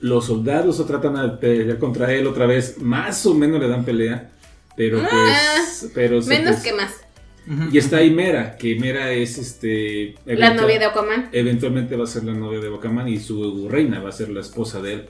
los 0.00 0.26
soldados 0.26 0.84
tratan 0.86 1.14
de 1.14 1.36
pelear 1.38 1.78
contra 1.78 2.12
él 2.12 2.26
otra 2.26 2.46
vez, 2.46 2.78
más 2.78 3.24
o 3.26 3.32
menos 3.34 3.60
le 3.60 3.68
dan 3.68 3.84
pelea, 3.84 4.30
pero 4.76 5.00
pues... 5.08 5.90
pero 5.94 6.20
se- 6.20 6.28
Menos 6.28 6.56
pues- 6.56 6.64
que 6.64 6.72
más. 6.74 6.92
Y 7.72 7.78
está 7.78 7.98
ahí 7.98 8.10
Mera, 8.10 8.56
que 8.56 8.74
Mera 8.76 9.12
es 9.12 9.38
este... 9.38 10.14
La 10.26 10.52
novia 10.52 10.78
de 10.78 10.84
Aquaman. 10.84 11.30
Eventualmente 11.32 11.96
va 11.96 12.04
a 12.04 12.06
ser 12.06 12.24
la 12.24 12.34
novia 12.34 12.60
de 12.60 12.68
Bakaman 12.68 13.08
y 13.08 13.18
su 13.18 13.68
reina 13.68 14.00
va 14.00 14.10
a 14.10 14.12
ser 14.12 14.28
la 14.28 14.40
esposa 14.40 14.82
de 14.82 14.92
él. 14.92 15.08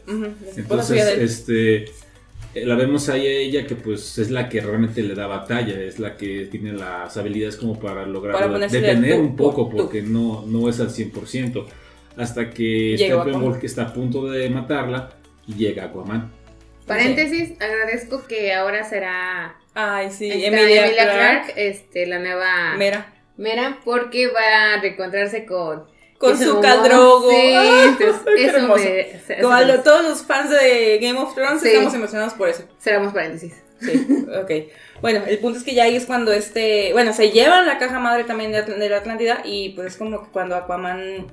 Entonces, 0.57 1.05
de 1.05 1.12
él. 1.14 1.20
este, 1.20 1.84
eh, 2.55 2.64
la 2.64 2.76
vemos 2.76 3.09
ahí 3.09 3.26
a 3.26 3.30
ella 3.30 3.66
que 3.66 3.74
pues 3.74 4.18
es 4.18 4.30
la 4.30 4.49
que 4.49 4.61
realmente 4.61 5.03
le 5.03 5.14
da 5.14 5.26
batalla, 5.26 5.80
es 5.80 5.99
la 5.99 6.16
que 6.16 6.47
tiene 6.47 6.72
las 6.72 7.16
habilidades 7.16 7.57
como 7.57 7.78
para 7.78 8.07
lograr 8.07 8.34
Para 8.34 8.59
detener 8.59 9.16
tú, 9.16 9.20
un 9.20 9.36
poco 9.36 9.68
tú. 9.68 9.76
porque 9.76 10.03
no, 10.03 10.45
no 10.47 10.68
es 10.68 10.80
al 10.80 10.91
100%. 10.91 11.66
Hasta 12.16 12.51
que 12.51 12.97
Llega 12.97 13.16
Steppenwolf 13.16 13.36
Aquaman. 13.36 13.61
que 13.61 13.66
está 13.66 13.82
a 13.82 13.93
punto 13.93 14.26
de 14.26 14.49
matarla 14.49 15.11
y 15.47 15.55
llega 15.55 15.86
Aquaman. 15.86 16.30
Paréntesis, 16.86 17.53
agradezco 17.61 18.26
que 18.26 18.55
ahora 18.55 18.82
será 18.82 19.58
Ay, 19.81 20.11
sí, 20.11 20.29
esta 20.31 20.47
Emilia. 20.61 20.93
Clark, 20.93 21.53
este, 21.57 22.07
la 22.07 22.18
nueva 22.18 22.74
Mera. 22.76 23.14
Mera, 23.37 23.79
porque 23.85 24.26
va 24.26 24.74
a 24.74 24.81
reencontrarse 24.81 25.45
con 25.47 25.87
Con 26.18 26.37
su 26.37 26.61
caldrogo. 26.61 27.31
Sí, 27.31 27.37
entonces, 27.85 28.22
eso 28.39 28.57
hermoso. 28.57 28.83
me. 28.85 29.20
se- 29.20 29.37
Como 29.41 29.49
eso 29.49 29.53
a 29.53 29.61
lo- 29.62 29.76
me- 29.76 29.79
todos 29.85 30.03
los 30.03 30.22
fans 30.24 30.51
de 30.51 30.99
Game 31.01 31.18
of 31.18 31.33
Thrones 31.35 31.62
Sí. 31.62 31.68
estamos 31.68 31.95
emocionados 31.95 32.35
por 32.35 32.49
eso. 32.49 32.64
Cerramos 32.81 33.12
paréntesis. 33.14 33.55
Sí, 33.81 34.26
ok. 34.43 34.51
Bueno, 35.01 35.22
el 35.29 35.39
punto 35.39 35.59
es 35.61 35.64
que 35.64 35.74
ya 35.74 35.85
ahí 35.85 35.95
es 35.95 36.07
cuando 36.07 36.33
este. 36.33 36.93
Bueno, 36.93 37.12
se 37.12 37.31
llevan 37.31 37.64
la 37.66 37.79
caja 37.79 38.01
madre 38.01 38.24
también 38.24 38.51
de, 38.51 38.64
Atl- 38.66 38.79
de 38.79 38.89
la 38.89 38.97
Atlántida 38.97 39.43
y 39.45 39.68
pues 39.76 39.87
es 39.93 39.97
como 39.97 40.24
que 40.24 40.31
cuando 40.33 40.57
Aquaman. 40.57 41.29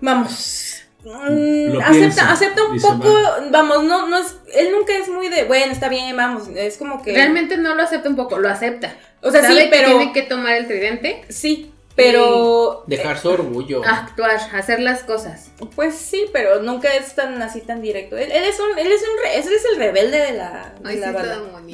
Vamos. 0.00 0.73
Mm, 1.04 1.76
acepta, 1.80 1.90
piensa, 1.92 2.32
acepta 2.32 2.64
un 2.64 2.80
poco. 2.80 3.14
Vamos, 3.50 3.84
no, 3.84 4.08
no 4.08 4.18
es. 4.18 4.36
Él 4.54 4.68
nunca 4.72 4.96
es 4.96 5.08
muy 5.08 5.28
de. 5.28 5.44
Bueno, 5.44 5.72
está 5.72 5.88
bien, 5.88 6.16
vamos. 6.16 6.48
Es 6.54 6.76
como 6.78 7.02
que. 7.02 7.12
Realmente 7.12 7.56
no 7.58 7.74
lo 7.74 7.82
acepta 7.82 8.08
un 8.08 8.16
poco, 8.16 8.38
lo 8.38 8.48
acepta. 8.48 8.94
O 9.22 9.30
sea, 9.30 9.42
Sabe 9.42 9.54
sí, 9.54 9.60
que 9.64 9.68
pero. 9.70 9.88
tiene 9.88 10.12
que 10.12 10.22
tomar 10.22 10.54
el 10.54 10.66
tridente, 10.66 11.24
Sí, 11.28 11.72
pero. 11.96 12.84
Dejar 12.86 13.18
su 13.18 13.28
orgullo. 13.30 13.82
actuar, 13.84 14.38
hacer 14.54 14.80
las 14.80 15.02
cosas. 15.02 15.50
Pues 15.74 15.94
sí, 15.94 16.24
pero 16.32 16.60
nunca 16.62 16.92
es 16.94 17.14
tan 17.14 17.40
así 17.42 17.60
tan 17.60 17.80
directo. 17.80 18.16
Él, 18.16 18.30
él 18.32 18.44
es 18.44 18.58
un, 18.60 18.78
él 18.78 18.90
es 18.90 19.00
un 19.02 19.22
re- 19.22 19.36
él 19.36 19.44
es 19.54 19.64
el 19.72 19.78
rebelde 19.78 20.18
de 20.18 20.32
la, 20.32 20.74
de 20.80 20.90
Ay, 20.90 20.96
la. 20.98 21.12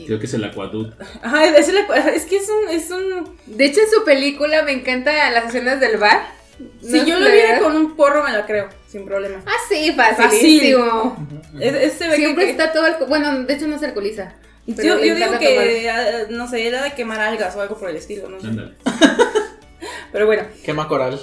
Creo 0.06 0.18
que 0.18 0.26
es 0.26 0.34
el 0.34 0.44
acuaducto. 0.44 1.02
Ajá, 1.22 1.46
es, 1.46 1.68
el- 1.68 1.78
es 2.14 2.26
que 2.26 2.36
es 2.36 2.48
un, 2.48 2.68
es 2.68 2.90
un 2.90 3.36
De 3.46 3.64
hecho, 3.64 3.80
en 3.80 3.90
su 3.90 4.04
película 4.04 4.62
me 4.62 4.72
encantan 4.72 5.14
las 5.34 5.46
escenas 5.46 5.80
del 5.80 5.96
bar. 5.96 6.39
Si 6.80 6.92
¿No 6.98 7.04
yo 7.06 7.14
se 7.18 7.20
lo 7.24 7.30
viera 7.30 7.58
con 7.60 7.76
un 7.76 7.96
porro 7.96 8.22
me 8.24 8.32
la 8.32 8.46
creo, 8.46 8.68
sin 8.86 9.04
problema. 9.04 9.36
Ah, 9.46 9.52
sí, 9.68 9.92
facilísimo. 9.92 11.16
Es, 11.60 11.74
es- 11.74 11.92
se 11.94 12.04
ve 12.08 12.10
que- 12.14 12.16
Siempre 12.16 12.44
que, 12.46 12.50
está 12.52 12.72
todo 12.72 12.84
alco- 12.84 13.06
Bueno, 13.06 13.44
de 13.44 13.54
hecho 13.54 13.66
no 13.66 13.78
se 13.78 13.86
alcoholiza. 13.86 14.34
yo, 14.66 14.98
digo 14.98 15.16
que 15.38 15.90
ah, 15.90 16.26
no 16.30 16.48
sé, 16.48 16.66
era 16.66 16.82
de 16.82 16.92
quemar 16.92 17.20
algas 17.20 17.54
o 17.56 17.60
algo 17.60 17.76
por 17.78 17.90
el 17.90 17.96
estilo, 17.96 18.28
no 18.28 18.40
sé. 18.40 18.46
Ándale. 18.48 18.72
Pero 20.12 20.26
bueno, 20.26 20.42
Quema 20.64 20.88
coral. 20.88 21.20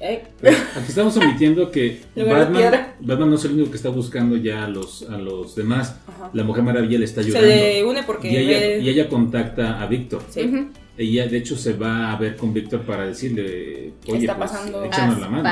eh, 0.00 0.22
Pero 0.40 0.56
aquí 0.76 0.86
estamos 0.88 1.16
omitiendo 1.16 1.70
que 1.70 2.00
Batman. 2.16 2.94
Batman 3.00 3.30
no 3.30 3.36
es 3.36 3.44
el 3.44 3.52
único 3.52 3.70
que 3.70 3.76
está 3.76 3.88
busando 3.88 4.36
ya 4.36 4.64
a 4.64 4.68
los, 4.68 5.02
a 5.10 5.16
los 5.18 5.54
demás. 5.56 5.96
Ajá. 6.06 6.30
La 6.32 6.44
Mujer 6.44 6.62
Maravilla 6.62 6.98
le 6.98 7.04
está 7.04 7.22
se 7.22 7.28
ayudando. 7.28 7.48
le 7.48 7.84
une 7.84 8.02
porque 8.04 8.30
Y 8.30 8.36
ella, 8.36 8.58
ve- 8.60 8.78
y 8.80 8.88
ella 8.88 9.08
contacta 9.08 9.80
a 9.82 9.86
Víctor. 9.86 10.22
sí. 10.30 10.68
Ella, 10.96 11.26
de 11.26 11.38
hecho, 11.38 11.56
se 11.56 11.72
va 11.72 12.12
a 12.12 12.16
ver 12.16 12.36
con 12.36 12.52
Víctor 12.54 12.82
para 12.86 13.04
decirle, 13.06 13.94
oye, 14.06 14.18
está 14.20 14.36
pues, 14.36 14.50
pasando? 14.50 14.84
échanos 14.84 15.20
la 15.20 15.28
mano. 15.28 15.42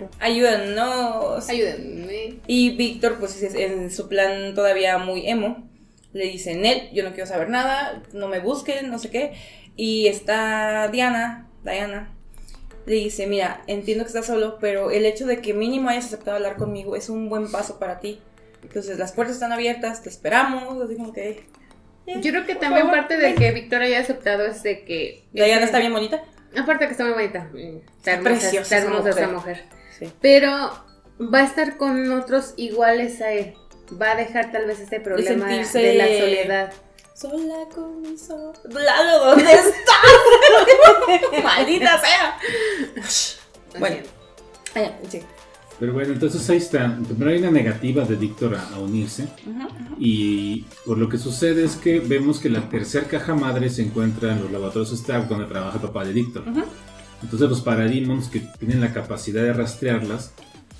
¿no? 0.00 0.08
Ayúdanos. 0.20 1.48
Ayúdenme. 1.48 2.34
Y 2.46 2.76
Víctor, 2.76 3.16
pues 3.18 3.42
es- 3.42 3.54
en 3.54 3.90
su 3.90 4.08
plan 4.08 4.54
todavía 4.54 4.98
muy 4.98 5.28
emo, 5.28 5.68
le 6.12 6.26
dice, 6.26 6.54
Nel, 6.54 6.90
yo 6.92 7.02
no 7.02 7.10
quiero 7.10 7.26
saber 7.26 7.48
nada, 7.50 8.02
no 8.12 8.28
me 8.28 8.38
busquen, 8.38 8.88
no 8.90 8.98
sé 8.98 9.10
qué. 9.10 9.32
Y 9.76 10.06
está 10.06 10.88
Diana, 10.88 11.48
Diana, 11.64 12.12
le 12.86 12.94
dice, 12.94 13.26
mira, 13.26 13.62
entiendo 13.66 14.04
que 14.04 14.08
estás 14.08 14.26
solo, 14.26 14.58
pero 14.60 14.90
el 14.92 15.04
hecho 15.04 15.26
de 15.26 15.40
que 15.40 15.52
mínimo 15.52 15.88
hayas 15.90 16.06
aceptado 16.06 16.36
hablar 16.36 16.56
conmigo 16.56 16.94
es 16.96 17.08
un 17.10 17.28
buen 17.28 17.50
paso 17.50 17.78
para 17.80 17.98
ti. 17.98 18.20
Entonces 18.62 18.98
las 18.98 19.12
puertas 19.12 19.34
están 19.36 19.52
abiertas, 19.52 20.02
te 20.02 20.08
esperamos, 20.08 20.80
así 20.82 20.94
como 20.96 21.12
que... 21.12 21.44
"Eh, 22.06 22.20
Yo 22.20 22.30
creo 22.32 22.46
que 22.46 22.54
por 22.54 22.60
también 22.62 22.86
favor, 22.86 23.00
parte 23.00 23.16
de 23.16 23.22
ven". 23.22 23.34
que 23.36 23.50
Víctor 23.52 23.82
haya 23.82 24.00
aceptado 24.00 24.46
es 24.46 24.62
de 24.62 24.84
que. 24.84 25.24
Diana 25.32 25.54
ese- 25.56 25.64
está 25.64 25.78
bien 25.78 25.92
bonita. 25.92 26.22
Aparte 26.58 26.86
que 26.86 26.92
está 26.92 27.04
muy 27.04 27.12
bonita. 27.12 27.50
Está 27.98 28.12
hermosa, 28.12 28.30
preciosa 28.30 28.60
está 28.62 28.76
esa 28.78 28.86
hermosa 28.86 29.10
esa 29.10 29.28
mujer. 29.28 29.34
mujer. 29.34 29.64
Sí. 29.98 30.12
Pero 30.20 30.50
va 31.20 31.40
a 31.40 31.44
estar 31.44 31.76
con 31.76 32.10
otros 32.12 32.54
iguales 32.56 33.20
a 33.20 33.32
él. 33.32 33.54
Va 34.00 34.12
a 34.12 34.16
dejar 34.16 34.50
tal 34.52 34.66
vez 34.66 34.80
este 34.80 35.00
problema 35.00 35.46
de, 35.46 35.58
la 35.58 35.66
soledad. 35.66 36.72
Sola 37.14 37.64
con 37.74 38.02
mi 38.02 38.16
sol. 38.18 38.52
Lalo, 38.68 39.24
¿dónde 39.26 39.52
estás? 39.52 41.42
Maldita 41.44 41.98
sea. 41.98 42.38
Bueno, 43.78 43.96
ah, 44.74 44.90
sí. 45.08 45.22
Pero 45.78 45.92
bueno, 45.92 46.12
entonces 46.12 46.48
ahí 46.48 46.56
está. 46.56 46.98
Primero 47.06 47.30
hay 47.30 47.38
una 47.38 47.50
negativa 47.50 48.04
de 48.04 48.16
Víctor 48.16 48.54
a, 48.54 48.68
a 48.74 48.78
unirse. 48.78 49.28
Ujú. 49.46 49.68
Y 49.98 50.64
por 50.84 50.96
lo 50.98 51.08
que 51.08 51.18
sucede 51.18 51.64
es 51.64 51.76
que 51.76 52.00
vemos 52.00 52.38
que 52.40 52.48
la 52.48 52.68
tercera 52.68 53.06
caja 53.06 53.34
madre 53.34 53.68
se 53.68 53.82
encuentra 53.82 54.32
en 54.32 54.42
los 54.42 54.50
laboratorios 54.50 54.92
Stark 54.92 55.28
donde 55.28 55.46
trabaja 55.46 55.76
el 55.76 55.82
papá 55.82 56.04
de 56.04 56.12
Víctor. 56.12 56.44
Ujú. 56.48 56.62
Entonces 57.22 57.48
los 57.48 57.60
Parademons 57.60 58.28
que 58.28 58.40
tienen 58.58 58.80
la 58.80 58.92
capacidad 58.92 59.42
de 59.42 59.52
rastrearlas 59.52 60.32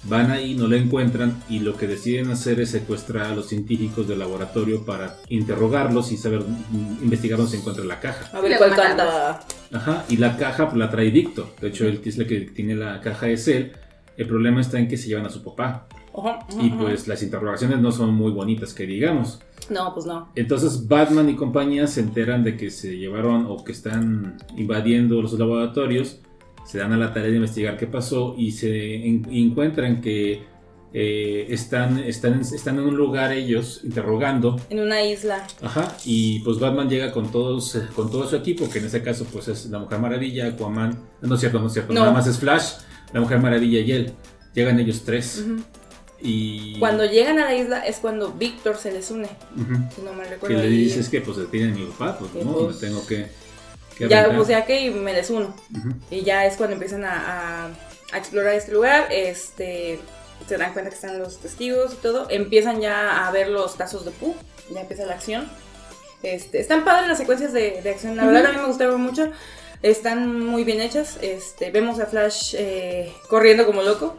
van 0.04 0.30
ahí, 0.30 0.54
no 0.54 0.68
la 0.68 0.76
encuentran 0.76 1.42
y 1.48 1.60
lo 1.60 1.76
que 1.76 1.86
deciden 1.86 2.30
hacer 2.30 2.60
es 2.60 2.70
secuestrar 2.70 3.26
a 3.26 3.34
los 3.34 3.48
científicos 3.48 4.06
del 4.06 4.20
laboratorio 4.20 4.84
para 4.84 5.16
interrogarlos 5.28 6.12
y 6.12 6.16
saber 6.16 6.40
mm, 6.42 7.02
investigar 7.02 7.38
dónde 7.38 7.52
se 7.52 7.58
encuentra 7.58 7.84
la 7.84 8.00
caja. 8.00 8.36
A 8.36 8.40
ver 8.40 8.56
cuál 8.56 8.74
canta. 8.74 9.40
Ajá, 9.72 10.04
y 10.08 10.16
la 10.16 10.36
caja 10.36 10.70
la 10.74 10.90
trae 10.90 11.10
Víctor. 11.10 11.48
De 11.60 11.68
hecho, 11.68 11.84
la 11.84 12.26
que 12.26 12.40
tiene 12.54 12.76
la 12.76 13.00
caja 13.00 13.28
es 13.28 13.48
él. 13.48 13.72
El 14.16 14.26
problema 14.26 14.60
está 14.60 14.78
en 14.78 14.88
que 14.88 14.96
se 14.96 15.08
llevan 15.08 15.26
a 15.26 15.30
su 15.30 15.42
papá. 15.42 15.86
Ajá, 16.18 16.38
ajá, 16.48 16.62
Y 16.62 16.70
pues 16.70 17.06
las 17.08 17.22
interrogaciones 17.22 17.78
no 17.80 17.92
son 17.92 18.14
muy 18.14 18.32
bonitas, 18.32 18.72
que 18.72 18.86
digamos. 18.86 19.40
No, 19.68 19.92
pues 19.92 20.06
no. 20.06 20.30
Entonces 20.34 20.86
Batman 20.88 21.28
y 21.28 21.34
compañía 21.36 21.86
se 21.86 22.00
enteran 22.00 22.42
de 22.44 22.56
que 22.56 22.70
se 22.70 22.96
llevaron 22.96 23.46
o 23.48 23.62
que 23.64 23.72
están 23.72 24.36
invadiendo 24.56 25.20
los 25.20 25.32
laboratorios, 25.38 26.20
se 26.64 26.78
dan 26.78 26.92
a 26.92 26.96
la 26.96 27.12
tarea 27.12 27.30
de 27.30 27.36
investigar 27.36 27.76
qué 27.76 27.86
pasó 27.86 28.34
y 28.38 28.52
se 28.52 29.06
en- 29.06 29.26
encuentran 29.30 30.00
que 30.00 30.42
eh, 30.94 31.46
están, 31.50 31.98
están, 31.98 32.40
están 32.40 32.78
en 32.78 32.84
un 32.86 32.96
lugar 32.96 33.32
ellos 33.32 33.82
interrogando, 33.84 34.56
En 34.70 34.80
una 34.80 35.02
isla. 35.02 35.46
ajá, 35.62 35.94
y 36.06 36.38
pues 36.40 36.58
Batman 36.58 36.88
llega 36.88 37.12
con 37.12 37.30
todos 37.30 37.76
con 37.94 38.10
todo 38.10 38.26
su 38.26 38.36
equipo, 38.36 38.70
que 38.70 38.78
en 38.78 38.86
este 38.86 39.02
caso 39.02 39.26
pues 39.30 39.48
es 39.48 39.66
la 39.66 39.78
Mujer 39.78 39.98
Maravilla, 39.98 40.46
Aquaman, 40.46 40.98
no 41.20 41.34
es 41.34 41.40
cierto, 41.40 41.58
no 41.60 41.66
es 41.66 41.72
cierto, 41.74 41.92
No. 41.92 42.00
nada 42.00 42.12
más 42.12 42.26
es 42.26 42.38
Flash, 42.38 42.74
la 43.16 43.22
Mujer 43.22 43.38
Maravilla 43.40 43.80
y 43.80 43.92
él. 43.92 44.12
Llegan 44.54 44.78
ellos 44.80 45.02
tres 45.04 45.42
Ujú. 45.44 45.62
y 46.22 46.78
Cuando 46.78 47.04
llegan 47.04 47.38
a 47.38 47.44
la 47.44 47.54
isla 47.54 47.80
es 47.80 47.96
cuando 47.96 48.32
Víctor 48.32 48.76
se 48.78 48.90
les 48.92 49.10
une. 49.10 49.28
Ujú. 49.56 49.74
Si 49.94 50.02
no 50.02 50.12
mal 50.14 50.26
que 50.26 50.34
recuerdo. 50.34 50.58
le 50.58 50.66
y- 50.68 50.84
dices 50.84 51.08
que 51.08 51.20
pues 51.20 51.36
tienen 51.50 51.74
mi 51.74 51.84
papá, 51.86 52.18
pues 52.18 52.32
no, 52.44 52.52
pues, 52.52 52.76
me 52.76 52.88
tengo 52.88 53.06
que, 53.06 53.26
que 53.98 54.08
Ya, 54.08 54.30
pues 54.34 54.48
ya 54.48 54.64
que 54.64 54.90
me 54.90 55.12
les 55.12 55.28
uno. 55.30 55.54
Ujú. 55.76 55.90
Y 56.10 56.22
ya 56.22 56.46
es 56.46 56.56
cuando 56.56 56.74
empiezan 56.74 57.04
a, 57.04 57.66
a- 57.66 57.70
a 58.12 58.18
explorar 58.18 58.54
este 58.54 58.72
lugar. 58.72 59.08
Este. 59.10 59.98
Se 60.48 60.56
dan 60.58 60.72
cuenta 60.74 60.90
que 60.90 60.96
están 60.96 61.18
los 61.18 61.38
testigos 61.38 61.94
y 61.94 61.96
todo. 61.96 62.28
Empiezan 62.30 62.80
ya 62.80 63.26
a 63.26 63.30
ver 63.32 63.48
los 63.48 63.76
tazos 63.76 64.04
de 64.04 64.10
Pu. 64.12 64.34
Ya 64.72 64.80
empieza 64.82 65.04
la 65.06 65.14
acción. 65.14 65.48
Este, 66.22 66.60
están 66.60 66.84
padres 66.84 67.08
las 67.08 67.18
secuencias 67.18 67.52
de, 67.52 67.80
de 67.82 67.90
acción. 67.90 68.16
La 68.16 68.24
verdad 68.26 68.46
a 68.46 68.52
mí 68.52 68.58
me 68.58 68.66
gustaron 68.66 69.00
mucho. 69.00 69.30
Están 69.82 70.44
muy 70.44 70.64
bien 70.64 70.80
hechas. 70.80 71.18
Este, 71.22 71.70
vemos 71.70 72.00
a 72.00 72.06
Flash 72.06 72.54
eh, 72.58 73.12
corriendo 73.28 73.66
como 73.66 73.82
loco. 73.82 74.16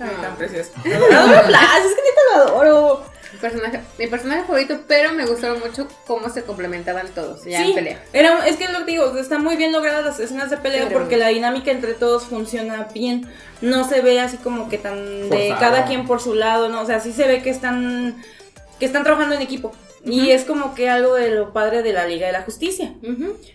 Ay, 0.00 0.10
Ah. 0.16 0.22
tan 0.22 0.36
precioso. 0.36 0.70
Adoro 0.84 1.42
Flash, 1.44 1.84
es 1.86 1.94
que 1.94 2.02
neta 2.02 2.22
lo 2.36 2.42
adoro. 2.42 3.02
Mi 3.30 3.38
personaje, 3.40 3.80
mi 3.98 4.06
personaje 4.06 4.40
favorito, 4.44 4.80
pero 4.88 5.12
me 5.12 5.26
gustaron 5.26 5.60
mucho 5.60 5.86
cómo 6.06 6.30
se 6.30 6.44
complementaban 6.44 7.08
todos 7.08 7.44
ya 7.44 7.58
Sí, 7.58 7.68
en 7.70 7.74
pelea. 7.74 8.02
Era, 8.14 8.46
es 8.46 8.56
que 8.56 8.64
es 8.64 8.72
lo 8.72 8.78
que 8.86 8.92
digo, 8.92 9.14
están 9.18 9.44
muy 9.44 9.56
bien 9.56 9.70
logradas 9.70 10.02
las 10.02 10.18
escenas 10.18 10.48
de 10.48 10.56
pelea 10.56 10.84
Pero- 10.88 10.98
porque 11.00 11.18
la 11.18 11.28
dinámica 11.28 11.70
entre 11.70 11.92
todos 11.92 12.24
funciona 12.24 12.88
bien. 12.94 13.30
No 13.60 13.86
se 13.86 14.00
ve 14.00 14.18
así 14.20 14.38
como 14.38 14.70
que 14.70 14.78
tan 14.78 15.28
de 15.28 15.54
cada 15.60 15.84
quien 15.84 16.06
por 16.06 16.22
su 16.22 16.34
lado, 16.34 16.70
¿no? 16.70 16.80
O 16.80 16.86
sea, 16.86 17.00
sí 17.00 17.12
se 17.12 17.26
ve 17.28 17.42
que 17.42 17.50
están 17.50 18.22
que 18.80 18.86
están 18.86 19.02
trabajando 19.04 19.34
en 19.34 19.42
equipo. 19.42 19.72
Y 20.04 20.30
es 20.30 20.44
como 20.44 20.74
que 20.74 20.88
algo 20.88 21.14
de 21.14 21.30
lo 21.30 21.52
padre 21.52 21.82
de 21.82 21.92
la 21.92 22.06
Liga 22.06 22.26
de 22.26 22.32
la 22.32 22.42
Justicia. 22.42 22.94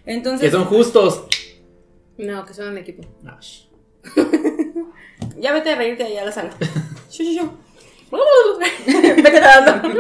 Entonces, 0.06 0.42
Que 0.42 0.52
son 0.52 0.66
justos. 0.66 1.26
No, 2.18 2.46
que 2.46 2.54
son 2.54 2.70
un 2.70 2.78
equipo. 2.78 3.04
ya 5.40 5.54
vete 5.54 5.72
a 5.72 5.76
reírte 5.76 6.04
allá 6.04 6.22
a 6.22 6.26
la 6.26 6.32
sala. 6.32 6.52
Shu, 7.12 7.24
shu, 7.24 7.34
shu. 7.34 7.52
vete 8.86 9.40
nadando. 9.42 9.88
Ay, 9.90 9.94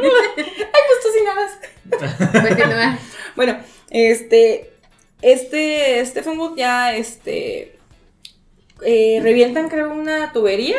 pues 0.88 1.00
tú 1.02 1.10
sin 1.16 1.26
nada. 1.26 2.48
Continúa. 2.50 3.00
Bueno, 3.36 3.58
este. 3.90 4.72
Este. 5.22 6.06
Stephen 6.06 6.38
Wood 6.40 6.58
ya 6.58 6.96
este. 6.96 7.78
eh, 8.86 9.20
revientan, 9.24 9.70
creo, 9.70 9.92
una 9.94 10.32
tubería. 10.34 10.78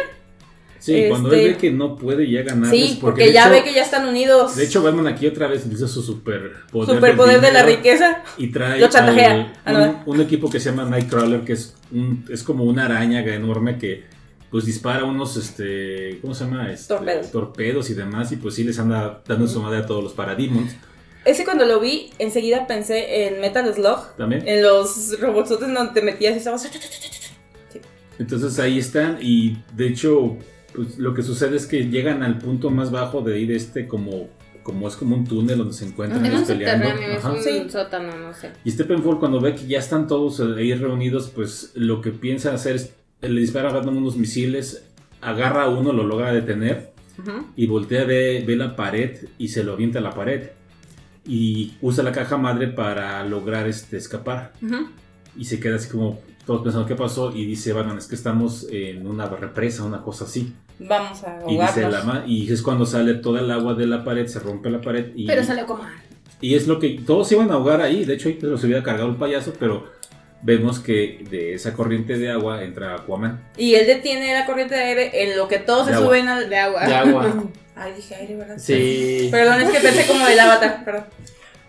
Sí, 0.85 1.07
cuando 1.09 1.33
Este- 1.33 1.47
él 1.47 1.53
ve 1.53 1.59
que 1.59 1.71
no 1.71 1.97
puede 1.97 2.31
ya 2.31 2.43
ganar. 2.43 2.71
Sí, 2.71 2.99
porque, 3.01 3.33
ya 3.33 3.49
ve 3.49 3.65
que 3.65 3.73
ya 3.73 3.83
están 3.83 4.07
unidos. 4.07 4.55
De 4.55 4.65
hecho, 4.65 4.83
Batman 4.83 5.07
aquí 5.07 5.27
otra 5.27 5.47
vez 5.47 5.63
utiliza 5.65 5.89
su 5.89 6.03
superpoder. 6.03 6.95
superpoder 6.95 7.41
de 7.41 7.53
la 7.53 7.63
riqueza. 7.63 8.23
Y 8.37 8.49
trae 8.49 8.79
Lo 8.81 8.89
chantajea. 8.89 9.53
al- 9.65 9.77
Ah, 9.83 10.03
un 10.05 10.21
equipo 10.21 10.51
que 10.51 10.61
se 10.61 10.69
llama 10.69 10.85
Nightcrawler, 10.85 11.41
que 11.41 11.55
es, 11.55 11.75
un, 11.91 12.27
es 12.29 12.43
como 12.43 12.65
una 12.65 12.85
araña 12.85 13.21
enorme 13.25 13.79
que 13.79 14.05
pues 14.51 14.67
dispara 14.67 15.05
unos, 15.05 15.39
este, 15.39 16.19
¿cómo 16.21 16.35
se 16.35 16.45
llama? 16.45 16.71
Este, 16.71 16.89
Torpedos. 16.95 17.31
torpedos 17.33 17.91
y 17.91 17.95
demás, 17.95 18.31
y 18.33 18.37
pues 18.37 18.55
sí 18.55 18.63
les 18.65 18.79
anda 18.79 19.23
dando 19.27 19.49
su 19.49 19.61
madre 19.63 19.79
a 19.79 19.87
todos 19.87 20.05
los 20.05 20.13
Parademons 20.13 20.71
Ese 21.25 21.45
cuando 21.45 21.65
lo 21.65 21.81
vi, 21.81 22.11
enseguida 22.19 22.67
pensé 22.67 23.27
en 23.27 23.41
Metal 23.41 23.73
Slug. 23.75 24.15
también. 24.19 24.47
En 24.47 24.63
los 24.63 25.19
robotsotes 25.19 25.73
donde 25.73 25.93
te 25.95 26.03
metías 26.03 26.35
y 26.35 26.39
estabas. 26.39 26.71
Entonces 28.19 28.59
ahí 28.61 28.79
están 28.79 29.19
y 29.21 29.57
de 29.75 29.89
hecho 29.89 30.37
pues, 30.75 30.99
lo 30.99 31.15
que 31.15 31.23
sucede 31.23 31.57
es 31.57 31.67
que 31.67 31.89
llegan 31.89 32.23
al 32.23 32.39
punto 32.39 32.71
más 32.71 32.91
bajo 32.91 33.23
de 33.23 33.39
ir 33.41 33.53
este 33.53 33.87
como 33.87 34.29
como 34.63 34.89
es 34.89 34.97
como 34.97 35.15
un 35.15 35.27
túnel 35.27 35.59
donde 35.59 35.75
se 35.75 35.85
encuentran 35.85 36.25
Es 36.25 36.45
peleando. 36.45 36.89
es 36.89 37.23
un 37.23 37.43
Sí. 37.43 37.69
sótano, 37.69 38.17
no 38.17 38.33
sé. 38.33 38.51
Y 38.65 38.71
Steppenwolf 38.71 39.19
cuando 39.19 39.39
ve 39.39 39.55
que 39.55 39.67
ya 39.67 39.79
están 39.79 40.07
todos 40.07 40.41
ahí 40.41 40.73
reunidos, 40.75 41.29
pues 41.35 41.73
lo 41.75 42.01
que 42.01 42.13
piensa 42.13 42.55
hacer 42.55 42.77
es 42.77 42.95
le 43.21 43.41
dispara 43.43 43.69
a 43.69 43.73
Batman 43.75 43.99
unos 43.99 44.17
misiles, 44.17 44.87
agarra 45.21 45.65
a 45.65 45.69
uno, 45.69 45.93
lo 45.93 46.03
logra 46.05 46.33
detener 46.33 46.93
y 47.57 47.67
voltea, 47.67 48.05
ve, 48.05 48.43
ve 48.47 48.57
la 48.57 48.75
pared 48.75 49.29
y 49.39 49.49
se 49.49 49.65
lo 49.65 49.75
avienta 49.75 49.99
a 49.99 50.03
la 50.03 50.15
pared. 50.15 50.49
Y 51.27 51.75
usa 51.83 52.03
la 52.03 52.13
caja 52.13 52.37
madre 52.39 52.69
para 52.69 53.23
lograr 53.25 53.67
este, 53.69 53.97
escapar. 53.99 54.53
Y 55.37 55.45
se 55.45 55.61
queda 55.61 55.77
así 55.77 55.91
como 55.91 56.21
todos 56.47 56.63
pensando 56.63 56.87
qué 56.87 56.95
pasó 56.95 57.33
y 57.35 57.45
dice 57.47 57.73
Batman, 57.73 57.99
es 57.99 58.07
que 58.07 58.15
estamos 58.15 58.67
en 58.71 59.07
una 59.07 59.27
represa, 59.27 59.83
una 59.85 60.03
cosa 60.03 60.25
así. 60.25 60.53
Vamos 60.79 61.23
a 61.25 61.39
Y, 61.49 61.59
dice 61.59 61.81
la 61.83 61.87
ahogarnos. 61.87 62.05
ma- 62.05 62.25
y 62.27 62.53
es 62.53 62.61
cuando 62.63 62.85
sale 62.87 63.15
toda 63.15 63.41
el 63.41 63.51
agua 63.51 63.75
de 63.75 63.87
la 63.87 64.05
pared, 64.05 64.27
se 64.27 64.41
rompe 64.41 64.71
la 64.71 64.81
pared 64.81 65.07
y, 65.15 65.27
Pero 65.27 65.43
salió 65.45 65.67
como. 65.67 65.85
y 66.41 66.55
es 66.55 66.67
lo 66.67 66.79
que 66.79 67.01
todos 67.07 67.29
se 67.29 67.35
iban 67.37 67.51
a 67.51 67.55
ahogar 67.55 67.81
ahí. 67.81 68.05
De 68.05 68.15
hecho, 68.15 68.29
ahí 68.29 68.39
se 68.41 68.67
hubiera 68.67 68.83
cargado 68.83 69.09
el 69.09 69.17
payaso, 69.17 69.53
pero 69.59 69.87
vemos 70.43 70.81
que 70.81 71.25
de 71.31 71.55
esa 71.55 71.73
corriente 71.73 72.19
de 72.19 72.31
agua 72.31 72.63
entra 72.65 72.95
Aquaman. 72.97 73.41
Y 73.57 73.75
él 73.77 73.87
detiene 73.87 74.35
la 74.35 74.45
corriente 74.45 74.75
de 74.75 74.81
aire 74.83 75.23
en 75.25 75.39
lo 75.39 75.49
que 75.49 75.59
todos 75.59 75.87
De 75.87 75.93
se 75.93 75.97
agua. 75.99 76.09
suben 76.09 76.29
al. 76.29 76.51
De 76.51 76.59
agua. 76.59 76.87
De 76.87 76.95
agua. 76.95 77.45
Ay, 77.77 77.93
dije 77.97 78.15
aire, 78.17 78.37
¿verdad? 78.37 78.57
Sí. 78.59 79.29
Perdón, 79.31 79.63
es 79.63 79.71
que 79.71 79.81
pensé 79.81 80.07
como 80.07 80.25
del 80.27 80.39
avatar, 80.39 80.85
perdón. 80.85 81.05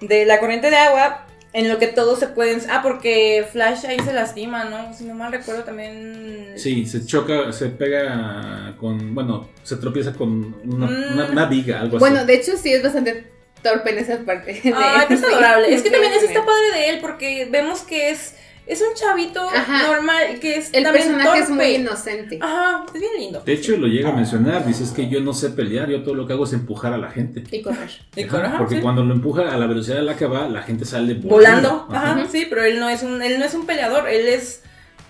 De 0.01 0.25
la 0.25 0.39
corriente 0.39 0.69
de 0.69 0.75
agua, 0.77 1.24
en 1.55 1.69
lo 1.69 1.79
que 1.79 1.87
todos 1.87 2.19
se 2.19 2.27
pueden. 2.27 2.59
Ah, 2.69 2.81
porque 2.83 3.45
Flash 3.51 3.85
ahí 3.85 3.97
se 4.01 4.11
lastima, 4.13 4.65
¿no? 4.65 4.93
Si 4.93 5.05
no 5.05 5.15
mal 5.15 5.31
recuerdo 5.31 5.63
también. 5.63 6.51
Sí, 6.57 6.85
se 6.85 7.05
choca, 7.05 7.51
se 7.53 7.67
pega 7.69 8.75
con, 8.79 9.15
bueno, 9.15 9.49
se 9.63 9.77
tropieza 9.77 10.13
con 10.13 10.55
una, 10.65 10.85
Mm. 10.87 11.13
una- 11.13 11.25
una 11.31 11.45
viga, 11.45 11.79
algo 11.79 11.97
Bueno, 11.97 12.17
así. 12.19 12.27
de 12.27 12.33
hecho 12.35 12.57
sí 12.57 12.73
es 12.73 12.83
bastante 12.83 13.31
torpe 13.63 13.91
en 13.91 13.99
esa 13.99 14.17
parte. 14.19 14.59
pero 14.63 14.77
es 15.09 15.23
adorable. 15.23 15.73
Es 15.73 15.81
que 15.81 15.89
también 15.89 16.13
eso 16.13 16.25
está 16.25 16.45
padre 16.45 16.71
de 16.79 16.89
él, 16.89 16.99
porque 17.01 17.47
vemos 17.49 17.81
que 17.81 18.09
es. 18.11 18.35
Es 18.67 18.81
un 18.81 18.95
chavito 18.95 19.47
Ajá. 19.47 19.87
normal, 19.87 20.39
que 20.39 20.57
es 20.57 20.69
El 20.73 20.83
también 20.83 21.05
personaje 21.05 21.39
es 21.39 21.47
torpe. 21.47 21.63
muy 21.63 21.75
inocente. 21.75 22.39
Ajá, 22.41 22.83
es 22.93 22.99
bien 22.99 23.11
lindo. 23.19 23.41
De 23.45 23.53
hecho, 23.53 23.77
lo 23.77 23.87
llega 23.87 24.09
a 24.09 24.13
mencionar, 24.13 24.65
dice, 24.65 24.83
es 24.83 24.91
que 24.91 25.07
yo 25.07 25.21
no 25.21 25.33
sé 25.33 25.51
pelear, 25.51 25.87
yo 25.89 26.01
todo 26.03 26.15
lo 26.15 26.25
que 26.25 26.33
hago 26.33 26.45
es 26.45 26.53
empujar 26.53 26.91
a 26.93 26.97
la 26.97 27.09
gente. 27.11 27.43
Y 27.51 27.61
correr. 27.61 27.89
Y 28.15 28.23
Ajá, 28.23 28.43
ajá, 28.45 28.57
porque 28.57 28.75
sí. 28.77 28.81
cuando 28.81 29.03
lo 29.03 29.13
empuja 29.13 29.53
a 29.53 29.57
la 29.57 29.67
velocidad 29.67 29.99
a 29.99 30.03
la 30.03 30.15
que 30.15 30.25
va, 30.25 30.47
la 30.49 30.63
gente 30.63 30.83
sale 30.85 31.13
volando. 31.13 31.85
volando. 31.85 31.95
Ajá. 31.95 32.11
Ajá, 32.13 32.27
sí, 32.31 32.47
pero 32.49 32.63
él 32.63 32.79
no 32.79 32.89
es 32.89 33.03
un, 33.03 33.21
él 33.21 33.37
no 33.37 33.45
es 33.45 33.53
un 33.53 33.65
peleador, 33.67 34.07
él 34.09 34.27
es, 34.27 34.63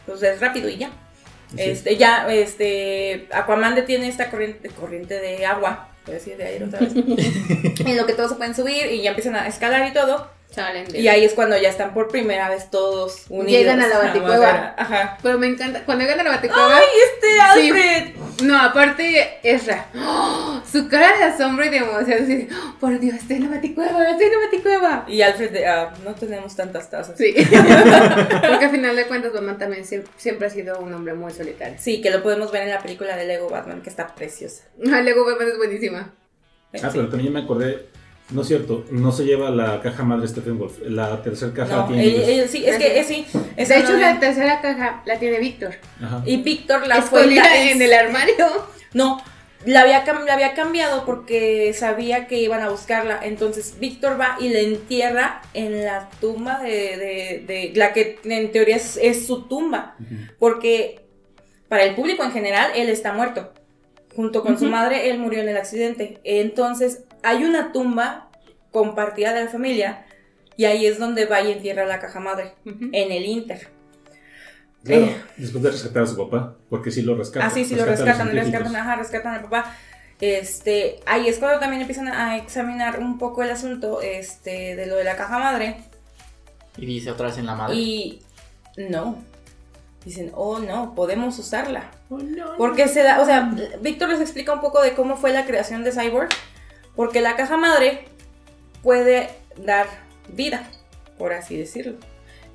pues 0.05 0.21
es 0.23 0.39
rápido 0.41 0.67
y 0.67 0.77
ya. 0.77 0.89
Sí. 1.51 1.61
Este, 1.61 1.95
ya, 1.95 2.27
este, 2.33 3.29
Aquaman 3.31 3.75
detiene 3.75 4.09
esta 4.09 4.29
corriente, 4.31 4.67
corriente 4.69 5.13
de 5.13 5.45
agua, 5.45 5.89
voy 6.05 6.15
a 6.15 6.17
decir 6.17 6.35
de 6.35 6.43
aire 6.43 6.65
otra 6.65 6.79
vez, 6.81 6.93
en 7.85 7.95
lo 7.97 8.05
que 8.05 8.13
todos 8.13 8.31
se 8.31 8.35
pueden 8.35 8.53
subir 8.55 8.91
y 8.91 9.01
ya 9.03 9.11
empiezan 9.11 9.35
a 9.35 9.47
escalar 9.47 9.87
y 9.87 9.93
todo, 9.93 10.27
Y 10.93 11.07
ahí 11.07 11.25
es 11.25 11.33
cuando 11.33 11.57
ya 11.57 11.69
están 11.69 11.93
por 11.93 12.07
primera 12.07 12.49
vez 12.49 12.69
todos 12.69 13.25
unidos. 13.29 13.51
Llegan 13.51 13.81
a 13.81 13.87
la 13.87 13.97
baticueva. 13.99 14.75
Ajá. 14.77 15.17
Pero 15.21 15.37
me 15.37 15.47
encanta. 15.47 15.83
Cuando 15.85 16.03
llegan 16.03 16.19
a 16.21 16.23
la 16.23 16.29
baticueva. 16.31 16.77
¡Ay, 16.77 16.83
este 17.13 17.27
Sí. 17.55 17.69
Alfred! 17.71 18.15
No, 18.43 18.57
aparte, 18.61 19.39
Ezra. 19.43 19.87
¡Oh! 19.95 20.61
Su 20.71 20.87
cara 20.89 21.17
de 21.17 21.23
asombro 21.25 21.65
y 21.65 21.69
de 21.69 21.77
emoción. 21.77 22.23
Así, 22.23 22.47
"Oh, 22.51 22.79
por 22.79 22.99
Dios, 22.99 23.15
estoy 23.15 23.37
en 23.37 23.43
la 23.49 23.55
baticueva, 23.57 24.09
estoy 24.09 24.25
en 24.27 24.31
la 24.33 24.39
baticueva. 24.45 25.05
Y 25.07 25.21
Alfred, 25.21 25.51
de, 25.51 25.67
ah, 25.67 25.93
no 26.03 26.13
tenemos 26.15 26.55
tantas 26.55 26.89
tazas. 26.89 27.17
Sí. 27.17 27.33
Porque 27.35 28.65
al 28.65 28.71
final 28.71 28.95
de 28.95 29.05
cuentas, 29.07 29.33
Batman 29.33 29.57
también 29.57 29.85
siempre, 29.85 30.11
siempre 30.17 30.47
ha 30.47 30.49
sido 30.49 30.79
un 30.79 30.93
hombre 30.93 31.13
muy 31.13 31.31
solitario. 31.33 31.75
Sí, 31.79 32.01
que 32.01 32.09
lo 32.11 32.21
podemos 32.23 32.51
ver 32.51 32.63
en 32.63 32.69
la 32.71 32.79
película 32.81 33.15
de 33.15 33.25
Lego 33.25 33.49
Batman, 33.49 33.81
que 33.81 33.89
está 33.89 34.13
preciosa. 34.15 34.63
Ah, 34.91 35.01
Lego 35.01 35.25
Batman 35.25 35.49
es 35.49 35.57
buenísima. 35.57 36.13
Ah, 36.73 36.77
Sí. 36.77 36.87
pero 36.93 37.09
también 37.09 37.31
me 37.31 37.39
acordé, 37.41 37.87
no 38.31 38.41
es 38.41 38.47
cierto, 38.47 38.85
no 38.91 39.11
se 39.11 39.23
lleva 39.25 39.49
la 39.51 39.81
caja 39.81 40.03
madre 40.03 40.27
Stephen 40.27 40.57
Wolf, 40.57 40.79
la 40.83 41.21
tercera 41.21 41.53
caja 41.53 41.75
la 41.75 41.81
No, 41.83 41.87
tiene 41.87 42.03
ella- 42.05 42.15
ellos. 42.23 42.29
ella- 42.29 42.47
sí, 42.47 42.65
es 42.65 42.77
que 42.77 42.99
es, 42.99 43.07
sí. 43.07 43.25
esa 43.55 43.75
De 43.75 43.79
hecho, 43.81 43.93
no 43.93 43.99
la 43.99 44.19
tercera 44.19 44.61
caja 44.61 45.03
la 45.05 45.19
tiene 45.19 45.39
Víctor. 45.39 45.75
Ajá. 46.01 46.23
Y 46.25 46.37
Víctor 46.37 46.87
la 46.87 46.97
Escondida 46.97 47.43
suelta 47.43 47.71
en 47.71 47.81
el 47.81 47.93
armario. 47.93 48.47
No, 48.93 49.21
la 49.65 49.81
había, 49.81 50.03
la 50.25 50.33
había 50.33 50.53
cambiado 50.53 51.05
porque 51.05 51.73
sabía 51.73 52.27
que 52.27 52.39
iban 52.39 52.61
a 52.61 52.69
buscarla. 52.69 53.19
Entonces 53.23 53.75
Víctor 53.79 54.19
va 54.19 54.37
y 54.39 54.49
la 54.49 54.59
entierra 54.59 55.41
en 55.53 55.83
la 55.85 56.09
tumba 56.19 56.59
de, 56.63 56.69
de- 56.71 57.43
de- 57.47 57.71
la 57.75 57.93
que 57.93 58.19
en 58.23 58.51
teoría 58.51 58.75
es, 58.77 58.97
es 59.01 59.27
su 59.27 59.43
tumba. 59.47 59.95
Porque 60.39 61.01
para 61.67 61.83
el 61.83 61.93
público 61.95 62.23
en 62.23 62.31
general, 62.31 62.71
él 62.75 62.89
está 62.89 63.13
muerto. 63.13 63.53
Junto 64.15 64.43
con 64.43 64.57
su 64.57 64.65
madre, 64.67 65.09
él 65.09 65.17
murió 65.19 65.41
en 65.41 65.49
el 65.49 65.57
accidente. 65.57 66.19
Entonces 66.23 67.03
hay 67.25 67.43
una 67.43 67.71
tumba 67.71 68.29
compartida 68.71 69.33
de 69.33 69.45
la 69.45 69.49
familia. 69.49 70.05
Y 70.57 70.65
ahí 70.65 70.85
es 70.85 70.99
donde 70.99 71.25
va 71.25 71.41
y 71.41 71.51
entierra 71.51 71.85
la 71.85 71.99
caja 71.99 72.21
madre, 72.21 72.53
en 72.65 73.11
el 73.11 73.25
Inter. 73.25 73.67
Claro, 74.85 75.05
Eh. 75.05 75.21
después 75.35 75.63
de 75.63 75.71
rescatar 75.71 76.03
a 76.03 76.07
su 76.07 76.15
papá, 76.15 76.55
porque 76.69 76.91
sí 76.91 77.01
lo 77.01 77.15
rescatan. 77.15 77.49
Ah, 77.49 77.53
sí, 77.53 77.65
sí, 77.65 77.75
lo 77.75 77.83
a 77.83 77.87
los 77.87 77.99
rescatan, 77.99 78.31
rescatan, 78.31 78.75
ajá, 78.75 78.95
rescatan 78.95 79.33
al 79.33 79.41
papá. 79.41 79.75
Este, 80.21 81.01
ahí 81.05 81.27
es 81.27 81.39
cuando 81.39 81.59
también 81.59 81.81
empiezan 81.81 82.07
a 82.07 82.37
examinar 82.37 82.99
un 82.99 83.17
poco 83.17 83.43
el 83.43 83.49
asunto 83.49 83.99
este, 84.01 84.77
de 84.77 84.85
lo 84.85 84.95
de 84.95 85.03
la 85.03 85.17
caja 85.17 85.39
madre. 85.39 85.77
Y 86.77 86.85
dice 86.85 87.11
otra 87.11 87.27
vez 87.27 87.37
en 87.37 87.47
la 87.47 87.55
madre. 87.55 87.75
Y 87.75 88.21
no. 88.77 89.17
Dicen, 90.05 90.31
oh 90.35 90.59
no, 90.59 90.93
podemos 90.95 91.37
usarla. 91.39 91.91
Porque 92.57 92.87
se 92.87 93.01
da, 93.03 93.19
o 93.19 93.25
sea, 93.25 93.51
Víctor 93.81 94.09
les 94.09 94.21
explica 94.21 94.53
un 94.53 94.61
poco 94.61 94.81
de 94.81 94.93
cómo 94.93 95.17
fue 95.17 95.33
la 95.33 95.45
creación 95.45 95.83
de 95.83 95.91
Cyborg. 95.91 96.29
Porque 96.95 97.21
la 97.21 97.35
caja 97.35 97.57
madre 97.57 98.05
puede 98.83 99.29
dar 99.57 99.87
vida, 100.29 100.69
por 101.17 101.33
así 101.33 101.57
decirlo. 101.57 101.97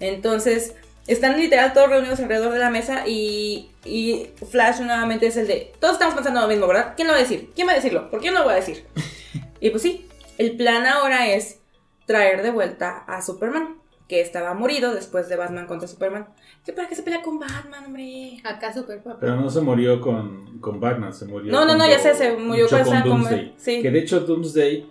Entonces, 0.00 0.74
están 1.06 1.38
literal 1.38 1.72
todos 1.72 1.90
reunidos 1.90 2.20
alrededor 2.20 2.52
de 2.52 2.58
la 2.58 2.70
mesa 2.70 3.06
y, 3.06 3.70
y 3.84 4.30
Flash 4.50 4.80
nuevamente 4.80 5.26
es 5.26 5.36
el 5.36 5.46
de, 5.46 5.72
todos 5.80 5.94
estamos 5.94 6.14
pensando 6.14 6.40
lo 6.40 6.48
mismo, 6.48 6.66
¿verdad? 6.66 6.94
¿Quién 6.96 7.08
lo 7.08 7.12
va 7.12 7.18
a 7.18 7.22
decir? 7.22 7.50
¿Quién 7.54 7.66
va 7.66 7.72
a 7.72 7.76
decirlo? 7.76 8.10
¿Por 8.10 8.20
qué 8.20 8.30
no 8.30 8.38
lo 8.38 8.44
voy 8.44 8.52
a 8.52 8.56
decir? 8.56 8.86
y 9.60 9.70
pues 9.70 9.82
sí, 9.82 10.08
el 10.38 10.56
plan 10.56 10.86
ahora 10.86 11.28
es 11.32 11.58
traer 12.06 12.42
de 12.42 12.50
vuelta 12.50 13.04
a 13.06 13.22
Superman, 13.22 13.79
que 14.10 14.20
estaba 14.20 14.54
morido 14.54 14.92
después 14.92 15.28
de 15.28 15.36
Batman 15.36 15.66
contra 15.68 15.86
Superman. 15.86 16.26
¿Qué 16.64 16.72
para 16.72 16.88
qué 16.88 16.96
se 16.96 17.04
pelea 17.04 17.22
con 17.22 17.38
Batman, 17.38 17.84
hombre? 17.86 18.38
Acá 18.42 18.74
super 18.74 18.98
papá. 19.00 19.18
Pero 19.20 19.36
no 19.36 19.48
se 19.48 19.60
murió 19.60 20.00
con, 20.00 20.58
con 20.58 20.80
Batman, 20.80 21.14
se 21.14 21.26
murió 21.26 21.52
No, 21.52 21.64
no, 21.64 21.76
no, 21.76 21.88
ya 21.88 22.00
sé, 22.00 22.12
se 22.14 22.36
murió 22.36 22.68
con 22.68 22.82
con- 22.84 23.02
Doomsday. 23.04 23.54
sí. 23.56 23.80
Que 23.82 23.90
de 23.92 24.00
hecho 24.00 24.18
Doomsday 24.18 24.90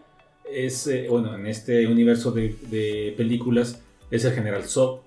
es, 0.49 0.87
eh, 0.87 1.07
bueno, 1.09 1.35
en 1.35 1.45
este 1.47 1.85
universo 1.85 2.31
de, 2.31 2.55
de 2.71 3.13
películas 3.17 3.81
es 4.09 4.23
el 4.23 4.31
general 4.33 4.63
Zod. 4.63 4.99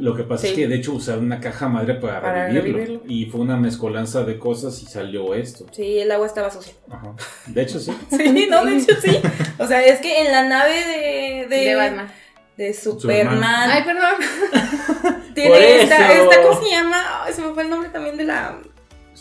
Lo 0.00 0.14
que 0.14 0.22
pasa 0.22 0.42
Sí. 0.42 0.48
es 0.48 0.54
que 0.54 0.68
de 0.68 0.76
hecho 0.76 0.92
usaron 0.94 1.24
una 1.24 1.40
caja 1.40 1.68
madre 1.68 1.94
para, 1.96 2.22
Para 2.22 2.46
revivirlo, 2.46 2.78
revivirlo. 2.78 3.02
Y 3.12 3.26
fue 3.26 3.40
una 3.40 3.56
mezcolanza 3.56 4.22
de 4.24 4.38
cosas 4.38 4.80
y 4.82 4.86
salió 4.86 5.34
esto. 5.34 5.66
Sí, 5.72 5.98
el 5.98 6.10
agua 6.12 6.26
estaba 6.26 6.50
sucia. 6.52 6.72
Ajá. 6.88 7.14
De 7.48 7.62
hecho, 7.62 7.78
sí. 7.80 7.92
Sí, 8.10 8.46
no, 8.48 8.64
de 8.64 8.76
hecho 8.76 8.94
sí. 9.02 9.18
O 9.58 9.66
sea, 9.66 9.84
es 9.84 10.00
que 10.00 10.22
en 10.24 10.32
la 10.32 10.48
nave 10.48 10.72
de, 10.72 11.46
de, 11.54 11.64
De 11.64 11.74
Batman. 11.74 12.08
De 12.56 12.72
Superman. 12.74 13.70
Ay, 13.70 13.82
perdón. 13.84 15.22
tiene 15.34 15.82
esta, 15.82 16.12
esta, 16.12 16.42
¿cómo 16.42 16.62
se 16.62 16.70
llama? 16.70 17.24
Ay, 17.24 17.32
se 17.32 17.42
me 17.42 17.52
fue 17.52 17.62
el 17.64 17.70
nombre 17.70 17.90
también 17.90 18.16
de 18.16 18.24
la... 18.24 18.58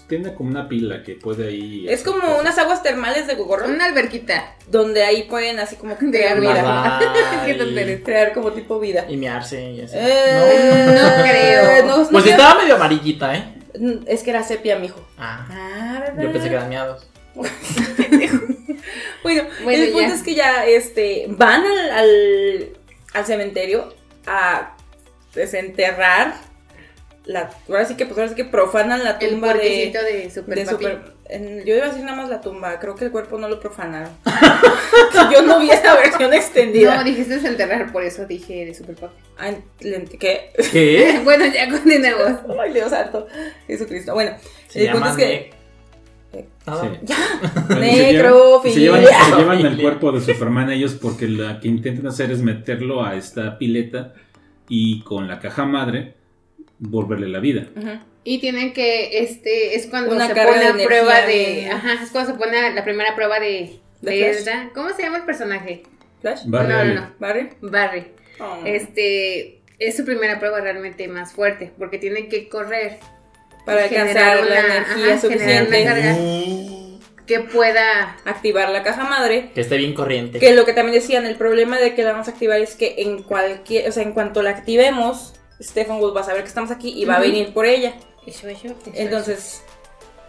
Tiene 0.08 0.36
como 0.36 0.52
una 0.52 0.70
pila 0.70 1.02
que 1.02 1.16
puede 1.16 1.48
ahí. 1.48 1.88
Es 1.90 2.04
como 2.04 2.22
cosas. 2.22 2.40
unas 2.42 2.58
aguas 2.60 2.84
termales 2.84 3.26
de 3.26 3.34
Gogorro, 3.34 3.66
Una 3.68 3.86
alberquita. 3.86 4.56
donde 4.68 5.04
ahí 5.04 5.24
pueden 5.24 5.58
así 5.58 5.78
como 5.78 5.98
que 5.98 6.12
crear 6.12 6.40
vida. 6.40 7.00
y-. 7.48 8.04
Crear 8.04 8.32
como 8.34 8.52
tipo 8.52 8.80
vida. 8.80 9.06
Y 9.10 9.18
mearse 9.18 9.72
y 9.72 9.82
así. 9.82 9.96
Eh, 9.98 10.86
No 10.94 11.24
creo. 11.24 11.86
no, 11.88 11.98
no 12.04 12.10
Pues 12.10 12.24
creo. 12.24 12.36
estaba 12.36 12.62
medio 12.62 12.76
amarillita, 12.76 13.36
¿eh? 13.36 13.46
Es 14.06 14.22
que 14.22 14.30
era 14.30 14.44
sepia, 14.44 14.78
mijo. 14.78 15.04
Ah, 15.18 15.48
Ah, 15.50 16.00
¿verdad? 16.02 16.22
yo 16.24 16.32
pensé 16.32 16.50
que 16.50 16.56
eran 16.56 16.70
miados. 16.70 17.08
Bueno, 17.34 17.50
Bueno, 19.24 19.44
el 19.86 19.92
punto 19.92 20.08
ya. 20.08 20.14
es 20.14 20.22
que 20.24 20.36
ya 20.36 20.66
este, 20.68 21.26
van 21.30 21.64
al, 21.66 21.90
al, 21.92 22.75
al 23.16 23.26
cementerio 23.26 23.94
a 24.28 24.76
desenterrar 25.34 26.36
la. 27.26 27.50
Ahora 27.68 27.86
sí 27.86 27.96
que, 27.96 28.06
pues 28.06 28.18
ahora 28.18 28.30
sí 28.30 28.36
que 28.36 28.46
profanan 28.46 29.04
la 29.04 29.12
El 29.20 29.32
tumba 29.32 29.48
de, 29.50 29.54
puerquecito 29.60 30.04
de 30.04 30.30
Super 30.32 30.56
de. 30.60 30.66
Super- 30.66 31.16
en- 31.28 31.66
yo 31.66 31.76
iba 31.76 31.86
a 31.86 31.90
decir 31.90 32.04
nada 32.04 32.16
más 32.18 32.30
la 32.30 32.40
tumba, 32.40 32.80
creo 32.80 32.94
que 32.96 33.06
el 33.06 33.12
cuerpo 33.12 33.40
no 33.40 33.48
lo 33.50 33.60
profanaron. 33.60 34.12
Yo 35.32 35.42
no 35.42 35.60
vi 35.60 35.72
esa 35.72 35.96
versión 35.96 36.32
extendida. 36.36 36.98
No, 36.98 37.04
dijiste 37.04 37.36
desenterrar, 37.36 37.92
por 37.92 38.04
eso 38.04 38.26
dije 38.28 38.64
de 38.66 38.76
Super 38.76 38.96
Papi. 38.96 39.16
Ay, 39.38 39.58
le- 39.80 40.06
¿Qué? 40.06 40.52
¿Qué? 40.72 41.20
bueno, 41.24 41.46
ya 41.48 41.68
continuemos. 41.68 42.32
Ay, 42.62 42.74
Dios 42.74 42.92
santo, 42.92 43.26
Jesucristo. 43.66 44.14
Bueno, 44.14 44.38
Se 44.68 44.86
el 44.86 44.92
punto 44.92 45.10
es 45.10 45.16
que. 45.16 45.54
Sí. 46.66 46.88
Ya, 47.04 47.16
se 47.16 47.74
llevan- 47.74 47.80
necrofilia. 47.82 48.72
y 48.72 48.74
Se 48.74 48.80
llevan, 48.80 49.04
se 49.06 49.36
llevan 49.38 49.66
el 49.66 49.82
cuerpo 49.82 50.12
de 50.12 50.22
Superman 50.22 50.72
ellos 50.72 50.94
porque 51.02 51.28
lo 51.28 51.60
que 51.60 51.68
intentan 51.68 52.08
hacer 52.08 52.32
es 52.32 52.42
meterlo 52.42 53.04
a 53.06 53.16
esta 53.16 53.58
pileta 53.58 54.14
y 54.68 55.02
con 55.02 55.28
la 55.28 55.40
caja 55.40 55.66
madre 55.66 56.14
volverle 56.80 57.28
la 57.28 57.40
vida. 57.40 57.68
Y 58.24 58.40
tienen 58.40 58.74
que, 58.74 59.20
este, 59.20 59.76
es 59.76 59.86
cuando 59.88 60.16
Una 60.16 60.28
se 60.28 60.34
pone 60.34 60.66
a 60.66 60.74
prueba 60.74 61.22
de, 61.22 61.34
de- 61.34 61.70
ajá, 61.70 62.04
es 62.04 62.10
cuando 62.10 62.32
se 62.34 62.38
pone 62.40 62.74
la 62.74 62.84
primera 62.84 63.16
prueba 63.16 63.40
de, 63.40 63.80
¿De. 64.02 64.70
¿Cómo 64.74 64.90
se 64.94 65.04
llama 65.04 65.18
el 65.18 65.26
personaje? 65.26 65.84
Flash. 66.22 66.42
Barry 66.46 66.68
no, 66.70 66.84
no, 66.86 66.94
no, 67.02 67.12
Barry. 67.20 67.50
Barry. 67.62 68.08
Oh. 68.40 68.62
Este, 68.66 69.62
es 69.80 69.96
su 69.96 70.06
primera 70.06 70.40
prueba 70.40 70.60
realmente 70.60 71.08
más 71.08 71.34
fuerte, 71.34 71.72
porque 71.78 71.98
tiene 72.00 72.28
que 72.28 72.50
correr 72.50 72.98
para 73.66 73.84
alcanzar 73.84 74.46
la 74.46 74.60
energía 74.60 75.06
ajá, 75.14 75.22
suficiente. 75.22 75.82
una 75.82 75.94
carga. 75.94 76.16
Que 77.26 77.40
pueda, 77.40 78.18
activar 78.26 78.70
la 78.70 78.84
caja 78.84 79.04
madre. 79.04 79.50
Que 79.56 79.62
esté 79.62 79.78
bien 79.78 79.96
corriente. 79.96 80.38
Que 80.38 80.54
lo 80.54 80.64
que 80.64 80.74
también 80.74 80.94
decían, 81.00 81.26
el 81.26 81.36
problema 81.36 81.78
de 81.80 81.96
que 81.96 82.04
la 82.04 82.12
vamos 82.12 82.28
a 82.28 82.32
activar 82.32 82.60
es 82.60 82.76
que 82.76 82.96
en 83.00 83.24
cualquier, 83.24 83.90
o 83.90 83.92
sea, 83.92 84.04
en 84.04 84.12
cuanto 84.14 84.44
la 84.44 84.52
activemos, 84.52 85.34
Stephen 85.60 85.96
Wood 85.96 86.16
va 86.16 86.22
a 86.22 86.26
saber 86.26 86.44
que 86.44 86.50
estamos 86.50 86.70
aquí 86.70 86.94
y 86.96 87.06
va 87.06 87.16
a 87.16 87.20
venir 87.20 87.52
por 87.52 87.66
ella. 87.66 87.96
eso, 88.28 88.48
eso, 88.48 88.68
eso, 88.68 88.76
Entonces, 88.94 89.64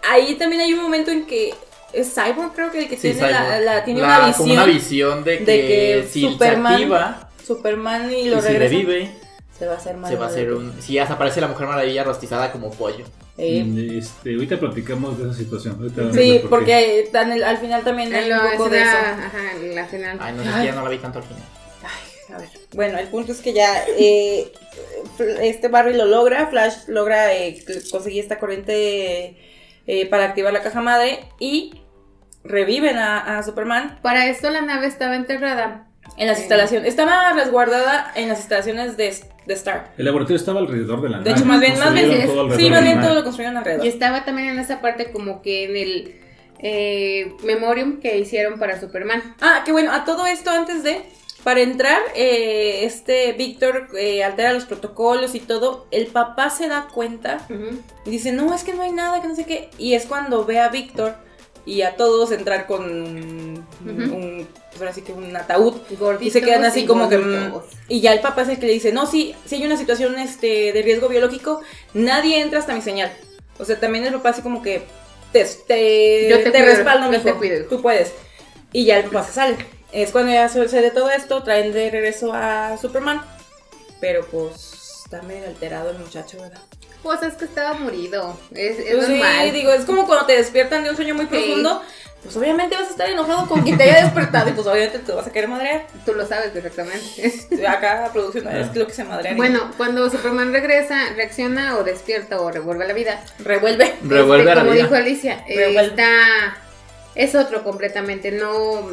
ahí 0.09 0.37
también 0.37 0.63
hay 0.63 0.73
un 0.73 0.83
momento 0.83 1.11
en 1.11 1.27
que 1.27 1.53
es 1.93 2.15
Cyborg, 2.15 2.55
creo 2.55 2.71
que 2.71 2.79
el 2.79 2.89
que 2.89 2.97
Sí, 2.97 3.13
tiene, 3.13 3.31
la, 3.31 3.85
tiene 3.85 4.01
La- 4.01 4.07
una 4.07 4.17
Como 4.33 4.45
visión. 4.45 4.51
una 4.53 4.65
visión 4.65 5.25
de 5.25 5.39
que, 5.39 5.45
de 5.45 5.57
que 6.03 6.07
si 6.11 6.23
Superman 6.23 6.73
se 6.73 6.83
activa 6.83 7.31
Superman 7.47 8.11
y 8.11 8.15
y 8.21 8.29
lo 8.31 8.41
si 8.41 8.49
regresa. 8.49 8.73
revive, 8.75 9.11
Se 9.59 9.67
va 9.67 9.73
a 9.75 9.77
hacer 9.77 9.93
se 9.93 9.99
malo 9.99 10.19
va 10.19 10.27
a 10.27 10.29
hacer 10.29 10.53
un. 10.53 10.83
Si 10.83 10.95
ya 10.95 11.05
aparece 11.05 11.41
la 11.41 11.49
Mujer 11.49 11.67
Maravilla 11.67 12.05
rostizada 12.05 12.53
como 12.53 12.71
pollo. 12.71 13.05
Mm, 13.39 13.99
Este, 13.99 14.35
ahorita 14.35 14.59
platicamos 14.59 15.19
de 15.19 15.25
esa 15.31 15.35
situación. 15.39 15.77
ahorita 15.81 16.13
Sí, 16.13 16.39
por 16.41 16.51
porque 16.51 17.09
al 17.15 17.59
final 17.59 17.83
también 17.85 18.15
hay 18.15 18.31
En 18.31 18.37
un 18.39 18.51
poco 18.53 18.69
de 18.71 18.83
eso. 18.83 18.91
ajá, 18.91 19.39
la 19.75 19.85
final. 19.87 20.19
Ay, 20.21 20.35
no 20.35 20.43
Ay. 20.43 20.49
sé, 20.61 20.65
ya 20.67 20.75
no 20.75 20.83
la 20.83 20.91
vi 20.91 20.99
tanto 20.99 21.19
al 21.19 21.25
final. 21.25 21.43
Ay, 21.83 22.35
a 22.35 22.39
ver. 22.39 22.49
Bueno, 22.75 22.99
el 22.99 23.09
punto 23.09 23.33
es 23.33 23.41
que 23.41 23.53
ya 23.55 23.85
eh, 23.99 24.53
este 25.41 25.69
Barry 25.69 25.95
lo 25.95 26.05
logra, 26.07 26.47
Flash 26.49 26.89
logra 26.89 27.33
eh, 27.35 27.63
conseguir 27.91 28.23
esta 28.23 28.39
corriente 28.39 29.37
eh, 29.87 30.07
para 30.11 30.25
activar 30.25 30.53
la 30.53 30.63
caja 30.63 30.81
madre 30.81 31.21
y 31.39 31.81
reviven 32.45 32.97
a, 32.99 33.39
a 33.39 33.43
Superman 33.43 33.99
Para 34.03 34.27
esto 34.27 34.51
la 34.51 34.61
nave 34.63 34.87
estaba 34.87 35.17
enterrada. 35.17 35.87
en 36.17 36.27
las 36.29 36.37
Sí. 36.39 36.43
instalaciones. 36.45 36.89
Estaba 36.89 37.33
resguardada 37.33 38.13
en 38.15 38.29
las 38.29 38.39
instalaciones 38.39 38.97
de, 38.97 39.15
de 39.47 39.55
Star. 39.55 39.93
El 39.97 40.05
laboratorio 40.05 40.37
estaba 40.37 40.61
alrededor 40.61 41.01
de 41.01 41.09
la 41.09 41.21
De 41.21 41.31
hecho, 41.31 41.45
más 41.45 41.61
bien, 41.61 41.79
más 41.79 41.95
bien, 41.95 42.29
sí, 42.57 42.71
más 42.71 42.83
bien 42.83 43.01
todo 43.01 43.15
lo 43.15 43.23
construyeron 43.23 43.57
alrededor. 43.57 43.87
Y 43.87 43.89
estaba 43.89 44.25
también 44.25 44.49
en 44.49 44.59
esa 44.59 44.81
parte 44.81 45.13
como 45.13 45.41
que 45.41 45.65
en 45.65 45.77
el 45.77 46.15
eh, 46.59 47.33
memorium 47.45 48.01
que 48.01 48.19
hicieron 48.19 48.59
para 48.59 48.81
Superman. 48.81 49.37
Ah, 49.41 49.63
que 49.65 49.73
bueno, 49.73 49.93
a 49.93 50.05
todo 50.05 50.27
esto 50.27 50.51
antes 50.51 50.83
de, 50.83 51.03
para 51.45 51.61
entrar, 51.61 52.01
eh, 52.15 52.85
este 52.85 53.33
Víctor 53.35 53.89
eh, 53.97 54.25
altera 54.25 54.53
los 54.53 54.65
protocolos 54.65 55.35
y 55.35 55.41
todo, 55.41 55.87
el 55.91 56.07
papá 56.07 56.51
se 56.51 56.69
da 56.69 56.89
cuenta 56.93 57.47
y 58.05 58.11
dice, 58.11 58.33
no, 58.33 58.53
es 58.55 58.65
que 58.65 58.75
no 58.75 58.83
hay 58.83 58.93
nada, 58.93 59.23
que 59.23 59.29
no 59.29 59.37
sé 59.37 59.45
qué, 59.45 59.71
y 59.79 59.95
es 59.95 60.07
cuando 60.07 60.45
ve 60.45 60.59
a 60.59 60.71
Víctor 60.71 61.15
y 61.67 61.83
a 61.83 61.97
todos 61.97 62.31
entrar 62.33 62.67
con 62.67 62.85
un, 62.85 63.67
Ujú. 63.85 64.15
un- 64.17 64.49
ahora 64.79 64.93
sí 64.93 65.03
que 65.03 65.13
un 65.13 65.35
ataúd. 65.37 65.75
Gorditos 65.99 66.27
Y 66.27 66.31
se 66.31 66.41
quedan 66.43 66.65
así 66.65 66.81
y 66.81 66.87
como 66.87 67.09
que... 67.09 67.17
gorditos. 67.19 67.65
mm, 67.65 67.77
Y 67.89 68.01
ya 68.01 68.13
el 68.13 68.21
papá 68.21 68.43
es 68.43 68.49
el 68.51 68.59
que 68.59 68.67
le 68.67 68.73
dice, 68.73 68.93
no, 68.93 69.07
sí, 69.07 69.35
si 69.45 69.57
hay 69.57 69.67
una 69.67 69.77
situación 69.77 70.19
este, 70.19 70.73
de 70.73 70.83
riesgo 70.83 71.09
biológico, 71.09 71.61
nadie 71.93 72.41
entra 72.41 72.61
hasta 72.61 72.73
mi 72.75 72.83
señal. 72.83 73.13
O 73.59 73.65
sea, 73.65 73.79
también 73.81 74.05
el 74.07 74.15
papá 74.15 74.31
así 74.31 74.43
como 74.43 74.63
que 74.63 74.83
te, 75.33 75.45
te, 75.67 76.29
Yo 76.29 76.51
te 76.53 76.63
respaldo, 76.65 77.07
yo 77.07 77.13
mijo, 77.13 77.25
te 77.25 77.35
cuido. 77.35 77.67
tú 77.67 77.83
puedes. 77.83 78.13
Y 78.73 78.85
ya 78.85 78.99
el 78.99 79.05
papá 79.07 79.25
se 79.25 79.33
sale. 79.33 79.57
Es 79.93 80.11
cuando 80.13 80.33
ya 80.33 80.49
sucede 80.49 80.91
todo 80.91 81.11
esto, 81.11 81.43
traen 81.43 81.73
de 81.73 81.91
regreso 81.91 82.33
a 82.33 82.77
Superman. 82.81 83.23
Pero 84.01 84.27
pues 84.27 85.03
está 85.05 85.23
medio 85.23 85.47
alterado 85.47 85.91
el 85.91 85.99
muchacho, 85.99 86.39
¿verdad? 86.41 86.61
Pues 87.03 87.23
es 87.23 87.35
que 87.35 87.45
estaba 87.45 87.75
morido. 87.75 88.39
Es, 88.53 88.79
es 88.79 88.95
Pues 88.95 89.07
sí, 89.07 89.51
digo, 89.53 89.73
es 89.73 89.85
como 89.85 90.07
cuando 90.07 90.27
te 90.27 90.37
despiertan 90.37 90.83
de 90.85 90.91
un 90.91 90.97
sueño 90.97 91.15
muy 91.15 91.27
profundo. 91.27 91.83
Pues 92.23 92.37
obviamente 92.39 92.75
vas 92.75 92.89
a 92.89 92.91
estar 92.91 93.09
enojado 93.09 93.47
con 93.47 93.63
quien 93.63 93.77
te 93.79 93.85
haya 93.85 94.03
despertado 94.03 94.49
y 94.51 94.53
pues 94.53 94.67
obviamente 94.67 94.99
te 94.99 95.13
vas 95.13 95.27
a 95.29 95.31
querer 95.33 95.49
madrear. 95.49 95.87
Tú 96.05 96.13
lo 96.15 96.27
sabes 96.27 96.51
perfectamente. 96.51 97.33
Acá 97.69 98.01
la 98.03 98.13
producción 98.13 98.49
es 98.49 98.75
lo 98.75 98.87
que 98.87 98.93
se 98.95 99.05
madrea. 99.05 99.35
bueno, 99.37 99.71
cuando 99.77 100.11
Superman 100.11 100.53
regresa, 100.53 100.97
reacciona 101.15 101.77
o 101.77 101.85
despierta 101.85 102.41
o 102.41 102.51
revuelve 102.51 102.85
a 102.85 102.89
la 102.89 102.95
vida. 102.95 103.23
revuelve. 103.39 103.95
Revuelve 104.03 104.41
Este, 104.43 104.51
a 104.53 104.55
la 104.57 104.61
como 104.63 104.73
vida. 104.73 104.83
dijo 104.85 104.95
Alicia, 104.97 105.45
eh, 105.47 105.57
Revuelve. 105.57 105.87
está 105.91 106.59
es 107.15 107.35
otro 107.37 107.63
completamente, 107.63 108.33
no 108.33 108.91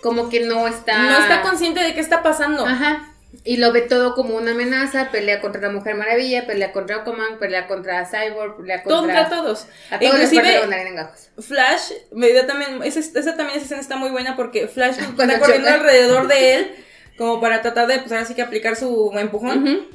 como 0.00 0.30
que 0.30 0.40
no 0.40 0.66
está 0.66 0.98
No 1.02 1.18
está 1.18 1.42
consciente 1.42 1.80
de 1.82 1.92
qué 1.92 2.00
está 2.00 2.22
pasando. 2.22 2.64
Ajá. 2.66 3.09
Y 3.42 3.56
lo 3.56 3.72
ve 3.72 3.80
todo 3.82 4.14
como 4.14 4.36
una 4.36 4.50
amenaza, 4.50 5.10
pelea 5.10 5.40
contra 5.40 5.62
la 5.62 5.70
Mujer 5.70 5.94
Maravilla, 5.94 6.46
pelea 6.46 6.72
contra 6.72 6.96
Aquaman, 6.96 7.38
pelea 7.38 7.66
contra 7.66 8.04
Cyborg, 8.04 8.58
pelea 8.58 8.82
contra, 8.82 8.98
Contra 9.00 9.28
todos. 9.30 9.66
a 9.90 9.98
todos 9.98 10.12
Inclusive-. 10.12 11.08
Flash, 11.38 11.92
me 12.12 12.32
da 12.34 12.46
también, 12.46 12.82
esa, 12.82 13.00
esa 13.00 13.36
también 13.36 13.56
esa 13.56 13.64
escena 13.64 13.80
está 13.80 13.96
muy 13.96 14.10
buena 14.10 14.36
porque 14.36 14.68
Flash 14.68 14.96
Cuando 15.16 15.34
está 15.34 15.38
corriendo 15.40 15.68
choca. 15.68 15.74
alrededor 15.80 16.28
de 16.28 16.54
él 16.54 16.74
como 17.16 17.40
para 17.40 17.62
tratar 17.62 17.86
de, 17.86 17.98
pues 18.00 18.12
ahora 18.12 18.24
sí 18.26 18.34
que 18.34 18.42
aplicar 18.42 18.76
su 18.76 19.10
empujón. 19.18 19.86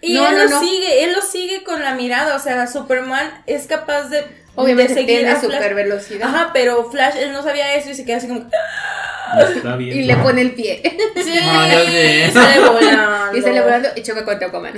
Y 0.00 0.14
No, 0.14 0.26
él 0.28 0.34
no, 0.36 0.44
lo 0.44 0.50
no. 0.50 0.60
sigue, 0.60 1.04
él 1.04 1.12
lo 1.12 1.22
sigue 1.22 1.62
con 1.62 1.80
la 1.82 1.94
mirada, 1.94 2.34
o 2.34 2.40
sea, 2.40 2.66
Superman 2.66 3.42
es 3.46 3.66
capaz 3.68 4.08
de 4.08 4.24
Obviamente 4.54 4.94
de 4.94 5.04
tiene 5.04 5.40
super 5.40 5.74
velocidad. 5.74 6.28
Ajá, 6.28 6.50
pero 6.52 6.90
Flash 6.90 7.16
él 7.16 7.32
no 7.32 7.42
sabía 7.42 7.74
eso 7.74 7.90
y 7.90 7.94
se 7.94 8.04
queda 8.04 8.18
así 8.18 8.28
como. 8.28 8.46
Está 9.56 9.76
bien. 9.76 9.96
Y 9.98 10.02
le 10.04 10.16
pone 10.16 10.42
el 10.42 10.52
pie. 10.52 10.82
Sí, 11.16 11.38
Ah, 11.42 11.68
y 11.68 12.30
sale 12.30 12.60
volando. 12.68 13.36
y 13.38 13.40
sale 13.42 13.60
volando 13.62 13.88
y 13.96 14.02
choca 14.02 14.24
contra 14.24 14.48
Aquaman. 14.48 14.74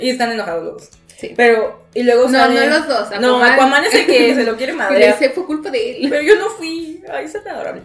Y 0.00 0.10
están 0.10 0.30
enojados 0.32 0.64
los 0.64 0.72
dos. 0.74 0.90
Sí. 1.16 1.32
Pero, 1.36 1.86
y 1.94 2.02
luego 2.04 2.28
No, 2.28 2.38
sale- 2.38 2.66
no 2.68 2.78
los 2.78 2.86
dos, 2.88 3.20
No, 3.20 3.42
Aquaman. 3.42 3.84
Es 3.84 3.94
el 3.94 4.06
que 4.06 4.34
se 4.36 4.44
lo 4.44 4.56
quiere 4.56 4.72
Y 4.72 4.76
madre. 4.76 5.06
dice, 5.08 5.30
fue 5.30 5.46
culpa 5.46 5.70
de 5.70 5.96
él. 6.02 6.06
Pero 6.10 6.22
yo 6.22 6.36
no 6.36 6.48
fui. 6.50 7.02
Ay, 7.12 7.24
es 7.24 7.34
adorable. 7.34 7.82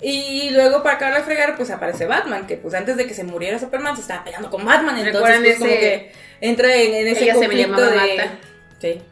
Y 0.00 0.50
luego 0.50 0.82
para 0.82 0.94
acabar 0.96 1.16
de 1.16 1.22
fregar, 1.24 1.56
pues 1.56 1.70
aparece 1.70 2.06
Batman, 2.06 2.46
que 2.46 2.56
pues 2.56 2.72
antes 2.74 2.96
de 2.96 3.06
que 3.06 3.14
se 3.14 3.24
muriera 3.24 3.58
Superman 3.58 3.96
se 3.96 4.02
estaba 4.02 4.22
peleando 4.24 4.48
con 4.50 4.64
Batman. 4.64 4.96
Entonces, 4.96 5.14
¿Recuerdan 5.14 5.42
pues 5.42 5.58
como 5.58 5.70
que 5.70 6.12
entra 6.40 6.74
en, 6.74 6.94
en 6.94 7.08
ese 7.08 7.24
Ella 7.24 7.34
se 7.34 7.40
me 7.40 7.46
conflicto 7.46 7.72
llamaba 7.72 8.02
de. 8.04 8.16
Marta. 8.16 8.38
Sí. 8.80 9.02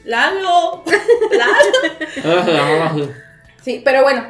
Lalo. 0.04 0.84
Lalo. 1.32 3.14
Sí, 3.62 3.82
pero 3.84 4.02
bueno, 4.02 4.26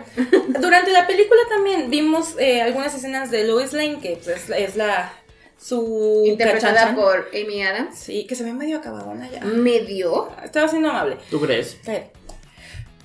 durante 0.60 0.90
la 0.92 1.06
película 1.06 1.40
también 1.48 1.88
vimos 1.88 2.34
eh, 2.38 2.62
algunas 2.62 2.94
escenas 2.94 3.30
de 3.30 3.44
Lois 3.47 3.72
Lane, 3.72 4.01
que 4.01 4.18
pues, 4.22 4.28
es, 4.28 4.51
es 4.51 4.76
la. 4.76 5.12
su. 5.56 6.24
Interpretada 6.26 6.94
por 6.97 7.28
Amy 7.32 7.62
Adams. 7.62 7.97
Sí, 7.97 8.26
que 8.26 8.34
se 8.34 8.42
ve 8.42 8.52
medio 8.52 8.78
acabadona 8.78 9.30
ya. 9.30 9.40
Medio. 9.44 10.30
Estaba 10.42 10.66
siendo 10.68 10.90
amable. 10.90 11.16
¿Tú 11.30 11.40
crees? 11.40 11.76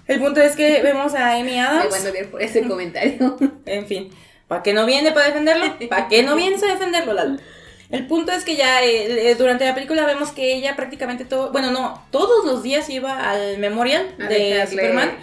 El 0.07 0.19
punto 0.19 0.41
es 0.41 0.55
que 0.55 0.81
vemos 0.81 1.13
a 1.15 1.33
Amy 1.33 1.43
Me 1.43 1.61
Adams. 1.61 1.91
van 1.91 2.07
a 2.07 2.09
odiar 2.09 2.25
por 2.27 2.41
ese 2.41 2.61
comentario. 2.67 3.37
En 3.65 3.85
fin, 3.87 4.09
¿para 4.47 4.63
qué 4.63 4.73
no 4.73 4.85
viene 4.85 5.11
para 5.11 5.27
defenderlo? 5.27 5.65
¿Para 5.89 6.07
qué 6.07 6.23
no 6.23 6.35
vienes 6.35 6.61
a 6.63 6.67
defenderlo, 6.67 7.13
Lalo? 7.13 7.39
El 7.91 8.07
punto 8.07 8.31
es 8.31 8.43
que 8.43 8.55
ya 8.55 8.83
eh, 8.83 9.29
eh, 9.31 9.35
durante 9.35 9.65
la 9.65 9.75
película 9.75 10.05
vemos 10.05 10.31
que 10.31 10.53
ella 10.55 10.75
prácticamente 10.75 11.23
todo, 11.25 11.51
bueno, 11.51 11.71
no, 11.71 12.05
todos 12.11 12.43
los 12.45 12.63
días 12.63 12.89
iba 12.89 13.29
al 13.29 13.57
memorial 13.59 14.15
A 14.19 14.23
de 14.27 14.39
dejarle- 14.39 14.67
Superman 14.69 15.17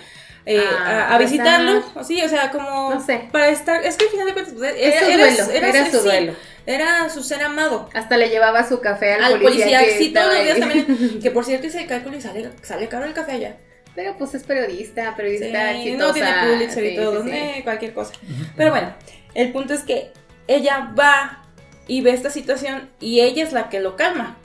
eh, 0.44 0.58
a 0.58 1.10
a, 1.10 1.14
a 1.14 1.18
visitarlo, 1.18 1.82
sí, 2.04 2.20
o 2.22 2.28
sea, 2.28 2.50
como 2.50 2.94
No 2.94 3.04
sé. 3.04 3.28
para 3.30 3.48
estar, 3.48 3.84
es 3.84 3.96
que 3.96 4.04
al 4.06 4.10
final 4.10 4.26
de 4.26 4.32
cuentas 4.32 4.54
pues, 4.56 4.74
Era 4.76 4.98
su 5.00 5.06
duelo, 5.06 5.24
era 5.52 5.84
su 5.90 5.96
sí, 5.98 6.02
duelo. 6.04 6.34
era 6.66 7.08
su 7.10 7.22
ser 7.22 7.42
amado. 7.42 7.88
Hasta 7.94 8.16
le 8.16 8.28
llevaba 8.28 8.66
su 8.68 8.80
café 8.80 9.14
al, 9.14 9.22
Al 9.34 9.40
policía, 9.40 9.80
que 9.84 9.98
sí, 9.98 10.12
todos 10.12 10.34
los 10.34 10.42
días 10.44 10.58
también, 10.58 11.20
que 11.22 11.30
por 11.30 11.44
cierto 11.44 11.66
hice 11.68 11.80
el 11.82 11.86
cálculo 11.86 12.16
y 12.16 12.20
sale, 12.20 12.48
sale 12.62 12.88
caro 12.88 13.04
el 13.04 13.12
café 13.12 13.32
allá. 13.32 13.56
Pero 13.94 14.16
pues 14.16 14.34
es 14.34 14.42
periodista, 14.44 15.10
Sí, 15.10 15.14
periodista 15.16 15.72
no 15.98 16.12
tiene 16.12 16.32
Pulitzer 16.48 16.82
sí, 16.84 16.90
y 16.90 16.96
todo, 16.96 17.22
sí, 17.24 17.30
sí. 17.30 17.36
eh, 17.36 17.60
cualquier 17.62 17.92
cosa. 17.92 18.12
Pero 18.56 18.70
bueno, 18.70 18.94
el 19.34 19.52
punto 19.52 19.74
es 19.74 19.82
que 19.82 20.10
ella 20.48 20.92
va 20.98 21.41
y 21.88 22.00
ve 22.00 22.10
esta 22.12 22.30
situación 22.30 22.88
y 23.00 23.20
ella 23.20 23.42
es 23.44 23.52
la 23.52 23.68
que 23.68 23.80
lo 23.80 23.96
calma. 23.96 24.36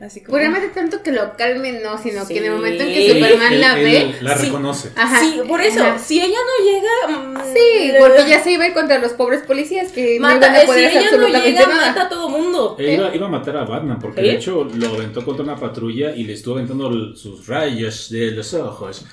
Así 0.00 0.20
como. 0.20 0.36
Realmente 0.36 0.66
tanto 0.70 1.00
que 1.00 1.12
lo 1.12 1.36
calmen, 1.36 1.80
no, 1.80 1.96
sino 1.96 2.26
que 2.26 2.38
en 2.38 2.44
el 2.46 2.50
Sí. 2.50 2.56
momento 2.56 2.82
en 2.82 2.92
que 2.92 3.08
Superman 3.12 3.52
Él- 3.52 3.60
la 3.60 3.78
él 3.78 3.84
ve. 3.84 4.14
La 4.20 4.36
Sí. 4.36 4.46
reconoce. 4.46 4.90
Ajá. 4.96 5.20
sí, 5.20 5.40
por 5.46 5.60
eso, 5.60 5.84
ajá. 5.84 5.96
si 6.00 6.20
ella 6.20 6.38
no 6.38 6.64
llega. 6.64 7.18
mm, 7.20 7.54
Sí, 7.54 7.92
porque 8.00 8.28
ya 8.28 8.42
se 8.42 8.50
iba 8.50 8.64
a 8.64 8.66
ir 8.66 8.74
contra 8.74 8.98
los 8.98 9.12
pobres 9.12 9.42
policías 9.42 9.92
que 9.92 10.16
no 10.18 10.22
Mata, 10.26 10.38
iban 10.48 10.54
a 10.54 10.58
eh, 10.58 10.60
si 10.62 10.66
poder 10.66 10.86
hacer 10.88 11.02
ella 11.02 11.16
no 11.18 11.28
llega, 11.28 11.66
nada. 11.68 11.86
mata 11.90 12.02
a 12.02 12.08
todo 12.08 12.28
mundo. 12.30 12.74
Él 12.80 12.94
iba, 12.94 13.14
iba 13.14 13.26
a 13.26 13.30
matar 13.30 13.56
a 13.58 13.64
Batman 13.64 14.00
porque 14.00 14.22
¿Sí? 14.22 14.26
de 14.26 14.34
hecho 14.34 14.64
lo 14.74 14.88
aventó 14.88 15.24
contra 15.24 15.44
una 15.44 15.54
patrulla 15.54 16.10
y 16.16 16.24
le 16.24 16.32
estuvo 16.32 16.54
aventando 16.56 17.14
sus 17.14 17.46
rayos 17.46 18.10
de 18.10 18.32
los 18.32 18.52
ojos. 18.54 19.04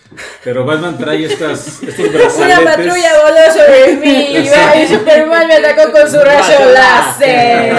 Pero 0.43 0.65
Batman 0.65 0.97
trae 0.97 1.23
estas, 1.23 1.83
estos 1.83 2.11
brazaletes. 2.11 2.57
Una 2.61 2.71
patrulla 2.71 3.11
voló 3.21 3.53
sobre 3.53 3.95
mí 3.97 4.27
y 4.39 4.47
Con 5.75 6.09
su 6.11 6.17
rayo 6.19 6.71
láser. 6.73 7.75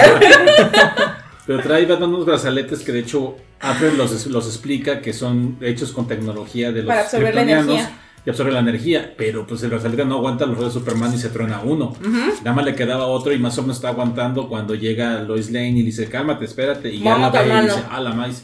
Pero 1.45 1.61
trae 1.63 1.85
Batman 1.85 2.09
unos 2.13 2.25
brazaletes 2.25 2.79
que 2.81 2.91
de 2.91 2.99
hecho 2.99 3.35
Alfred 3.59 3.93
los, 3.93 4.25
los 4.27 4.45
explica 4.47 5.01
que 5.01 5.11
son 5.13 5.57
hechos 5.61 5.91
con 5.91 6.07
tecnología 6.07 6.71
de 6.71 6.83
los 6.83 6.87
Para 6.87 7.01
absorber 7.01 7.35
la 7.35 7.41
kryptonianos 7.41 7.75
energía. 7.75 7.97
y 8.25 8.29
absorbe 8.29 8.51
la 8.51 8.59
energía. 8.59 9.13
Pero 9.17 9.45
pues 9.47 9.61
el 9.63 9.69
brazalete 9.71 10.05
no 10.05 10.17
aguanta 10.17 10.45
los 10.45 10.57
rayos 10.57 10.73
de 10.73 10.79
Superman 10.79 11.13
y 11.13 11.17
se 11.17 11.29
truena 11.29 11.61
uno. 11.63 11.95
Nada 12.43 12.53
más 12.53 12.65
le 12.65 12.75
quedaba 12.75 13.05
otro 13.07 13.33
y 13.33 13.39
más 13.39 13.57
o 13.57 13.63
menos 13.63 13.77
está 13.77 13.89
aguantando 13.89 14.47
cuando 14.47 14.75
llega 14.75 15.19
Lois 15.21 15.51
Lane 15.51 15.69
y 15.69 15.79
le 15.79 15.83
dice, 15.85 16.07
cálmate, 16.07 16.45
espérate. 16.45 16.89
Y 16.89 16.99
ya 17.01 17.17
la 17.17 17.29
ve 17.29 17.39
y 17.45 17.61
dice, 17.65 17.83
ah, 17.89 17.99
la 17.99 18.11
maíz. 18.13 18.43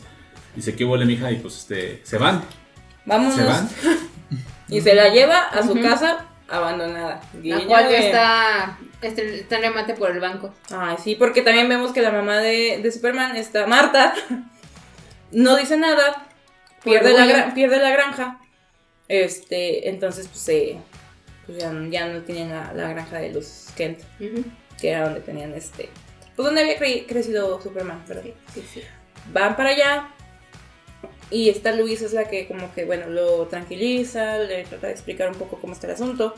Dice, 0.56 0.76
¿qué 0.76 0.84
huele, 0.84 1.06
mija? 1.06 1.32
Y 1.32 1.36
pues 1.36 1.58
este, 1.60 2.02
se 2.04 2.18
van. 2.18 2.42
Vámonos. 3.06 3.36
Se 3.36 3.44
van. 3.44 3.70
Y 4.70 4.82
se 4.82 4.94
la 4.96 5.08
lleva 5.08 5.44
a 5.44 5.64
su 5.64 5.80
casa 5.80 6.26
abandonada. 6.50 7.22
La 7.42 7.60
cual 7.62 7.84
ya 7.86 7.90
de- 7.90 8.06
está, 8.08 8.78
está 9.02 9.22
en 9.58 9.62
remate 9.62 9.94
por 9.94 10.12
el 10.12 10.20
banco. 10.20 10.54
Ay, 10.72 10.98
sí, 11.04 11.16
porque 11.16 11.42
también 11.42 11.70
vemos 11.70 11.92
que 11.92 12.02
la 12.02 12.12
mamá 12.12 12.38
de, 12.38 12.80
de 12.82 12.92
Superman, 12.92 13.36
está 13.36 13.68
Marta, 13.68 14.14
no 15.32 15.56
dice 15.58 15.78
nada, 15.78 16.28
pierde 16.84 17.14
la, 17.14 17.54
pierde 17.54 17.78
la 17.80 17.90
granja. 17.92 18.40
Este, 19.08 19.90
entonces, 19.90 20.28
pues, 20.28 20.40
se- 20.42 20.78
pues 21.46 21.58
ya, 21.60 21.72
ya 21.90 22.08
no 22.08 22.22
tienen 22.24 22.50
la, 22.50 22.74
la 22.74 22.90
granja 22.90 23.20
de 23.20 23.32
los 23.32 23.68
Kent, 23.76 24.00
que 24.80 24.90
era 24.90 25.06
donde 25.06 25.22
tenían 25.22 25.54
este. 25.54 25.90
Pues 26.36 26.46
donde 26.46 26.62
había 26.62 26.78
cre- 26.78 27.06
crecido 27.08 27.62
Superman, 27.62 28.04
¿verdad? 28.08 28.24
Sí, 28.54 28.64
sí. 28.74 28.82
Van 29.32 29.56
para 29.56 29.70
allá. 29.70 30.10
Y 31.30 31.50
esta 31.50 31.72
Luis 31.74 32.02
es 32.02 32.14
la 32.14 32.26
que 32.26 32.48
como 32.48 32.74
que, 32.74 32.86
bueno, 32.86 33.08
lo 33.08 33.48
tranquiliza, 33.48 34.38
le 34.40 34.64
trata 34.64 34.88
de 34.88 34.94
explicar 34.94 35.30
un 35.30 35.36
poco 35.36 35.58
cómo 35.60 35.74
está 35.74 35.88
el 35.88 35.94
asunto. 35.94 36.34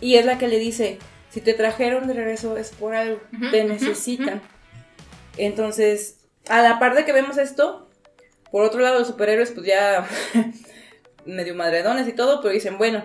Y 0.00 0.16
es 0.16 0.24
la 0.26 0.36
que 0.38 0.48
le 0.48 0.58
dice, 0.58 0.98
si 1.30 1.40
te 1.40 1.54
trajeron 1.54 2.06
de 2.06 2.14
regreso 2.14 2.56
es 2.56 2.70
por 2.70 2.94
algo, 2.94 3.20
te 3.50 3.64
necesitan. 3.64 4.40
Entonces, 5.36 6.18
a 6.48 6.62
la 6.62 6.78
par 6.78 6.94
de 6.94 7.04
que 7.04 7.12
vemos 7.12 7.38
esto, 7.38 7.88
por 8.50 8.64
otro 8.64 8.80
lado 8.80 8.98
los 8.98 9.08
superhéroes 9.08 9.50
pues 9.52 9.66
ya 9.66 10.06
medio 11.26 11.54
madredones 11.54 12.08
y 12.08 12.12
todo, 12.12 12.40
pero 12.40 12.52
dicen, 12.52 12.78
bueno, 12.78 13.04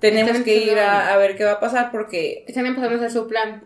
tenemos 0.00 0.30
Están 0.30 0.44
que 0.44 0.56
ir 0.56 0.78
a, 0.78 1.12
a 1.14 1.16
ver 1.16 1.36
qué 1.36 1.44
va 1.44 1.52
a 1.52 1.60
pasar 1.60 1.90
porque... 1.90 2.44
Están 2.46 2.66
empezando 2.66 2.94
a 2.96 2.98
hacer 2.98 3.10
su 3.10 3.26
plan. 3.28 3.64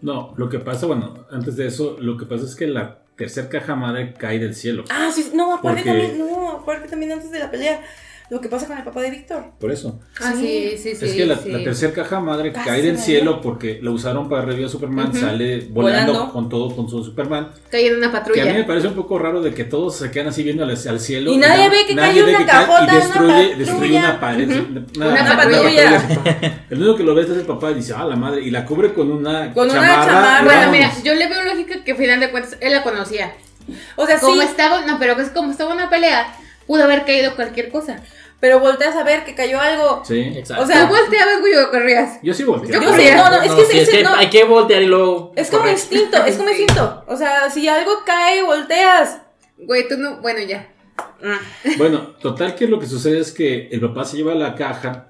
No, 0.00 0.34
lo 0.36 0.48
que 0.48 0.58
pasa, 0.58 0.86
bueno, 0.86 1.26
antes 1.30 1.56
de 1.56 1.66
eso, 1.66 1.96
lo 2.00 2.16
que 2.16 2.26
pasa 2.26 2.44
es 2.44 2.54
que 2.56 2.66
la 2.66 3.02
tercer 3.16 3.48
caja 3.48 3.76
madre 3.76 4.12
cae 4.14 4.38
del 4.38 4.54
cielo. 4.54 4.84
Ah, 4.90 5.10
sí, 5.14 5.30
no, 5.34 5.54
aparte 5.54 5.82
Porque- 5.84 5.90
también, 5.90 6.18
no, 6.18 6.50
aparte 6.52 6.88
también 6.88 7.12
antes 7.12 7.30
de 7.30 7.38
la 7.38 7.50
pelea, 7.50 7.80
lo 8.28 8.40
que 8.40 8.48
pasa 8.48 8.66
con 8.66 8.76
el 8.76 8.82
papá 8.84 9.00
de 9.02 9.10
Víctor. 9.10 9.44
Por 9.60 9.70
eso. 9.70 10.00
Ah, 10.20 10.32
Sí. 10.34 10.70
sí, 10.76 10.78
sí, 10.78 10.96
sí. 10.96 11.04
es 11.06 11.12
que 11.14 11.26
la, 11.26 11.36
sí. 11.36 11.48
la 11.50 11.62
tercer 11.62 11.92
caja 11.92 12.18
madre 12.20 12.52
Casi 12.52 12.66
cae 12.68 12.82
del 12.82 12.98
cielo 12.98 13.40
porque 13.40 13.78
la 13.82 13.90
usaron 13.92 14.28
para 14.28 14.42
revivir 14.42 14.66
a 14.66 14.68
Superman, 14.68 15.14
sale 15.14 15.66
volando, 15.70 16.12
Volando. 16.12 16.32
con 16.32 16.48
todo, 16.48 16.74
con 16.74 16.88
su 16.90 17.04
Superman. 17.04 17.50
Cae 17.70 17.86
en 17.86 17.96
una 17.96 18.10
Que 18.10 18.16
a 18.16 18.20
mí 18.20 18.24
me 18.26 18.44
patrulla. 18.54 18.66
parece 18.66 18.88
un 18.88 18.94
poco 18.94 19.18
raro 19.18 19.40
de 19.42 19.54
que 19.54 19.64
todos 19.64 19.96
se 19.96 20.10
quedan 20.10 20.28
así 20.28 20.42
viendo 20.42 20.64
al, 20.64 20.70
al 20.70 21.00
cielo. 21.00 21.30
Y 21.32 21.36
nadie 21.36 21.64
na- 21.64 21.70
ve 21.70 21.86
que 21.86 21.94
nadie 21.94 22.22
cae 22.22 22.32
ve 22.32 22.36
una 22.36 22.46
cajota, 22.46 22.80
y 22.80 22.84
una 22.84 22.94
destruye, 22.94 23.32
patrulla. 23.32 23.56
destruye 23.58 23.98
una 23.98 24.20
pared. 24.20 24.50
Una 24.96 25.36
patrulla. 25.36 26.62
El 26.70 26.78
único 26.78 26.96
que 26.96 27.02
lo 27.04 27.14
ve 27.14 27.22
es 27.22 27.30
el 27.30 27.40
papá 27.46 27.70
y 27.70 27.74
dice, 27.74 27.94
ah, 27.96 28.04
la 28.04 28.16
madre. 28.16 28.42
Y 28.42 28.50
la 28.50 28.64
cubre 28.64 28.92
con 28.92 29.10
una 29.10 29.52
Con 29.52 29.70
una 29.70 29.74
chamarra. 29.80 30.06
chamarra. 30.06 30.42
y 30.42 30.44
Bueno, 30.44 30.72
mira, 30.72 30.92
yo 31.04 31.14
le 31.14 31.28
veo 31.28 31.44
lógica 31.44 31.84
que 31.84 31.92
al 31.92 31.96
final 31.98 32.20
de 32.20 32.30
cuentas 32.30 32.56
él 32.60 32.72
la 32.72 32.82
conocía. 32.82 33.34
O 33.96 34.06
sea, 34.06 34.18
Como 34.20 34.34
sí, 34.42 34.48
estaba, 34.48 34.84
no, 34.86 34.98
pero 34.98 35.14
es 35.20 35.30
como 35.30 35.50
estaba 35.50 35.74
una 35.74 35.90
pelea, 35.90 36.26
pudo 36.66 36.84
haber 36.84 37.04
caído 37.04 37.34
cualquier 37.36 37.70
cosa. 37.70 38.02
pero 38.40 38.60
volteas 38.60 38.94
a 38.96 39.02
ver 39.02 39.24
que 39.24 39.34
cayó 39.34 39.60
algo. 39.60 40.02
Sí. 40.04 40.20
Exacto. 40.36 40.64
O 40.64 40.66
sea, 40.66 40.86
Tú 40.86 40.94
volteabas, 40.94 41.40
güey, 41.40 41.54
o 41.56 41.70
corrías. 41.70 42.18
Yo 42.22 42.34
sí 42.34 42.44
volteé. 42.44 42.72
Yo 42.74 42.82
corría. 42.84 43.16
no, 43.16 43.30
no, 43.30 43.42
es 43.42 43.52
que, 43.52 43.64
sí, 43.64 43.78
es, 43.96 44.04
no, 44.04 44.14
hay 44.14 44.28
que 44.28 44.44
voltear 44.44 44.82
y 44.82 44.86
luego. 44.86 45.32
es 45.36 45.48
como 45.48 45.60
correr. 45.62 45.74
instinto, 45.74 46.24
es 46.24 46.36
como 46.36 46.48
instinto. 46.50 47.04
O 47.08 47.16
sea, 47.16 47.48
si 47.50 47.66
algo 47.68 47.92
cae, 48.04 48.42
volteas. 48.42 49.18
Güey, 49.58 49.88
tú 49.88 49.96
no, 49.96 50.20
bueno, 50.20 50.40
ya. 50.40 50.68
Bueno, 51.78 52.14
total 52.20 52.54
que 52.54 52.66
lo 52.66 52.78
que 52.78 52.86
sucede 52.86 53.20
es 53.20 53.32
que 53.32 53.68
el 53.72 53.80
papá 53.80 54.04
se 54.04 54.18
lleva 54.18 54.34
la 54.34 54.54
caja 54.54 55.08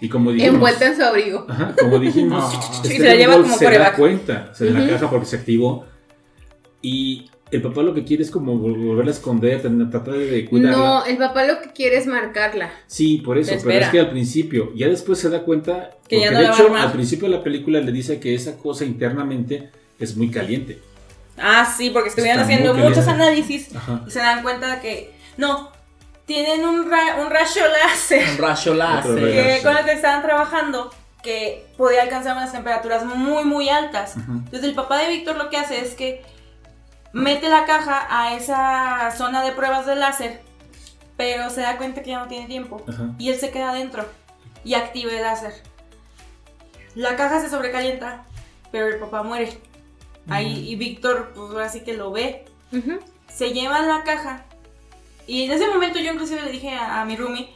y 0.00 0.08
como 0.10 0.30
dijimos... 0.30 0.54
Envuelta 0.54 0.86
en 0.86 0.96
su 0.96 1.02
abrigo. 1.02 1.46
Ajá, 1.48 1.74
como 1.78 1.98
dijimos, 1.98 2.52
No. 2.52 2.60
este 2.82 2.94
Y 2.94 2.98
se 2.98 3.04
la 3.04 3.14
lleva 3.14 3.34
como 3.40 3.56
se 3.56 3.70
da 3.78 3.92
cuenta 3.94 4.50
se 4.54 4.66
da 4.66 4.72
Ujú. 4.72 4.80
la 4.82 4.88
caja 4.92 5.10
porque 5.10 5.26
se 5.26 5.36
activó 5.36 5.86
y 6.82 7.30
el 7.50 7.62
papá 7.62 7.82
lo 7.82 7.94
que 7.94 8.04
quiere 8.04 8.22
es 8.24 8.30
como 8.30 8.54
vol- 8.54 8.76
volverla 8.86 9.10
a 9.12 9.14
esconder, 9.14 9.62
tener- 9.62 9.90
tratar 9.90 10.14
de 10.14 10.44
cuidarla. 10.46 10.76
No, 10.76 11.04
el 11.04 11.16
papá 11.16 11.44
lo 11.44 11.60
que 11.60 11.70
quiere 11.72 11.96
es 11.96 12.06
marcarla. 12.06 12.70
Sí, 12.86 13.18
por 13.18 13.38
eso, 13.38 13.54
pero 13.64 13.84
es 13.84 13.90
que 13.90 14.00
al 14.00 14.10
principio, 14.10 14.72
ya 14.74 14.88
después 14.88 15.18
se 15.18 15.30
da 15.30 15.42
cuenta, 15.42 15.90
Que 16.08 16.20
ya 16.20 16.30
no 16.32 16.38
de 16.38 16.44
la 16.44 16.50
va 16.50 16.56
a 16.56 16.58
hecho 16.60 16.74
al 16.76 16.92
principio 16.92 17.28
de 17.30 17.36
la 17.36 17.42
película 17.44 17.80
le 17.80 17.92
dice 17.92 18.18
que 18.20 18.34
esa 18.34 18.56
cosa 18.58 18.84
internamente 18.84 19.70
es 19.98 20.16
muy 20.16 20.30
caliente. 20.30 20.80
Ah, 21.38 21.64
sí, 21.76 21.90
porque 21.90 22.08
estuvieron 22.08 22.40
Está 22.40 22.52
haciendo 22.52 22.74
muchos 22.74 23.06
análisis 23.08 23.74
Ajá. 23.76 24.02
y 24.06 24.10
se 24.10 24.18
dan 24.20 24.42
cuenta 24.42 24.74
de 24.76 24.80
que 24.80 25.12
no, 25.36 25.70
tienen 26.24 26.64
un, 26.64 26.90
ra- 26.90 27.20
un 27.22 27.30
rayo 27.30 27.62
láser 27.84 28.24
Un 28.32 28.38
rayo 28.38 28.74
láser. 28.74 29.14
Que, 29.18 29.60
con 29.62 29.76
el 29.76 29.84
que 29.84 29.92
estaban 29.92 30.22
trabajando 30.22 30.90
que 31.22 31.66
podía 31.76 32.02
alcanzar 32.02 32.36
unas 32.36 32.52
temperaturas 32.52 33.04
muy, 33.04 33.44
muy 33.44 33.68
altas. 33.68 34.16
Entonces 34.16 34.64
el 34.64 34.74
papá 34.74 34.98
de 34.98 35.08
Víctor 35.10 35.36
lo 35.36 35.50
que 35.50 35.56
hace 35.58 35.80
es 35.84 35.94
que 35.94 36.22
mete 37.16 37.48
la 37.48 37.64
caja 37.64 38.06
a 38.10 38.36
esa 38.36 39.10
zona 39.16 39.42
de 39.42 39.52
pruebas 39.52 39.86
de 39.86 39.96
láser, 39.96 40.42
pero 41.16 41.48
se 41.48 41.62
da 41.62 41.78
cuenta 41.78 42.02
que 42.02 42.10
ya 42.10 42.18
no 42.18 42.28
tiene 42.28 42.46
tiempo. 42.46 42.84
Ajá. 42.86 43.14
Y 43.18 43.30
él 43.30 43.40
se 43.40 43.50
queda 43.50 43.70
adentro 43.70 44.04
y 44.64 44.74
activa 44.74 45.12
el 45.12 45.22
láser. 45.22 45.54
La 46.94 47.16
caja 47.16 47.40
se 47.40 47.48
sobrecalienta, 47.48 48.26
pero 48.70 48.88
el 48.88 48.98
papá 48.98 49.22
muere. 49.22 49.58
Ahí, 50.28 50.68
y 50.68 50.76
Víctor, 50.76 51.32
pues 51.34 51.50
ahora 51.52 51.68
sí 51.70 51.80
que 51.84 51.94
lo 51.94 52.10
ve. 52.10 52.44
Se 53.32 53.52
lleva 53.52 53.80
la 53.80 54.02
caja 54.02 54.44
Y 55.26 55.44
en 55.44 55.52
ese 55.52 55.68
momento 55.68 55.98
yo 55.98 56.12
inclusive 56.12 56.42
le 56.42 56.50
dije 56.50 56.70
a, 56.74 57.00
a 57.00 57.04
mi 57.04 57.16
roomie, 57.16 57.48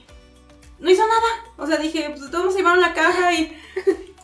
no 0.79 0.91
hizo 0.91 1.03
nada. 1.07 1.53
O 1.59 1.67
sea, 1.67 1.77
dije, 1.77 2.15
pues 2.17 2.31
todos 2.31 2.53
se 2.53 2.61
llevaron 2.61 2.81
la 2.81 2.95
caja 2.95 3.33
y, 3.35 3.57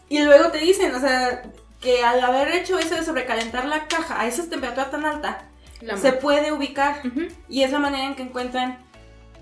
y 0.09 0.23
luego 0.23 0.51
te 0.51 0.59
dicen, 0.59 0.95
o 0.95 1.01
sea, 1.01 1.43
que 1.81 2.05
al 2.05 2.21
haber 2.21 2.49
hecho 2.49 2.79
eso 2.79 2.95
de 2.95 3.05
sobrecalentar 3.05 3.67
la 3.67 3.87
caja 3.87 4.21
a 4.21 4.27
esa 4.27 4.49
temperatura 4.49 4.91
tan 4.91 5.05
alta, 5.05 5.45
La 5.81 5.97
se 5.97 6.13
puede 6.13 6.53
ubicar. 6.53 7.03
Y 7.49 7.63
es 7.63 7.73
la 7.73 7.79
manera 7.79 8.07
en 8.07 8.15
que 8.17 8.23
encuentran 8.23 8.79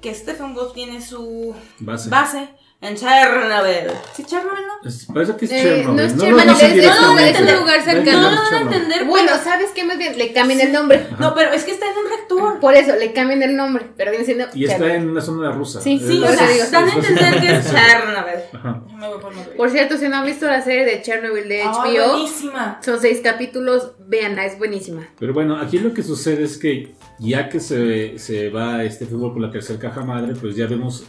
que 0.00 0.14
Stephen 0.14 0.54
Wolf 0.54 0.74
tiene 0.74 1.00
su 1.00 1.54
Base. 1.78 2.10
base 2.10 2.48
en 2.84 2.96
Chernobyl. 2.96 3.90
¿Sí, 4.14 4.24
Chernobyl 4.24 4.60
no? 4.66 4.88
Es- 4.88 5.06
parece 5.06 5.36
que 5.36 5.44
es 5.46 5.52
Eh, 5.52 5.60
Chernobyl. 5.62 5.96
no 5.96 6.02
es 6.02 6.12
lo 6.16 6.22
Chernobyl, 6.24 6.48
dicen 6.48 6.66
es- 6.68 6.74
directamente. 6.74 7.30
es 7.30 7.52
un 7.52 7.58
lugar 7.60 7.78
a 7.78 7.82
cercano. 7.84 8.20
No, 8.22 8.30
no, 8.30 8.36
no 8.42 8.48
Chernobyl. 8.50 8.74
entender. 8.76 9.04
Bueno, 9.06 9.30
pero- 9.32 9.44
¿sabes 9.44 9.70
qué? 9.74 9.84
Más 9.84 9.98
bien, 9.98 10.18
le 10.18 10.32
cambian 10.32 10.60
el 10.60 10.72
nombre. 10.72 11.06
Ajá. 11.12 11.16
No, 11.20 11.34
pero 11.34 11.52
es 11.52 11.64
que 11.64 11.70
está 11.72 11.86
en 11.90 11.98
un 11.98 12.08
reactor. 12.08 12.60
Por 12.60 12.74
eso, 12.74 12.94
le 12.96 13.12
cambian 13.12 13.42
el 13.42 13.56
nombre. 13.56 13.86
Pero 13.96 14.10
viene 14.10 14.24
siendo. 14.24 14.44
Y 14.54 14.64
está 14.64 14.78
Chernobyl. 14.78 15.02
en 15.02 15.10
una 15.10 15.20
zona 15.20 15.52
rusa. 15.52 15.80
Sí, 15.80 15.98
Sí, 15.98 16.22
o 16.22 16.26
sea, 16.32 16.48
digo, 16.48 16.64
dan 16.70 16.88
a 16.88 16.94
entender 16.94 17.40
que 17.40 17.56
es. 17.56 17.70
Chernobyl. 17.70 18.40
Ajá. 18.52 18.82
Por. 19.20 19.34
Por 19.56 19.70
cierto, 19.70 19.96
si 19.98 20.08
no 20.08 20.16
han 20.16 20.24
visto 20.26 20.46
la 20.46 20.60
serie 20.62 20.84
de 20.84 21.02
Chernobyl 21.02 21.48
de 21.48 21.62
Ah, 21.62 21.72
HBO, 21.84 22.08
buenísima. 22.12 22.80
son 22.84 23.00
seis 23.00 23.20
capítulos. 23.22 23.92
Veanla, 24.06 24.44
es 24.46 24.58
buenísima. 24.58 25.06
Pero 25.18 25.32
bueno, 25.32 25.56
aquí 25.58 25.78
lo 25.78 25.92
que 25.94 26.02
sucede 26.02 26.44
es 26.44 26.58
que 26.58 26.94
ya 27.18 27.48
que 27.48 27.60
se, 27.60 28.18
se 28.18 28.50
va 28.50 28.82
este 28.84 29.06
fútbol 29.06 29.32
por 29.32 29.42
la 29.42 29.50
tercera 29.50 29.78
caja 29.78 30.02
madre, 30.02 30.34
pues 30.40 30.56
ya 30.56 30.66
vemos 30.66 31.04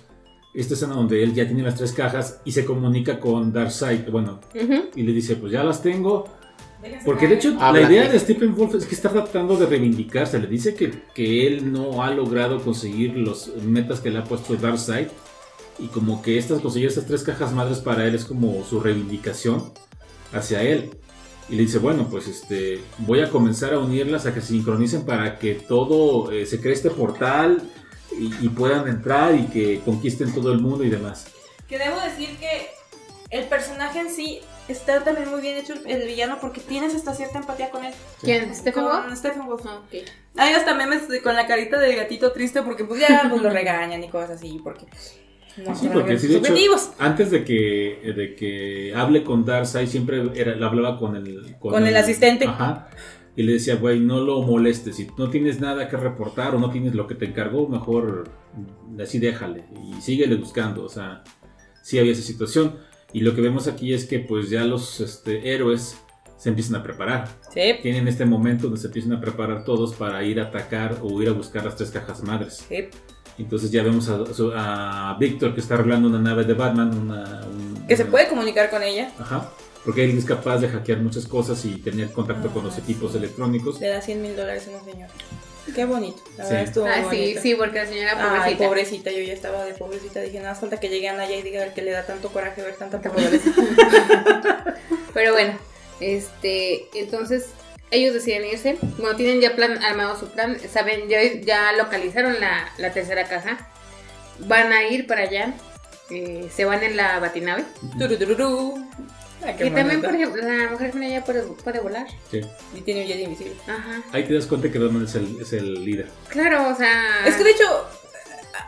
esta 0.56 0.74
escena 0.74 0.96
donde 0.96 1.22
él 1.22 1.34
ya 1.34 1.46
tiene 1.46 1.64
las 1.64 1.76
tres 1.76 1.92
cajas 1.92 2.40
y 2.46 2.52
se 2.52 2.66
comunica 2.66 3.20
con 3.20 3.52
Darkseid. 3.52 4.10
Bueno, 4.10 4.40
y 4.96 5.04
le 5.04 5.12
dice, 5.12 5.36
pues 5.36 5.52
ya 5.52 5.64
las 5.64 5.82
tengo. 5.82 6.26
Porque 7.04 7.28
de 7.28 7.36
hecho 7.36 7.58
Habla. 7.60 7.82
la 7.82 7.92
idea 7.92 8.10
de 8.10 8.20
Stephen 8.20 8.56
Wolf 8.56 8.76
es 8.76 8.86
que 8.86 8.96
está 8.96 9.10
tratando 9.10 9.58
de 9.58 9.66
reivindicarse. 9.66 10.40
Le 10.40 10.48
dice 10.48 10.76
que, 10.76 10.92
que 11.14 11.48
él 11.48 11.72
no 11.72 12.04
ha 12.04 12.12
logrado 12.12 12.62
conseguir 12.62 13.18
los 13.18 13.52
metas 13.64 14.00
que 14.00 14.12
le 14.12 14.20
ha 14.20 14.24
puesto 14.24 14.56
Darkseid. 14.56 15.08
Y 15.78 15.88
como 15.88 16.22
que 16.22 16.38
estas, 16.38 16.62
conseguir 16.62 16.88
estas 16.88 17.06
tres 17.06 17.24
cajas 17.24 17.52
madres 17.52 17.80
para 17.80 18.06
él 18.06 18.16
es 18.16 18.24
como 18.24 18.64
su 18.64 18.80
reivindicación 18.80 19.64
hacia 20.32 20.62
él. 20.62 20.92
Y 21.50 21.56
le 21.56 21.64
dice, 21.64 21.80
bueno, 21.80 22.08
pues 22.10 22.28
este, 22.28 22.80
voy 23.00 23.20
a 23.20 23.30
comenzar 23.30 23.74
a 23.74 23.80
unirlas 23.80 24.26
a 24.26 24.34
que 24.34 24.42
se 24.42 24.48
sincronicen 24.48 25.06
para 25.06 25.38
que 25.38 25.56
todo 25.56 26.32
eh, 26.32 26.46
se 26.46 26.62
cree 26.62 26.74
este 26.74 26.90
portal 26.90 27.62
y, 28.18 28.46
y 28.46 28.50
puedan 28.50 28.88
entrar 28.88 29.36
y 29.36 29.46
que 29.48 29.82
conquisten 29.84 30.34
todo 30.34 30.52
el 30.52 30.60
mundo 30.60 30.84
y 30.84 30.90
demás. 30.90 31.28
Que 31.68 31.78
debo 31.78 32.00
decir 32.00 32.38
que 32.38 32.70
el 33.30 33.46
personaje 33.46 34.00
en 34.00 34.10
sí 34.10 34.42
está 34.68 35.04
también 35.04 35.30
muy 35.30 35.42
bien 35.42 35.58
hecho 35.58 35.74
el, 35.74 35.86
el 35.86 36.08
villano 36.08 36.38
porque 36.40 36.62
tienes 36.62 36.96
hasta 36.96 37.14
cierta 37.14 37.40
empatía 37.40 37.70
con 37.70 37.86
él. 37.86 37.94
¿Quién? 38.22 38.54
¿Stephen 38.56 38.84
Wolf? 38.84 39.16
Stephen 39.16 39.46
Wolf. 39.46 39.66
Ah. 39.68 39.82
Hay 40.38 40.54
hasta 40.54 40.74
memes 40.74 41.04
con 41.24 41.36
la 41.36 41.48
carita 41.48 41.80
del 41.80 41.96
gatito 41.96 42.32
triste 42.32 42.62
porque 42.62 42.84
pues 42.84 43.02
ya 43.02 43.28
pues, 43.30 43.42
lo 43.42 43.50
regañan 43.52 44.04
y 44.04 44.10
cosas 44.10 44.32
así 44.32 44.60
porque 44.64 44.86
pues, 44.86 45.20
no 45.58 45.76
Sí, 45.76 45.90
porque 45.92 46.20
sí, 46.20 46.28
de 46.28 46.38
hecho, 46.38 46.94
antes 47.00 47.32
de 47.32 47.46
que, 47.46 48.14
de 48.16 48.36
que 48.36 48.94
hable 48.96 49.24
con 49.24 49.46
Darkseid, 49.46 49.88
siempre 49.88 50.22
era, 50.36 50.54
le 50.54 50.66
hablaba 50.66 51.00
con 51.00 51.16
el... 51.16 51.56
Con 51.60 51.88
el 51.88 51.96
asistente. 51.96 52.46
Ajá. 52.46 52.90
Y 53.36 53.44
le 53.44 53.54
decía, 53.54 53.76
güey, 53.76 54.00
no 54.00 54.22
lo 54.22 54.42
molestes. 54.44 54.96
Si 54.96 55.08
no 55.18 55.30
tienes 55.30 55.60
nada 55.60 55.90
que 55.90 55.98
reportar 55.98 56.56
o 56.56 56.60
no 56.60 56.70
tienes 56.70 56.96
lo 56.96 57.06
que 57.08 57.16
te 57.16 57.26
encargó, 57.26 57.68
mejor 57.68 58.30
así 59.02 59.20
déjale. 59.20 59.66
Y 59.98 60.02
síguele 60.02 60.36
buscando. 60.36 60.84
O 60.84 60.90
sea, 60.90 61.24
sí 61.84 62.00
había 62.00 62.14
esa 62.14 62.22
situación. 62.22 62.76
Y 63.12 63.22
lo 63.22 63.36
que 63.36 63.42
vemos 63.42 63.68
aquí 63.68 63.94
es 63.94 64.06
que 64.06 64.20
pues 64.20 64.50
ya 64.50 64.64
los 64.64 65.00
este, 65.02 65.54
héroes 65.54 65.98
se 66.38 66.50
empiezan 66.50 66.76
a 66.76 66.84
preparar. 66.84 67.28
Sí. 67.54 67.76
Tienen 67.82 68.08
este 68.08 68.26
momento 68.26 68.64
donde 68.68 68.80
se 68.80 68.88
empiezan 68.88 69.14
a 69.14 69.22
preparar 69.22 69.64
todos 69.66 69.94
para 69.96 70.24
ir 70.24 70.40
a 70.40 70.44
atacar 70.44 71.00
o 71.02 71.22
ir 71.22 71.30
a 71.30 71.32
buscar 71.34 71.66
las 71.66 71.76
tres 71.76 71.92
cajas 71.92 72.24
madres. 72.24 72.66
sí. 72.68 72.86
Entonces 73.38 73.70
ya 73.70 73.84
vemos 73.84 74.08
a, 74.10 75.12
a 75.12 75.18
Víctor 75.20 75.54
que 75.54 75.60
está 75.60 75.74
arreglando 75.74 76.08
una 76.08 76.20
nave 76.20 76.46
de 76.46 76.54
Batman. 76.54 76.98
Una, 76.98 77.42
un- 77.46 77.86
Que 77.86 77.98
se 77.98 78.04
una- 78.04 78.12
puede 78.12 78.30
comunicar 78.30 78.70
con 78.70 78.82
ella. 78.82 79.12
Ajá. 79.20 79.52
Porque 79.86 80.04
él 80.04 80.18
es 80.18 80.26
capaz 80.26 80.58
de 80.58 80.68
hackear 80.68 80.98
muchas 81.00 81.28
cosas 81.28 81.64
y 81.64 81.76
tener 81.78 82.12
contacto 82.12 82.50
con 82.52 82.64
los 82.64 82.78
equipos 82.78 83.14
electrónicos. 83.16 83.80
Le 83.80 83.88
da 83.90 84.02
100 84.02 84.22
mil 84.22 84.36
dólares 84.36 84.68
a 84.68 84.72
una 84.72 84.84
señora. 84.84 85.12
Qué 85.74 85.86
bonito. 85.86 86.22
La 86.38 86.44
Sí. 86.46 86.50
verdad 86.52 86.68
estuvo 86.68 86.86
Ah, 86.86 86.98
muy 87.02 87.16
sí, 87.16 87.22
bonito. 87.22 87.42
sí, 87.42 87.56
porque 87.56 87.78
la 87.80 87.86
señora 87.88 88.12
Ay, 88.18 88.56
pobrecita. 88.56 88.68
pobrecita, 88.68 89.12
yo 89.12 89.20
ya 89.20 89.34
estaba 89.34 89.64
de 89.64 89.74
pobrecita. 89.74 90.22
Dije, 90.22 90.40
nada, 90.40 90.56
falta 90.56 90.80
que 90.80 90.90
llegue 90.90 91.10
Anaya 91.10 91.36
y 91.38 91.42
diga 91.44 91.74
que 91.74 91.82
le 91.82 91.92
da 91.92 92.06
tanto 92.06 92.30
coraje 92.30 92.62
ver 92.62 92.76
tanta 92.76 93.00
pobreza. 93.02 93.50
Pero 95.14 95.34
bueno, 95.34 95.58
este, 96.00 96.88
entonces 96.94 97.48
ellos 97.92 98.14
deciden 98.14 98.46
irse. 98.46 98.78
Bueno, 98.98 99.16
tienen 99.16 99.40
ya 99.42 99.56
plan 99.56 99.84
armado 99.84 100.20
su 100.20 100.28
plan. 100.30 100.58
Saben, 100.72 101.08
ya, 101.10 101.20
ya 101.42 101.72
localizaron 101.74 102.40
la, 102.40 102.68
la 102.78 102.92
tercera 102.92 103.24
caja. 103.26 103.70
Van 104.40 104.72
a 104.74 104.84
ir 104.88 105.08
para 105.08 105.22
allá. 105.22 105.54
eh, 106.12 106.48
se 106.56 106.66
van 106.66 106.84
en 106.84 106.98
la 106.98 107.20
batinave. 107.20 107.64
Turururú. 107.98 108.86
Ay, 109.46 109.56
qué 109.58 109.68
Y 109.68 109.72
también, 109.72 110.02
por 110.02 110.16
ejemplo, 110.16 110.42
la 110.42 110.70
mujer 110.72 110.92
femenina 110.92 111.24
puede, 111.24 111.42
puede 111.44 111.80
volar. 111.80 112.08
Sí. 112.32 112.42
Y 112.76 112.82
tiene 112.82 113.02
un 113.02 113.08
jet 113.08 113.20
invisible. 113.20 113.56
Ajá. 113.68 114.04
Ahí 114.12 114.24
te 114.24 114.34
das 114.34 114.46
cuenta 114.46 114.72
que 114.72 114.80
Batman 114.80 115.06
es 115.06 115.16
el, 115.16 115.42
es 115.42 115.54
el 115.54 115.86
líder. 115.86 116.08
Claro, 116.30 116.70
o 116.70 116.76
sea. 116.76 117.26
Es 117.26 117.36
que 117.36 117.44
de 117.44 117.52
hecho, 117.52 117.86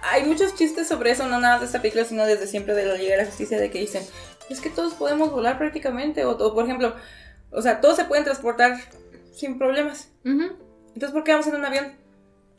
hay 0.04 0.26
muchos 0.26 0.56
chistes 0.56 0.88
sobre 0.88 1.12
eso, 1.12 1.24
no 1.24 1.40
nada 1.40 1.56
más 1.56 1.62
de 1.62 1.66
esta 1.68 1.82
película, 1.82 2.06
sino 2.06 2.26
desde 2.26 2.48
siempre 2.48 2.74
de 2.74 2.86
la 2.86 2.96
Liga 2.96 3.12
de 3.12 3.24
la 3.24 3.26
Justicia, 3.26 3.60
de 3.60 3.72
que 3.72 3.80
dicen, 3.80 4.04
es 4.50 4.62
que 4.62 4.70
todos 4.70 4.94
podemos 4.94 5.32
volar 5.32 5.58
prácticamente, 5.58 6.26
o, 6.26 6.32
o, 6.32 6.54
por 6.54 6.66
ejemplo, 6.66 6.96
o 7.52 7.62
sea, 7.62 7.82
todos 7.82 7.96
se 7.96 8.06
pueden 8.06 8.24
transportar 8.24 8.78
sin 9.34 9.58
problemas. 9.58 10.10
Ujú. 10.26 10.56
Entonces, 10.88 11.12
¿por 11.12 11.24
qué 11.24 11.32
vamos 11.32 11.48
en 11.48 11.56
un 11.56 11.66
avión? 11.66 11.94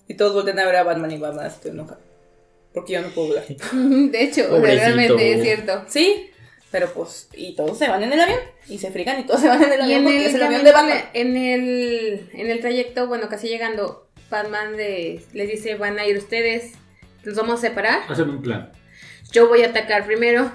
Y 0.07 0.15
todos 0.15 0.33
voltean 0.33 0.59
a 0.59 0.65
ver 0.65 0.77
a 0.77 0.85
Batman 0.85 1.11
y 1.11 1.19
Batman 1.19 1.47
así, 1.47 1.71
nunca. 1.71 1.99
Porque 2.73 2.95
yo 2.95 3.03
no 3.03 3.09
puedo 3.09 3.29
volar. 3.29 3.45
De 3.73 4.23
hecho, 4.23 4.47
o 4.51 4.61
sea, 4.61 4.75
realmente 4.75 5.35
es 5.35 5.43
cierto. 5.43 5.85
Sí, 5.89 6.31
pero 6.71 6.93
pues, 6.93 7.29
y 7.35 7.55
todos 7.57 7.79
se 7.79 7.89
van 7.89 8.03
en 8.03 8.13
el 8.13 8.21
avión, 8.21 8.39
y 8.69 8.79
se 8.79 8.91
frigan 8.91 9.21
y 9.21 9.25
todos 9.25 9.41
se 9.41 9.49
van 9.49 9.63
en 9.63 9.73
el 9.73 9.81
Y 9.81 9.83
avión 9.83 9.99
en 9.99 10.05
porque 10.05 10.21
el, 10.21 10.27
es 10.27 10.35
el 10.35 10.43
avión 10.43 10.65
de 10.65 10.73
Batman. 10.73 10.99
en 11.15 11.37
el, 11.37 12.31
en 12.35 12.51
el 12.51 12.61
trayecto, 12.61 13.07
bueno, 13.07 13.29
casi 13.29 13.49
llegando, 13.49 14.09
Batman 14.31 14.77
de- 14.77 15.25
les 15.33 15.49
dice, 15.49 15.77
van 15.77 15.99
a 15.99 16.07
ir 16.07 16.17
ustedes, 16.19 16.73
los 17.23 17.35
vamos 17.37 17.59
a 17.59 17.69
separar. 17.69 18.01
Hacen 18.09 18.29
un 18.29 18.43
plan. 18.43 18.71
Yo 19.33 19.49
voy 19.49 19.63
a 19.63 19.69
atacar 19.69 20.05
primero. 20.07 20.51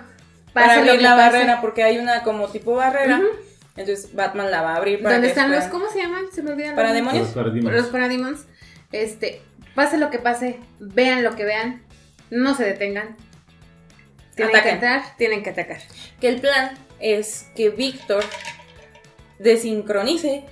Para 0.54 0.76
abrir 0.76 1.02
la 1.02 1.16
pase. 1.16 1.32
barrera, 1.38 1.62
porque 1.62 1.82
hay 1.84 1.98
una 1.98 2.22
como 2.24 2.48
tipo 2.50 2.76
barrera. 2.76 3.18
Ujú. 3.18 3.28
Entonces 3.76 4.14
Batman 4.14 4.52
la 4.52 4.62
va 4.62 4.74
a 4.74 4.76
abrir 4.76 5.02
para 5.02 5.16
¿Dónde 5.16 5.28
que 5.28 5.32
están 5.32 5.52
los, 5.52 5.64
cómo 5.66 5.90
se 5.90 5.98
llaman? 6.00 6.26
Se 6.32 6.44
me 6.44 6.52
olvidan. 6.52 6.76
¿Para 6.76 6.94
los 6.94 7.30
paradigmas. 7.30 7.74
Los 7.74 7.88
Parademons. 7.88 8.46
Este, 8.92 9.42
pase 9.74 9.98
lo 9.98 10.12
que 10.12 10.20
pase, 10.20 10.60
vean 10.80 11.24
lo 11.24 11.36
que 11.36 11.44
vean, 11.46 11.82
no 12.30 12.54
se 12.54 12.66
detengan. 12.66 13.18
Tienen 14.36 14.56
Ataquen. 14.56 14.80
que 14.80 14.86
atacar, 14.86 15.18
tienen 15.18 15.44
que 15.44 15.50
atacar. 15.52 15.78
que 16.20 16.28
el 16.28 16.42
plan 16.42 16.78
es 17.00 17.48
que 17.56 17.70
Víctor 17.70 18.24
desincronice 19.40 20.46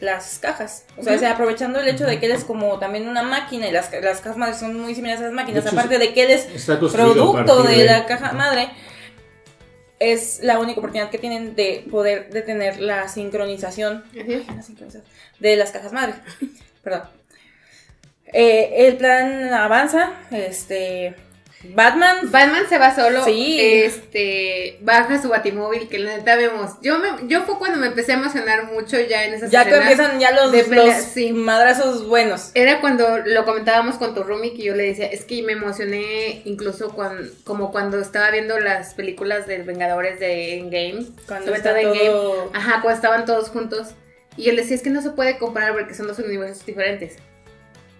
las 0.00 0.38
cajas. 0.40 0.84
O 0.98 1.02
sea, 1.02 1.12
Ujú. 1.12 1.16
o 1.16 1.18
sea, 1.20 1.32
aprovechando 1.32 1.78
el 1.80 1.86
hecho 1.88 2.06
de 2.06 2.18
que 2.18 2.26
él 2.26 2.32
es 2.32 2.44
como 2.44 2.78
también 2.78 3.08
una 3.08 3.22
máquina 3.22 3.68
y 3.68 3.70
las, 3.72 3.90
las 4.02 4.20
cajas 4.20 4.36
madres 4.36 4.58
son 4.58 4.78
muy 4.80 4.94
similares 4.94 5.20
a 5.22 5.26
las 5.26 5.32
máquinas, 5.32 5.62
De 5.62 5.70
hecho, 5.70 5.78
aparte 5.78 5.98
de 5.98 6.12
que 6.12 6.24
él 6.24 6.30
es 6.30 6.46
producto 6.92 7.62
de 7.62 7.84
la 7.84 8.04
caja 8.06 8.32
madre, 8.32 8.68
es 10.00 10.40
la 10.42 10.58
única 10.58 10.80
oportunidad 10.80 11.10
que 11.10 11.18
tienen 11.18 11.54
de 11.54 11.86
poder 11.88 12.30
detener 12.30 12.80
la 12.80 13.06
sincronización 13.08 14.04
Así. 14.10 14.44
la 14.56 14.62
sincronización 14.62 15.04
de 15.38 15.56
las 15.56 15.70
cajas 15.70 15.92
madre. 15.92 16.14
Perdón. 16.82 17.02
Eh, 18.34 18.88
el 18.88 18.96
plan 18.96 19.52
avanza, 19.54 20.14
este... 20.32 21.14
Batman 21.64 22.30
Batman 22.30 22.64
se 22.68 22.78
va 22.78 22.94
solo, 22.94 23.24
Sí. 23.24 23.58
este, 23.60 24.78
baja 24.80 25.20
su 25.20 25.28
batimóvil, 25.28 25.88
que 25.88 25.98
la 25.98 26.16
neta 26.16 26.36
vemos. 26.36 26.72
Yo 26.82 26.98
me, 26.98 27.08
yo 27.28 27.42
fue 27.42 27.58
cuando 27.58 27.78
me 27.78 27.86
empecé 27.88 28.12
a 28.12 28.16
emocionar 28.16 28.72
mucho 28.72 28.98
ya 29.00 29.24
en 29.24 29.34
esas 29.34 29.50
Ya 29.50 29.64
que 29.64 29.76
empiezan 29.76 30.18
ya 30.20 30.32
los, 30.32 30.52
de 30.52 30.64
pelea, 30.64 30.98
los 30.98 31.06
sí. 31.06 31.32
madrazos 31.32 32.06
buenos. 32.08 32.50
Era 32.54 32.80
cuando 32.80 33.18
lo 33.18 33.44
comentábamos 33.44 33.96
con 33.96 34.14
tu 34.14 34.22
roomie 34.22 34.54
que 34.54 34.62
yo 34.62 34.74
le 34.74 34.84
decía, 34.84 35.06
es 35.06 35.24
que 35.24 35.42
me 35.42 35.52
emocioné 35.52 36.42
incluso 36.44 36.92
cuando, 36.92 37.28
como 37.44 37.70
cuando 37.72 37.98
estaba 38.00 38.30
viendo 38.30 38.58
las 38.60 38.94
películas 38.94 39.46
de 39.46 39.58
Vengadores 39.58 40.18
de 40.20 40.58
Endgame, 40.58 41.06
Cuando 41.26 41.46
sobre 41.46 41.60
todo 41.60 41.76
Endgame, 41.76 42.50
ajá, 42.54 42.80
cuando 42.82 42.96
estaban 42.96 43.24
todos 43.24 43.48
juntos, 43.48 43.88
y 44.36 44.48
él 44.48 44.56
decía, 44.56 44.76
es 44.76 44.82
que 44.82 44.90
no 44.90 45.02
se 45.02 45.10
puede 45.10 45.38
comparar 45.38 45.74
porque 45.74 45.94
son 45.94 46.06
dos 46.06 46.18
universos 46.18 46.64
diferentes. 46.64 47.16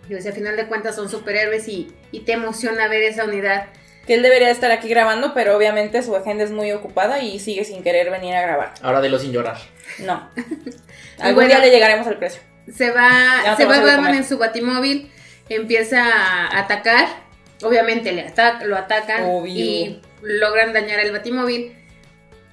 Yo 0.08 0.16
decía, 0.16 0.30
a 0.32 0.34
final 0.34 0.56
de 0.56 0.66
cuentas 0.66 0.96
son 0.96 1.08
superhéroes 1.08 1.68
y, 1.68 1.92
y 2.10 2.20
te 2.20 2.32
emociona 2.32 2.88
ver 2.88 3.02
esa 3.04 3.24
unidad. 3.24 3.66
Que 4.06 4.14
él 4.14 4.22
debería 4.22 4.50
estar 4.50 4.72
aquí 4.72 4.88
grabando, 4.88 5.32
pero 5.32 5.56
obviamente 5.56 6.02
su 6.02 6.14
agenda 6.16 6.42
es 6.42 6.50
muy 6.50 6.72
ocupada 6.72 7.20
y 7.20 7.38
sigue 7.38 7.64
sin 7.64 7.82
querer 7.84 8.10
venir 8.10 8.34
a 8.34 8.42
grabar. 8.42 8.74
Ahora 8.82 9.00
dilo 9.00 9.18
sin 9.18 9.30
llorar. 9.32 9.58
No. 10.00 10.28
Algún 11.18 11.34
bueno. 11.34 11.48
día 11.50 11.58
le 11.60 11.70
llegaremos 11.70 12.06
al 12.08 12.18
precio. 12.18 12.42
Se 12.74 12.90
va, 12.90 13.40
Ya 13.44 13.56
se 13.56 13.64
va 13.64 13.76
a 13.76 13.80
Batman 13.84 14.14
en 14.14 14.24
su 14.24 14.38
batimóvil, 14.38 15.10
empieza 15.48 16.02
a 16.04 16.58
atacar, 16.60 17.06
obviamente 17.62 18.12
le 18.12 18.22
ata- 18.26 18.64
lo 18.64 18.76
atacan 18.76 19.24
Obvio. 19.24 19.52
y 19.54 20.02
logran 20.22 20.72
dañar 20.72 20.98
el 21.00 21.12
batimóvil 21.12 21.76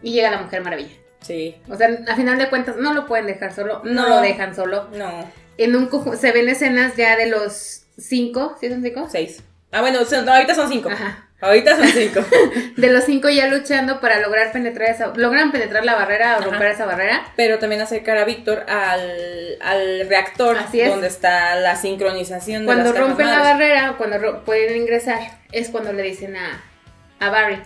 y 0.03 0.11
llega 0.13 0.29
la 0.31 0.39
Mujer 0.41 0.63
Maravilla. 0.63 0.95
Sí. 1.21 1.55
O 1.69 1.75
sea, 1.75 1.89
a 2.07 2.15
final 2.15 2.37
de 2.37 2.49
cuentas 2.49 2.75
no 2.77 2.93
lo 2.93 3.05
pueden 3.05 3.25
dejar 3.27 3.53
solo, 3.53 3.81
no, 3.83 4.03
No. 4.03 4.09
lo 4.09 4.21
dejan 4.21 4.55
solo. 4.55 4.87
No. 4.93 5.29
En 5.59 5.75
un 5.75 5.89
se 6.17 6.31
ven 6.31 6.47
escenas 6.49 6.95
ya 6.95 7.15
de 7.17 7.27
los 7.27 7.83
cinco, 7.97 8.55
¿sí 8.59 8.69
son 8.69 8.81
cinco? 8.81 9.07
Seis. 9.11 9.43
Ah, 9.71 9.81
bueno, 9.81 10.03
son- 10.05 10.25
no, 10.25 10.33
ahorita 10.33 10.55
son 10.55 10.69
cinco. 10.69 10.89
Ajá. 10.89 11.25
Ahorita 11.41 11.77
son 11.77 11.87
cinco. 11.87 12.19
De 12.75 12.89
los 12.91 13.05
cinco 13.05 13.29
ya 13.29 13.47
luchando 13.47 14.01
para 14.01 14.19
lograr 14.19 14.51
penetrar 14.51 14.89
esa, 14.89 15.13
logran 15.15 15.51
penetrar 15.53 15.85
la 15.85 15.95
barrera 15.95 16.35
o 16.35 16.39
Ajá. 16.39 16.49
romper 16.49 16.71
esa 16.71 16.85
barrera. 16.85 17.23
Pero 17.37 17.59
también 17.59 17.81
acercar 17.81 18.17
a 18.17 18.25
Víctor 18.25 18.65
al, 18.67 19.57
al 19.61 20.07
reactor 20.09 20.57
Así 20.57 20.81
es. 20.81 20.89
donde 20.89 21.07
está 21.07 21.55
la 21.55 21.75
sincronización 21.77 22.61
de 22.63 22.65
Cuando 22.65 22.83
las 22.85 22.93
cajas 22.93 23.07
rompen 23.07 23.27
la 23.27 23.39
barrera, 23.41 23.95
cuando 23.97 24.17
ro- 24.17 24.43
pueden 24.43 24.75
ingresar, 24.77 25.19
es 25.51 25.69
cuando 25.69 25.93
le 25.93 26.03
dicen 26.03 26.35
a, 26.35 26.61
a 27.19 27.29
Barry, 27.29 27.59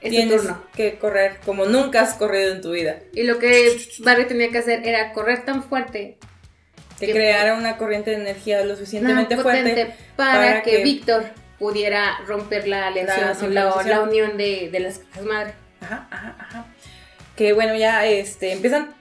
es 0.00 0.10
Tienes 0.10 0.42
turno. 0.42 0.62
que 0.76 0.98
correr 0.98 1.38
como 1.44 1.64
nunca 1.66 2.02
has 2.02 2.14
corrido 2.14 2.52
en 2.52 2.60
tu 2.62 2.70
vida. 2.72 2.96
Y 3.14 3.24
lo 3.24 3.38
que 3.40 3.80
Barry 4.00 4.26
tenía 4.26 4.50
que 4.50 4.58
hacer 4.58 4.86
era 4.86 5.12
correr 5.12 5.44
tan 5.44 5.64
fuerte, 5.64 6.18
Que 6.98 7.06
Que- 7.06 7.12
creara 7.12 7.54
una 7.54 7.76
corriente 7.76 8.10
de 8.10 8.16
energía 8.16 8.64
lo 8.64 8.74
suficientemente 8.76 9.36
fuerte. 9.36 9.94
para, 10.16 10.32
para 10.34 10.62
que, 10.62 10.78
que- 10.78 10.82
Víctor 10.82 11.24
pudiera 11.58 12.18
romper 12.26 12.66
la 12.68 12.86
alianza, 12.88 13.34
La 13.48 13.82
la, 13.84 14.00
unión 14.02 14.36
de, 14.36 14.68
de 14.70 14.80
las 14.80 14.98
cajas 14.98 15.24
madre. 15.24 15.54
Ajá, 15.80 16.06
ajá, 16.10 16.36
ajá. 16.38 16.66
Que 17.34 17.52
bueno, 17.52 17.74
ya 17.76 18.06
este 18.06 18.52
empiezan. 18.52 18.94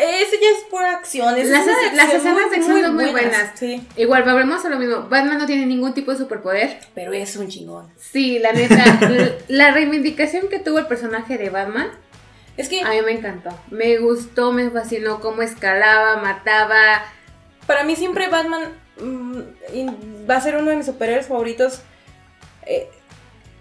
Eso 0.00 0.32
ya 0.40 0.48
es 0.58 0.64
por 0.70 0.84
acciones. 0.84 1.48
Las 1.48 1.60
escenas 1.60 1.78
escenas- 1.84 1.96
las 1.96 2.14
escenas 2.14 2.50
de 2.50 2.56
acción 2.56 2.82
son 2.82 2.94
muy 2.96 3.10
buenas. 3.10 3.52
Sí, 3.54 3.86
Igual, 3.96 4.24
volvemos 4.24 4.64
a 4.64 4.68
lo 4.68 4.78
mismo. 4.78 5.02
Batman 5.08 5.38
no 5.38 5.46
tiene 5.46 5.66
ningún 5.66 5.94
tipo 5.94 6.10
de 6.12 6.18
superpoder. 6.18 6.78
pero 6.94 7.12
es 7.12 7.36
un 7.36 7.48
chingón. 7.48 7.88
Sí, 7.96 8.38
la 8.40 8.52
neta, 8.52 8.84
la 9.48 9.70
reivindicación 9.72 10.48
que 10.48 10.58
tuvo 10.58 10.78
el 10.80 10.86
personaje 10.86 11.38
de 11.38 11.50
Batman 11.50 11.88
Es 12.56 12.68
que 12.68 12.80
a 12.82 12.90
mí 12.90 13.00
me 13.04 13.12
encantó. 13.12 13.50
Me 13.70 13.98
gustó, 13.98 14.52
me 14.52 14.70
fascinó 14.70 15.20
cómo 15.20 15.42
escalaba, 15.42 16.16
mataba. 16.16 17.04
Para 17.70 17.84
mí 17.84 17.94
siempre 17.94 18.26
Batman 18.26 18.62
mm, 19.00 20.28
va 20.28 20.34
a 20.34 20.40
ser 20.40 20.56
uno 20.56 20.72
de 20.72 20.76
mis 20.76 20.86
superhéroes 20.86 21.28
favoritos. 21.28 21.82
eh, 22.66 22.88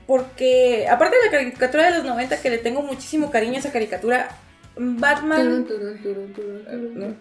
porque, 0.08 0.88
aparte 0.90 1.16
de 1.18 1.26
la 1.26 1.32
caricatura 1.32 1.92
de 1.92 1.98
los 1.98 2.06
90, 2.06 2.42
que 2.42 2.50
le 2.50 2.58
tengo 2.58 2.82
muchísimo 2.82 3.30
cariño 3.30 3.58
a 3.58 3.60
esa 3.60 3.72
caricatura, 3.72 4.36
Batman. 4.76 5.66
Turun, 5.68 5.68
turun, 5.68 6.02
turun, 6.02 6.34
turun, 6.34 6.66
turun. 6.66 7.00
No. 7.00 7.16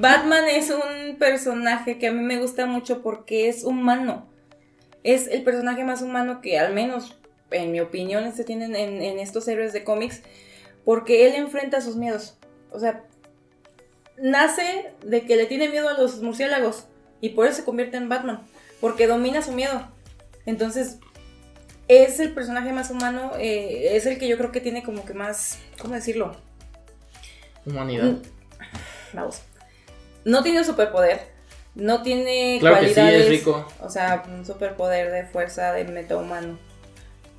Batman 0.00 0.48
es 0.48 0.70
un 0.70 1.16
personaje 1.18 2.00
que 2.00 2.08
a 2.08 2.12
mí 2.12 2.20
me 2.20 2.40
gusta 2.40 2.66
mucho 2.66 3.00
porque 3.00 3.48
es 3.48 3.62
humano. 3.62 4.26
Es 5.04 5.28
el 5.28 5.44
personaje 5.44 5.84
más 5.84 6.02
humano 6.02 6.40
que 6.40 6.58
al 6.58 6.74
menos, 6.74 7.16
en 7.52 7.70
mi 7.70 7.78
opinión, 7.78 8.32
se 8.32 8.42
tienen 8.42 8.74
en, 8.74 9.00
en 9.00 9.20
estos 9.20 9.46
héroes 9.46 9.72
de 9.72 9.84
cómics. 9.84 10.22
Porque 10.84 11.28
él 11.28 11.36
enfrenta 11.36 11.80
sus 11.80 11.94
miedos. 11.94 12.36
O 12.72 12.80
sea, 12.80 13.04
nace 14.20 14.92
de 15.04 15.22
que 15.26 15.36
le 15.36 15.46
tiene 15.46 15.68
miedo 15.68 15.88
a 15.88 15.94
los 15.94 16.20
murciélagos. 16.22 16.84
Y 17.20 17.30
por 17.30 17.46
eso 17.46 17.56
se 17.56 17.64
convierte 17.64 17.96
en 17.96 18.08
Batman. 18.08 18.40
Porque 18.80 19.06
domina 19.06 19.42
su 19.42 19.52
miedo. 19.52 19.88
Entonces, 20.46 20.98
es 21.88 22.20
el 22.20 22.32
personaje 22.32 22.72
más 22.72 22.90
humano. 22.90 23.32
eh, 23.38 23.96
es 23.96 24.06
el 24.06 24.18
que 24.18 24.28
yo 24.28 24.36
creo 24.38 24.52
que 24.52 24.60
tiene 24.60 24.82
como 24.82 25.04
que 25.04 25.14
más... 25.14 25.58
¿Cómo 25.80 25.94
decirlo? 25.94 26.36
Humanidad. 27.66 28.04
Mm, 28.04 28.22
Vamos. 29.14 29.42
No 30.24 30.42
tiene 30.42 30.60
un 30.60 30.64
superpoder. 30.64 31.20
No 31.74 32.02
tiene 32.02 32.58
Claro 32.60 32.80
que 32.80 32.88
sí, 32.88 32.94
cualidades. 32.94 33.22
es 33.24 33.28
rico. 33.30 33.66
O 33.80 33.90
sea, 33.90 34.24
un 34.28 34.44
superpoder 34.44 35.10
de 35.12 35.24
fuerza 35.24 35.72
de 35.72 35.84
metahumano. 35.84 36.58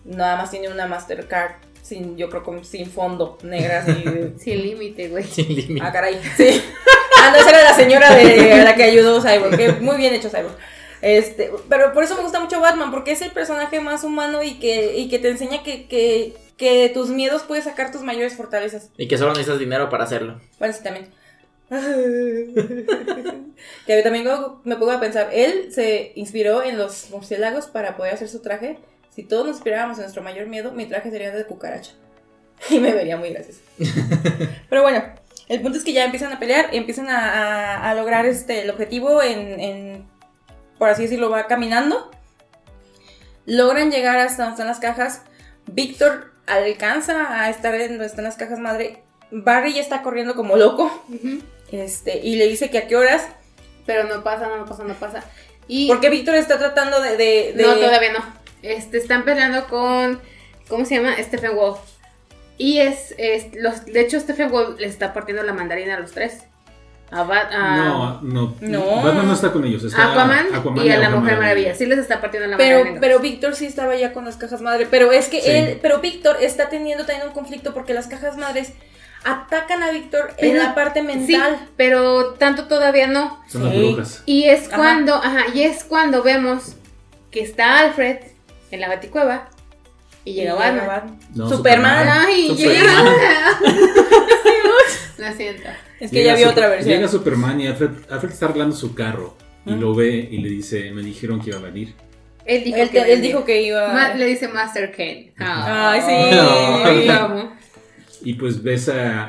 Nada 0.06 0.38
más 0.38 0.50
tiene 0.52 0.70
una 0.70 0.88
Mastercard 0.88 1.52
sin, 1.90 2.16
yo 2.18 2.30
creo 2.30 2.44
como 2.44 2.64
sin 2.64 2.90
fondo, 2.90 3.38
negra 3.44 3.80
así. 3.80 3.92
de- 4.04 4.34
Sin 4.40 4.62
límite, 4.62 5.10
güey. 5.10 5.24
Sin 5.26 5.54
límite. 5.54 5.86
ah, 5.86 5.92
caray. 5.92 6.20
Sí. 6.38 6.62
Ah, 7.22 7.32
no, 7.32 7.38
esa 7.38 7.50
era 7.50 7.64
la 7.64 7.74
señora 7.76 8.16
de 8.16 8.54
a 8.54 8.64
la 8.64 8.76
que 8.76 8.84
ayudó 8.84 9.22
Cyborg. 9.22 9.58
que 9.58 9.72
muy 9.74 9.98
bien 9.98 10.14
hecho 10.14 10.30
Cyborg. 10.30 10.56
Este, 11.02 11.50
pero 11.70 11.92
por 11.94 12.04
eso 12.04 12.16
me 12.16 12.22
gusta 12.24 12.40
mucho 12.40 12.60
Batman, 12.62 12.92
porque 12.92 13.12
es 13.12 13.22
el 13.22 13.32
personaje 13.32 13.80
más 13.82 14.04
humano 14.04 14.44
y 14.44 14.60
que, 14.60 14.98
y 14.98 15.10
que 15.10 15.18
te 15.20 15.30
enseña 15.30 15.64
que, 15.64 15.88
que, 15.88 16.34
que 16.58 16.90
tus 16.94 17.10
miedos 17.10 17.44
puedes 17.44 17.64
sacar 17.66 17.92
tus 17.92 18.02
mayores 18.04 18.36
fortalezas. 18.36 18.90
Y 18.98 19.08
que 19.08 19.18
solo 19.18 19.32
necesitas 19.32 19.60
dinero 19.60 19.90
para 19.90 20.04
hacerlo. 20.06 20.40
Bueno, 20.60 20.74
sí, 20.74 20.84
también. 20.84 21.08
que 23.86 23.94
a 23.94 23.96
mí 23.98 24.04
también 24.04 24.28
me 24.64 24.76
pongo 24.76 24.92
a 24.92 25.00
pensar, 25.00 25.30
él 25.34 25.72
se 25.72 26.12
inspiró 26.16 26.64
en 26.64 26.78
los 26.78 27.10
murciélagos 27.12 27.68
para 27.68 27.96
poder 27.98 28.14
hacer 28.14 28.28
su 28.30 28.42
traje. 28.42 28.78
Si 29.14 29.24
todos 29.24 29.46
nos 29.46 29.56
inspiráramos 29.58 29.98
en 29.98 30.04
nuestro 30.04 30.24
mayor 30.24 30.48
miedo, 30.48 30.72
mi 30.72 30.86
traje 30.86 31.10
sería 31.12 31.32
de 31.32 31.46
cucaracha. 31.46 31.92
Y 32.70 32.80
me 32.80 32.94
vería 32.94 33.16
muy 33.18 33.30
gracioso. 33.32 33.62
Pero 34.70 34.82
bueno, 34.82 35.04
el 35.48 35.62
punto 35.62 35.78
es 35.78 35.84
que 35.84 35.94
ya 35.94 36.04
empiezan 36.06 36.32
a 36.34 36.40
pelear, 36.40 36.70
empiezan 36.74 37.10
a, 37.10 37.18
a- 37.78 37.90
a 37.90 37.96
lograr 37.96 38.26
este, 38.26 38.62
el 38.64 38.70
objetivo 38.70 39.22
en, 39.24 39.60
en, 39.60 40.08
por 40.78 40.90
así 40.90 41.04
decirlo, 41.04 41.30
va 41.30 41.48
caminando. 41.48 42.12
Logran 43.46 43.92
llegar 43.92 44.20
hasta 44.20 44.44
donde 44.44 44.54
están 44.56 44.68
las 44.68 44.80
cajas. 44.80 45.22
Víctor 45.66 46.34
alcanza 46.48 47.42
a 47.44 47.50
estar 47.50 47.74
en 47.76 47.90
donde 47.92 48.06
están 48.06 48.24
las 48.26 48.36
cajas 48.36 48.60
madre. 48.60 49.02
Barry 49.32 49.74
ya 49.74 49.82
está 49.82 50.02
corriendo 50.02 50.36
como 50.36 50.56
loco. 50.56 51.04
Este, 51.72 52.20
y 52.20 52.36
le 52.36 52.48
dice 52.48 52.70
que 52.70 52.80
a 52.80 52.88
qué 52.88 52.96
horas. 52.96 53.26
Pero 53.86 54.04
no 54.04 54.24
pasa, 54.24 54.48
no 54.48 54.66
pasa, 54.66 54.84
no 54.84 54.94
pasa. 54.96 55.24
Y 55.68 55.88
Porque 55.88 56.10
Víctor 56.10 56.36
está 56.36 56.58
tratando 56.60 57.00
de. 57.02 57.12
de- 57.18 57.54
de- 57.56 57.64
no, 57.64 57.76
todavía 57.76 58.14
no. 58.14 58.39
Este, 58.62 58.98
están 58.98 59.24
peleando 59.24 59.68
con, 59.68 60.20
¿cómo 60.68 60.86
se 60.86 60.96
llama? 60.96 61.16
Stephen 61.20 61.56
Wolf. 61.56 61.80
Y 62.58 62.80
es, 62.80 63.14
es- 63.18 63.48
los, 63.56 63.86
de 63.86 64.02
hecho, 64.02 64.20
Stephen 64.20 64.52
Wolf 64.52 64.80
le 64.80 64.88
está 64.88 65.14
partiendo 65.14 65.44
la 65.44 65.54
mandarina 65.54 65.96
a 65.96 66.00
los 66.00 66.12
tres. 66.12 66.40
A, 67.12 67.24
Bat- 67.24 67.52
a 67.52 67.76
No, 67.78 68.22
no, 68.22 68.56
No. 68.62 68.86
Batman 69.02 69.28
no 69.28 69.34
está 69.34 69.52
con 69.52 69.66
ellos. 69.66 69.84
Está 69.84 70.12
Aquaman, 70.12 70.46
y 70.86 70.90
a 70.92 70.98
la 71.00 71.10
Mujer 71.10 71.12
Maravilla. 71.12 71.36
Maravilla. 71.40 71.76
Sí 71.76 71.86
les 71.88 71.98
está 72.00 72.22
partiendo 72.22 72.48
la 72.50 72.58
Pero, 72.58 72.76
mandarina. 72.78 73.02
pero 73.02 73.20
Víctor 73.20 73.56
sí 73.56 73.66
estaba 73.66 73.96
ya 73.96 74.14
con 74.14 74.26
las 74.26 74.36
cajas 74.38 74.62
madre. 74.62 74.88
Pero 74.92 75.12
es 75.12 75.28
que 75.28 75.42
Sí. 75.42 75.50
él. 75.50 75.80
Pero 75.82 76.02
Víctor 76.02 76.38
está 76.42 76.70
teniendo 76.70 77.06
también 77.08 77.28
un 77.28 77.34
conflicto 77.34 77.74
porque 77.74 77.96
las 77.96 78.06
cajas 78.08 78.38
madres 78.38 78.74
atacan 79.24 79.82
a 79.82 79.90
Víctor 79.92 80.34
en 80.38 80.58
la 80.60 80.76
parte 80.76 81.00
sí, 81.02 81.06
mental. 81.08 81.68
pero 81.78 82.34
tanto 82.36 82.68
todavía 82.68 83.08
no. 83.08 83.42
Son 83.48 83.64
las 83.64 83.76
brujas. 83.76 84.24
Y 84.28 84.44
es 84.46 84.68
Ajá. 84.68 84.78
cuando, 84.78 85.16
ajá, 85.16 85.46
y 85.54 85.64
es 85.64 85.84
cuando 85.84 86.22
vemos 86.22 86.76
que 87.32 87.42
está 87.42 87.80
Alfred 87.80 88.18
en 88.72 88.82
la 88.82 88.88
baticueva 88.88 89.50
y 90.26 90.34
llega 90.34 90.54
Batman. 90.56 91.20
No, 91.36 91.50
Superman. 91.50 92.08
Ay, 92.10 92.50
Superman. 92.50 92.76
llega. 92.76 93.60
Lo 95.30 95.34
siento. 95.36 95.70
Es 96.00 96.12
que 96.12 96.18
Llega 96.18 96.34
ya 96.34 96.38
vi 96.38 96.44
otra 96.46 96.70
versión. 96.70 96.96
Llega 96.96 97.08
Superman 97.08 97.60
y 97.60 97.68
Alfred, 97.68 97.90
Alfred 98.10 98.32
está 98.32 98.46
arreglando 98.46 98.76
su 98.76 98.94
carro. 98.96 99.36
Y 99.66 99.72
¿Mm? 99.72 99.80
lo 99.82 99.94
ve 99.94 100.28
y 100.32 100.38
le 100.38 100.50
dice, 100.50 100.92
me 100.92 101.02
dijeron 101.02 101.42
que 101.42 101.50
iba 101.50 101.60
a 101.60 101.62
venir. 101.62 101.94
Él 102.46 102.64
dijo, 102.64 102.78
Él, 102.78 102.90
que, 102.90 103.02
él 103.14 103.22
dijo 103.22 103.44
que 103.44 103.62
iba. 103.62 103.92
Ma- 103.94 104.14
le 104.14 104.26
dice 104.26 104.48
Master 104.48 104.92
Ken. 104.92 105.32
Ah. 105.38 105.92
Ay, 105.92 106.02
sí. 106.02 107.06
No. 107.08 107.60
Y 108.22 108.34
pues 108.34 108.62
ves 108.62 108.90
a, 108.90 109.24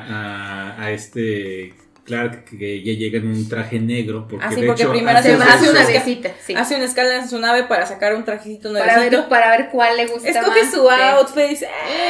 a, 0.75 0.83
a 0.83 0.91
este 0.91 1.73
Clark 2.05 2.45
que 2.57 2.83
ya 2.83 2.93
llega 2.93 3.19
en 3.19 3.27
un 3.27 3.47
traje 3.47 3.79
negro. 3.79 4.27
Porque 4.27 4.45
Ah, 4.45 4.51
sí, 4.51 4.61
de 4.61 4.67
porque 4.67 4.81
hecho 4.83 4.91
primero 4.91 5.17
hace 5.17 5.35
una 5.35 5.45
esca- 5.45 6.05
visita, 6.05 6.31
sí. 6.45 6.53
Hace 6.55 6.75
una 6.75 6.85
escala 6.85 7.15
en 7.17 7.29
su 7.29 7.39
nave 7.39 7.63
para 7.63 7.85
sacar 7.85 8.15
un 8.15 8.23
trajecito 8.25 8.73
Para 8.73 8.93
nuevecito. 8.95 9.21
ver, 9.21 9.29
para 9.29 9.49
ver 9.57 9.69
cuál 9.71 9.97
le 9.97 10.07
gusta 10.07 10.29
Escoge 10.29 10.63
más. 10.63 10.71
su 10.73 10.81
Sí. 10.81 10.87
outfit 11.01 11.43
y 11.45 11.49
dice, 11.49 11.67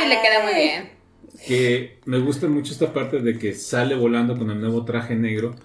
le 0.08 0.22
queda 0.22 0.44
muy 0.44 0.54
bien. 0.54 0.90
que 1.48 2.00
me 2.06 2.20
gusta 2.20 2.48
mucho 2.48 2.72
esta 2.72 2.94
parte 2.94 3.20
de 3.20 3.38
que 3.40 3.54
sale 3.56 3.96
volando 3.96 4.38
con 4.38 4.52
el 4.52 4.62
nuevo 4.62 4.86
traje 4.86 5.16
negro 5.16 5.56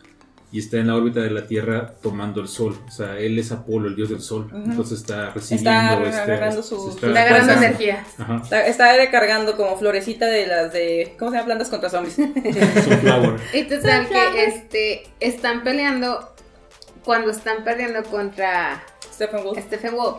y 0.52 0.60
está 0.60 0.77
en 0.78 0.86
la 0.86 0.94
órbita 0.97 1.20
de 1.20 1.31
la 1.31 1.47
Tierra 1.47 1.94
tomando 2.02 2.40
el 2.40 2.48
sol. 2.48 2.78
O 2.86 2.90
sea, 2.90 3.18
él 3.18 3.39
es 3.39 3.51
Apolo, 3.52 3.89
el 3.89 3.97
dios 3.97 4.09
del 4.10 4.20
sol. 4.20 4.48
Entonces 4.55 5.01
está 5.01 5.31
recibiendo 5.31 5.70
Está 5.70 6.09
este, 6.09 6.20
agarrando 6.32 6.62
su- 6.62 6.89
Está 6.90 7.06
agarrando 7.09 7.39
pasando. 7.48 7.66
energía. 7.66 8.05
Ajá. 8.18 8.40
Está, 8.43 8.66
está 8.66 8.97
recargando 8.97 9.56
como 9.56 9.77
florecita 9.77 10.27
de 10.27 10.47
las 10.47 10.73
de. 10.73 11.14
¿Cómo 11.18 11.31
se 11.32 11.36
llama? 11.39 11.47
Plantas 11.47 11.68
contra 11.68 11.90
zombies. 11.90 12.14
Sunflower. 12.85 13.40
Y 13.52 13.64
total 13.64 14.09
que 14.09 14.44
este, 14.44 15.09
están 15.20 15.62
peleando. 15.64 16.32
Cuando 17.05 17.31
están 17.31 17.62
perdiendo 17.62 18.02
contra 18.05 18.82
Stephen 19.14 19.44
Wolf. 19.44 19.59
Stephen 19.60 19.94
Wolf, 19.94 20.16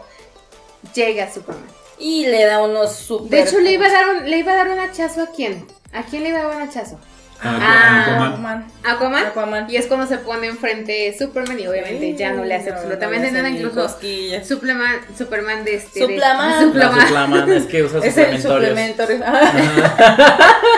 llega 0.95 1.29
Superman. 1.31 1.65
Y 1.99 2.27
le 2.27 2.45
da 2.45 2.63
unos 2.63 2.93
super. 2.93 3.29
De 3.29 3.41
hecho, 3.41 3.59
le 3.59 3.71
iba 3.73 3.87
a 3.87 3.91
dar 3.91 4.05
un, 4.15 4.29
le 4.29 4.37
iba 4.37 4.53
a 4.53 4.55
dar 4.55 4.69
un 4.69 4.79
hachazo 4.79 5.23
a 5.23 5.27
quién? 5.27 5.65
¿A 5.93 6.03
quién 6.03 6.23
le 6.23 6.29
iba 6.29 6.39
a 6.39 6.43
dar 6.43 6.55
un 6.57 6.61
hachazo? 6.63 6.99
Ah, 7.41 8.01
Aquaman. 8.03 8.27
Aquaman. 8.31 8.67
¿Aquaman? 8.83 9.25
Aquaman. 9.27 9.69
Y 9.69 9.75
es 9.77 9.85
cuando 9.85 10.07
se 10.07 10.17
pone 10.17 10.47
enfrente 10.47 11.15
Superman 11.17 11.59
y 11.59 11.67
obviamente 11.67 12.15
ya 12.15 12.33
no 12.33 12.43
le 12.43 12.55
hace 12.55 12.69
No, 12.71 12.75
absolutamente 12.77 13.27
no 13.31 13.37
le 13.37 13.43
nada, 13.43 13.49
incluso. 13.49 13.99
Superman, 14.43 14.95
Superman 15.17 15.63
de 15.63 15.75
este... 15.75 15.99
Suplaman. 16.01 16.49
De, 16.49 16.55
La 16.55 16.61
Suplaman. 16.61 17.01
Suplaman, 17.07 17.51
es 17.51 17.65
que 17.65 17.83
usa 17.83 17.99
Es 18.03 18.17
el 18.17 18.41
suplementorios. 18.41 19.21
Ah, 19.25 19.51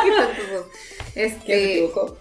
Qué 0.04 0.12
tonto. 0.12 0.70
¿Quién 1.14 1.30
se 1.30 1.36
Este, 1.36 1.74
equivocó? 1.76 2.18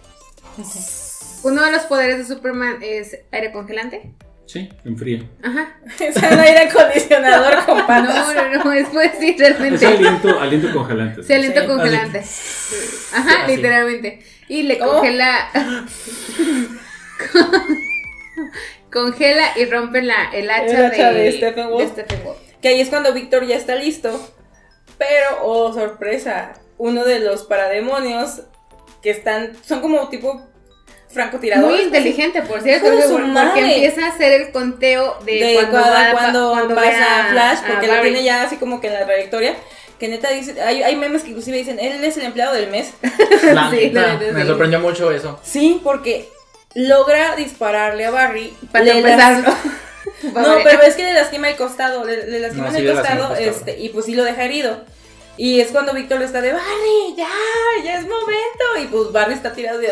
uno 1.43 1.63
de 1.63 1.71
los 1.71 1.83
poderes 1.83 2.17
de 2.19 2.33
Superman 2.35 2.77
es 2.81 3.17
aire 3.31 3.51
congelante. 3.51 4.11
Sí, 4.51 4.67
enfría. 4.83 5.21
Ajá. 5.43 5.77
Es 5.99 6.15
un 6.15 6.39
aire 6.39 6.59
acondicionador 6.61 7.65
con 7.67 7.85
patas. 7.85 8.33
No, 8.33 8.33
no, 8.33 8.63
no, 8.63 8.69
después 8.71 9.11
sí, 9.19 9.29
Es 9.29 9.37
realmente. 9.37 9.85
aliento, 9.85 10.39
aliento 10.39 10.73
congelante. 10.73 11.21
Se 11.23 11.35
aliento 11.35 11.61
Sí, 11.61 11.67
congelante. 11.67 12.23
Ajá, 13.13 13.43
Así. 13.43 13.55
literalmente. 13.55 14.23
Y 14.47 14.63
le 14.63 14.79
¿Cómo? 14.79 14.93
congela. 14.93 15.49
congela 18.91 19.43
y 19.57 19.65
rompe 19.65 20.01
la, 20.01 20.31
el 20.33 20.49
hacha, 20.49 20.79
El 20.79 20.85
hacha 20.85 21.11
de, 21.11 21.23
de 21.25 21.31
Stephen 21.33 21.69
Wolf. 21.69 21.95
de 21.95 22.03
Stephen 22.03 22.25
Wolf. 22.25 22.37
Que 22.61 22.69
ahí 22.69 22.81
es 22.81 22.89
cuando 22.89 23.13
Víctor 23.13 23.45
ya 23.45 23.55
está 23.55 23.75
listo. 23.75 24.33
Pero, 24.97 25.43
oh 25.43 25.71
sorpresa, 25.73 26.53
uno 26.77 27.05
de 27.05 27.19
los 27.19 27.43
parademonios 27.43 28.41
que 29.03 29.11
están, 29.11 29.53
son 29.63 29.81
como 29.81 30.09
tipo 30.09 30.45
francotiradores. 31.09 31.75
Muy 31.75 31.85
inteligente, 31.85 32.41
por 32.43 32.61
cierto, 32.61 32.87
porque, 32.89 33.03
su 33.03 33.11
porque 33.13 33.27
madre. 33.27 33.61
empieza 33.75 34.05
a 34.05 34.09
hacer 34.09 34.31
el 34.41 34.51
conteo 34.51 35.17
de, 35.25 35.31
de 35.33 35.53
cuando, 35.55 35.71
cuando, 35.71 35.91
va- 35.91 36.11
cuando, 36.11 36.49
cuando 36.51 36.75
ve 36.75 36.81
pasa 36.81 37.25
a- 37.27 37.31
Flash, 37.31 37.59
porque 37.67 37.87
lo 37.87 38.01
tiene 38.01 38.23
ya 38.23 38.43
así 38.43 38.57
como 38.57 38.79
que 38.79 38.87
en 38.87 38.93
la 38.93 39.05
trayectoria. 39.05 39.55
Que 39.99 40.07
neta 40.07 40.29
dice, 40.29 40.61
hay, 40.61 40.81
hay 40.81 40.95
memes 40.95 41.23
que 41.23 41.29
inclusive 41.31 41.57
dicen, 41.57 41.77
él 41.79 42.01
es 42.03 42.15
el 42.15 42.23
empleado 42.23 42.53
del 42.53 42.69
mes. 42.69 42.91
La 43.53 43.69
Sí, 43.69 43.91
me 43.93 44.41
sí. 44.41 44.47
sorprendió 44.47 44.79
mucho 44.79 45.11
eso. 45.11 45.37
Sí, 45.43 45.81
porque 45.83 46.29
logra 46.73 47.35
dispararle 47.35 48.05
a 48.05 48.11
Barry. 48.11 48.53
Para 48.71 48.85
le 48.85 48.97
empezar. 48.99 49.39
las- 49.43 49.55
No, 50.33 50.57
pero 50.63 50.81
es 50.83 50.95
que 50.95 51.03
le 51.03 51.13
lastima 51.13 51.49
el 51.49 51.55
costado, 51.57 52.05
le, 52.05 52.27
le 52.27 52.39
lastima 52.39 52.63
No, 52.65 52.69
en 52.69 52.75
sí, 52.75 52.79
el 52.81 52.87
le 52.87 52.93
lastima 52.93 53.13
el 53.15 53.19
costado, 53.19 53.35
costado. 53.39 53.49
este, 53.75 53.79
y 53.79 53.89
pues 53.89 54.05
sí 54.05 54.15
lo 54.15 54.23
deja 54.23 54.43
herido. 54.45 54.81
Y 55.41 55.61
es 55.61 55.71
cuando 55.71 55.93
Víctor 55.93 56.21
está 56.21 56.41
de 56.41 56.51
Barry, 56.51 57.15
ya, 57.17 57.29
ya 57.85 57.99
es 57.99 58.03
momento. 58.03 58.83
Y 58.83 58.87
pues 58.87 59.13
Barry 59.13 59.35
está 59.35 59.53
tirado 59.53 59.79
de 59.79 59.87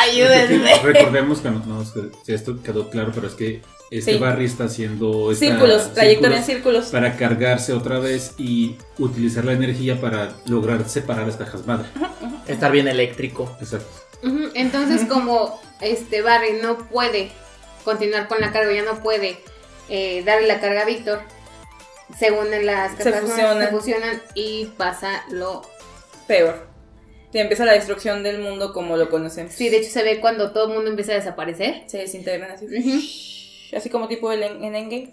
ayúdenme. 0.00 0.74
Recordemos 0.82 1.38
que 1.38 1.50
no, 1.50 1.64
no, 1.66 1.82
es 1.82 1.90
que 1.90 2.00
si 2.24 2.32
esto 2.34 2.60
quedó 2.64 2.90
claro, 2.90 3.12
pero 3.14 3.28
es 3.28 3.34
que 3.34 3.62
este 3.92 4.14
Sí. 4.14 4.18
Barry 4.18 4.46
está 4.46 4.64
haciendo 4.64 5.30
esta- 5.30 5.46
Círculos, 5.46 5.94
trayectoria 5.94 6.38
en 6.38 6.44
círculos 6.44 6.86
para 6.86 7.16
cargarse 7.16 7.72
otra 7.74 8.00
vez 8.00 8.34
y 8.38 8.76
utilizar 8.98 9.44
la 9.44 9.52
energía 9.52 10.00
para 10.00 10.34
lograr 10.46 10.88
separar 10.88 11.26
las 11.28 11.36
cajas 11.36 11.64
madre. 11.64 11.86
Estar 12.48 12.72
bien 12.72 12.88
eléctrico. 12.88 13.56
Exacto. 13.60 13.88
Entonces, 14.54 15.04
como 15.08 15.60
este 15.80 16.22
Barry 16.22 16.54
no 16.60 16.76
puede 16.88 17.30
continuar 17.84 18.26
con 18.26 18.40
la 18.40 18.50
carga, 18.50 18.72
ya 18.72 18.82
no 18.82 19.00
puede 19.00 19.38
eh, 19.88 20.24
darle 20.26 20.48
la 20.48 20.60
carga 20.60 20.82
a 20.82 20.84
Víctor, 20.84 21.20
se 22.16 22.30
unen 22.30 22.66
las 22.66 22.96
Se 22.96 23.12
fusionan. 23.12 23.60
se 23.64 23.68
fusionan 23.68 24.22
y 24.34 24.66
pasa 24.76 25.24
lo. 25.30 25.62
Peor. 26.26 26.66
Y 27.32 27.38
empieza 27.38 27.64
la 27.66 27.72
destrucción 27.72 28.22
del 28.22 28.38
mundo 28.38 28.72
como 28.72 28.96
lo 28.96 29.10
conocemos. 29.10 29.52
Sí, 29.52 29.68
de 29.68 29.78
hecho 29.78 29.90
se 29.90 30.02
ve 30.02 30.20
cuando 30.20 30.52
todo 30.52 30.68
el 30.68 30.74
mundo 30.74 30.90
empieza 30.90 31.12
a 31.12 31.16
desaparecer. 31.16 31.82
Se 31.86 31.98
desintegran 31.98 32.50
así. 32.52 33.70
Así 33.76 33.90
como 33.90 34.08
tipo 34.08 34.32
el 34.32 34.42
en, 34.42 34.64
en 34.64 34.74
Endgame. 34.74 35.10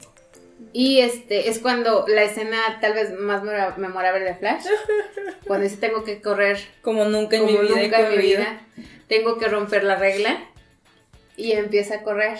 Y 0.71 1.01
este 1.01 1.49
es 1.49 1.59
cuando 1.59 2.05
la 2.07 2.23
escena 2.23 2.57
tal 2.79 2.93
vez 2.93 3.11
más 3.19 3.43
mora- 3.43 3.75
memorable 3.77 4.23
de 4.23 4.35
Flash, 4.35 4.63
cuando 5.45 5.65
dice 5.65 5.75
tengo 5.77 6.05
que 6.05 6.21
correr 6.21 6.57
Como 6.81 7.03
nunca 7.03 7.35
en 7.35 7.45
como 7.45 7.59
mi 7.59 7.67
vida. 7.67 7.79
he 7.79 7.83
nunca 7.83 7.99
en 7.99 8.09
mi 8.09 8.15
corrido". 8.15 8.39
vida, 8.39 8.61
tengo 9.09 9.37
que 9.37 9.47
romper 9.49 9.83
la 9.83 9.95
regla 9.97 10.39
y 11.35 11.51
empieza 11.51 11.95
a 11.95 12.03
correr 12.03 12.37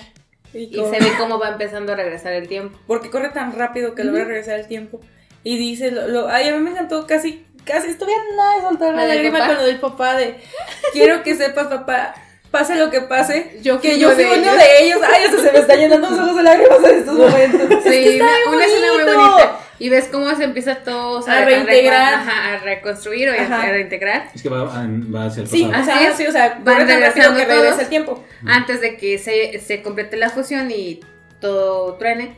Y 0.56 0.73
se 0.73 0.99
ve 0.99 1.11
cómo 1.18 1.38
va 1.40 1.49
empezando 1.49 1.94
a 1.94 1.95
regresar 1.95 2.34
el 2.34 2.48
tiempo. 2.48 2.77
Porque 2.88 3.10
corre 3.10 3.30
tan 3.30 3.53
rápido 3.57 3.94
que 3.95 4.03
logra 4.03 4.23
regresar 4.26 4.60
el 4.60 4.68
tiempo. 4.68 5.02
Y 5.44 5.57
dice, 5.57 5.91
lo, 5.91 6.07
lo- 6.07 6.27
ay, 6.30 6.48
a 6.49 6.53
mí 6.53 6.60
me 6.60 6.72
encantó 6.72 7.06
casi, 7.06 7.45
casi 7.65 7.90
estuve 7.90 8.11
a 8.14 8.36
nada 8.36 8.56
de 8.56 8.61
soltar 8.61 8.94
¿La 8.95 9.06
lágrima 9.06 9.38
papá? 9.40 9.48
con 9.49 9.57
lo 9.57 9.64
del 9.65 9.80
papá 9.80 10.15
de, 10.15 10.38
quiero 10.94 11.22
que 11.23 11.36
sepas, 11.36 11.68
papá, 11.68 12.15
pase 12.49 12.76
lo 12.76 12.90
que 12.90 13.02
pase, 13.02 13.60
Yo 13.61 13.80
que 13.82 13.99
yo 13.99 14.15
de 14.15 14.26
uno 14.26 14.34
ellos. 14.36 14.57
de 14.57 14.84
ellos. 14.86 14.99
Ay, 15.03 15.26
hasta 15.26 15.41
se 15.44 15.52
me 15.52 15.60
está 15.60 15.76
llenando 15.76 16.10
los 16.10 16.19
ojos 16.19 16.36
de 16.38 16.44
lágrimas 16.44 16.80
en 16.84 16.99
estos 16.99 17.15
momentos. 17.18 17.61
Es 17.61 17.84
que 17.84 17.91
Sí, 17.91 18.10
está 18.14 18.26
una, 18.49 18.65
escena 18.65 18.88
muy 18.94 19.03
bonita. 19.03 19.55
Y 19.77 19.89
ves 19.89 20.07
cómo 20.11 20.34
se 20.35 20.43
empieza 20.45 20.76
todo 20.77 21.19
o 21.19 21.22
sea, 21.22 21.39
A 21.39 21.45
reintegrar. 21.45 22.14
ajá, 22.15 22.53
a 22.53 22.57
reconstruir 22.60 23.30
o 23.30 23.34
a- 23.34 23.35
Ajá. 23.43 23.64
a 23.64 23.69
reintegrar. 23.72 24.30
Es 24.34 24.41
que 24.41 24.49
va, 24.49 24.64
va 24.64 25.26
hacia 25.26 25.41
el 25.43 25.47
Sí, 25.49 25.65
pasado. 25.65 25.81
o 25.81 25.85
sea, 25.85 26.14
sí, 26.15 26.27
o 26.27 26.31
sea, 26.31 26.60
Van 26.64 26.88
regresando 26.88 27.38
que 27.38 27.45
todos. 27.45 27.80
el 27.80 27.88
tiempo. 27.89 28.23
Antes 28.45 28.80
de 28.81 28.95
que 28.97 29.18
se, 29.18 29.60
se 29.60 29.81
complete 29.81 30.15
la 30.18 30.30
fusión 30.30 30.72
y 30.72 31.02
todo 31.41 31.95
truene, 31.95 32.38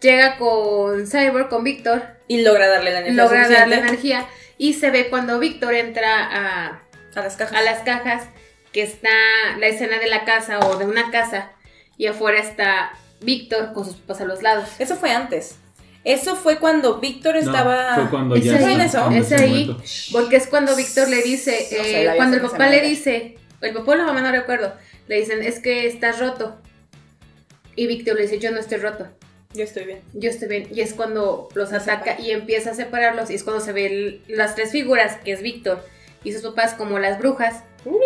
llega 0.00 0.36
con 0.36 1.06
Cyborg, 1.06 1.48
con 1.48 1.64
Víctor, 1.64 2.02
Y 2.28 2.42
logra 2.42 2.68
darle 2.68 2.90
la 2.92 2.98
energía 3.00 3.22
logra 3.22 3.44
suficiente 3.44 3.60
darle 3.76 3.88
energía 3.88 4.26
y 4.58 4.74
se 4.74 4.90
ve 4.90 5.08
cuando 5.08 5.38
Víctor 5.38 5.74
entra 5.74 6.24
a, 6.24 6.82
a 7.14 7.20
las 7.22 7.36
cajas. 7.36 7.58
a 7.58 7.62
las 7.62 7.80
cajas 7.80 8.24
que 8.72 8.82
está 8.82 9.10
la 9.58 9.66
escena 9.66 9.98
de 9.98 10.06
la 10.08 10.24
casa 10.24 10.58
o 10.60 10.76
de 10.78 10.86
una 10.86 11.10
casa 11.10 11.50
y 11.98 12.06
afuera 12.06 12.38
está 12.40 12.92
Víctor 13.20 13.72
con 13.74 13.84
sus 13.84 13.96
papás 13.96 14.22
a 14.22 14.24
los 14.24 14.42
lados. 14.42 14.68
Eso 14.78 14.96
fue 14.96 15.10
antes. 15.12 15.56
Eso 16.04 16.34
fue 16.36 16.58
cuando 16.58 16.98
Víctor 16.98 17.34
No, 17.34 17.40
estaba... 17.40 17.94
fue 17.94 18.10
cuando 18.10 18.34
¿Es 18.34 18.44
ya 18.44 18.56
ahí? 18.56 18.80
¿Es 18.80 18.92
cuando 18.92 19.16
¿Es 19.20 19.28
se 19.28 19.34
ha 19.36 19.38
ahí? 19.38 19.76
Porque 20.10 20.36
es 20.36 20.46
cuando 20.48 20.74
Víctor 20.74 21.08
le 21.08 21.22
dice, 21.22 21.68
No 21.70 21.78
eh, 21.78 22.12
cuando 22.16 22.36
el 22.36 22.42
papá 22.42 22.66
le 22.68 22.80
dice, 22.80 23.36
el 23.60 23.72
papá 23.72 23.92
o 23.92 23.94
la 23.94 24.04
mamá 24.06 24.20
no 24.20 24.32
recuerdo, 24.32 24.74
le 25.06 25.20
dicen, 25.20 25.42
es 25.42 25.60
que 25.60 25.86
estás 25.86 26.18
roto. 26.18 26.56
Y 27.76 27.86
Víctor 27.86 28.16
le 28.16 28.22
dice, 28.22 28.38
yo 28.38 28.50
no 28.50 28.58
estoy 28.58 28.78
roto, 28.78 29.06
Yo 29.54 29.62
estoy 29.64 29.84
bien. 29.84 30.00
yo 30.12 30.28
estoy 30.28 30.48
bien. 30.48 30.68
Y 30.74 30.80
es 30.80 30.92
cuando 30.94 31.48
los 31.54 31.70
Los 31.70 31.82
ataca 31.82 32.04
separa. 32.04 32.20
y 32.20 32.30
empieza 32.32 32.70
a 32.70 32.74
separarlos. 32.74 33.30
Y 33.30 33.34
es 33.34 33.44
cuando 33.44 33.64
se 33.64 33.72
ven 33.72 34.20
las 34.28 34.54
tres 34.56 34.72
figuras, 34.72 35.18
que 35.24 35.32
es 35.32 35.40
Víctor 35.42 35.84
y 36.24 36.32
sus 36.32 36.42
papás 36.42 36.74
como 36.74 36.98
las 36.98 37.18
brujas. 37.18 37.62
Uh. 37.84 37.98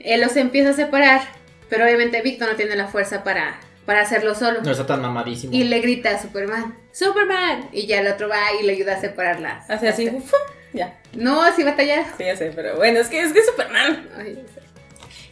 Él 0.00 0.20
los 0.20 0.36
empieza 0.36 0.70
a 0.70 0.72
separar, 0.74 1.20
pero 1.68 1.84
obviamente 1.84 2.22
Víctor 2.22 2.48
no 2.50 2.56
tiene 2.56 2.74
la 2.76 2.86
fuerza 2.88 3.22
para, 3.24 3.60
para 3.88 4.02
hacerlo 4.02 4.34
solo. 4.34 4.60
No 4.60 4.70
está 4.70 4.84
tan 4.84 5.00
mamadísimo. 5.00 5.50
Y 5.54 5.64
le 5.64 5.80
grita 5.80 6.10
a 6.10 6.20
Superman, 6.20 6.76
Superman. 6.92 7.70
Y 7.72 7.86
ya 7.86 8.00
el 8.00 8.06
otro 8.08 8.28
va 8.28 8.36
y 8.60 8.66
le 8.66 8.74
ayuda 8.74 8.96
a 8.96 9.00
separarlas. 9.00 9.70
Hace 9.70 9.88
así, 9.88 10.10
ya. 10.74 10.98
No, 11.14 11.42
así 11.42 11.64
batalla. 11.64 12.04
Sí, 12.18 12.24
ya 12.26 12.36
sé, 12.36 12.52
pero 12.54 12.76
bueno, 12.76 13.00
es 13.00 13.08
que 13.08 13.22
es 13.22 13.32
que 13.32 13.38
es 13.38 13.46
Superman. 13.46 14.10
Ay. 14.18 14.44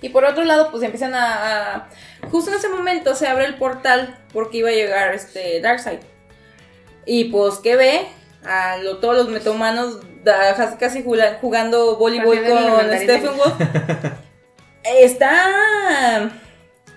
Y 0.00 0.08
por 0.08 0.24
otro 0.24 0.42
lado, 0.44 0.70
pues 0.70 0.82
empiezan 0.82 1.14
a, 1.14 1.74
a- 1.74 1.88
Justo 2.30 2.50
en 2.50 2.56
ese 2.56 2.70
momento 2.70 3.14
se 3.14 3.26
abre 3.26 3.44
el 3.44 3.56
portal 3.56 4.18
porque 4.32 4.56
iba 4.58 4.70
a 4.70 4.72
llegar 4.72 5.14
este 5.14 5.60
Darkseid. 5.60 5.98
Y 7.04 7.24
pues, 7.24 7.56
¿qué 7.58 7.76
ve? 7.76 8.06
A 8.42 8.78
lo- 8.78 8.96
todos 9.00 9.16
los 9.16 9.28
metahumanos 9.28 10.00
da- 10.24 10.78
casi 10.78 11.04
jugando 11.42 11.96
voleibol 11.98 12.42
con. 12.42 12.96
Stephen 12.98 13.36
Wolf. 13.36 13.54
está... 14.84 16.30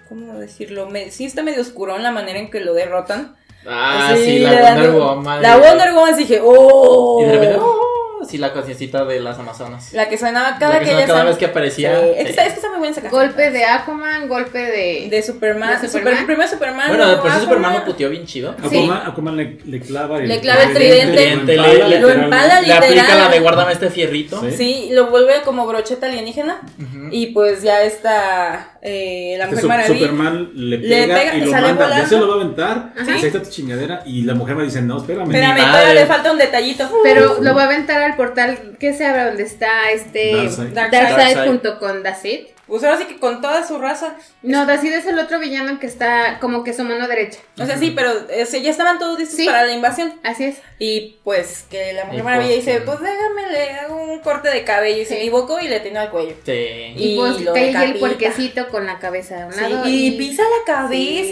¿Cómo 0.10 0.34
decirlo? 0.40 0.88
Me- 0.90 1.12
sí 1.12 1.26
está 1.26 1.44
medio 1.44 1.62
oscuro 1.62 1.96
en 1.96 2.04
la 2.04 2.12
manera 2.12 2.40
en 2.40 2.50
que 2.50 2.60
lo 2.60 2.74
derrotan. 2.74 3.36
Ah, 3.68 4.14
Sí, 4.16 4.24
sí, 4.26 4.40
la 4.40 4.54
dan 4.60 4.74
Wonder 4.76 4.92
de- 4.92 5.00
Woman. 5.00 5.42
La 5.42 5.58
Wonder 5.58 5.94
Woman 5.94 6.18
dije, 6.18 6.42
¡oh! 6.44 7.20
Y 7.22 7.26
de 7.26 7.32
repente, 7.34 7.58
oh, 7.62 7.82
sí, 8.28 8.38
la 8.38 8.54
cancioncita 8.54 9.06
de 9.06 9.20
las 9.20 9.38
Amazonas. 9.40 9.94
La 9.94 10.10
que 10.10 10.18
sonaba 10.18 10.58
cada 10.60 10.74
La 10.76 10.80
que 10.80 10.86
que 10.86 10.92
sonaba 10.92 11.04
ella 11.06 11.14
cada 11.14 11.24
vez 11.26 11.38
que 11.38 11.46
aparecía. 11.46 12.00
Sí, 12.00 12.06
Es, 12.08 12.16
que 12.18 12.24
Sí. 12.24 12.30
está, 12.30 12.46
es 12.46 12.50
que 12.54 12.56
está 12.56 12.70
muy 12.70 12.78
buena 12.80 12.92
esa 12.92 13.02
canción. 13.02 13.22
Golpe 13.24 13.52
de 13.52 13.66
Aquaman, 13.66 14.28
golpe 14.28 14.60
de... 14.60 15.08
De 15.10 15.24
Superman. 15.24 15.70
¿De 15.82 15.88
Super- 15.88 15.90
Superman? 15.92 16.26
primero 16.26 16.50
Superman. 16.50 16.88
Bueno, 16.90 17.04
luego 17.06 17.12
de 17.12 17.18
por 17.18 17.26
sí 17.32 17.38
Aquaman. 17.38 17.42
Superman 17.50 17.74
lo 17.80 17.86
puteó 17.86 18.10
bien 18.10 18.26
chido. 18.26 18.52
Aquaman, 18.52 19.08
Aquaman 19.08 19.38
le, 19.38 19.58
le 19.66 19.80
clava 19.80 20.18
el 20.20 20.28
Le 20.28 20.40
clava 20.40 20.64
el 20.64 20.74
tridente. 20.74 21.16
Tridente, 21.18 21.56
lo 21.56 21.64
le- 21.64 21.72
empala 21.74 21.88
le- 21.88 22.00
lo 22.00 22.10
empala 22.10 22.62
Le 22.62 22.74
aplica 22.74 23.16
la 23.16 23.30
de 23.30 23.40
guárdame 23.40 23.72
este 23.74 23.90
fierrito. 23.90 24.42
Sí. 24.42 24.52
Sí, 24.52 24.90
lo 24.92 25.08
vuelve 25.10 25.42
como 25.44 25.66
brocheta 25.68 26.06
alienígena. 26.08 26.62
Ujú. 26.78 27.08
Y 27.12 27.28
pues 27.28 27.62
ya 27.64 27.82
está 27.84 28.78
eh, 28.82 29.36
la 29.38 29.46
Este 29.46 29.56
Mujer 29.56 29.68
Maravilla. 29.70 30.00
Superman 30.00 30.52
le 30.56 30.78
Le 30.78 30.88
pega, 31.04 31.16
pega 31.20 31.36
y 31.36 31.42
lo 31.42 31.52
sale 31.52 31.68
manda. 31.68 31.90
Ya 31.98 32.06
se 32.08 32.18
lo 32.18 32.28
va 32.28 32.34
a 32.34 32.38
aventar. 32.38 32.94
Está 33.24 33.42
tu 33.42 33.50
chingadera. 33.50 34.04
Y 34.06 34.22
la 34.24 34.34
mujer 34.36 34.56
me 34.56 34.64
dice, 34.64 34.82
no, 34.82 34.98
espérame. 34.98 35.26
Espérame, 35.30 35.58
madre. 35.62 35.94
le 35.96 36.06
falta 36.06 36.32
un 36.32 36.38
detallito. 36.38 36.90
Pero 37.04 37.38
lo 37.42 37.56
va 37.56 37.64
a 37.64 37.66
aventar 37.66 38.02
al 38.10 38.16
portal 38.18 38.78
que 38.80 38.94
se 38.94 39.06
abre 39.06 39.24
donde 39.26 39.44
está 39.44 39.92
este 39.92 40.34
Darkseid. 40.36 40.68
Darkseid, 40.74 41.02
Darkseid. 41.18 41.48
junto 41.48 41.80
con 41.80 42.04
Dacid. 42.04 42.40
Pues 42.68 42.84
ahora 42.84 43.00
sí 43.00 43.06
que 43.06 43.18
con 43.18 43.42
toda 43.42 43.66
su 43.68 43.80
raza. 43.80 44.14
No, 44.44 44.68
Dacid 44.68 44.94
es 44.94 45.08
el 45.08 45.18
otro 45.18 45.40
villano 45.40 45.80
que 45.80 45.88
está 45.88 46.38
como 46.40 46.64
que 46.64 46.72
su 46.72 46.84
mano 46.84 47.08
derecha. 47.08 47.40
O 47.60 47.66
sea, 47.66 47.80
sí, 47.80 47.94
pero 47.96 48.12
ya 48.28 48.70
estaban 48.70 49.00
todos 49.00 49.18
listos 49.18 49.38
Sí. 49.38 49.46
para 49.48 49.66
la 49.66 49.74
invasión. 49.74 50.14
Así 50.24 50.44
es. 50.44 50.58
Y 50.78 51.18
pues 51.24 51.66
que 51.72 51.94
la 51.94 52.06
Mujer 52.06 52.20
Y 52.20 52.24
Maravilla 52.24 52.54
pues, 52.54 52.66
dice, 52.68 52.82
pues 52.82 53.00
déjame, 53.00 53.52
le 53.52 53.72
hago 53.72 53.96
un 54.04 54.20
corte 54.20 54.50
de 54.50 54.64
cabello 54.64 55.02
y 55.02 55.06
se 55.06 55.16
Sí. 55.16 55.22
equivoco 55.22 55.60
y 55.60 55.68
le 55.68 55.80
tengo 55.80 55.98
al 55.98 56.12
cuello. 56.12 56.36
Sí. 56.46 56.52
Y, 56.52 57.14
Y 57.14 57.18
pues 57.18 57.42
lo 57.42 57.54
cae 57.54 57.76
ahí 57.76 57.92
el 57.94 57.98
puerquecito 58.00 58.68
con 58.68 58.86
la 58.86 59.00
cabeza 59.00 59.44
a 59.44 59.48
un 59.48 59.54
Sí, 59.54 60.06
y 60.06 60.12
pisa 60.20 60.44
la 60.44 60.50
Sí, 60.60 60.64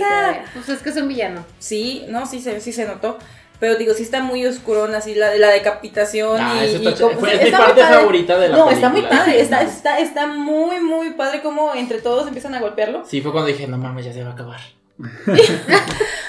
cabeza. 0.01 0.39
pues 0.55 0.69
es 0.69 0.79
que 0.81 0.89
es 0.89 0.95
un 0.97 1.07
villano. 1.07 1.45
Sí, 1.59 2.03
no, 2.07 2.25
sí 2.25 2.41
se, 2.41 2.59
sí 2.61 2.73
se 2.73 2.85
notó. 2.85 3.19
Pero 3.59 3.75
digo, 3.75 3.93
sí 3.95 4.03
está 4.03 4.21
muy 4.21 4.45
oscurón 4.45 4.93
así 4.93 5.15
la, 5.15 5.35
la 5.35 5.49
decapitación 5.49 6.39
Ah, 6.39 6.59
y, 6.61 6.65
eso 6.65 6.81
y 6.81 6.87
está 6.87 7.01
como- 7.03 7.15
ch- 7.15 7.19
fue 7.19 7.29
sí, 7.31 7.35
es 7.37 7.43
mi 7.45 7.51
parte 7.51 7.81
padre. 7.81 7.95
favorita 7.97 8.37
de 8.37 8.49
la 8.49 8.57
No, 8.57 8.69
está 8.69 8.89
muy 8.89 9.01
padre, 9.01 9.41
está, 9.41 9.61
está, 9.63 9.99
está 9.99 10.27
muy, 10.27 10.79
muy 10.79 11.11
padre 11.11 11.41
como 11.41 11.73
entre 11.73 11.99
todos 12.01 12.27
empiezan 12.27 12.53
a 12.55 12.59
golpearlo. 12.59 13.03
Sí, 13.05 13.21
fue 13.21 13.31
cuando 13.31 13.47
dije, 13.47 13.67
no 13.67 13.77
mames, 13.77 14.05
ya 14.05 14.13
se 14.13 14.23
va 14.23 14.29
a 14.29 14.33
acabar. 14.33 14.59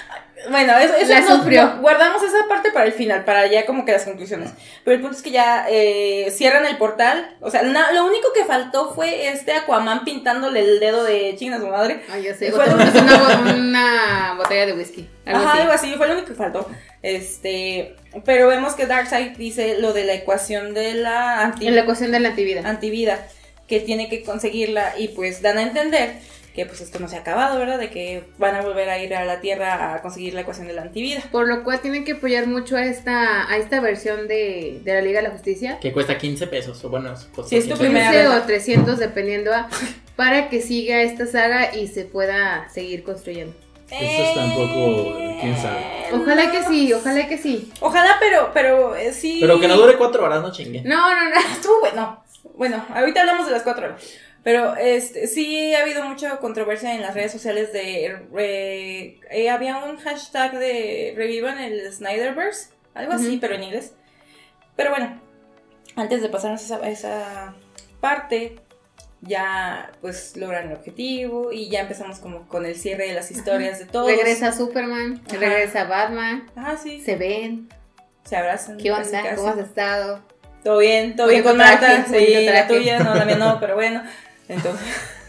Bueno, 0.50 0.78
eso, 0.78 0.94
eso 0.94 1.12
La 1.12 1.20
no- 1.20 1.36
sufrió. 1.36 1.64
no, 1.64 1.80
guardamos 1.80 2.22
esa 2.22 2.46
parte 2.48 2.70
para 2.70 2.86
el 2.86 2.92
final, 2.92 3.24
para 3.24 3.46
ya 3.48 3.66
como 3.66 3.84
que 3.84 3.92
las 3.92 4.04
conclusiones. 4.04 4.50
Pero 4.84 4.94
el 4.96 5.00
punto 5.02 5.16
es 5.16 5.22
que 5.22 5.30
ya 5.32 5.66
eh, 5.68 6.30
cierran 6.30 6.64
el 6.66 6.76
portal. 6.76 7.36
O 7.40 7.50
sea, 7.50 7.62
na- 7.62 7.90
lo 7.92 8.06
único 8.06 8.32
que 8.32 8.44
faltó 8.44 8.94
fue 8.94 9.28
este 9.28 9.52
Aquaman 9.52 10.04
pintándole 10.04 10.60
el 10.60 10.80
dedo 10.80 11.02
de 11.04 11.34
chinga 11.36 11.56
a 11.56 11.60
su 11.60 11.66
madre. 11.66 12.02
Ay, 12.12 12.22
yo 12.22 12.34
sé. 12.34 12.52
Fue 12.52 12.66
lo- 12.66 12.74
una, 12.74 13.54
una 13.54 14.34
botella 14.36 14.66
de 14.66 14.72
whisky. 14.74 15.08
Algo 15.26 15.40
Ajá, 15.40 15.50
así. 15.52 15.60
algo 15.60 15.72
así, 15.72 15.94
fue 15.96 16.06
lo 16.06 16.12
único 16.14 16.28
que 16.28 16.34
faltó. 16.34 16.70
Este, 17.02 17.96
pero 18.24 18.48
vemos 18.48 18.74
que 18.74 18.86
Darkseid 18.86 19.36
dice 19.36 19.78
lo 19.78 19.92
de 19.92 20.04
la 20.04 20.14
ecuación 20.14 20.74
de 20.74 20.94
la 20.94 21.42
anti 21.42 21.66
En 21.66 21.74
la 21.74 21.82
ecuación 21.82 22.10
de 22.12 22.20
la 22.20 22.28
antivida. 22.30 22.62
antivida, 22.68 23.26
que 23.66 23.80
tiene 23.80 24.08
que 24.08 24.22
conseguirla 24.22 24.94
y 24.98 25.08
pues 25.08 25.42
dan 25.42 25.58
a 25.58 25.62
entender 25.62 26.14
que 26.58 26.66
pues 26.66 26.80
esto 26.80 26.98
no 26.98 27.06
se 27.06 27.14
ha 27.14 27.20
acabado, 27.20 27.56
¿verdad? 27.56 27.78
De 27.78 27.88
que 27.88 28.24
van 28.36 28.56
a 28.56 28.62
volver 28.62 28.90
a 28.90 28.98
ir 28.98 29.14
a 29.14 29.24
la 29.24 29.40
Tierra 29.40 29.94
a 29.94 30.02
conseguir 30.02 30.34
la 30.34 30.40
ecuación 30.40 30.66
de 30.66 30.72
la 30.72 30.82
antivida. 30.82 31.22
Por 31.30 31.46
lo 31.46 31.62
cual 31.62 31.78
tienen 31.78 32.04
que 32.04 32.14
apoyar 32.14 32.48
mucho 32.48 32.76
a 32.76 32.84
esta, 32.84 33.48
a 33.48 33.56
esta 33.58 33.80
versión 33.80 34.26
de, 34.26 34.80
de 34.82 34.92
la 34.92 35.00
Liga 35.00 35.20
de 35.22 35.28
la 35.28 35.30
Justicia. 35.32 35.78
Que 35.80 35.92
cuesta 35.92 36.18
15 36.18 36.48
pesos, 36.48 36.84
o 36.84 36.88
bueno, 36.88 37.14
costó 37.32 37.44
Sí, 37.44 37.58
es 37.58 37.68
tu 37.68 37.74
15 37.74 37.84
primera 37.84 38.10
15 38.10 38.28
vez. 38.28 38.38
o 38.42 38.42
300 38.42 38.98
dependiendo 38.98 39.54
a, 39.54 39.68
para 40.16 40.48
que 40.48 40.60
siga 40.60 41.00
esta 41.02 41.26
saga 41.26 41.76
y 41.76 41.86
se 41.86 42.04
pueda 42.06 42.68
seguir 42.70 43.04
construyendo. 43.04 43.54
Eso 43.88 44.22
está 44.22 44.44
un 44.44 44.54
poco, 44.56 45.38
quién 45.40 45.56
sabe. 45.56 45.78
Ojalá 46.12 46.50
que 46.50 46.64
sí, 46.64 46.92
ojalá 46.92 47.28
que 47.28 47.38
sí. 47.38 47.72
Ojalá, 47.78 48.16
pero, 48.18 48.50
pero 48.52 48.96
eh, 48.96 49.12
sí. 49.12 49.38
Pero 49.40 49.60
que 49.60 49.68
no 49.68 49.76
dure 49.76 49.96
4 49.96 50.24
horas, 50.24 50.42
no 50.42 50.50
chingue. 50.50 50.82
No, 50.82 51.14
no, 51.14 51.30
no. 51.30 51.40
Estuvo 51.52 51.78
bueno. 51.82 52.24
Bueno, 52.56 52.84
ahorita 52.92 53.20
hablamos 53.20 53.46
de 53.46 53.52
las 53.52 53.62
cuatro 53.62 53.86
horas. 53.86 54.02
Pero 54.48 54.76
este, 54.76 55.26
sí 55.26 55.74
ha 55.74 55.82
habido 55.82 56.02
mucha 56.04 56.38
controversia 56.38 56.94
en 56.94 57.02
las 57.02 57.12
redes 57.12 57.30
sociales 57.32 57.70
de... 57.70 58.16
re- 58.32 59.20
eh, 59.30 59.50
había 59.50 59.76
un 59.76 59.98
hashtag 59.98 60.58
de 60.58 61.12
revivan 61.14 61.58
el 61.58 61.92
Snyderverse, 61.92 62.70
algo 62.94 63.12
así, 63.12 63.36
pero 63.38 63.56
en 63.56 63.64
inglés. 63.64 63.92
Pero 64.74 64.88
bueno, 64.88 65.20
antes 65.96 66.22
de 66.22 66.30
pasarnos 66.30 66.70
a 66.72 66.88
esa, 66.88 67.54
parte, 68.00 68.56
ya 69.20 69.92
pues 70.00 70.34
logran 70.38 70.68
el 70.70 70.76
objetivo 70.78 71.52
y 71.52 71.68
ya 71.68 71.80
empezamos 71.80 72.18
como 72.18 72.48
con 72.48 72.64
el 72.64 72.74
cierre 72.74 73.06
de 73.08 73.12
las 73.12 73.30
historias 73.30 73.78
de 73.80 73.84
todos. 73.84 74.10
Regresa 74.10 74.52
Superman, 74.52 75.20
Ajá. 75.28 75.36
regresa 75.40 75.84
Batman, 75.84 76.50
Ah, 76.56 76.78
sí. 76.82 77.02
se 77.02 77.16
ven. 77.16 77.68
Se 78.24 78.34
abrazan. 78.34 78.78
¿Qué 78.78 78.90
onda? 78.92 79.34
¿Cómo 79.36 79.48
has 79.48 79.58
estado? 79.58 80.22
Todo 80.64 80.78
bien, 80.78 81.16
todo 81.16 81.26
bien 81.28 81.42
con 81.42 81.58
Marta. 81.58 82.06
Sí, 82.06 82.46
la 82.46 82.66
tuya, 82.66 83.00
no, 83.00 83.14
la 83.14 83.26
mía 83.26 83.36
no, 83.36 83.60
pero 83.60 83.74
bueno. 83.74 84.02
Entonces, 84.48 84.86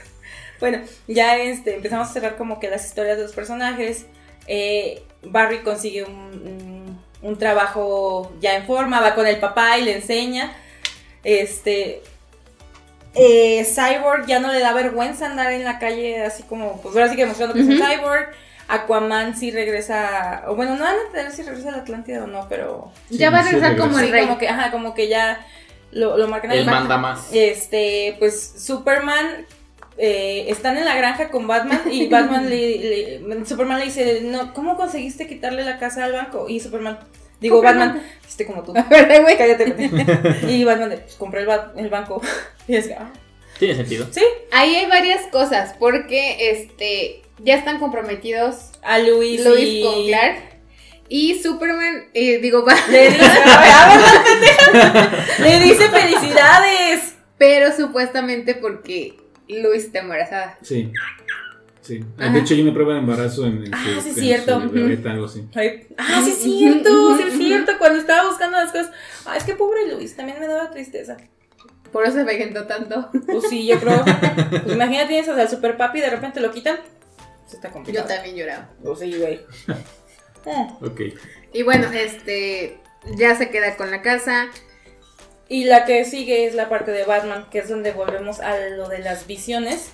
bueno, 0.60 0.80
ya 1.08 1.38
este, 1.38 1.76
empezamos 1.76 2.10
a 2.10 2.14
cerrar 2.14 2.38
como 2.38 2.60
que 2.60 2.70
las 2.70 2.86
historias 2.86 3.18
de 3.18 3.24
los 3.24 3.34
personajes. 3.34 4.06
Eh, 4.48 5.04
Barry 5.24 5.60
consigue 5.60 6.04
un, 6.04 6.14
un- 6.14 7.00
un 7.22 7.38
trabajo 7.38 8.32
ya 8.40 8.56
en 8.56 8.66
forma, 8.66 9.02
va 9.02 9.14
con 9.14 9.28
el 9.28 9.38
papá 9.40 9.78
y 9.78 9.84
le 9.84 9.96
enseña. 9.98 10.54
Este. 11.24 12.02
eh, 13.16 13.66
Cyborg 13.66 14.26
ya 14.26 14.40
no 14.40 14.52
le 14.52 14.60
da 14.60 14.72
vergüenza 14.74 15.26
andar 15.26 15.52
en 15.52 15.64
la 15.66 15.80
calle 15.80 16.24
así 16.24 16.44
como, 16.44 16.82
pues 16.82 16.96
ahora 16.96 17.10
sí 17.10 17.16
que 17.16 17.24
demostrando 17.24 17.54
que 17.56 17.62
es 17.62 17.68
un 17.68 17.78
cyborg. 17.78 18.30
Aquaman 18.72 19.36
sí 19.36 19.50
regresa, 19.50 20.44
o 20.48 20.56
bueno, 20.56 20.76
no 20.76 20.84
van 20.84 20.96
a 20.96 21.02
entender 21.08 21.32
si 21.32 21.41
regresa 21.41 21.70
a 21.70 21.72
la 21.72 21.78
Atlántida 21.80 22.24
o 22.24 22.28
no, 22.28 22.48
pero 22.48 22.91
ya 23.10 23.32
va 23.32 23.40
a 23.40 23.44
sí, 23.44 23.50
regresar 23.50 23.78
como 23.78 23.98
el 23.98 24.06
Sí, 24.06 24.12
rey. 24.12 24.26
como 24.28 24.38
que, 24.38 24.48
ajá, 24.48 24.70
como 24.70 24.94
que 24.94 25.08
ya 25.08 25.44
lo, 25.91 26.18
lo 26.18 26.28
marcan 26.28 26.52
ahí. 26.52 26.60
Él 26.60 26.66
manda 26.66 26.98
más. 26.98 27.30
Este, 27.34 28.16
pues 28.20 28.53
Superman 28.57 29.45
eh, 29.98 30.45
están 30.49 30.78
en 30.78 30.86
la 30.86 30.95
granja 30.95 31.30
con 31.30 31.48
Batman 31.48 31.82
y 31.91 32.07
Batman 32.10 32.49
le, 32.49 33.20
le- 33.22 33.45
Superman 33.45 33.80
le 33.80 33.86
dice, 33.86 34.22
no, 34.24 34.53
¿cómo 34.53 34.78
conseguiste 34.78 35.28
quitarle 35.28 35.64
la 35.64 35.78
casa 35.80 36.06
al 36.06 36.14
banco? 36.14 36.48
Y 36.48 36.60
Superman, 36.60 36.99
digo, 37.41 37.57
Superman. 37.57 37.88
Batman, 37.90 38.06
este 38.28 38.45
como 38.45 38.64
tú, 38.64 38.74
cállate. 39.38 39.76
y 40.48 40.64
Batman, 40.64 40.90
pues 41.03 41.16
compré 41.16 41.41
el, 41.41 41.48
ba- 41.48 41.74
el 41.76 41.90
banco. 41.90 42.22
Y 42.68 42.76
es 42.76 42.88
que, 42.88 42.94
ah, 42.94 43.11
Tiene 43.57 43.76
sentido. 43.76 44.07
sí, 44.11 44.22
Ahí 44.52 44.76
hay 44.76 44.86
varias 44.88 45.26
cosas, 45.28 45.76
porque 45.80 46.52
este 46.52 47.22
ya 47.41 47.56
están 47.56 47.80
comprometidos 47.80 48.72
a 48.84 48.99
Luis, 48.99 49.41
y... 49.57 49.82
con 49.84 50.06
Clark. 50.07 50.59
Y 51.10 51.41
Superman, 51.41 52.06
eh, 52.14 52.38
digo, 52.40 52.64
va, 52.68 52.76
Le 52.90 53.10
dice, 53.10 53.27
le 55.41 55.60
dice 55.60 55.90
felicidades. 55.90 57.15
pero 57.38 57.76
supuestamente 57.76 58.53
porque 58.56 59.18
Lois 59.48 59.86
está 59.86 59.99
embarazada. 59.99 60.57
Sí. 60.61 60.91
Sí. 61.81 62.06
Ajá. 62.19 62.31
De 62.31 62.40
hecho, 62.40 62.53
hay 62.53 62.61
una 62.61 62.73
prueba 62.73 62.94
de 62.94 62.99
embarazo 62.99 63.48
en, 63.48 63.65
en 63.65 63.73
Ah, 63.73 63.84
su, 63.95 64.02
sí, 64.02 64.10
en 64.10 64.15
cierto. 64.15 64.61
su 64.61 64.69
bebeta, 64.69 65.11
algo 65.11 65.26
así. 65.26 65.44
Ay, 65.56 65.88
ah, 65.98 66.22
sí 66.23 66.31
es 66.31 66.38
cierto, 66.44 67.18
sí 67.18 67.23
es 67.27 67.38
cierto. 67.38 67.72
Cuando 67.80 67.99
estaba 67.99 68.27
buscando 68.30 68.57
las 68.57 68.72
cosas. 68.72 68.91
Ah, 69.26 69.36
es 69.38 69.44
que 69.44 69.56
pobre 69.56 69.91
Luis, 69.91 70.15
también 70.15 70.40
me 70.40 70.48
daba 70.48 70.69
tristeza. 70.69 71.18
Por 71.91 72.03
eso 72.06 72.14
se 72.18 72.23
vejentó 72.23 72.68
tanto. 72.68 73.10
Pues 73.26 73.49
sí, 73.49 73.65
yo 73.65 73.80
creo. 73.80 74.03
Pues 74.06 74.76
imagínate, 74.76 75.07
tienes 75.07 75.27
o 75.30 75.34
sea, 75.34 75.44
el 75.44 75.49
super 75.49 75.76
papi 75.77 75.98
y 75.98 76.02
de 76.02 76.10
repente 76.11 76.40
lo 76.40 76.52
quitan. 76.52 76.77
Pues 77.45 77.56
está 77.56 77.69
Yo 77.69 77.73
complicado. 77.73 78.07
también 78.07 78.36
lloraba. 78.36 78.69
Pues 78.84 78.99
sí, 78.99 79.15
güey. 79.18 79.40
Ok. 80.82 81.02
Y 81.54 81.64
bueno, 81.64 81.88
este 81.92 82.80
ya 83.16 83.36
se 83.36 83.50
queda 83.50 83.76
con 83.78 83.92
la 83.92 84.02
casa. 84.02 84.48
Y 85.48 85.64
la 85.66 85.86
que 85.86 86.06
sigue 86.06 86.46
es 86.46 86.54
la 86.54 86.70
parte 86.70 86.92
de 86.92 87.06
Batman, 87.06 87.48
que 87.50 87.60
es 87.60 87.70
donde 87.70 87.92
volvemos 87.92 88.40
a 88.40 88.56
lo 88.70 88.88
de 88.88 89.00
las 89.00 89.26
visiones. 89.26 89.92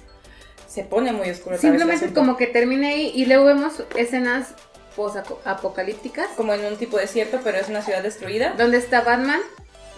Se 0.68 0.84
pone 0.84 1.14
muy 1.14 1.30
oscuro. 1.30 1.57
Simplemente 1.57 2.11
como 2.14 2.36
que 2.36 2.48
termina 2.48 2.90
ahí 2.90 3.11
y 3.15 3.26
luego 3.26 3.45
vemos 3.45 3.82
escenas 3.95 4.53
post-apocalípticas. 4.98 6.27
Como 6.36 6.53
en 6.53 6.65
un 6.65 6.76
tipo 6.77 6.98
desierto, 6.98 7.40
pero 7.44 7.57
es 7.57 7.69
una 7.69 7.82
ciudad 7.82 8.03
destruida. 8.03 8.53
Donde 8.57 8.77
está 8.77 9.02
Batman, 9.02 9.40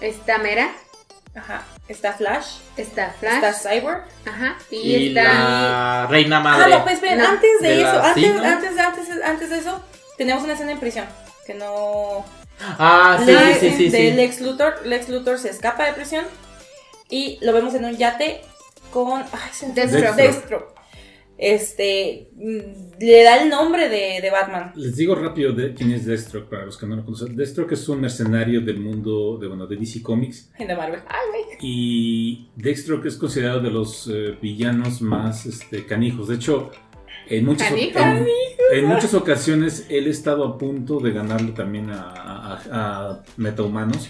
está 0.02 0.38
Mera, 0.38 0.70
Ajá. 1.36 1.64
Está 1.88 2.14
Flash, 2.14 2.58
está 2.78 3.12
Flash, 3.20 3.44
está 3.44 3.54
Cyborg. 3.54 4.04
ajá, 4.26 4.58
y, 4.72 4.76
Y 4.78 5.08
está 5.10 5.24
la 5.24 6.08
reina 6.10 6.38
Ah, 6.38 6.42
madre. 6.42 6.72
no, 6.76 6.84
pues 6.84 7.00
No. 7.02 7.28
antes 7.28 7.62
de, 7.62 7.68
De 7.68 7.82
eso, 7.82 7.94
la- 7.94 8.08
antes, 8.10 8.24
sí, 8.24 8.30
¿no? 8.34 8.44
antes, 8.44 8.78
antes, 8.78 9.10
antes 9.24 9.50
de 9.52 9.58
eso, 9.60 9.84
tenemos 10.18 10.44
una 10.44 10.54
escena 10.54 10.72
en 10.72 10.80
prisión. 10.80 11.06
Que 11.46 11.54
no. 11.54 12.26
Ah, 12.60 13.22
sí, 13.26 13.32
La- 13.32 13.54
sí, 13.54 13.70
sí, 13.70 13.76
sí. 13.78 13.90
de 13.90 14.10
sí. 14.10 14.16
Lex 14.16 14.42
Luthor. 14.42 14.86
Lex 14.86 15.10
Luthor 15.10 15.38
se 15.40 15.50
escapa 15.50 15.86
de 15.86 15.94
prisión 15.94 16.26
y 17.10 17.38
lo 17.42 17.54
vemos 17.54 17.74
en 17.76 17.86
un 17.86 17.96
yate 17.96 18.42
con. 18.92 19.22
Ay, 19.22 19.52
se 19.54 19.72
Deathstroke. 19.72 20.16
Deathstroke. 20.16 20.78
Este. 21.38 22.32
mm, 22.36 22.98
Le 23.00 23.24
da 23.24 23.38
el 23.42 23.50
nombre 23.50 23.90
de, 23.90 24.20
de 24.22 24.30
Batman. 24.32 24.74
Les 24.76 24.96
digo 24.96 25.14
rápido 25.16 25.54
de 25.54 25.74
quién 25.74 25.92
es 25.92 26.06
Deathstroke 26.06 26.50
para 26.50 26.66
los 26.66 26.78
que 26.78 26.88
no 26.88 26.96
lo 26.96 27.06
conocen. 27.06 27.36
Deathstroke 27.36 27.74
es 27.74 27.88
un 27.90 28.02
mercenario 28.02 28.62
del 28.62 28.80
mundo 28.80 29.38
de, 29.40 29.48
bueno, 29.48 29.68
de 29.68 29.76
DC 29.78 30.02
Comics. 30.02 30.52
De 30.58 30.76
Marvel. 30.76 31.02
Ay. 31.08 31.58
Y 31.62 32.50
Deathstroke 32.56 33.06
es 33.08 33.16
considerado 33.18 33.60
de 33.62 33.70
los 33.70 34.08
eh, 34.12 34.36
villanos 34.42 35.02
más 35.02 35.46
este, 35.46 35.86
canijos. 35.86 36.28
De 36.28 36.36
hecho, 36.36 36.72
en 37.30 37.46
muchas, 37.46 37.72
en, 37.72 38.28
en 38.74 38.86
muchas 38.86 39.14
ocasiones 39.14 39.86
él 39.90 40.08
ha 40.08 40.10
estado 40.10 40.44
a 40.46 40.58
punto 40.58 41.00
de 41.00 41.12
ganarle 41.12 41.52
también 41.52 41.90
a, 41.90 42.02
a, 42.02 43.10
a 43.12 43.24
metahumanos. 43.38 44.08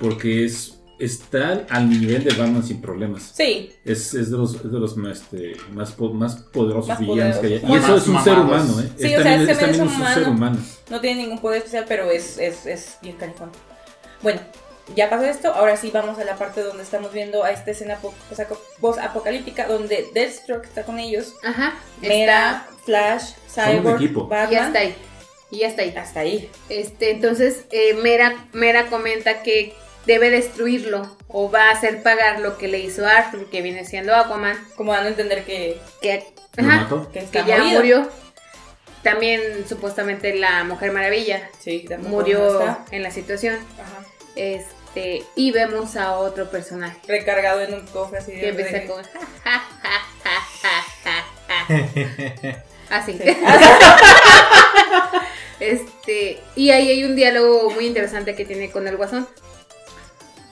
Porque 0.00 0.44
es, 0.44 0.80
está 0.98 1.64
al 1.70 1.88
nivel 1.88 2.24
de 2.24 2.34
Batman 2.34 2.62
sin 2.62 2.80
problemas. 2.80 3.32
Sí, 3.34 3.70
Es, 3.84 4.14
es 4.14 4.30
de 4.30 4.36
los, 4.36 4.54
es 4.56 4.70
de 4.70 4.78
los 4.78 4.96
este, 5.10 5.56
más, 5.72 5.98
más 5.98 6.36
poderosos 6.36 6.88
Más 6.88 7.00
villanos 7.00 7.36
que 7.38 7.46
hay. 7.46 7.52
Y 7.54 7.56
eso 7.56 7.68
Más 7.68 8.02
es 8.02 8.08
un 8.08 8.24
ser 8.24 8.38
humano, 8.38 8.80
¿eh? 8.80 8.90
Sí, 8.96 9.12
Es 9.12 9.20
o 9.20 9.22
sea, 9.22 9.32
también, 9.32 9.40
ese 9.42 9.52
es 9.52 9.60
men 9.60 9.70
es 9.70 9.76
también 9.78 9.82
un 9.82 9.88
humano. 9.94 10.14
ser 10.14 10.28
humano. 10.28 10.58
no 10.90 11.00
tiene 11.00 11.22
ningún 11.22 11.38
poder 11.40 11.58
especial, 11.58 11.84
pero 11.88 12.10
es, 12.10 12.38
es, 12.38 12.66
es 12.66 12.98
bien 13.02 13.16
canijón. 13.16 13.50
Bueno, 14.22 14.40
ya 14.94 15.08
pasó 15.10 15.24
esto. 15.24 15.52
Ahora 15.54 15.76
sí 15.76 15.90
vamos 15.92 16.18
a 16.18 16.24
la 16.24 16.36
parte 16.36 16.62
donde 16.62 16.82
estamos 16.82 17.12
viendo 17.12 17.44
a 17.44 17.50
esta 17.50 17.70
escena 17.70 17.96
po- 17.96 18.14
post-apocalíptica 18.80 19.66
donde 19.66 20.08
Deathstroke 20.12 20.64
está 20.66 20.82
con 20.84 20.98
ellos. 20.98 21.34
Ajá, 21.42 21.74
Mera, 22.00 22.66
Flash, 22.84 23.32
Son 23.52 23.64
un 23.68 23.76
Cyborg, 23.78 23.96
equipo. 24.02 24.22
está, 24.24 24.52
y 24.52 24.56
está 24.56 24.78
ahí. 24.80 24.96
Y 25.50 25.58
ya 25.58 25.68
está 25.68 25.82
ahí. 25.82 25.94
Hasta 25.96 26.20
ahí. 26.20 26.50
Este, 26.68 27.10
entonces, 27.12 27.64
eh, 27.70 27.94
Mera, 27.94 28.46
Mera 28.52 28.86
comenta 28.86 29.42
que 29.42 29.74
debe 30.06 30.28
destruirlo 30.30 31.16
o 31.28 31.50
va 31.50 31.68
a 31.68 31.72
hacer 31.72 32.02
pagar 32.02 32.40
lo 32.40 32.58
que 32.58 32.68
le 32.68 32.80
hizo 32.80 33.06
Arthur, 33.06 33.48
que 33.50 33.62
viene 33.62 33.84
siendo 33.84 34.14
Aquaman, 34.14 34.58
Como 34.76 34.92
dando 34.92 35.06
a 35.08 35.10
entender 35.10 35.44
que, 35.44 35.80
que, 36.02 36.24
ajá, 36.58 36.88
que 37.12 37.18
que 37.20 37.24
está 37.24 37.46
ya 37.46 37.58
morido. 37.58 37.78
murió. 37.80 38.08
También 39.02 39.64
supuestamente 39.68 40.34
la 40.34 40.64
Mujer 40.64 40.90
Maravilla 40.92 41.48
Sí, 41.58 41.86
murió 42.02 42.60
está. 42.60 42.84
en 42.90 43.02
la 43.02 43.10
situación. 43.10 43.56
Ajá. 43.80 44.04
Este, 44.36 45.22
y 45.36 45.50
vemos 45.52 45.96
a 45.96 46.18
otro 46.18 46.50
personaje 46.50 46.98
Recargado 47.06 47.60
en 47.60 47.74
un 47.74 47.86
cofre 47.86 48.18
así 48.18 48.32
de. 48.32 48.40
que 48.40 48.48
empieza 48.48 48.78
de- 48.78 48.86
con 48.86 49.02
ja, 49.02 49.20
ja, 49.44 49.60
ja, 50.22 50.40
ja, 50.62 50.82
ja, 51.04 51.66
ja, 51.68 52.28
ja. 52.42 52.64
Así. 52.90 53.12
Sí. 53.12 53.18
Este, 55.60 56.38
y 56.56 56.70
ahí 56.70 56.88
hay 56.88 57.04
un 57.04 57.14
diálogo 57.14 57.70
muy 57.70 57.86
interesante 57.86 58.34
que 58.34 58.44
tiene 58.44 58.70
con 58.70 58.86
el 58.88 58.96
guasón. 58.96 59.26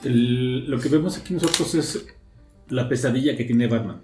El- 0.03 0.69
lo 0.69 0.79
que 0.79 0.89
vemos 0.89 1.17
aquí 1.17 1.33
nosotros 1.33 1.75
es 1.75 2.05
la 2.69 2.87
pesadilla 2.89 3.35
que 3.35 3.43
tiene 3.43 3.67
Batman. 3.67 4.01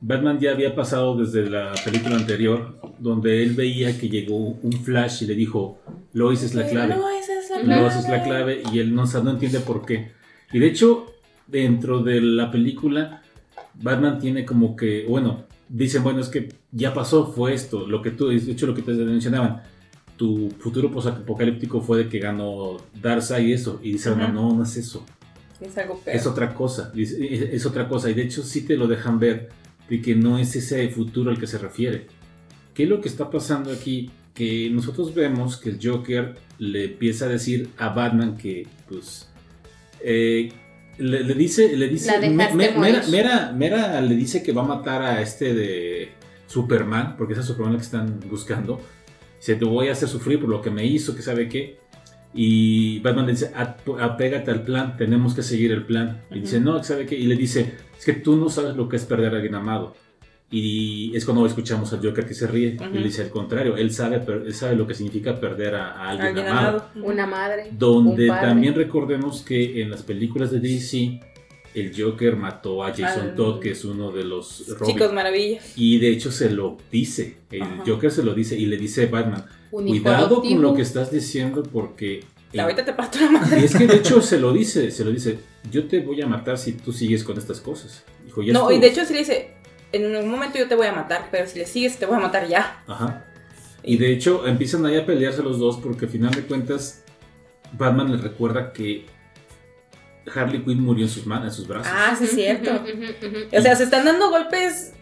Batman 0.00 0.38
ya 0.38 0.52
había 0.52 0.74
pasado 0.76 1.16
desde 1.16 1.48
la 1.50 1.72
película 1.84 2.14
anterior, 2.16 2.78
donde 2.98 3.42
él 3.42 3.54
veía 3.54 3.98
que 3.98 4.08
llegó 4.08 4.36
un 4.36 4.72
Flash 4.84 5.22
y 5.24 5.26
le 5.26 5.34
dijo, 5.34 5.80
Lois 6.12 6.42
es 6.42 6.54
la 6.54 6.68
clave. 6.68 6.94
No, 6.94 7.08
esa 7.10 7.37
es 7.62 7.68
la 7.68 7.76
Lois 7.76 7.96
es 7.96 8.08
la 8.08 8.22
clave 8.22 8.62
y 8.72 8.78
él 8.78 8.94
no, 8.94 9.06
sa- 9.06 9.22
no 9.22 9.30
entiende 9.30 9.60
por 9.60 9.84
qué. 9.84 10.12
Y 10.52 10.58
de 10.58 10.66
hecho, 10.66 11.06
dentro 11.46 12.02
de 12.02 12.20
la 12.20 12.50
película, 12.50 13.22
Batman 13.74 14.18
tiene 14.18 14.44
como 14.44 14.76
que, 14.76 15.04
bueno, 15.08 15.44
dicen, 15.68 16.02
bueno, 16.02 16.20
es 16.20 16.28
que 16.28 16.48
ya 16.72 16.94
pasó, 16.94 17.32
fue 17.32 17.54
esto, 17.54 17.86
lo 17.86 18.00
que 18.02 18.10
tú, 18.10 18.28
de 18.28 18.36
hecho 18.36 18.66
lo 18.66 18.74
que 18.74 18.82
te 18.82 18.92
mencionaban, 18.92 19.62
tu 20.16 20.50
futuro 20.58 20.90
posapocalíptico 20.90 21.80
fue 21.80 21.98
de 21.98 22.08
que 22.08 22.18
ganó 22.18 22.78
Darkseid 23.00 23.46
y 23.46 23.52
eso, 23.52 23.80
y 23.82 23.92
dice, 23.92 24.10
Ajá. 24.10 24.28
no, 24.28 24.54
no 24.54 24.62
es 24.64 24.76
eso. 24.76 25.04
Es 25.60 25.76
algo 25.78 25.98
peor. 26.00 26.16
Es 26.16 26.26
otra 26.26 26.54
cosa, 26.54 26.90
dice, 26.94 27.16
es, 27.34 27.40
es 27.54 27.66
otra 27.66 27.88
cosa. 27.88 28.08
Y 28.10 28.14
de 28.14 28.22
hecho 28.22 28.42
sí 28.42 28.62
te 28.62 28.76
lo 28.76 28.86
dejan 28.86 29.18
ver 29.18 29.48
de 29.88 30.00
que 30.00 30.14
no 30.14 30.38
es 30.38 30.54
ese 30.56 30.88
futuro 30.88 31.30
al 31.30 31.38
que 31.38 31.46
se 31.46 31.58
refiere. 31.58 32.06
¿Qué 32.74 32.84
es 32.84 32.88
lo 32.88 33.00
que 33.00 33.08
está 33.08 33.28
pasando 33.30 33.72
aquí? 33.72 34.10
Que 34.38 34.70
nosotros 34.70 35.12
vemos 35.14 35.56
que 35.56 35.70
el 35.70 35.78
Joker 35.82 36.36
le 36.58 36.84
empieza 36.84 37.24
a 37.24 37.28
decir 37.28 37.70
a 37.76 37.88
Batman 37.88 38.36
que, 38.36 38.66
pues, 38.88 39.28
eh, 40.00 40.52
le, 40.98 41.24
le 41.24 41.34
dice, 41.34 41.76
le 41.76 41.88
dice, 41.88 42.06
me- 42.30 42.36
me-. 42.54 42.64
Mera, 42.80 43.02
Mera- 43.10 43.52
Mera 43.52 44.00
le 44.00 44.14
dice 44.14 44.42
que 44.44 44.52
va 44.52 44.62
a 44.62 44.66
matar 44.66 45.02
a 45.02 45.20
este 45.20 45.54
de 45.54 46.08
Superman, 46.46 47.16
porque 47.16 47.32
es 47.32 47.40
a 47.40 47.42
Superman 47.42 47.76
que 47.78 47.82
están 47.82 48.20
buscando. 48.30 48.80
Dice, 49.38 49.56
te 49.56 49.64
voy 49.64 49.88
a 49.88 49.92
hacer 49.92 50.08
sufrir 50.08 50.38
por 50.40 50.48
lo 50.48 50.62
que 50.62 50.70
me 50.70 50.84
hizo, 50.86 51.16
que 51.16 51.22
sabe 51.22 51.48
qué. 51.48 51.78
Y 52.34 53.00
Batman 53.00 53.26
le 53.26 53.32
dice, 53.32 53.50
"Ap- 53.56 53.88
apégate 54.00 54.50
al 54.50 54.62
plan, 54.62 54.96
tenemos 54.96 55.34
que 55.34 55.42
seguir 55.42 55.72
el 55.72 55.84
plan. 55.84 56.20
Y 56.30 56.40
dice, 56.40 56.60
no, 56.60 56.76
que 56.78 56.84
sabe 56.84 57.06
qué. 57.06 57.16
Y 57.16 57.26
le 57.26 57.36
dice, 57.36 57.74
es 57.98 58.04
que 58.04 58.12
tú 58.12 58.36
no 58.36 58.48
sabes 58.50 58.76
lo 58.76 58.88
que 58.88 58.96
es 58.96 59.04
perder 59.04 59.32
a 59.32 59.36
alguien 59.36 59.54
amado. 59.54 59.96
Y 60.50 61.14
es 61.14 61.24
cuando 61.26 61.44
escuchamos 61.44 61.92
al 61.92 62.00
Joker 62.02 62.24
que 62.26 62.32
se 62.34 62.46
ríe. 62.46 62.76
Y 62.92 62.96
le 62.98 63.04
dice 63.04 63.22
al 63.22 63.30
contrario, 63.30 63.76
él 63.76 63.92
sabe, 63.92 64.22
él 64.46 64.54
sabe 64.54 64.76
lo 64.76 64.86
que 64.86 64.94
significa 64.94 65.38
perder 65.38 65.74
a, 65.74 65.92
a 65.92 66.08
alguien, 66.10 66.28
Alguien 66.28 66.46
amado. 66.48 66.68
amado. 66.94 67.06
Una 67.06 67.26
madre. 67.26 67.68
Donde 67.72 68.22
un 68.24 68.28
padre. 68.28 68.46
también 68.48 68.74
recordemos 68.74 69.42
que 69.42 69.82
en 69.82 69.90
las 69.90 70.02
películas 70.02 70.50
de 70.50 70.60
DC, 70.60 71.20
el 71.74 71.92
Joker 71.94 72.34
mató 72.36 72.82
a 72.82 72.92
Jason 72.94 73.28
Al- 73.28 73.34
Todd, 73.34 73.60
que 73.60 73.72
es 73.72 73.84
uno 73.84 74.10
de 74.10 74.24
los 74.24 74.66
Robin. 74.78 74.94
Chicos, 74.94 75.12
maravilla. 75.12 75.60
Y 75.76 75.98
de 75.98 76.08
hecho 76.08 76.32
se 76.32 76.48
lo 76.48 76.78
dice. 76.90 77.36
El 77.50 77.62
Ajá. 77.62 77.82
Joker 77.86 78.10
se 78.10 78.22
lo 78.22 78.32
dice 78.34 78.58
y 78.58 78.64
le 78.64 78.78
dice 78.78 79.04
a 79.04 79.06
Batman, 79.10 79.44
cuidado 79.70 80.40
con 80.42 80.62
lo 80.62 80.74
que 80.74 80.82
estás 80.82 81.10
diciendo 81.10 81.62
porque... 81.62 82.24
Ahorita 82.58 82.82
te 82.82 82.94
parto 82.94 83.20
la 83.20 83.30
madre. 83.30 83.60
Y 83.60 83.64
es 83.64 83.76
que 83.76 83.86
de 83.86 83.96
hecho 83.96 84.22
se 84.22 84.40
lo 84.40 84.54
dice, 84.54 84.90
se 84.90 85.04
lo 85.04 85.10
dice, 85.10 85.38
yo 85.70 85.84
te 85.86 86.00
voy 86.00 86.22
a 86.22 86.26
matar 86.26 86.56
si 86.56 86.72
tú 86.72 86.92
sigues 86.94 87.22
con 87.22 87.36
estas 87.36 87.60
cosas. 87.60 88.02
Dijo, 88.24 88.42
ya 88.42 88.54
No, 88.54 88.60
estuvo. 88.60 88.72
y 88.72 88.80
de 88.80 88.86
hecho 88.86 89.04
sí 89.04 89.12
le 89.12 89.18
dice, 89.18 89.50
en 89.92 90.16
un 90.16 90.28
momento 90.28 90.58
yo 90.58 90.68
te 90.68 90.74
voy 90.74 90.86
a 90.86 90.92
matar, 90.92 91.28
pero 91.30 91.46
si 91.46 91.58
le 91.58 91.66
sigues 91.66 91.96
te 91.98 92.06
voy 92.06 92.16
a 92.16 92.20
matar 92.20 92.46
ya. 92.46 92.82
Ajá. 92.86 93.24
Y 93.82 93.96
de 93.96 94.12
hecho 94.12 94.46
empiezan 94.46 94.84
ahí 94.86 94.96
a 94.96 95.06
pelearse 95.06 95.42
los 95.42 95.58
dos 95.58 95.78
porque 95.78 96.06
al 96.06 96.10
final 96.10 96.30
de 96.32 96.42
cuentas 96.42 97.04
Batman 97.72 98.10
le 98.10 98.18
recuerda 98.22 98.72
que 98.72 99.06
Harley 100.34 100.62
Quinn 100.62 100.82
murió 100.82 101.04
en 101.06 101.10
sus 101.10 101.24
manos, 101.26 101.46
en 101.46 101.52
sus 101.54 101.66
brazos. 101.66 101.90
Ah, 101.94 102.14
sí 102.18 102.24
es 102.24 102.30
cierto. 102.32 102.82
O 103.56 103.60
sea, 103.62 103.74
se 103.76 103.84
están 103.84 104.04
dando 104.04 104.28
golpes 104.30 104.92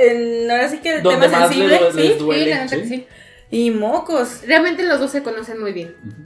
en, 0.00 0.50
ahora 0.50 0.68
sí 0.68 0.78
que 0.78 0.96
el 0.96 1.02
Donde 1.02 1.26
tema 1.26 1.40
más 1.40 1.48
sensible, 1.50 1.80
les, 1.80 1.94
¿sí? 1.94 2.00
les 2.00 2.12
Sí, 2.14 2.18
duele. 2.18 2.50
la 2.50 2.66
que 2.66 2.68
¿Sí? 2.82 2.88
sí. 2.88 3.06
Y 3.50 3.70
mocos. 3.70 4.40
Realmente 4.46 4.82
los 4.82 4.98
dos 4.98 5.12
se 5.12 5.22
conocen 5.22 5.60
muy 5.60 5.72
bien. 5.72 5.94
Ujú. 6.04 6.16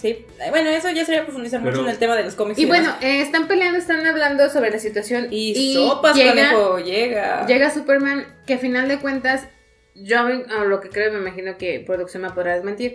Sí. 0.00 0.08
Eh, 0.38 0.50
Bueno, 0.50 0.70
eso 0.70 0.88
ya 0.90 1.04
sería 1.04 1.24
profundizar 1.24 1.60
Pero- 1.60 1.72
mucho 1.72 1.84
en 1.84 1.90
el 1.90 1.98
tema 1.98 2.14
de 2.14 2.22
los 2.22 2.34
cómics. 2.36 2.56
Y 2.60 2.66
bueno, 2.66 2.94
eh, 3.00 3.20
están 3.20 3.48
peleando, 3.48 3.78
están 3.80 4.06
hablando 4.06 4.48
sobre 4.48 4.70
la 4.70 4.78
situación. 4.78 5.26
y, 5.32 5.74
sopas, 5.74 6.14
llega, 6.14 6.30
conejo, 6.52 6.78
llega. 6.78 7.46
llega 7.46 7.70
Superman, 7.74 8.24
que 8.46 8.54
a 8.54 8.58
final 8.58 8.86
de 8.88 9.00
cuentas, 9.00 9.48
yo 9.96 10.20
a 10.20 10.64
lo 10.64 10.80
que 10.80 10.88
creo, 10.90 11.12
me 11.12 11.18
imagino 11.18 11.58
que 11.58 11.80
producción 11.80 12.22
me 12.22 12.30
podrá 12.30 12.54
desmentir, 12.54 12.94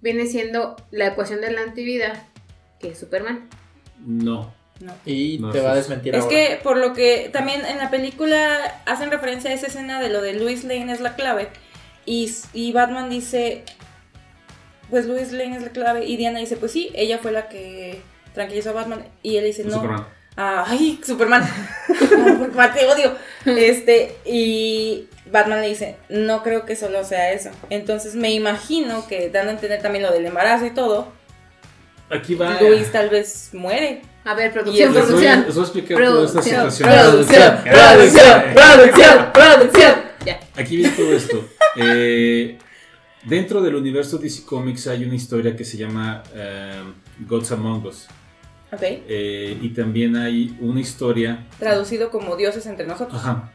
viene 0.00 0.26
siendo 0.26 0.74
la 0.90 1.06
ecuación 1.06 1.40
de 1.40 1.52
la 1.52 1.60
antivida, 1.60 2.26
que 2.80 2.88
es 2.88 2.98
Superman. 2.98 3.48
No. 4.04 4.52
No. 4.80 4.92
Y 5.06 5.38
No, 5.38 5.52
te 5.52 5.60
va 5.60 5.70
a 5.72 5.76
desmentir 5.76 6.12
Es 6.16 6.22
ahora. 6.24 6.34
que 6.36 6.58
por 6.60 6.76
lo 6.76 6.92
que 6.92 7.30
también 7.32 7.64
en 7.64 7.78
la 7.78 7.88
película 7.88 8.80
hacen 8.84 9.12
referencia 9.12 9.50
a 9.50 9.54
esa 9.54 9.68
escena 9.68 10.00
de 10.02 10.08
lo 10.08 10.20
de 10.20 10.32
Louis 10.32 10.64
Lane 10.64 10.92
es 10.92 11.00
la 11.00 11.14
clave 11.14 11.46
y, 12.04 12.34
y 12.52 12.72
Batman 12.72 13.08
dice 13.08 13.62
pues 14.92 15.06
Louis 15.06 15.32
Lane 15.32 15.56
es 15.56 15.62
la 15.62 15.70
clave 15.70 16.04
y 16.04 16.18
Diana 16.18 16.38
dice 16.38 16.56
pues 16.56 16.70
sí, 16.70 16.90
ella 16.94 17.16
fue 17.16 17.32
la 17.32 17.48
que 17.48 18.02
tranquilizó 18.34 18.70
a 18.70 18.74
Batman 18.74 19.06
y 19.22 19.38
él 19.38 19.44
dice 19.44 19.64
no, 19.64 19.76
Superman. 19.76 20.06
Ah, 20.36 20.64
ay, 20.68 21.00
Superman, 21.02 21.48
porque 22.54 22.78
te 22.78 22.86
odio, 22.86 23.14
este 23.46 24.14
y 24.26 25.08
Batman 25.30 25.62
le 25.62 25.68
dice 25.68 25.96
no 26.10 26.42
creo 26.42 26.66
que 26.66 26.76
solo 26.76 27.04
sea 27.04 27.32
eso, 27.32 27.48
entonces 27.70 28.14
me 28.16 28.32
imagino 28.32 29.08
que 29.08 29.30
dando 29.30 29.50
a 29.50 29.54
entender 29.54 29.80
también 29.80 30.04
lo 30.04 30.12
del 30.12 30.26
embarazo 30.26 30.66
y 30.66 30.70
todo, 30.72 31.08
Aquí 32.10 32.34
va. 32.34 32.60
Louis 32.60 32.92
tal 32.92 33.08
vez 33.08 33.48
muere. 33.54 34.02
A 34.26 34.34
ver, 34.34 34.52
producción, 34.52 34.92
producción. 34.92 35.44
les 35.46 35.54
voy 35.54 35.62
a 35.62 35.66
explicar 35.66 35.96
toda 35.98 36.26
esta 36.26 36.40
Producción, 36.40 36.70
situación. 36.70 37.08
producción, 37.08 37.62
producción, 37.64 38.42
producción, 38.54 39.32
producción. 39.32 39.94
Ya. 40.26 40.40
Aquí 40.54 40.76
viene 40.76 40.92
todo 40.94 41.12
esto. 41.14 41.48
Eh, 41.76 42.58
dentro 43.24 43.60
del 43.62 43.74
universo 43.74 44.18
DC 44.18 44.44
Comics 44.44 44.86
hay 44.86 45.04
una 45.04 45.14
historia 45.14 45.54
que 45.56 45.64
se 45.64 45.76
llama 45.76 46.22
eh, 46.34 46.82
Gods 47.28 47.52
Among 47.52 47.86
Us. 47.86 48.06
Ok. 48.72 48.80
Eh, 48.82 49.58
y 49.60 49.68
también 49.70 50.16
hay 50.16 50.56
una 50.60 50.80
historia. 50.80 51.46
Traducido 51.58 52.10
como 52.10 52.36
dioses 52.36 52.64
entre 52.66 52.86
nosotros. 52.86 53.20
Ajá. 53.20 53.52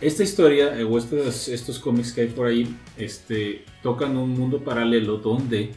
Esta 0.00 0.22
historia, 0.22 0.78
eh, 0.78 0.84
o 0.84 0.98
estos, 0.98 1.48
estos 1.48 1.78
cómics 1.78 2.12
que 2.12 2.20
hay 2.22 2.26
por 2.28 2.46
ahí, 2.48 2.76
este, 2.98 3.64
tocan 3.82 4.16
un 4.16 4.30
mundo 4.38 4.62
paralelo 4.62 5.16
donde 5.16 5.70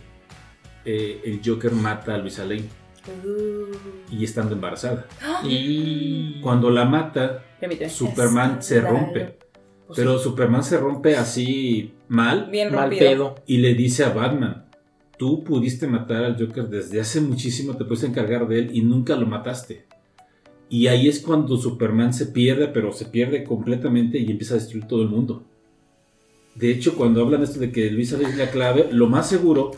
eh, 0.84 1.22
el 1.24 1.40
Joker 1.44 1.72
mata 1.72 2.16
a 2.16 2.18
Luisa 2.18 2.44
Lane 2.44 2.66
Uh. 3.08 4.14
y 4.14 4.24
estando 4.26 4.54
embarazada. 4.54 5.08
Y. 5.44 6.42
Cuando 6.42 6.70
la 6.70 6.84
mata, 6.86 7.44
Permíteme. 7.60 7.90
Superman 7.90 8.62
se 8.62 8.82
rompe. 8.82 9.38
Pero 9.96 10.20
Superman 10.20 10.64
se 10.64 10.78
rompe 10.78 11.16
así 11.16 11.94
mal 12.10 12.50
Bien 12.52 12.74
Mal 12.74 12.90
pedo. 12.90 13.36
y 13.48 13.60
le 13.60 13.74
dice 13.74 14.04
a 14.04 14.10
Batman, 14.10 14.66
tú 15.18 15.44
pudiste 15.44 15.88
matar 15.88 16.26
al 16.26 16.38
Joker 16.38 16.68
desde 16.68 17.00
hace 17.00 17.22
muchísimo, 17.22 17.78
te 17.78 17.86
puedes 17.86 18.04
encargar 18.04 18.48
de 18.48 18.60
él 18.60 18.70
y 18.74 18.82
nunca 18.82 19.16
lo 19.16 19.26
mataste. 19.26 19.86
Y 20.70 20.88
ahí 20.88 21.08
es 21.08 21.20
cuando 21.20 21.58
Superman 21.58 22.14
se 22.14 22.28
pierde, 22.28 22.68
pero 22.68 22.92
se 22.92 23.06
pierde 23.06 23.44
completamente 23.44 24.20
y 24.20 24.30
empieza 24.30 24.54
a 24.56 24.58
destruir 24.58 24.86
todo 24.86 25.02
el 25.02 25.10
mundo. 25.10 25.44
De 26.56 26.70
hecho, 26.70 26.96
cuando 26.96 27.22
hablan 27.22 27.42
esto 27.42 27.60
de 27.60 27.72
que 27.72 27.90
Luisa 27.90 28.18
es 28.22 28.38
la 28.38 28.52
clave, 28.52 28.90
lo 28.92 29.08
más 29.08 29.30
seguro 29.30 29.72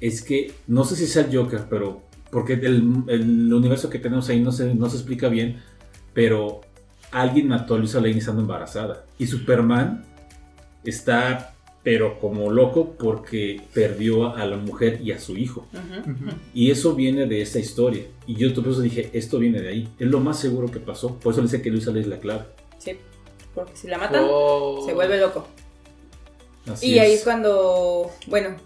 es 0.00 0.22
que, 0.22 0.52
no 0.66 0.84
sé 0.84 0.96
si 0.96 1.06
sea 1.06 1.24
el 1.24 1.34
Joker, 1.34 1.62
pero 1.70 2.02
porque 2.30 2.54
el, 2.54 3.04
el 3.06 3.52
universo 3.52 3.88
que 3.88 3.98
tenemos 3.98 4.28
ahí 4.28 4.40
no 4.40 4.52
se, 4.52 4.74
no 4.74 4.90
se 4.90 4.96
explica 4.96 5.28
bien, 5.28 5.62
pero 6.12 6.60
alguien 7.12 7.48
mató 7.48 7.74
a 7.74 7.78
Luisa 7.78 8.00
Lane 8.00 8.18
estando 8.18 8.42
embarazada. 8.42 9.04
Y 9.18 9.26
Superman 9.26 10.04
está, 10.84 11.54
pero 11.86 12.18
como 12.18 12.50
loco, 12.50 12.96
porque 12.98 13.60
perdió 13.72 14.34
a 14.34 14.44
la 14.44 14.56
mujer 14.56 14.98
y 15.04 15.12
a 15.12 15.20
su 15.20 15.36
hijo. 15.36 15.68
Y 16.52 16.72
eso 16.72 16.96
viene 16.96 17.26
de 17.26 17.40
esa 17.42 17.60
historia. 17.60 18.02
Y 18.26 18.34
yo 18.34 18.52
por 18.60 18.72
eso 18.72 18.80
dije, 18.80 19.08
esto 19.12 19.38
viene 19.38 19.62
de 19.62 19.68
ahí. 19.68 19.88
Es 20.00 20.08
lo 20.08 20.18
más 20.18 20.40
seguro 20.40 20.68
que 20.68 20.80
pasó. 20.80 21.16
Por 21.20 21.32
eso 21.32 21.42
le 21.42 21.46
dice 21.46 21.62
que 21.62 21.70
Luisa 21.70 21.90
Lane 21.90 22.00
es 22.00 22.06
la 22.08 22.18
clave. 22.18 22.46
Sí. 22.78 22.96
Porque 23.54 23.76
si 23.76 23.86
la 23.86 23.98
matan, 23.98 24.24
Oh. 24.28 24.82
se 24.84 24.94
vuelve 24.94 25.16
loco. 25.20 25.46
Así 26.68 26.88
y 26.94 26.98
ahí 26.98 27.12
es 27.12 27.22
cuando, 27.22 28.10
bueno, 28.26 28.56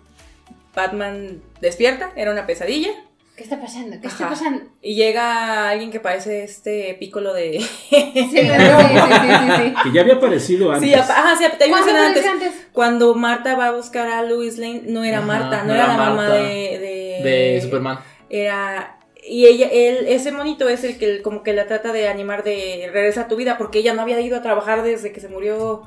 Batman 0.75 1.43
despierta, 1.61 2.15
era 2.17 2.33
una 2.33 2.47
pesadilla. 2.47 3.05
¿Qué 3.41 3.45
está 3.45 3.59
pasando? 3.59 3.97
¿Qué 4.03 4.07
está 4.07 4.29
pasando? 4.29 4.65
Y 4.83 4.97
llega 4.97 5.71
alguien 5.71 5.91
que 5.91 5.99
parece 5.99 6.45
este 6.45 6.95
pícolo 7.01 7.33
de. 7.33 7.59
Sí, 7.89 7.97
sí, 8.13 8.29
sí, 8.29 8.37
sí, 8.37 9.53
sí. 9.57 9.75
Que 9.83 9.93
ya 9.95 10.03
había 10.03 10.15
aparecido 10.17 10.71
antes. 10.71 10.87
Sí, 10.91 10.95
ajá, 10.95 11.37
sí, 11.39 11.45
te 11.59 11.69
iba 11.69 11.79
a 11.79 11.81
¿Cuándo 11.81 12.03
mencionar 12.03 12.23
lo 12.27 12.33
antes. 12.33 12.67
Cuando 12.75 13.15
Marta 13.15 13.57
va 13.57 13.69
a 13.69 13.73
buscar 13.73 14.09
a 14.09 14.23
Louis 14.25 14.59
Lane, 14.59 14.83
no 14.89 15.05
era 15.05 15.19
Ajá, 15.19 15.27
Marta, 15.27 15.59
no, 15.63 15.69
no 15.69 15.75
era, 15.75 15.85
era 15.85 15.97
la 15.97 16.05
mamá 16.11 16.29
de, 16.29 16.43
de. 16.43 17.21
De 17.25 17.61
Superman. 17.63 17.99
Era. 18.29 18.99
Y 19.27 19.47
ella, 19.47 19.69
él, 19.73 20.05
ese 20.07 20.33
monito 20.33 20.69
es 20.69 20.85
el 20.85 20.99
que 20.99 21.23
como 21.23 21.43
que 21.43 21.55
la 21.55 21.67
trata 21.67 21.93
de 21.95 22.09
animar 22.09 22.45
de 22.45 22.91
regresa 22.93 23.23
a 23.23 23.29
tu 23.29 23.37
vida, 23.37 23.57
porque 23.57 23.79
ella 23.79 23.95
no 23.95 24.03
había 24.03 24.21
ido 24.21 24.37
a 24.37 24.43
trabajar 24.43 24.83
desde 24.83 25.13
que 25.13 25.21
se 25.21 25.29
murió 25.29 25.83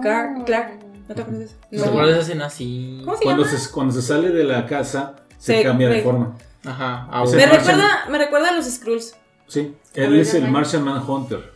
Clark. 0.00 0.46
Clark. 0.46 0.72
¿No 1.06 1.14
te 1.14 1.20
acuerdas 1.20 1.38
de 1.40 1.44
eso? 1.44 1.54
¿Se 1.70 1.76
No. 1.76 1.84
acuerdan 1.84 2.06
de 2.06 2.12
esa 2.12 2.20
escena 2.22 2.46
así? 2.46 3.00
¿Cómo 3.04 3.16
se 3.18 3.24
Cuando 3.24 3.44
llama? 3.44 3.58
se, 3.58 3.70
cuando 3.72 3.92
se 3.92 4.02
sale 4.02 4.30
de 4.30 4.44
la 4.44 4.64
casa, 4.66 5.16
se 5.38 5.58
Se- 5.58 5.62
cambia 5.62 5.88
de 5.90 6.00
forma. 6.02 6.34
Ajá. 6.68 7.08
Me 7.10 7.16
Martian- 7.46 7.50
recuerda, 7.50 7.88
me 8.10 8.18
recuerda 8.18 8.48
a 8.50 8.52
los 8.56 8.66
Skrulls. 8.66 9.14
Sí, 9.46 9.72
él 9.94 10.18
es 10.18 10.34
el. 10.34 10.48
Martian 10.48 10.84
Manhunter. 10.84 11.52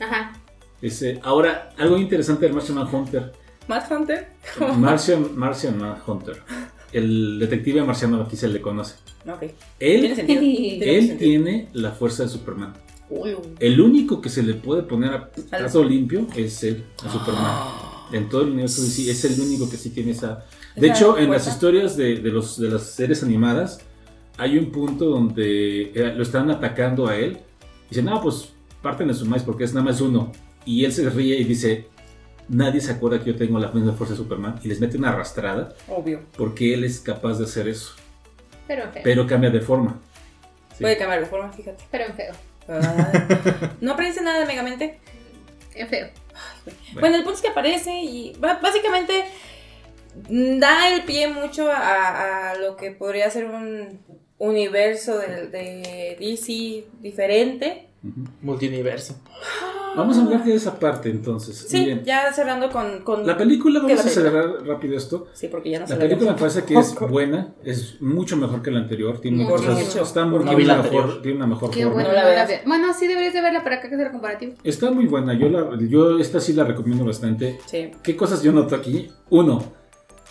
Ajá. 0.00 0.32
Ese, 0.80 1.20
ahora, 1.22 1.70
algo 1.78 1.96
interesante 1.98 2.44
del 2.46 2.54
Martian 2.54 2.76
Manhunter. 2.78 3.32
Matt 3.68 3.90
Hunter. 3.90 4.28
Martian, 4.76 5.36
Martian 5.38 5.78
Manhunter. 5.78 6.42
El 6.92 7.38
detective 7.38 7.82
marciano 7.84 8.20
aquí 8.22 8.36
se 8.36 8.48
le 8.48 8.60
conoce. 8.60 8.96
Ok. 9.26 9.40
Tiene 9.78 10.06
Él, 10.08 10.16
sentido. 10.16 10.40
Tiene 10.42 10.98
él 10.98 11.06
sentido. 11.06 11.18
tiene 11.44 11.68
la 11.72 11.92
fuerza 11.92 12.24
de 12.24 12.28
Superman. 12.28 12.74
El 13.60 13.80
único 13.80 14.20
que 14.20 14.28
se 14.28 14.42
le 14.42 14.54
puede 14.54 14.82
poner 14.82 15.12
a 15.14 15.30
caso 15.50 15.84
limpio 15.84 16.26
es 16.34 16.62
él, 16.64 16.84
a 17.04 17.10
Superman. 17.10 17.58
En 18.12 18.28
todo 18.28 18.42
el 18.42 18.48
universo 18.48 18.82
es 18.84 19.24
el 19.24 19.40
único 19.40 19.70
que 19.70 19.78
sí 19.78 19.88
tiene 19.88 20.10
esa. 20.10 20.44
De 20.76 20.88
hecho, 20.88 21.16
en 21.16 21.30
las 21.30 21.46
historias 21.46 21.96
de, 21.96 22.16
de 22.16 22.30
los, 22.30 22.58
de 22.60 22.68
las 22.68 22.82
series 22.90 23.22
animadas, 23.22 23.78
hay 24.38 24.58
un 24.58 24.70
punto 24.70 25.06
donde 25.06 25.92
eh, 25.94 26.12
lo 26.14 26.22
están 26.22 26.50
atacando 26.50 27.06
a 27.06 27.16
él. 27.16 27.38
Y 27.86 27.88
dicen, 27.90 28.06
no, 28.06 28.20
pues 28.22 28.52
parten 28.80 29.08
de 29.08 29.14
su 29.14 29.26
maíz 29.26 29.42
porque 29.42 29.64
es 29.64 29.74
nada 29.74 29.84
más 29.84 30.00
uno. 30.00 30.32
Y 30.64 30.84
él 30.84 30.92
se 30.92 31.08
ríe 31.10 31.36
y 31.36 31.44
dice, 31.44 31.88
nadie 32.48 32.80
se 32.80 32.92
acuerda 32.92 33.18
que 33.18 33.32
yo 33.32 33.36
tengo 33.36 33.58
la 33.58 33.70
misma 33.70 33.92
fuerza 33.92 34.14
de 34.14 34.18
Superman. 34.18 34.58
Y 34.62 34.68
les 34.68 34.80
mete 34.80 34.96
una 34.96 35.10
arrastrada 35.10 35.74
Obvio. 35.88 36.20
porque 36.36 36.74
él 36.74 36.84
es 36.84 37.00
capaz 37.00 37.38
de 37.38 37.44
hacer 37.44 37.68
eso. 37.68 37.94
Pero 38.66 38.84
en 38.84 38.92
feo. 38.92 39.02
Pero 39.04 39.26
cambia 39.26 39.50
de 39.50 39.60
forma. 39.60 40.00
Sí. 40.76 40.84
Puede 40.84 40.96
cambiar 40.96 41.20
de 41.20 41.26
forma, 41.26 41.52
fíjate. 41.52 41.84
Pero 41.90 42.04
en 42.04 42.14
feo. 42.14 42.32
Ah. 42.68 43.72
¿No 43.80 43.92
aprendiste 43.92 44.22
nada 44.22 44.40
de 44.40 44.46
Megamente? 44.46 45.00
Es 45.74 45.88
feo. 45.88 46.08
Bueno, 46.94 47.16
el 47.16 47.22
punto 47.22 47.36
es 47.36 47.42
que 47.42 47.48
aparece 47.48 47.92
y 48.02 48.36
básicamente 48.38 49.24
mm, 50.28 50.58
da 50.58 50.94
el 50.94 51.02
pie 51.04 51.28
mucho 51.28 51.70
a, 51.70 52.50
a 52.50 52.54
lo 52.56 52.76
que 52.76 52.92
podría 52.92 53.28
ser 53.30 53.46
un 53.46 54.00
universo 54.48 55.18
de, 55.18 55.46
de 55.48 56.16
DC 56.18 56.84
diferente. 57.00 57.88
Ujú. 58.02 58.28
Multiuniverso. 58.42 59.14
Vamos 59.94 60.16
a 60.16 60.22
hablar 60.22 60.42
de 60.42 60.54
esa 60.54 60.78
parte 60.80 61.10
entonces. 61.10 61.66
Sí, 61.68 61.84
Bien. 61.84 62.02
ya 62.02 62.32
cerrando 62.32 62.70
con... 62.70 63.00
con- 63.04 63.26
La 63.26 63.36
película, 63.36 63.80
¿Qué 63.86 63.94
vamos 63.94 64.04
la 64.04 64.10
a 64.10 64.14
película? 64.14 64.30
acelerar 64.40 64.66
rápido 64.66 64.96
esto. 64.96 65.26
Sí, 65.34 65.48
porque 65.48 65.70
ya 65.70 65.80
no 65.80 65.86
La 65.86 65.98
película 65.98 66.32
me 66.32 66.38
parece 66.38 66.64
que 66.64 66.74
es 66.78 66.94
buena, 67.10 67.54
es 67.62 68.00
mucho 68.00 68.36
mejor 68.38 68.62
que 68.62 68.70
la 68.72 68.80
anterior, 68.80 69.20
tiene 69.20 69.44
Mucho, 69.44 69.56
cosas, 69.56 69.84
mucho. 69.86 70.02
está 70.02 70.24
muy, 70.24 70.38
No 70.40 70.46
la 70.58 70.74
una 70.74 70.82
mejor, 70.82 71.22
tiene 71.22 71.36
una 71.36 71.46
mejor 71.46 71.70
Qué 71.70 71.82
forma. 71.84 71.94
bueno. 71.94 72.08
No 72.08 72.14
la 72.14 72.34
la. 72.34 72.48
Bueno, 72.66 72.94
sí 72.94 73.06
deberías 73.06 73.34
de 73.34 73.42
verla 73.42 73.62
para 73.62 73.76
acá 73.76 73.88
que 73.88 73.94
hacer 73.94 74.06
el 74.06 74.12
comparativo. 74.12 74.54
Está 74.64 74.90
muy 74.90 75.06
buena, 75.06 75.34
yo, 75.38 75.48
la, 75.50 75.68
yo 75.86 76.18
esta 76.18 76.40
sí 76.40 76.54
la 76.54 76.64
recomiendo 76.64 77.04
bastante. 77.04 77.58
Sí. 77.66 77.90
¿Qué 78.02 78.16
cosas 78.16 78.42
yo 78.42 78.50
noto 78.50 78.74
aquí? 78.74 79.10
Uno, 79.28 79.62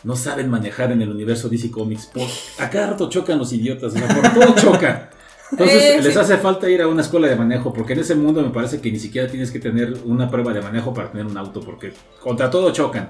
no 0.04 0.16
saben 0.16 0.50
manejar 0.50 0.92
en 0.92 1.02
el 1.02 1.10
universo 1.10 1.50
DC 1.50 1.70
Comics. 1.72 2.08
Por, 2.08 2.28
a 2.60 2.70
cada 2.70 2.88
rato 2.92 3.10
chocan 3.10 3.38
los 3.38 3.52
idiotas, 3.54 3.94
o 3.94 3.98
sea, 3.98 4.08
por 4.08 4.34
todo 4.34 4.56
choca. 4.56 5.10
Entonces 5.52 5.84
Eh, 5.84 6.02
les 6.02 6.14
sí. 6.14 6.20
hace 6.20 6.38
falta 6.38 6.70
ir 6.70 6.82
a 6.82 6.88
una 6.88 7.02
escuela 7.02 7.28
de 7.28 7.36
manejo, 7.36 7.74
porque 7.74 7.94
en 7.94 8.00
ese 8.00 8.16
mundo 8.16 8.42
me 8.42 8.50
parece 8.52 8.80
que 8.80 8.90
ni 8.92 9.00
siquiera 9.00 9.28
tienes 9.30 9.52
que 9.52 9.60
tener 9.60 9.94
una 10.06 10.30
prueba 10.30 10.54
de 10.54 10.62
manejo 10.62 10.94
para 10.94 11.12
tener 11.12 11.26
un 11.26 11.38
auto, 11.38 11.60
porque 11.60 11.94
contra 12.22 12.50
todo 12.50 12.72
chocan. 12.72 13.10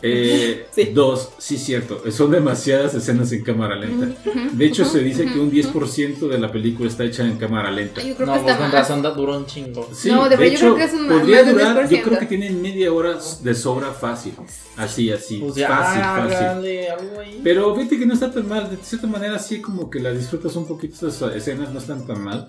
Eh, 0.00 0.66
Sí. 0.70 0.90
Dos, 0.94 1.30
sí 1.38 1.58
cierto, 1.58 2.02
son 2.12 2.30
demasiadas 2.30 2.94
escenas 2.94 3.32
en 3.32 3.42
cámara 3.42 3.74
lenta. 3.74 4.08
De 4.52 4.64
hecho 4.64 4.84
se 4.84 5.00
dice 5.00 5.24
que 5.26 5.40
un 5.40 5.50
10% 5.50 6.28
de 6.28 6.38
la 6.38 6.52
película 6.52 6.88
está 6.88 7.04
hecha 7.04 7.24
en 7.26 7.36
cámara 7.36 7.70
lenta. 7.72 8.00
Yo 8.02 8.14
creo 8.14 8.26
No, 8.28 8.34
que 8.34 8.38
está 8.40 8.58
con 8.58 8.70
razón 8.70 9.02
duró 9.02 9.36
un 9.36 9.46
chingo. 9.46 9.88
Sí, 9.92 10.08
No, 10.10 10.28
de 10.28 10.36
de 10.36 10.50
yo 10.50 10.52
hecho, 10.54 10.58
creo 10.60 10.76
que 10.76 10.84
es 10.84 10.94
un 10.94 11.08
podría 11.08 11.42
durar, 11.42 11.88
yo 11.88 11.96
10%. 11.98 12.02
creo 12.04 12.18
que 12.20 12.26
tienen 12.26 12.62
media 12.62 12.92
hora 12.92 13.18
de 13.42 13.54
sobra 13.56 13.90
fácil. 13.92 14.34
Así, 14.76 15.10
así, 15.10 15.38
Pues 15.38 15.56
ya, 15.56 15.66
fácil, 15.68 16.00
fácil. 16.02 16.36
hágale 16.46 16.90
algo 16.90 17.18
ahí. 17.20 17.40
Pero 17.42 17.74
fíjate 17.74 17.98
que 17.98 18.06
no 18.06 18.14
está 18.14 18.30
tan 18.30 18.46
mal, 18.48 18.70
de 18.70 18.76
cierta 18.76 19.08
manera 19.08 19.36
sí 19.40 19.60
como 19.60 19.90
que 19.90 19.98
la 19.98 20.12
disfrutas 20.12 20.54
un 20.54 20.66
poquito, 20.66 21.08
esas 21.08 21.34
escenas 21.34 21.72
no 21.72 21.80
están 21.80 22.06
tan 22.06 22.22
mal. 22.22 22.46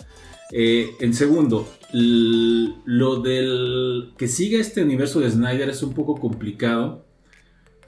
Eh, 0.51 0.91
en 0.99 1.13
segundo, 1.15 1.67
lo 2.85 3.21
del 3.21 4.11
que 4.17 4.27
siga 4.27 4.59
este 4.59 4.83
universo 4.83 5.19
de 5.19 5.31
Snyder 5.31 5.69
es 5.69 5.81
un 5.83 5.93
poco 5.93 6.15
complicado 6.19 7.05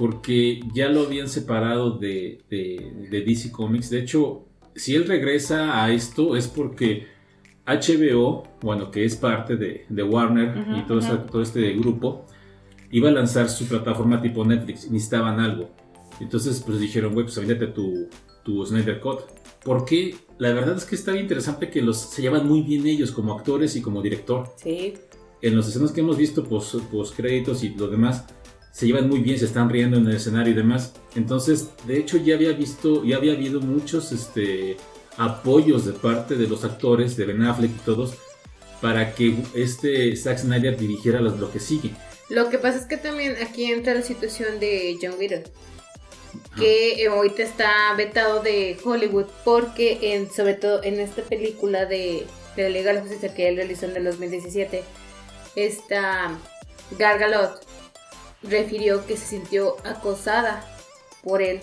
porque 0.02 0.62
ya 0.74 0.90
lo 0.90 1.02
habían 1.02 1.30
separado 1.30 1.92
de, 1.92 2.42
de- 2.50 3.08
de 3.12 3.22
DC 3.22 3.52
Comics. 3.52 3.92
De 3.92 4.00
hecho, 4.00 4.48
si 4.76 4.96
él 4.96 5.06
regresa 5.06 5.84
a 5.84 5.94
esto 5.94 6.36
es 6.36 6.48
porque 6.48 7.06
HBO, 7.68 8.44
bueno, 8.62 8.90
que 8.90 9.06
es 9.06 9.16
parte 9.16 9.58
de, 9.58 9.86
de 9.88 10.02
Warner 10.04 10.66
y 10.76 10.88
todo, 10.88 11.42
este 11.44 11.74
grupo, 11.74 12.26
iba 12.92 13.10
a 13.10 13.12
lanzar 13.12 13.48
su 13.48 13.68
plataforma 13.68 14.20
tipo 14.24 14.44
Netflix. 14.44 14.90
Necesitaban 14.90 15.40
algo. 15.40 15.70
Entonces, 16.20 16.64
pues 16.66 16.80
dijeron, 16.80 17.14
güey, 17.14 17.28
pues 17.28 17.38
avíndate 17.38 17.68
tu, 17.68 18.08
tu 18.44 18.66
Snyder 18.66 19.00
Cut. 19.00 19.20
Porque 19.64 20.16
la 20.40 20.52
verdad 20.52 20.78
es 20.78 20.86
que 20.86 20.96
está 20.96 21.12
bien 21.12 21.26
interesante 21.26 21.70
que 21.70 21.84
los 21.84 21.98
se 21.98 22.24
llevan 22.24 22.48
muy 22.48 22.64
bien 22.64 22.88
ellos 22.88 23.12
como 23.12 23.38
actores 23.38 23.76
y 23.76 23.82
como 23.84 24.02
director. 24.02 24.48
Sí. 24.56 24.96
En 25.44 25.56
los 25.56 25.68
escenas 25.68 25.92
que 25.92 26.02
hemos 26.02 26.18
visto, 26.18 26.44
post, 26.44 26.76
créditos 27.16 27.64
y 27.64 27.70
lo 27.76 27.88
demás, 27.88 28.26
se 28.72 28.86
llevan 28.88 29.10
muy 29.10 29.20
bien, 29.20 29.38
se 29.38 29.46
están 29.46 29.70
riendo 29.70 29.98
en 29.98 30.08
el 30.08 30.16
escenario 30.16 30.54
y 30.54 30.56
demás. 30.56 30.94
Entonces, 31.16 31.70
de 31.86 31.98
hecho, 31.98 32.18
ya 32.18 32.36
había 32.36 32.54
visto, 32.54 33.04
ya 33.04 33.18
había 33.18 33.34
habido 33.34 33.60
muchos 33.62 34.12
este, 34.12 34.78
apoyos 35.18 35.86
de 35.86 35.94
parte 35.94 36.36
de 36.36 36.48
los 36.48 36.64
actores, 36.64 37.18
de 37.18 37.26
Ben 37.26 37.42
Affleck 37.44 37.72
y 37.72 37.80
todos, 37.86 38.14
para 38.82 39.14
que 39.14 39.36
este 39.54 40.16
Zack 40.16 40.40
Snyder 40.40 40.78
dirigiera 40.78 41.20
las- 41.22 41.38
lo 41.40 41.52
que 41.52 41.60
sigue. 41.60 41.92
Lo 42.30 42.50
que 42.50 42.58
pasa 42.58 42.80
es 42.80 42.86
que 42.86 42.98
también 42.98 43.36
aquí 43.46 43.66
entra 43.66 43.94
la 43.94 44.02
situación 44.02 44.60
de 44.60 44.98
John 45.02 45.16
Widow. 45.20 45.44
Que 46.58 47.04
eh, 47.04 47.08
ahorita 47.08 47.44
está 47.44 47.94
vetado 47.98 48.42
de 48.42 48.78
Hollywood 48.84 49.26
porque 49.44 50.00
en, 50.14 50.32
sobre 50.32 50.54
todo 50.54 50.82
en 50.82 51.00
esta 51.02 51.24
película 51.24 51.86
de, 51.86 52.26
de 52.56 52.64
la 52.64 52.70
Liga 52.70 52.88
de 52.92 52.94
la 52.96 53.02
Justicia 53.02 53.34
que 53.34 53.50
él 53.50 53.58
realizó 53.58 53.86
en 53.88 53.98
el 53.98 54.06
2017, 54.06 54.82
esta 55.58 56.38
Gal 56.98 57.20
Gadot 57.20 57.66
refirió 58.44 59.06
que 59.06 59.18
se 59.18 59.26
sintió 59.26 59.76
acosada 59.84 60.66
por 61.24 61.42
él. 61.42 61.60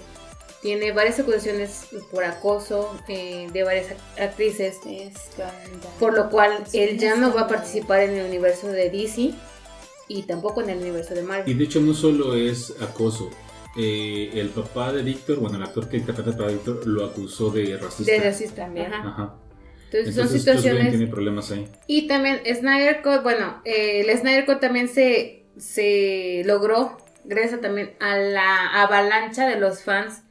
Tiene 0.62 0.90
varias 0.92 1.20
acusaciones 1.20 1.86
por 2.10 2.24
acoso 2.24 2.96
eh, 3.06 3.48
de 3.52 3.62
varias 3.62 3.86
act- 3.90 4.20
actrices, 4.20 4.76
por 6.00 6.14
lo 6.14 6.30
cual 6.30 6.64
él 6.72 6.98
ya 6.98 7.14
no 7.16 7.32
va 7.32 7.42
a 7.42 7.46
participar 7.48 8.00
en 8.00 8.10
el 8.16 8.26
universo 8.26 8.66
de 8.68 8.90
DC 8.90 9.34
y 10.08 10.22
tampoco 10.24 10.62
en 10.62 10.70
el 10.70 10.78
universo 10.78 11.14
de 11.14 11.20
Y 11.20 11.24
Marvel. 11.24 11.58
de 11.58 11.64
hecho 11.64 11.80
no 11.80 11.94
solo 11.94 12.34
es 12.34 12.74
acoso. 12.80 13.30
Eh, 13.76 14.30
el 14.34 14.48
papá 14.48 14.92
de 14.92 15.02
Víctor, 15.02 15.38
bueno, 15.38 15.58
el 15.58 15.62
actor 15.62 15.88
que 15.88 15.98
interpreta 15.98 16.42
a 16.42 16.48
Víctor, 16.48 16.84
lo 16.86 17.04
acusó 17.04 17.50
de 17.50 17.76
racista. 17.76 18.10
De 18.12 18.18
racista 18.20 18.64
También. 18.64 18.92
ajá. 18.92 19.08
Ajá. 19.08 19.34
Entonces, 19.90 20.14
son 20.16 20.24
Entonces, 20.24 20.40
situaciones. 20.42 20.90
tiene 20.90 21.06
problemas 21.06 21.50
ahí. 21.52 21.68
Y 21.86 22.08
también 22.08 22.40
Snyder 22.44 23.00
Cut, 23.02 23.22
bueno, 23.22 23.62
eh, 23.64 24.00
el 24.04 24.18
Snyder 24.18 24.44
Cut 24.44 24.58
también 24.60 24.88
se, 24.88 25.37
se 25.58 26.42
logró 26.44 26.96
gracias 27.24 27.60
también 27.60 27.92
a 28.00 28.16
la 28.16 28.82
avalancha 28.82 29.46
de 29.46 29.58
los 29.60 29.82
fans 29.82 30.22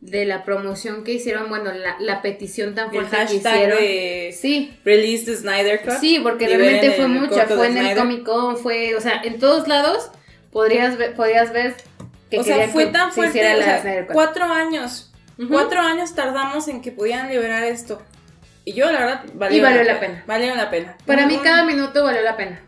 de 0.00 0.24
la 0.26 0.44
promoción 0.44 1.04
que 1.04 1.12
hicieron, 1.12 1.48
bueno, 1.48 1.72
la, 1.72 1.96
la 1.98 2.22
petición 2.22 2.74
tan 2.74 2.86
El 2.86 3.06
fuerte 3.06 3.10
que 3.10 3.16
hashtag 3.16 3.54
hicieron. 3.54 3.78
de 3.78 4.36
Sí, 4.38 4.78
Release 4.84 5.24
the 5.24 5.36
Snyder 5.36 5.80
Cut. 5.82 5.94
sí, 6.00 6.20
porque 6.22 6.46
realmente 6.46 6.92
fue 6.92 7.04
el 7.06 7.10
mucha, 7.10 7.46
fue 7.46 7.66
en 7.66 7.76
el 7.78 7.84
Snyder. 7.84 7.96
Comic 7.98 8.22
Con, 8.24 8.56
fue, 8.58 8.94
o 8.94 9.00
sea, 9.00 9.20
en 9.24 9.38
todos 9.38 9.66
lados 9.68 10.10
podrías 10.52 10.96
ver, 10.96 11.14
podrías 11.14 11.52
ver 11.52 11.74
que 12.30 12.38
o 12.40 12.44
sea, 12.44 12.68
fue 12.68 12.86
que 12.86 12.92
tan 12.92 13.08
se 13.10 13.14
fuerte. 13.16 13.38
hiciera 13.38 13.54
o 13.56 13.58
la 13.60 13.82
sea, 13.82 14.06
cuatro 14.06 14.44
años. 14.44 15.12
Ujú. 15.38 15.48
Cuatro 15.48 15.80
años 15.80 16.14
tardamos 16.14 16.68
en 16.68 16.80
que 16.82 16.92
pudieran 16.92 17.28
liberar 17.28 17.64
esto. 17.64 18.00
Y 18.64 18.72
yo, 18.72 18.90
la 18.90 18.98
verdad, 19.00 19.24
valió, 19.34 19.58
Y 19.58 19.60
valió 19.60 19.82
la 19.84 20.00
pena. 20.00 20.24
Valió 20.26 20.54
la 20.54 20.70
pena. 20.70 20.96
Para 21.06 21.22
Un- 21.22 21.28
mí 21.28 21.36
un- 21.36 21.42
cada 21.42 21.64
minuto 21.64 22.02
valió 22.04 22.20
la 22.22 22.36
pena. 22.36 22.60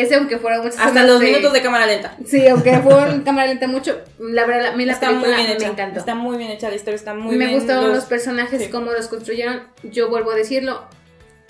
Pese 0.00 0.14
aunque 0.16 0.38
fueron 0.38 0.62
muchas 0.64 0.80
Hasta 0.80 1.04
los 1.04 1.20
minutos 1.20 1.52
de 1.52 1.62
cámara 1.62 1.86
lenta. 1.86 2.16
Sí, 2.26 2.46
aunque 2.48 2.78
fue 2.78 3.10
en 3.10 3.22
cámara 3.22 3.46
lenta 3.46 3.66
mucho, 3.68 4.00
la 4.18 4.44
verdad, 4.44 4.72
a 4.72 4.76
mí 4.76 4.84
la 4.84 4.92
está 4.94 5.10
muy 5.12 5.22
película 5.22 5.36
bien 5.36 5.48
me 5.50 5.54
hecha. 5.54 5.68
encantó. 5.68 5.98
Está 6.00 6.14
muy 6.14 6.36
bien 6.36 6.50
hecha 6.50 6.68
la 6.68 6.76
historia, 6.76 6.96
está 6.96 7.14
muy 7.14 7.36
me 7.36 7.46
bien. 7.46 7.58
gustaron 7.58 7.84
los, 7.88 7.96
los- 7.98 8.04
personajes, 8.06 8.62
sí. 8.64 8.68
cómo 8.70 8.92
los 8.92 9.08
construyeron. 9.08 9.62
Yo 9.84 10.08
vuelvo 10.10 10.32
a 10.32 10.34
decirlo. 10.34 10.84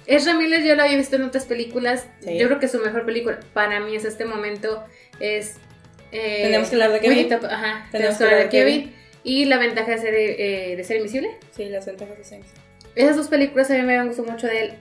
Ezra 0.07 0.35
Miller 0.35 0.63
yo 0.63 0.75
lo 0.75 0.83
había 0.83 0.97
visto 0.99 1.17
en 1.17 1.23
otras 1.23 1.47
películas. 1.47 2.07
Sí. 2.21 2.37
Yo 2.39 2.47
creo 2.49 2.59
que 2.61 2.69
su 2.69 2.79
mejor 2.81 3.07
película 3.07 3.41
para 3.55 3.81
mí 3.81 3.97
es 3.97 4.05
este 4.05 4.27
momento. 4.27 4.85
Es. 5.21 5.55
eh, 6.13 6.43
Tenemos 6.45 6.69
que 6.69 6.75
hablar 6.75 6.93
de 6.93 7.01
Kevin. 7.01 7.19
Winnie 7.19 7.31
Top- 7.37 7.45
Ajá, 7.51 7.89
tenemos 7.91 8.17
que 8.19 8.25
hablar 8.25 8.41
de 8.41 8.49
Kevin. 8.51 8.95
Y 9.23 9.47
la 9.47 9.57
ventaja 9.57 9.91
de 9.93 9.99
ser, 9.99 10.15
eh, 10.15 10.75
de 10.77 10.85
ser 10.85 10.99
invisible. 10.99 11.31
Sí, 11.57 11.65
las 11.71 11.87
ventajas 11.87 12.19
de 12.19 12.25
Saints. 12.25 12.49
Esas 12.95 13.17
dos 13.17 13.29
películas 13.29 13.71
a 13.71 13.75
mí 13.75 13.83
me 13.83 14.05
gustado 14.05 14.31
mucho 14.31 14.47
de 14.47 14.61
él. 14.65 14.75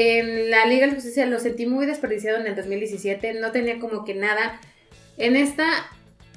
En 0.00 0.48
la 0.48 0.64
Liga 0.66 0.82
de 0.82 0.92
la 0.92 0.94
Justicia 0.94 1.26
lo 1.26 1.40
sentí 1.40 1.66
muy 1.66 1.84
desperdiciado 1.84 2.38
en 2.38 2.46
el 2.46 2.54
2017. 2.54 3.34
No 3.40 3.50
tenía 3.50 3.80
como 3.80 4.04
que 4.04 4.14
nada. 4.14 4.60
En 5.16 5.34
esta 5.34 5.64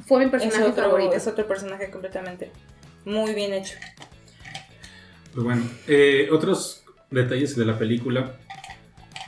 fue 0.07 0.17
mi 0.19 0.25
Es 0.25 0.31
personaje 0.31 0.63
otro, 0.63 0.83
favorito. 0.85 1.13
es 1.13 1.27
otro 1.27 1.47
personaje 1.47 1.91
completamente. 1.91 2.49
Muy 3.05 3.35
bien 3.35 3.53
hecho. 3.53 3.75
Pues 5.33 5.43
bueno, 5.43 5.63
eh, 5.87 6.27
otros 6.31 6.83
detalles 7.11 7.55
de 7.55 7.65
la 7.65 7.77
película. 7.77 8.35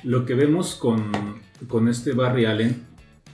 Lo 0.04 0.26
que 0.26 0.34
vemos 0.34 0.74
con, 0.74 1.40
con 1.68 1.88
este 1.88 2.14
Barry 2.14 2.46
Allen, 2.46 2.84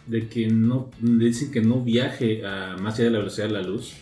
de 0.05 0.27
que 0.27 0.47
no 0.47 0.91
dicen 0.99 1.49
que 1.49 1.61
no 1.61 1.79
viaje 1.81 2.45
a 2.45 2.75
más 2.77 2.95
allá 2.95 3.05
de 3.05 3.11
la 3.11 3.19
velocidad 3.19 3.47
de 3.47 3.53
la 3.53 3.61
luz, 3.61 3.93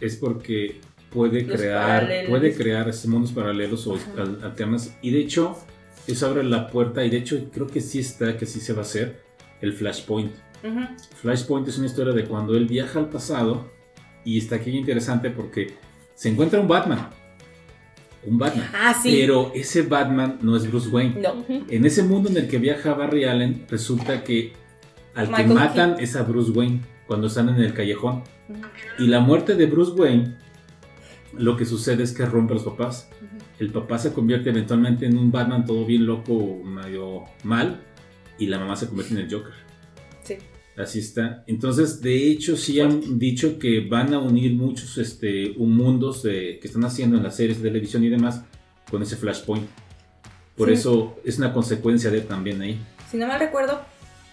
es 0.00 0.16
porque 0.16 0.80
puede 1.10 1.42
Los 1.42 1.60
crear, 1.60 2.00
paralelos. 2.00 2.28
puede 2.30 2.54
crear 2.54 2.90
mundos 3.06 3.30
paralelos 3.30 3.86
o 3.86 3.96
al- 4.16 4.40
alternas. 4.42 4.96
Y 5.00 5.12
de 5.12 5.20
hecho, 5.20 5.56
eso 6.08 6.26
abre 6.26 6.42
la 6.42 6.68
puerta, 6.68 7.04
y 7.04 7.10
de 7.10 7.18
hecho 7.18 7.50
creo 7.52 7.66
que 7.66 7.80
sí 7.80 8.00
está, 8.00 8.36
que 8.36 8.46
sí 8.46 8.60
se 8.60 8.72
va 8.72 8.80
a 8.80 8.82
hacer, 8.82 9.22
el 9.60 9.72
Flashpoint. 9.72 10.32
Flashpoint 11.20 11.68
es 11.68 11.78
una 11.78 11.86
historia 11.86 12.12
de 12.12 12.24
cuando 12.24 12.56
él 12.56 12.66
viaja 12.66 12.98
al 12.98 13.08
pasado 13.08 13.70
y 14.24 14.38
está 14.38 14.56
aquí 14.56 14.70
interesante 14.70 15.30
porque 15.30 15.74
se 16.14 16.28
encuentra 16.28 16.60
un 16.60 16.66
Batman. 16.66 17.10
Un 18.26 18.38
Batman. 18.38 18.68
Ah, 18.74 18.92
sí. 19.00 19.16
Pero 19.20 19.52
ese 19.54 19.82
Batman 19.82 20.38
no 20.42 20.56
es 20.56 20.68
Bruce 20.68 20.88
Wayne. 20.88 21.20
No. 21.20 21.44
En 21.48 21.84
ese 21.86 22.02
mundo 22.02 22.28
en 22.28 22.36
el 22.36 22.48
que 22.48 22.58
viaja 22.58 22.94
Barry 22.94 23.24
Allen, 23.24 23.66
resulta 23.68 24.24
que 24.24 24.52
al 25.14 25.32
que 25.32 25.44
matan 25.44 25.96
es 26.00 26.16
a 26.16 26.24
Bruce 26.24 26.50
Wayne 26.50 26.80
cuando 27.06 27.28
están 27.28 27.48
en 27.48 27.56
el 27.56 27.72
callejón. 27.72 28.24
Y 28.98 29.06
la 29.06 29.20
muerte 29.20 29.54
de 29.54 29.66
Bruce 29.66 29.92
Wayne, 29.92 30.36
lo 31.36 31.56
que 31.56 31.64
sucede 31.64 32.02
es 32.02 32.12
que 32.12 32.24
rompe 32.26 32.52
a 32.52 32.56
los 32.56 32.64
papás. 32.64 33.08
El 33.58 33.70
papá 33.70 33.98
se 33.98 34.12
convierte 34.12 34.50
eventualmente 34.50 35.06
en 35.06 35.18
un 35.18 35.30
Batman 35.32 35.64
todo 35.64 35.84
bien 35.84 36.06
loco, 36.06 36.60
medio 36.64 37.24
mal, 37.44 37.82
y 38.38 38.46
la 38.46 38.58
mamá 38.58 38.76
se 38.76 38.86
convierte 38.86 39.14
en 39.14 39.20
el 39.20 39.30
Joker. 39.32 39.52
Sí. 40.22 40.34
Así 40.76 41.00
está. 41.00 41.42
Entonces, 41.48 42.00
de 42.00 42.30
hecho, 42.30 42.56
sí 42.56 42.78
han 42.80 43.18
dicho 43.18 43.58
que 43.58 43.80
van 43.80 44.14
a 44.14 44.20
unir 44.20 44.54
muchos 44.54 44.96
este, 44.98 45.52
un 45.56 45.76
mundos 45.76 46.22
de- 46.22 46.58
que 46.60 46.68
están 46.68 46.84
haciendo 46.84 47.16
en 47.16 47.24
las 47.24 47.34
series 47.36 47.60
de 47.60 47.68
televisión 47.68 48.04
y 48.04 48.08
demás 48.08 48.44
con 48.88 49.02
ese 49.02 49.16
Flashpoint. 49.16 49.66
Por 50.56 50.68
Sí. 50.68 50.74
eso 50.74 51.16
es 51.24 51.38
una 51.38 51.52
consecuencia 51.52 52.10
de 52.10 52.20
también 52.20 52.60
ahí. 52.62 52.78
Si 53.10 53.16
no 53.16 53.26
mal 53.26 53.40
recuerdo, 53.40 53.80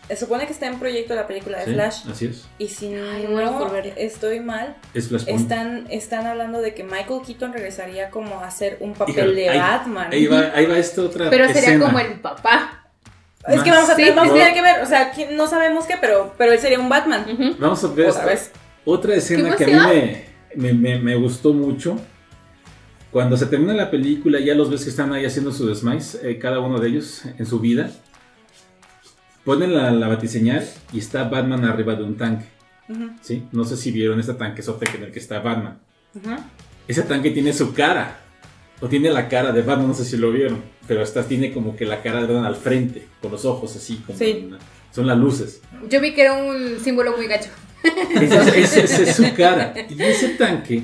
Se 0.07 0.15
supone 0.15 0.45
que 0.45 0.53
está 0.53 0.67
en 0.67 0.77
proyecto 0.79 1.15
la 1.15 1.25
película 1.25 1.57
de 1.59 1.65
Sí, 1.65 1.73
Flash. 1.73 2.07
Así 2.09 2.25
es. 2.27 2.45
Y 2.59 2.67
si 2.67 2.93
Ay, 2.93 3.27
no 3.27 3.57
por 3.57 3.73
estoy 3.97 4.39
mal, 4.39 4.75
Es 4.93 5.11
están, 5.27 5.87
están 5.89 6.27
hablando 6.27 6.61
de 6.61 6.73
que 6.75 6.83
Michael 6.83 7.21
Keaton 7.25 7.53
regresaría 7.53 8.09
como 8.11 8.39
a 8.39 8.47
hacer 8.47 8.77
un 8.81 8.93
papel 8.93 9.15
Híjole, 9.15 9.33
de 9.41 9.49
ahí- 9.49 9.57
Batman. 9.59 10.07
Ahí 10.11 10.27
va, 10.27 10.51
ahí 10.53 10.65
va 10.67 10.77
esta 10.77 11.01
otra 11.01 11.29
Pero 11.31 11.47
sería 11.51 11.79
como 11.79 11.97
el 11.99 12.19
papá. 12.19 12.81
Es 13.47 13.61
que 13.63 13.71
vamos 13.71 13.89
a, 13.89 13.95
Sí, 13.95 14.03
vamos 14.15 14.23
a 14.23 14.33
sí, 14.33 14.39
tener 14.39 14.47
sí. 14.49 14.53
que 14.55 14.61
ver, 14.61 14.81
o 14.81 14.85
sea, 14.87 15.11
¿quién- 15.11 15.35
no 15.37 15.47
sabemos 15.47 15.85
qué, 15.85 15.95
pero, 16.01 16.33
pero 16.37 16.51
él 16.51 16.59
sería 16.59 16.79
un 16.79 16.89
Batman. 16.89 17.55
Vamos 17.59 17.83
a 17.83 17.87
ver 17.87 18.09
Otra 18.09 18.25
vez. 18.25 18.51
otra 18.85 19.15
escena 19.15 19.55
¡Qué 19.55 19.57
que 19.57 19.63
a 19.65 19.67
mí 19.67 19.73
emoción! 19.73 20.11
me, 20.55 20.73
me, 20.73 20.73
me- 20.73 20.99
me 20.99 21.15
gustó 21.15 21.53
mucho. 21.53 21.97
Cuando 23.11 23.37
se 23.37 23.45
termina 23.45 23.73
la 23.73 23.89
película, 23.89 24.39
ya 24.39 24.53
los 24.55 24.69
ves 24.69 24.83
que 24.83 24.89
están 24.89 25.13
ahí 25.13 25.25
haciendo 25.25 25.51
su 25.51 25.65
desmais, 25.67 26.19
eh, 26.21 26.37
cada 26.37 26.59
uno 26.59 26.79
de 26.79 26.89
ellos 26.89 27.23
en 27.37 27.45
su 27.45 27.59
vida. 27.59 27.89
Ponen 29.45 29.73
la, 29.73 29.91
la 29.91 30.07
batiseñal 30.07 30.67
y 30.91 30.99
está 30.99 31.25
Batman 31.29 31.63
arriba 31.65 31.95
de 31.95 32.03
un 32.03 32.17
tanque. 32.17 32.45
¿sí? 33.21 33.43
No 33.51 33.63
sé 33.63 33.77
si 33.77 33.91
vieron 33.91 34.19
este 34.19 34.33
tanquezote 34.33 34.85
en 34.97 35.03
el 35.03 35.11
que 35.11 35.19
está 35.19 35.39
Batman. 35.39 35.77
Ese 36.87 37.03
tanque 37.03 37.31
tiene 37.31 37.53
su 37.53 37.73
cara. 37.73 38.19
O 38.81 38.87
tiene 38.89 39.09
la 39.09 39.29
cara 39.29 39.51
de 39.53 39.61
Batman, 39.61 39.87
no 39.89 39.93
sé 39.93 40.03
si 40.03 40.17
lo 40.17 40.31
vieron. 40.31 40.61
Pero 40.87 41.01
esta 41.01 41.23
tiene 41.23 41.53
como 41.53 41.75
que 41.75 41.85
la 41.85 42.01
cara 42.01 42.19
de 42.21 42.27
Batman 42.27 42.45
al 42.45 42.55
frente, 42.57 43.07
con 43.21 43.31
los 43.31 43.45
ojos 43.45 43.75
así. 43.75 44.03
Como 44.05 44.17
Sí. 44.17 44.45
una- 44.47 44.59
son 44.91 45.07
las 45.07 45.17
luces. 45.17 45.61
Yo 45.89 45.99
vi 46.01 46.13
que 46.13 46.21
era 46.21 46.33
un 46.33 46.79
símbolo 46.79 47.15
muy 47.15 47.27
gacho. 47.27 47.49
Esa 48.19 48.55
es, 48.55 49.15
su 49.15 49.23
cara. 49.37 49.73
Y 49.89 50.01
ese 50.01 50.29
tanque 50.29 50.83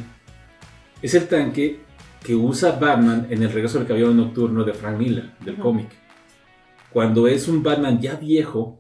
es 1.02 1.14
el 1.16 1.28
tanque 1.28 1.80
que 2.24 2.36
usa 2.36 2.74
Batman 2.74 3.28
en 3.30 3.42
el 3.44 3.52
regreso 3.52 3.78
del 3.80 3.88
caballero 3.88 4.14
nocturno 4.14 4.64
de 4.64 4.74
Frank 4.74 4.98
Miller, 4.98 5.32
del 5.44 5.56
cómic. 5.56 5.88
Cuando 6.94 7.28
es 7.28 7.48
un 7.48 7.64
Batman 7.64 8.00
ya 8.00 8.16
viejo, 8.16 8.80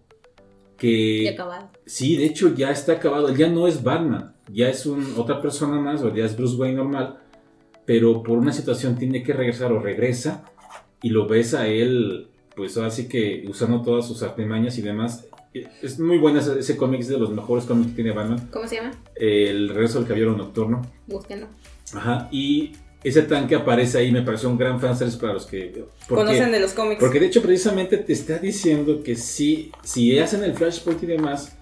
que 0.77 1.29
acabado. 1.29 1.69
sí, 1.85 2.17
de 2.17 2.25
hecho 2.25 2.53
ya 2.55 2.71
está 2.71 2.93
acabado, 2.93 3.29
él 3.29 3.37
ya 3.37 3.47
no 3.47 3.67
es 3.67 3.83
Batman, 3.83 4.35
ya 4.51 4.69
es 4.69 4.85
un, 4.85 5.13
otra 5.17 5.41
persona 5.41 5.79
más, 5.79 6.01
o 6.01 6.13
ya 6.13 6.25
es 6.25 6.35
Bruce 6.35 6.55
Wayne 6.55 6.77
normal, 6.77 7.19
pero 7.85 8.23
por 8.23 8.37
una 8.37 8.51
situación 8.51 8.97
tiene 8.97 9.23
que 9.23 9.33
regresar 9.33 9.71
o 9.71 9.79
regresa 9.79 10.43
y 11.01 11.09
lo 11.09 11.27
ves 11.27 11.53
a 11.53 11.67
él, 11.67 12.27
pues 12.55 12.77
así 12.77 13.07
que 13.07 13.45
usando 13.47 13.81
todas 13.81 14.07
sus 14.07 14.23
artimañas 14.23 14.77
y 14.77 14.81
demás. 14.81 15.27
Es 15.53 15.99
muy 15.99 16.17
bueno 16.17 16.39
ese, 16.39 16.59
ese 16.59 16.77
cómic, 16.77 17.01
es 17.01 17.09
de 17.09 17.17
los 17.17 17.31
mejores 17.31 17.65
cómics 17.65 17.89
que 17.89 17.95
tiene 17.95 18.13
Batman. 18.13 18.47
¿Cómo 18.51 18.67
se 18.67 18.77
llama? 18.77 18.91
El 19.15 19.67
regreso 19.67 19.99
del 19.99 20.07
caballero 20.07 20.35
nocturno. 20.35 20.81
Búsquenlo. 21.07 21.47
Ajá. 21.93 22.29
Y 22.31 22.71
ese 23.03 23.23
tanque 23.23 23.55
aparece 23.55 23.97
ahí, 23.97 24.11
me 24.11 24.21
pareció 24.21 24.47
un 24.49 24.57
gran 24.57 24.79
fanservice 24.79 25.17
para 25.17 25.33
los 25.33 25.45
que... 25.45 25.83
porque- 26.07 26.23
Conocen 26.23 26.51
de 26.51 26.59
los 26.59 26.73
cómics. 26.73 26.99
porque 26.99 27.19
de 27.19 27.25
hecho 27.27 27.41
precisamente 27.41 27.97
te 27.97 28.13
está 28.13 28.37
diciendo 28.37 29.01
que 29.03 29.15
si, 29.15 29.71
si 29.83 30.17
hacen 30.19 30.43
el 30.43 30.53
Flashpoint 30.53 31.01
y 31.03 31.07
demás, 31.07 31.55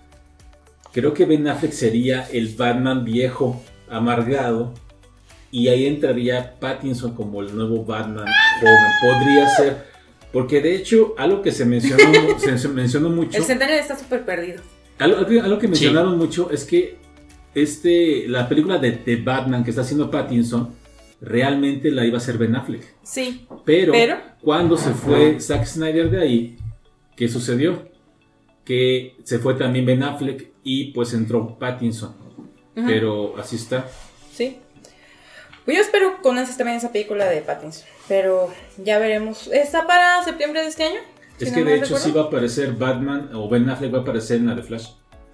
creo 0.91 1.13
que 1.13 1.25
Ben 1.25 1.47
Affleck 1.47 1.71
sería 1.71 2.27
el 2.31 2.49
Batman 2.55 3.05
viejo, 3.05 3.61
amargado, 3.89 4.73
y 5.51 5.67
ahí 5.69 5.85
entraría 5.87 6.59
Pattinson 6.59 7.15
como 7.15 7.41
el 7.41 7.55
nuevo 7.55 7.83
Batman 7.85 8.25
joven. 8.59 8.91
Podría 9.01 9.49
ser, 9.55 9.77
porque 10.33 10.61
de 10.61 10.75
hecho 10.75 11.15
algo 11.17 11.41
que 11.41 11.51
se 11.51 11.65
mencionó, 11.65 12.03
se, 12.39 12.57
se 12.57 12.67
mencionó 12.67 13.09
mucho, 13.09 13.37
El 13.37 13.43
Centennial 13.45 13.79
está 13.79 13.97
súper 13.97 14.25
perdido. 14.25 14.61
algo, 14.99 15.17
algo- 15.17 15.41
algo 15.41 15.57
que 15.57 15.67
mencionaron 15.69 16.17
mucho 16.17 16.51
es 16.51 16.65
que 16.65 16.97
este, 17.55 18.27
la 18.27 18.47
película 18.47 18.77
de, 18.77 18.91
de 18.91 19.15
Batman 19.15 19.63
que 19.63 19.69
está 19.71 19.81
haciendo 19.81 20.11
Pattinson 20.11 20.77
realmente 21.21 21.91
la 21.91 22.05
iba 22.05 22.15
a 22.17 22.21
hacer 22.21 22.37
Ben 22.37 22.55
Affleck. 22.55 22.83
Sí, 23.03 23.45
Pero, 23.65 23.91
Pero- 23.91 24.17
cuando 24.41 24.77
se 24.77 24.91
fue 24.93 25.39
Zack 25.39 25.65
Snyder 25.65 26.09
de 26.09 26.21
ahí, 26.21 26.57
¿qué 27.15 27.27
sucedió? 27.27 27.89
Que 28.65 29.15
se 29.23 29.39
fue 29.39 29.55
también 29.55 29.85
Ben 29.85 30.03
Affleck 30.03 30.51
y 30.63 30.91
pues 30.91 31.13
entró 31.13 31.57
Pattinson. 31.59 32.15
Pero 32.75 33.35
así 33.37 33.55
está. 33.57 33.85
sí. 34.33 34.57
Pues 35.65 35.77
yo 35.77 35.83
espero 35.83 36.21
con 36.23 36.37
ansias 36.39 36.57
también 36.57 36.77
esa 36.77 36.91
película 36.91 37.25
de 37.29 37.41
Pattinson. 37.41 37.85
Pero 38.07 38.51
ya 38.83 38.97
veremos. 38.97 39.47
¿Está 39.53 39.85
para 39.85 40.23
septiembre 40.23 40.61
de 40.61 40.67
este 40.67 40.83
año? 40.85 40.99
Es 41.39 41.49
Si 41.49 41.53
que 41.55 41.61
no 41.61 41.67
de 41.67 41.75
hecho 41.75 41.83
recuerdo. 41.95 42.05
sí 42.05 42.11
va 42.11 42.21
a 42.21 42.25
aparecer 42.25 42.71
Batman 42.73 43.29
o 43.35 43.47
Ben 43.49 43.69
Affleck 43.69 43.93
va 43.93 43.99
a 43.99 44.01
aparecer 44.01 44.37
en 44.37 44.47
la 44.47 44.55
de 44.55 44.63
Flash. 44.63 44.87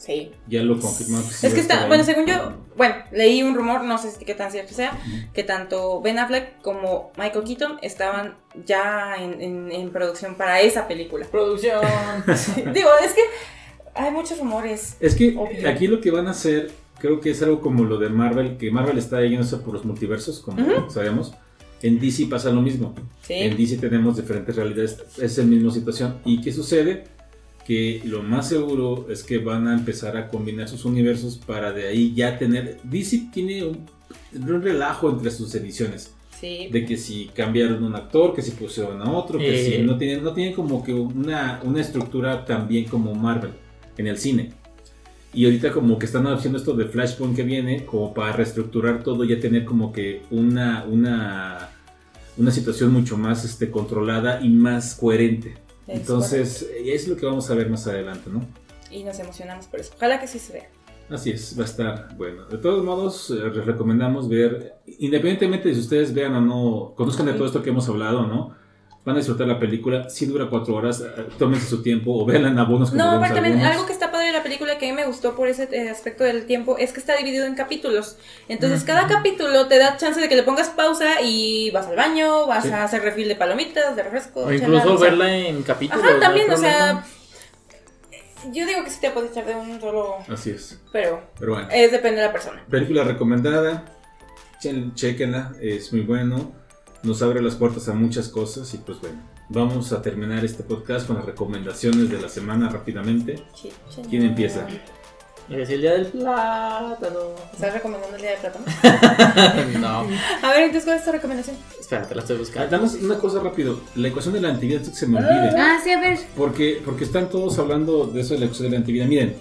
Sí. 0.05 0.31
Ya 0.47 0.61
lo 0.61 0.79
confirmó. 0.79 1.19
sí 1.21 1.47
Es 1.47 1.53
que 1.53 1.59
está, 1.61 1.81
ahí. 1.83 1.87
bueno, 1.87 2.03
según 2.03 2.25
yo, 2.27 2.53
bueno, 2.77 2.95
leí 3.11 3.41
un 3.41 3.55
rumor, 3.55 3.83
no 3.83 3.97
sé 3.97 4.11
si 4.11 4.23
qué 4.23 4.35
tan 4.35 4.51
cierto 4.51 4.73
sea, 4.73 4.97
que 5.33 5.43
tanto 5.43 5.99
Ben 6.01 6.19
Affleck 6.19 6.61
como 6.61 7.11
Michael 7.17 7.43
Keaton 7.43 7.77
estaban 7.81 8.35
ya 8.65 9.15
en, 9.17 9.41
en- 9.41 9.71
en 9.71 9.89
producción 9.91 10.35
para 10.35 10.61
esa 10.61 10.87
película. 10.87 11.25
Producción. 11.25 11.81
Digo, 12.73 12.89
es 13.03 13.13
que 13.13 13.21
hay 13.95 14.11
muchos 14.11 14.37
rumores. 14.39 14.95
Es 14.99 15.15
que 15.15 15.35
Obvio. 15.35 15.67
aquí 15.69 15.87
lo 15.87 16.01
que 16.01 16.11
van 16.11 16.27
a 16.27 16.31
hacer, 16.31 16.69
creo 16.99 17.19
que 17.19 17.31
es 17.31 17.41
algo 17.41 17.61
como 17.61 17.83
lo 17.83 17.97
de 17.97 18.09
Marvel, 18.09 18.57
que 18.57 18.69
Marvel 18.69 18.97
está 18.99 19.21
yéndose 19.23 19.57
por 19.57 19.73
los 19.73 19.85
multiversos, 19.85 20.39
como 20.39 20.61
Ujú. 20.61 20.91
sabemos. 20.91 21.33
En 21.81 21.99
DC 21.99 22.25
pasa 22.27 22.49
lo 22.51 22.61
mismo. 22.61 22.93
En 23.27 23.51
Sí. 23.51 23.57
DC 23.63 23.77
tenemos 23.77 24.17
diferentes 24.17 24.55
realidades, 24.55 24.97
es 25.21 25.37
la 25.37 25.43
misma 25.45 25.71
situación. 25.71 26.19
¿Y 26.25 26.41
qué 26.41 26.51
sucede? 26.51 27.05
Que 27.65 28.01
lo 28.05 28.21
más 28.21 28.49
seguro 28.49 29.07
es 29.09 29.23
que 29.23 29.39
van 29.39 29.67
a 29.67 29.73
empezar 29.73 30.15
a 30.17 30.27
combinar 30.27 30.67
sus 30.69 30.85
universos 30.85 31.37
para 31.37 31.71
de 31.73 31.87
ahí 31.87 32.13
ya 32.13 32.37
tener... 32.37 32.77
DC 32.83 33.29
tiene 33.33 33.63
un, 33.65 33.85
un 34.33 34.61
relajo 34.61 35.09
entre 35.09 35.31
sus 35.31 35.53
ediciones. 35.55 36.13
Sí. 36.39 36.69
De 36.71 36.85
que 36.85 36.95
si 36.97 37.31
cambiaron 37.33 37.83
un 37.83 37.95
actor, 37.95 38.35
que 38.35 38.41
si 38.41 38.51
pusieron 38.51 39.01
a 39.01 39.11
otro, 39.11 39.39
que 39.39 39.55
Eh. 39.55 39.77
si 39.77 39.81
no 39.83 39.97
tienen, 39.97 40.23
no 40.23 40.33
tienen 40.33 40.53
como 40.53 40.83
que 40.83 40.93
una, 40.93 41.61
una 41.63 41.81
estructura 41.81 42.45
tan 42.45 42.67
bien 42.67 42.85
como 42.85 43.15
Marvel 43.15 43.51
en 43.97 44.07
el 44.07 44.17
cine. 44.17 44.51
Y 45.33 45.45
ahorita 45.45 45.71
como 45.71 45.97
que 45.99 46.05
están 46.05 46.27
haciendo 46.27 46.57
esto 46.57 46.73
de 46.73 46.85
Flashpoint 46.85 47.35
que 47.35 47.43
viene, 47.43 47.85
como 47.85 48.13
para 48.13 48.31
reestructurar 48.33 49.03
todo, 49.03 49.23
ya 49.25 49.39
tener 49.39 49.65
como 49.65 49.91
que 49.91 50.21
una, 50.31 50.85
una, 50.85 51.69
una 52.37 52.51
situación 52.51 52.93
mucho 52.93 53.17
más 53.17 53.43
este, 53.43 53.69
controlada 53.71 54.39
y 54.41 54.49
más 54.49 54.95
coherente. 54.95 55.55
Es 55.87 55.99
Entonces, 55.99 56.69
es 56.83 57.07
lo 57.07 57.15
que 57.15 57.25
vamos 57.25 57.49
a 57.49 57.55
ver 57.55 57.69
más 57.69 57.85
adelante, 57.87 58.29
¿no? 58.29 58.41
Y 58.89 59.03
nos 59.03 59.19
emocionamos 59.19 59.67
por 59.67 59.79
eso. 59.79 59.93
Ojalá 59.95 60.19
que 60.19 60.27
sí 60.27 60.39
se 60.39 60.53
vea. 60.53 60.69
Así 61.09 61.29
es, 61.31 61.57
va 61.57 61.63
a 61.63 61.65
estar 61.65 62.15
bueno. 62.17 62.45
De 62.45 62.57
todos 62.57 62.83
modos, 62.83 63.29
eh, 63.29 63.35
les 63.53 63.65
recomendamos 63.65 64.27
ver, 64.27 64.77
independientemente 64.99 65.69
de 65.69 65.75
si 65.75 65.81
ustedes 65.81 66.13
vean 66.13 66.33
o 66.35 66.41
no, 66.41 66.93
conozcan 66.95 67.27
de 67.27 67.33
todo 67.33 67.45
esto 67.45 67.61
que 67.61 67.69
hemos 67.69 67.87
hablado, 67.87 68.25
¿no? 68.25 68.55
Van 69.05 69.15
a 69.15 69.19
disfrutar 69.19 69.45
la 69.47 69.59
película, 69.59 70.09
si 70.09 70.25
dura 70.25 70.47
cuatro 70.49 70.73
horas, 70.73 70.99
eh, 71.01 71.27
tómense 71.37 71.67
su 71.67 71.83
tiempo 71.83 72.11
o 72.11 72.25
veanla 72.25 72.49
en 72.49 72.57
abonos 72.57 72.89
como 72.89 73.03
No, 73.03 73.11
aparte 73.11 73.35
también, 73.35 73.61
algo 73.61 73.85
que 73.85 73.93
está 73.93 74.11
padre 74.11 74.27
de 74.27 74.33
la 74.33 74.41
película 74.41 74.79
que 74.79 74.87
a 74.87 74.89
mí 74.89 74.95
me 74.95 75.05
gustó 75.05 75.35
por 75.35 75.47
ese 75.47 75.69
eh, 75.71 75.89
aspecto 75.89 76.23
del 76.23 76.47
tiempo 76.47 76.79
es 76.79 76.91
que 76.91 76.99
está 77.01 77.15
dividido 77.15 77.45
en 77.45 77.53
capítulos. 77.53 78.17
Entonces, 78.49 78.83
cada 78.83 79.07
capítulo 79.07 79.67
te 79.67 79.77
da 79.77 79.95
chance 79.97 80.19
de 80.19 80.27
que 80.27 80.35
le 80.35 80.41
pongas 80.41 80.69
pausa 80.69 81.21
y 81.21 81.69
vas 81.69 81.85
al 81.85 81.95
baño, 81.95 82.47
vas 82.47 82.63
Sí. 82.63 82.71
a 82.71 82.83
hacer 82.83 83.03
refil 83.03 83.27
de 83.27 83.35
palomitas, 83.35 83.95
de 83.95 84.01
refresco. 84.01 84.41
O 84.45 84.51
incluso 84.51 84.93
o 84.93 84.97
sea. 84.97 85.09
verla 85.09 85.35
en 85.37 85.61
capítulos. 85.61 86.03
Ajá, 86.03 86.13
no 86.15 86.19
también, 86.19 86.49
hay 86.49 86.55
o 86.55 86.57
sea. 86.57 87.05
Yo 88.51 88.65
digo 88.65 88.83
que 88.83 88.89
sí 88.89 88.99
te 89.01 89.11
puedes 89.11 89.31
echar 89.31 89.45
de 89.45 89.55
un 89.55 89.79
solo. 89.79 90.15
Así 90.27 90.49
es. 90.51 90.79
Pero 90.91 91.21
Pero 91.39 91.53
bueno, 91.53 91.67
es 91.71 91.91
depende 91.91 92.21
de 92.21 92.27
la 92.27 92.31
persona. 92.33 92.63
película 92.69 93.03
recomendada, 93.03 93.85
che- 94.59 94.91
chequenla, 94.95 95.53
es 95.61 95.91
muy 95.93 96.01
bueno, 96.01 96.51
nos 97.05 97.21
abre 97.21 97.41
las 97.41 97.55
puertas 97.55 97.87
a 97.89 97.93
muchas 97.93 98.29
cosas 98.29 98.73
y 98.73 98.77
pues 98.79 98.99
bueno, 98.99 99.17
vamos 99.49 99.91
a 99.93 100.01
terminar 100.01 100.43
este 100.43 100.63
podcast 100.63 101.07
con 101.07 101.15
las 101.17 101.25
recomendaciones 101.25 102.09
de 102.09 102.19
la 102.21 102.29
semana 102.29 102.69
rápidamente. 102.69 103.43
¿Quién 104.09 104.23
empieza? 104.23 104.67
Y 105.47 105.55
decir 105.55 105.75
el 105.75 105.81
día 105.81 105.93
del 105.93 106.07
plátano. 106.07 107.19
¿Estás 107.53 107.73
recomendando 107.75 108.15
el 108.15 108.21
día 108.21 108.31
de 108.31 108.37
plátano? 108.37 108.65
no, 109.79 110.07
A 110.41 110.51
ver, 110.51 110.63
entonces, 110.63 110.85
¿cuál 110.85 110.97
es 110.97 111.05
tu 111.05 111.11
recomendación? 111.11 111.55
espérate, 111.79 112.15
la 112.15 112.21
estoy 112.21 112.35
Ah, 112.37 112.39
buscando. 112.39 112.71
Danos 112.71 112.93
una 112.95 113.17
cosa 113.19 113.39
rápido, 113.39 113.79
la 113.95 114.07
ecuación 114.07 114.33
de 114.33 114.41
la 114.41 114.59
que 114.59 114.83
se 114.83 115.05
me 115.05 115.19
olvide. 115.19 115.51
Ah, 115.55 115.77
sí, 115.83 115.91
a 115.91 115.99
ver. 116.01 116.17
Porque, 116.35 116.81
porque 116.83 117.03
están 117.03 117.29
todos 117.29 117.59
hablando 117.59 118.07
de 118.07 118.21
eso 118.21 118.33
de 118.33 118.39
la 118.39 118.45
ecuación 118.45 118.69
de 118.69 118.71
la 118.71 118.79
antividad. 118.79 119.05
Miren, 119.05 119.35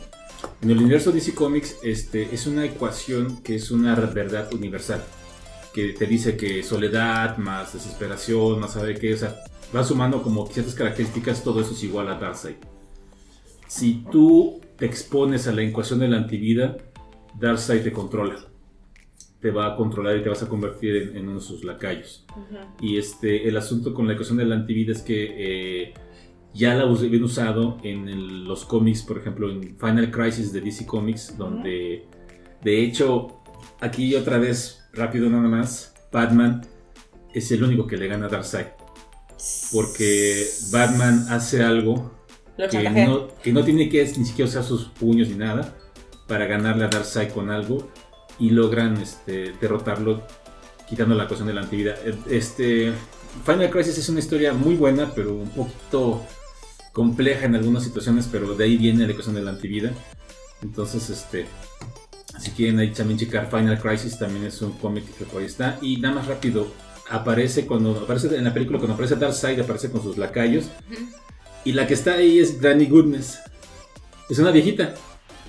en 0.60 0.70
el 0.70 0.76
universo 0.78 1.10
DC 1.10 1.34
Comics 1.34 1.76
este, 1.82 2.34
es 2.34 2.46
una 2.46 2.66
ecuación 2.66 3.38
que 3.42 3.54
es 3.56 3.70
una 3.70 3.94
verdad 3.94 4.52
universal. 4.52 5.02
Que 5.74 5.88
te 5.92 6.06
dice 6.06 6.36
que 6.36 6.62
soledad 6.62 7.36
más 7.38 7.72
desesperación, 7.74 8.60
más 8.60 8.74
saber 8.74 8.98
qué, 8.98 9.12
o 9.12 9.16
sea, 9.16 9.34
va 9.74 9.82
sumando 9.82 10.22
como 10.22 10.46
ciertas 10.46 10.74
características, 10.74 11.42
todo 11.42 11.60
eso 11.60 11.72
es 11.72 11.82
igual 11.82 12.08
a 12.08 12.14
Darkseid. 12.18 12.54
Si 13.66 14.04
tú 14.10 14.60
te 14.76 14.86
expones 14.86 15.48
a 15.48 15.52
la 15.52 15.62
ecuación 15.62 15.98
de 15.98 16.08
la 16.08 16.18
antivida, 16.18 16.76
Darkseid 17.38 17.82
te 17.82 17.92
controla. 17.92 18.36
Te 19.40 19.50
va 19.50 19.66
a 19.72 19.76
controlar 19.76 20.16
y 20.16 20.22
te 20.22 20.28
vas 20.28 20.42
a 20.42 20.48
convertir 20.48 20.96
en, 20.96 21.16
en 21.16 21.28
uno 21.28 21.40
de 21.40 21.44
sus 21.44 21.64
lacayos. 21.64 22.24
Y 22.80 22.96
este, 22.96 23.48
el 23.48 23.56
asunto 23.56 23.92
con 23.92 24.06
la 24.06 24.12
ecuación 24.14 24.38
de 24.38 24.44
la 24.46 24.54
antivida 24.54 24.92
es 24.92 25.02
que 25.02 25.34
eh, 25.82 25.94
ya 26.54 26.74
la 26.74 26.84
habían 26.84 27.24
usado 27.24 27.78
en 27.82 28.08
el- 28.08 28.44
los 28.44 28.64
cómics, 28.64 29.02
por 29.02 29.18
ejemplo, 29.18 29.50
en 29.50 29.76
Final 29.76 30.10
Crisis 30.10 30.52
de 30.52 30.60
DC 30.60 30.86
Comics, 30.86 31.36
donde 31.36 32.06
de 32.62 32.82
hecho, 32.84 33.42
aquí 33.80 34.14
otra 34.14 34.38
vez, 34.38 34.83
rápido 34.94 35.28
nada 35.28 35.48
más, 35.48 35.94
Batman 36.12 36.66
es 37.32 37.50
el 37.50 37.62
único 37.64 37.86
que 37.86 37.96
le 37.96 38.06
gana 38.06 38.26
a 38.26 38.28
Darkseid. 38.28 38.66
Porque 39.72 40.46
Batman 40.70 41.26
hace 41.30 41.62
algo 41.62 42.12
que 42.70 42.88
no, 42.88 43.28
que 43.42 43.52
no 43.52 43.64
tiene 43.64 43.88
que 43.88 44.04
ni 44.16 44.24
siquiera 44.24 44.48
usar 44.48 44.64
sus 44.64 44.84
puños 44.84 45.28
ni 45.28 45.34
nada 45.34 45.76
para 46.28 46.46
ganarle 46.46 46.84
a 46.84 46.88
Darkseid 46.88 47.30
con 47.30 47.50
algo 47.50 47.90
y 48.38 48.50
logran 48.50 48.96
este, 48.96 49.52
derrotarlo 49.60 50.22
quitando 50.88 51.14
la 51.14 51.26
cuestión 51.26 51.48
de 51.48 51.54
la 51.54 51.62
antivida. 51.62 51.94
Este, 52.30 52.92
Final 53.44 53.70
Crisis 53.70 53.98
es 53.98 54.08
una 54.08 54.20
historia 54.20 54.52
muy 54.52 54.76
buena, 54.76 55.12
pero 55.14 55.34
un 55.34 55.50
poquito 55.50 56.24
compleja 56.92 57.46
en 57.46 57.56
algunas 57.56 57.82
situaciones, 57.82 58.28
pero 58.30 58.54
de 58.54 58.64
ahí 58.64 58.76
viene 58.76 59.06
la 59.06 59.12
cuestión 59.12 59.34
de 59.34 59.42
la 59.42 59.50
antivida. 59.50 59.92
Entonces, 60.62 61.10
este, 61.10 61.46
si 62.38 62.50
quieren 62.50 62.78
ahí 62.78 62.90
también 62.90 63.18
checar 63.18 63.48
Final 63.50 63.80
Crisis, 63.80 64.18
también 64.18 64.44
es 64.44 64.60
un 64.62 64.72
cómic 64.72 65.04
que 65.16 65.24
por 65.24 65.40
ahí 65.40 65.46
está. 65.46 65.78
Y 65.80 65.98
nada 65.98 66.16
más 66.16 66.26
rápido, 66.26 66.68
aparece 67.10 67.66
cuando 67.66 67.92
aparece 67.92 68.34
en 68.36 68.44
la 68.44 68.52
película, 68.52 68.78
cuando 68.78 68.94
aparece 68.94 69.16
Darkseid, 69.16 69.60
aparece 69.60 69.90
con 69.90 70.02
sus 70.02 70.18
lacayos. 70.18 70.66
Y 71.64 71.72
la 71.72 71.86
que 71.86 71.94
está 71.94 72.14
ahí 72.14 72.38
es 72.38 72.60
Granny 72.60 72.86
Goodness. 72.86 73.38
Es 74.28 74.38
una 74.38 74.50
viejita. 74.50 74.94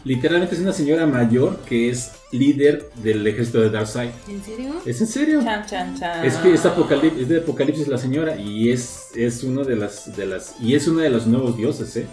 Literalmente 0.03 0.53
es 0.53 0.61
una 0.61 0.71
señora 0.71 1.07
mayor 1.07 1.57
que 1.61 1.89
es 1.89 2.11
líder 2.31 2.91
del 3.01 3.25
ejército 3.25 3.59
de 3.59 3.71
Darkseid. 3.71 4.11
¿En 4.29 4.43
serio? 4.43 4.75
¿Es 4.85 5.01
en 5.01 5.07
serio? 5.07 5.41
Chan, 5.43 5.65
chan, 5.65 5.99
chan. 5.99 6.23
Es 6.23 6.35
que 6.35 6.53
es, 6.53 6.65
apocalipsis, 6.65 7.23
es 7.23 7.29
de 7.29 7.39
Apocalipsis 7.39 7.87
la 7.87 7.97
señora 7.97 8.39
y 8.39 8.69
es, 8.69 9.07
es 9.15 9.43
uno 9.43 9.63
de 9.63 9.75
las, 9.75 10.15
de 10.15 10.27
las 10.27 10.55
y 10.61 10.75
es 10.75 10.87
una 10.87 11.03
de 11.03 11.09
los 11.09 11.25
nuevos 11.25 11.57
dioses, 11.57 11.95
¿eh? 11.97 12.05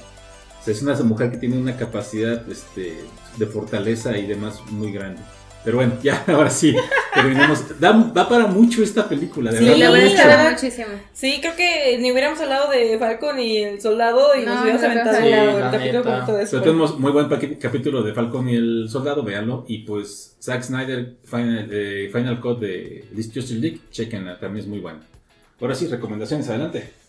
O 0.62 0.64
sea, 0.64 0.74
es 0.74 0.82
una 0.82 0.94
mujer 1.02 1.32
que 1.32 1.38
tiene 1.38 1.58
una 1.58 1.76
capacidad 1.76 2.48
este, 2.48 2.94
de 3.36 3.46
fortaleza 3.46 4.16
y 4.16 4.26
demás 4.26 4.60
muy 4.70 4.92
grande. 4.92 5.20
Pero 5.64 5.78
bueno, 5.78 5.94
ya, 6.00 6.24
ahora 6.28 6.50
sí, 6.50 6.72
terminamos. 7.12 7.80
Da, 7.80 7.90
va 7.90 8.28
para 8.28 8.46
mucho 8.46 8.80
esta 8.80 9.08
película, 9.08 9.50
de 9.50 9.58
Sí, 9.58 9.64
Sí, 9.64 9.70
la 9.80 9.90
verdad. 9.90 10.06
verdad 10.06 10.16
la 10.16 10.26
verdad. 10.26 10.44
da 10.44 10.50
muchísimo. 10.52 10.88
Sí, 11.12 11.38
creo 11.40 11.56
que 11.56 11.98
ni 11.98 12.12
hubiéramos 12.12 12.40
hablado 12.40 12.70
de 12.70 12.96
Falcon 12.96 13.40
y 13.40 13.56
el 13.58 13.80
soldado 13.80 14.36
y 14.40 14.44
No, 14.44 14.54
nos 14.54 14.62
hubiéramos 14.62 14.84
aventado 14.84 15.16
sí, 15.20 15.28
el 15.32 15.70
capítulo 15.70 16.04
completo 16.04 16.36
de 16.36 16.42
eso. 16.44 16.50
Pero 16.52 16.62
tenemos 16.62 16.98
muy 17.00 17.10
buen 17.10 17.28
capítulo 17.58 18.02
de 18.04 18.12
Falcon 18.14 18.48
y 18.48 18.54
el 18.54 18.88
Soldado, 18.88 19.24
véanlo. 19.24 19.64
Y 19.66 19.78
pues 19.78 20.36
Zack 20.40 20.62
Snyder, 20.62 21.16
Final, 21.24 21.68
eh, 21.72 22.08
Final 22.12 22.40
Cut 22.40 22.60
de 22.60 23.04
This 23.16 23.32
Justice 23.34 23.54
League, 23.54 23.80
chequenla, 23.90 24.38
también 24.38 24.64
es 24.64 24.68
muy 24.68 24.78
buena. 24.78 25.00
Ahora 25.60 25.74
sí, 25.74 25.88
recomendaciones, 25.88 26.48
adelante. 26.48 27.01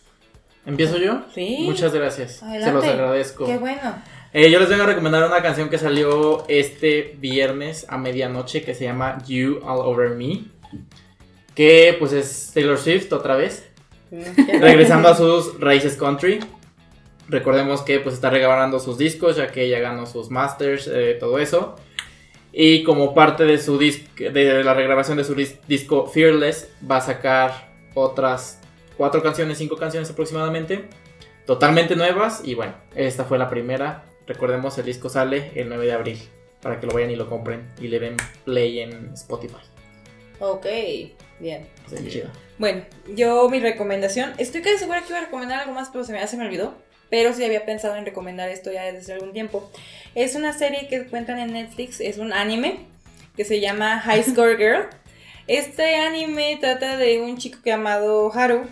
¿Empiezo 0.66 0.96
yo? 0.98 1.22
Sí. 1.34 1.58
Muchas 1.62 1.92
gracias. 1.92 2.42
Adelante. 2.42 2.66
Se 2.66 2.72
los 2.72 2.84
agradezco. 2.86 3.46
Qué 3.46 3.58
bueno. 3.58 3.94
Eh, 4.32 4.50
yo 4.50 4.58
les 4.58 4.68
vengo 4.68 4.82
a 4.82 4.86
recomendar 4.86 5.24
una 5.24 5.42
canción 5.42 5.68
que 5.68 5.78
salió 5.78 6.44
este 6.48 7.14
viernes 7.18 7.86
a 7.88 7.98
medianoche 7.98 8.62
que 8.62 8.74
se 8.74 8.84
llama 8.84 9.18
You 9.26 9.60
All 9.62 9.78
Over 9.86 10.10
Me. 10.10 10.44
Que 11.54 11.94
pues 11.98 12.12
es 12.12 12.50
Taylor 12.52 12.78
Swift 12.78 13.12
otra 13.12 13.36
vez. 13.36 13.68
Regresando 14.60 15.08
a 15.08 15.16
sus 15.16 15.58
raíces 15.60 15.96
country. 15.96 16.40
Recordemos 17.28 17.82
que 17.82 18.00
pues 18.00 18.14
está 18.16 18.30
regrabando 18.30 18.80
sus 18.80 18.98
discos 18.98 19.36
ya 19.36 19.48
que 19.48 19.62
ella 19.64 19.78
ganó 19.80 20.04
sus 20.06 20.30
masters, 20.30 20.88
eh, 20.92 21.16
todo 21.18 21.38
eso. 21.38 21.76
Y 22.52 22.82
como 22.84 23.14
parte 23.14 23.44
de 23.44 23.58
su 23.58 23.78
dis- 23.78 24.04
de 24.14 24.62
la 24.62 24.74
regrabación 24.74 25.16
de 25.16 25.24
su 25.24 25.34
dis- 25.34 25.58
disco 25.66 26.06
Fearless 26.06 26.68
va 26.88 26.98
a 26.98 27.00
sacar 27.00 27.72
otras 27.94 28.60
cuatro 28.96 29.22
canciones, 29.22 29.58
cinco 29.58 29.76
canciones 29.76 30.10
aproximadamente, 30.10 30.84
totalmente 31.46 31.96
nuevas 31.96 32.42
y 32.44 32.54
bueno, 32.54 32.74
esta 32.94 33.24
fue 33.24 33.38
la 33.38 33.48
primera. 33.48 34.04
Recordemos 34.26 34.78
el 34.78 34.86
disco 34.86 35.08
sale 35.08 35.52
el 35.54 35.68
9 35.68 35.86
de 35.86 35.92
abril 35.92 36.18
para 36.62 36.80
que 36.80 36.86
lo 36.86 36.94
vayan 36.94 37.10
y 37.10 37.16
lo 37.16 37.28
compren 37.28 37.70
y 37.78 37.88
le 37.88 38.00
den 38.00 38.16
play 38.44 38.80
en 38.80 39.12
Spotify. 39.14 39.56
Ok, 40.40 40.66
bien. 41.38 41.66
Chido. 42.08 42.28
Bueno, 42.58 42.84
yo 43.14 43.48
mi 43.50 43.60
recomendación, 43.60 44.32
estoy 44.38 44.62
casi 44.62 44.78
segura 44.78 45.02
que 45.02 45.08
iba 45.08 45.18
a 45.18 45.24
recomendar 45.24 45.60
algo 45.60 45.74
más, 45.74 45.90
pero 45.90 46.04
se 46.04 46.12
me, 46.12 46.20
ya 46.20 46.26
se 46.26 46.36
me 46.36 46.46
olvidó. 46.46 46.74
Pero 47.10 47.32
sí 47.32 47.44
había 47.44 47.64
pensado 47.64 47.96
en 47.96 48.06
recomendar 48.06 48.48
esto 48.48 48.72
ya 48.72 48.90
desde 48.90 49.12
algún 49.12 49.32
tiempo. 49.32 49.70
Es 50.14 50.34
una 50.34 50.52
serie 50.52 50.88
que 50.88 51.06
cuentan 51.06 51.38
en 51.38 51.52
Netflix, 51.52 52.00
es 52.00 52.18
un 52.18 52.32
anime 52.32 52.86
que 53.36 53.44
se 53.44 53.60
llama 53.60 54.00
High 54.00 54.24
Score 54.24 54.56
Girl. 54.56 54.86
Este 55.46 55.96
anime 55.96 56.56
trata 56.58 56.96
de 56.96 57.20
un 57.20 57.36
chico 57.36 57.58
llamado 57.62 58.32
Haru 58.32 58.66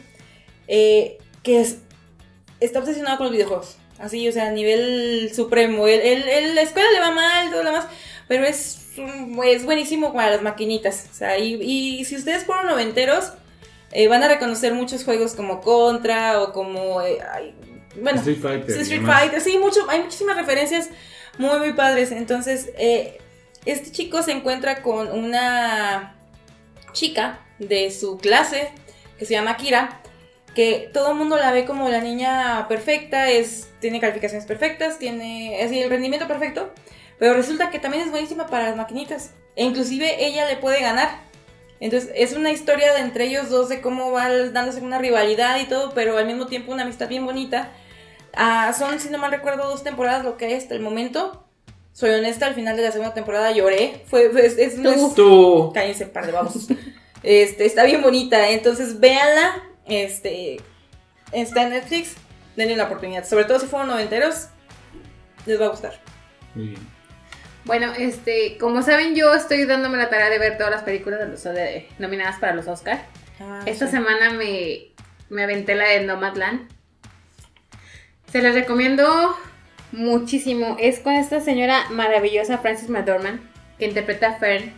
eh, 0.74 1.18
que 1.42 1.60
es, 1.60 1.76
está 2.60 2.78
obsesionado 2.78 3.18
con 3.18 3.26
los 3.26 3.32
videojuegos. 3.34 3.76
Así, 3.98 4.26
o 4.26 4.32
sea, 4.32 4.46
a 4.48 4.50
nivel 4.50 5.30
supremo. 5.34 5.86
Él- 5.86 6.00
él- 6.28 6.54
la 6.54 6.62
escuela 6.62 6.90
le 6.90 7.00
va 7.00 7.10
mal, 7.10 7.50
todo 7.50 7.62
lo 7.62 7.70
demás, 7.70 7.86
pero 8.26 8.44
es, 8.44 8.78
es 9.44 9.64
buenísimo 9.64 10.12
para 10.14 10.30
las 10.30 10.42
maquinitas. 10.42 11.06
O 11.12 11.14
sea, 11.14 11.38
y, 11.38 11.54
y 11.62 12.04
si 12.06 12.16
ustedes 12.16 12.44
fueron 12.44 12.66
noventeros, 12.66 13.32
eh, 13.92 14.08
van 14.08 14.22
a 14.22 14.28
reconocer 14.28 14.72
muchos 14.72 15.04
juegos 15.04 15.34
como 15.34 15.60
Contra 15.60 16.40
o 16.42 16.52
como... 16.52 17.02
eh, 17.02 17.18
ay, 17.32 17.54
bueno, 18.00 18.18
Street 18.20 18.40
Fighter. 18.40 18.80
Street. 18.80 19.04
Fighter, 19.04 19.40
sí, 19.42 19.58
mucho, 19.58 19.80
hay 19.90 20.00
muchísimas 20.00 20.36
referencias 20.36 20.88
muy, 21.38 21.58
muy 21.58 21.74
padres. 21.74 22.10
Entonces, 22.10 22.70
eh, 22.78 23.18
este 23.66 23.92
chico 23.92 24.22
se 24.22 24.32
encuentra 24.32 24.82
con 24.82 25.12
una 25.12 26.16
chica 26.92 27.38
de 27.58 27.90
su 27.90 28.16
clase 28.18 28.70
que 29.18 29.26
se 29.26 29.34
llama 29.34 29.56
Kira, 29.56 30.01
que 30.54 30.90
todo 30.92 31.12
el 31.12 31.16
mundo 31.18 31.36
la 31.36 31.52
ve 31.52 31.64
como 31.64 31.88
la 31.88 32.00
niña 32.00 32.66
perfecta, 32.68 33.30
es, 33.30 33.68
tiene 33.80 34.00
calificaciones 34.00 34.46
perfectas, 34.46 34.98
tiene 34.98 35.62
así, 35.62 35.78
el 35.80 35.88
rendimiento 35.90 36.28
perfecto, 36.28 36.70
pero 37.18 37.34
resulta 37.34 37.70
que 37.70 37.78
también 37.78 38.04
es 38.04 38.10
buenísima 38.10 38.46
para 38.46 38.64
las 38.68 38.76
maquinitas. 38.76 39.30
E 39.56 39.64
inclusive 39.64 40.24
ella 40.26 40.46
le 40.46 40.56
puede 40.56 40.80
ganar. 40.80 41.20
Entonces 41.80 42.10
es 42.14 42.32
una 42.34 42.52
historia 42.52 42.92
de 42.94 43.00
entre 43.00 43.24
ellos 43.26 43.50
dos 43.50 43.68
de 43.68 43.80
cómo 43.80 44.12
va 44.12 44.28
dándose 44.28 44.80
una 44.80 44.98
rivalidad 44.98 45.58
y 45.60 45.64
todo, 45.64 45.92
pero 45.94 46.16
al 46.16 46.26
mismo 46.26 46.46
tiempo 46.46 46.72
una 46.72 46.82
amistad 46.84 47.08
bien 47.08 47.24
bonita. 47.26 47.70
Ah, 48.34 48.72
son, 48.78 48.98
si 49.00 49.10
no 49.10 49.18
mal 49.18 49.30
recuerdo, 49.32 49.68
dos 49.68 49.82
temporadas 49.82 50.24
lo 50.24 50.36
que 50.36 50.46
hay 50.46 50.54
hasta 50.54 50.74
el 50.74 50.80
momento. 50.80 51.44
Soy 51.92 52.10
honesta, 52.10 52.46
al 52.46 52.54
final 52.54 52.76
de 52.76 52.82
la 52.84 52.92
segunda 52.92 53.12
temporada 53.14 53.50
lloré. 53.52 54.02
Fue, 54.06 54.30
fue- 54.30 54.46
es, 54.46 54.56
es- 54.58 54.78
no 54.78 54.90
es- 54.92 55.14
Tú. 55.14 55.72
Cállense, 55.74 56.06
par 56.06 56.24
de 56.26 56.32
babos. 56.32 56.68
este, 57.22 57.66
está 57.66 57.84
bien 57.84 58.00
bonita, 58.02 58.48
entonces 58.50 58.98
véanla. 59.00 59.62
Este, 59.86 60.60
está 61.32 61.62
en 61.62 61.70
Netflix, 61.70 62.14
denle 62.56 62.76
la 62.76 62.84
oportunidad. 62.84 63.24
Sobre 63.24 63.44
todo 63.44 63.58
si 63.58 63.66
fueron 63.66 63.88
noventeros, 63.88 64.48
les 65.46 65.60
va 65.60 65.66
a 65.66 65.70
gustar. 65.70 66.00
Muy 66.54 66.68
bien. 66.68 66.80
Bueno, 67.64 67.92
este, 67.96 68.58
como 68.58 68.82
saben, 68.82 69.14
yo 69.14 69.32
estoy 69.34 69.64
dándome 69.66 69.96
la 69.96 70.10
tarea 70.10 70.30
de 70.30 70.38
ver 70.38 70.56
todas 70.58 70.72
las 70.72 70.82
películas 70.82 71.20
de 71.20 71.28
los, 71.28 71.42
de- 71.44 71.88
nominadas 71.98 72.38
para 72.40 72.54
los 72.54 72.66
Oscar. 72.66 73.04
Esta 73.66 73.86
sí. 73.86 73.92
semana 73.92 74.30
me, 74.30 74.88
me 75.30 75.44
aventé 75.44 75.74
la 75.74 75.84
de 75.88 76.00
Nomadland. 76.00 76.68
Se 78.32 78.42
las 78.42 78.54
recomiendo 78.54 79.36
muchísimo. 79.92 80.76
Es 80.80 80.98
con 81.00 81.12
esta 81.12 81.40
señora 81.40 81.88
maravillosa, 81.90 82.58
Frances 82.58 82.88
McDormand, 82.88 83.40
que 83.78 83.86
interpreta 83.86 84.28
a 84.30 84.38
Fern. 84.38 84.72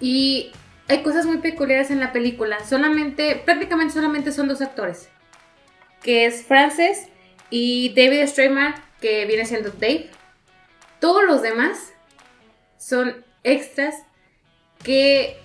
Y 0.00 0.52
hay 0.90 1.04
cosas 1.04 1.24
muy 1.24 1.38
peculiares 1.38 1.92
en 1.92 2.00
la 2.00 2.12
película. 2.12 2.64
Solamente, 2.64 3.36
prácticamente 3.36 3.94
solamente 3.94 4.32
son 4.32 4.48
dos 4.48 4.60
actores. 4.60 5.08
Que 6.02 6.26
es 6.26 6.44
Frances 6.44 7.06
y 7.48 7.94
David 7.94 8.26
Strayman, 8.26 8.74
que 9.00 9.24
viene 9.24 9.46
siendo 9.46 9.70
Dave. 9.70 10.10
Todos 10.98 11.24
los 11.24 11.42
demás 11.42 11.92
son 12.76 13.24
extras 13.44 13.94
que 14.82 15.38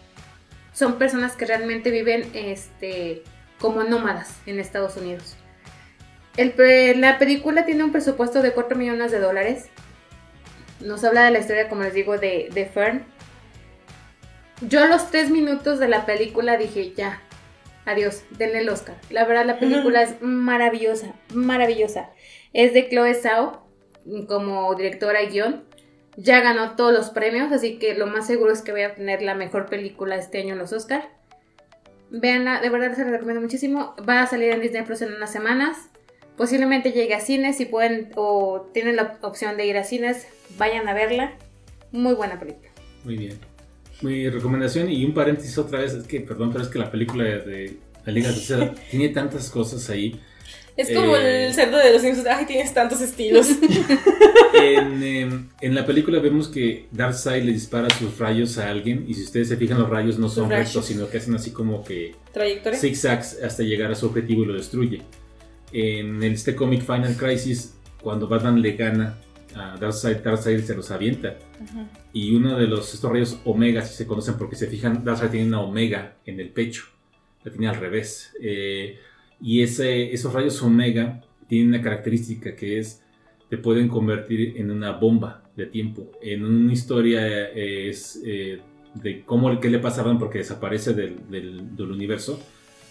son 0.73 0.97
personas 0.97 1.35
que 1.35 1.45
realmente 1.45 1.91
viven 1.91 2.27
este, 2.33 3.21
como 3.59 3.83
nómadas 3.83 4.39
en 4.47 4.59
Estados 4.59 4.97
Unidos. 4.97 5.37
La 6.37 7.19
película 7.19 7.65
tiene 7.65 7.83
un 7.83 7.91
presupuesto 7.91 8.41
de 8.41 8.51
4 8.51 8.75
millones 8.79 9.11
de 9.11 9.19
dólares. 9.19 9.67
Nos 10.79 11.03
habla 11.03 11.25
de 11.25 11.31
la 11.31 11.39
historia, 11.39 11.69
como 11.69 11.83
les 11.83 11.93
digo, 11.93 12.17
de, 12.17 12.49
de 12.51 12.65
Fern. 12.65 13.14
Yo 14.61 14.81
a 14.81 14.87
los 14.87 15.11
3 15.11 15.31
minutos 15.31 15.79
de 15.79 15.87
la 15.87 16.05
película 16.05 16.57
dije, 16.57 16.93
ya, 16.93 17.21
adiós, 17.85 18.23
denle 18.31 18.59
el 18.59 18.69
Oscar. 18.69 18.95
La 19.09 19.25
verdad, 19.25 19.45
la 19.45 19.59
película 19.59 20.01
es 20.01 20.21
maravillosa, 20.21 21.13
maravillosa. 21.33 22.09
Es 22.53 22.73
de 22.73 22.87
Chloe 22.87 23.13
Zhao 23.13 23.67
como 24.27 24.73
directora 24.75 25.21
y 25.23 25.27
guion. 25.27 25.65
Ya 26.15 26.39
ganó 26.39 26.77
todos 26.77 26.93
los 26.93 27.09
premios, 27.09 27.51
así 27.51 27.77
que 27.77 27.95
lo 27.95 28.07
más 28.07 28.27
seguro 28.27 28.53
es 28.53 28.61
que 28.61 28.71
voy 28.71 28.83
a 28.83 28.95
tener 28.95 29.21
la 29.21 29.35
mejor 29.35 29.65
película 29.65 30.15
este 30.15 30.39
año 30.39 30.53
en 30.53 30.59
los 30.59 30.71
Oscar. 30.71 31.09
Véanla, 32.09 32.61
de 32.61 32.69
verdad 32.69 32.95
se 32.95 33.03
la 33.03 33.11
recomiendo 33.11 33.41
muchísimo. 33.41 33.93
Va 34.07 34.21
a 34.21 34.27
salir 34.27 34.51
en 34.51 34.61
Disney 34.61 34.83
Plus 34.83 35.01
en 35.01 35.13
unas 35.13 35.31
semanas. 35.31 35.89
Posiblemente 36.37 36.93
llegue 36.93 37.15
a 37.15 37.19
cines 37.19 37.57
si 37.57 37.65
pueden 37.65 38.11
o 38.15 38.69
tienen 38.73 38.95
la 38.95 39.17
opción 39.21 39.57
de 39.57 39.65
ir 39.65 39.77
a 39.77 39.83
cines, 39.83 40.27
vayan 40.57 40.87
a 40.87 40.93
verla. 40.93 41.33
Muy 41.91 42.13
buena 42.13 42.39
película. 42.39 42.69
Muy 43.03 43.17
bien. 43.17 43.54
Mi 44.01 44.29
recomendación 44.29 44.89
y 44.89 45.05
un 45.05 45.13
paréntesis 45.13 45.57
otra 45.57 45.79
vez, 45.79 45.93
es 45.93 46.05
que, 46.05 46.19
perdón, 46.21 46.51
pero 46.51 46.63
es 46.63 46.69
que 46.69 46.79
la 46.79 46.91
película 46.91 47.23
de 47.23 47.77
La 48.05 48.11
Liga 48.11 48.29
tiene 48.91 49.09
tantas 49.09 49.49
cosas 49.49 49.89
ahí. 49.89 50.19
Es 50.77 50.91
como 50.91 51.15
Eh. 51.15 51.47
el 51.47 51.53
cerdo 51.53 51.77
de 51.77 51.93
los 51.93 52.01
Simpsons. 52.01 52.27
Ay, 52.27 52.45
tienes 52.45 52.73
tantos 52.73 53.01
estilos. 53.01 53.47
En, 54.53 55.03
em, 55.03 55.49
en 55.61 55.75
la 55.75 55.85
película 55.85 56.19
vemos 56.19 56.47
que 56.47 56.87
Darkseid 56.91 57.43
le 57.43 57.51
dispara 57.51 57.89
sus 57.89 58.17
rayos 58.17 58.57
a 58.57 58.69
alguien 58.69 59.05
y 59.07 59.13
si 59.13 59.23
ustedes 59.23 59.49
se 59.49 59.57
fijan 59.57 59.79
los 59.79 59.89
rayos 59.89 60.17
no 60.17 60.29
son 60.29 60.49
rayos. 60.49 60.67
rectos, 60.67 60.85
sino 60.85 61.09
que 61.09 61.17
hacen 61.17 61.35
así 61.35 61.51
como 61.51 61.83
que 61.83 62.15
Trayectoria. 62.33 62.79
zigzags 62.79 63.37
hasta 63.43 63.63
llegar 63.63 63.91
a 63.91 63.95
su 63.95 64.05
objetivo 64.05 64.43
y 64.43 64.45
lo 64.45 64.53
destruye. 64.53 65.01
En 65.73 66.23
este 66.23 66.55
cómic 66.55 66.83
Final 66.83 67.15
Crisis, 67.17 67.73
cuando 68.01 68.27
Batman 68.29 68.61
le 68.61 68.73
gana 68.73 69.17
a 69.55 69.77
Darkseid, 69.77 70.17
Darkseid 70.17 70.61
se 70.61 70.75
los 70.75 70.91
avienta. 70.91 71.37
Y 72.13 72.35
uno 72.35 72.57
de 72.57 72.67
los, 72.67 72.93
estos 72.93 73.11
rayos 73.11 73.39
omega, 73.45 73.81
si 73.81 73.95
se 73.95 74.05
conocen 74.05 74.35
porque 74.37 74.55
se 74.55 74.67
fijan, 74.67 75.03
Darkseid 75.03 75.29
tiene 75.29 75.47
una 75.47 75.61
omega 75.61 76.17
en 76.25 76.39
el 76.39 76.49
pecho. 76.49 76.83
La 77.43 77.51
tiene 77.51 77.67
al 77.67 77.75
revés. 77.75 78.33
Eh, 78.41 78.99
y 79.41 79.61
ese, 79.61 80.13
esos 80.13 80.33
rayos 80.33 80.61
omega 80.61 81.21
tienen 81.47 81.69
una 81.69 81.81
característica 81.81 82.55
que 82.55 82.79
es, 82.79 83.01
te 83.49 83.57
pueden 83.57 83.87
convertir 83.87 84.53
en 84.57 84.71
una 84.71 84.91
bomba 84.91 85.43
de 85.55 85.67
tiempo. 85.67 86.11
En 86.21 86.43
una 86.43 86.73
historia 86.73 87.25
eh, 87.27 87.89
es 87.89 88.21
eh, 88.25 88.59
de 88.93 89.23
cómo, 89.23 89.59
qué 89.59 89.69
le 89.69 89.79
pasaban 89.79 90.19
porque 90.19 90.39
desaparece 90.39 90.93
del, 90.93 91.29
del, 91.29 91.75
del 91.75 91.91
universo 91.91 92.39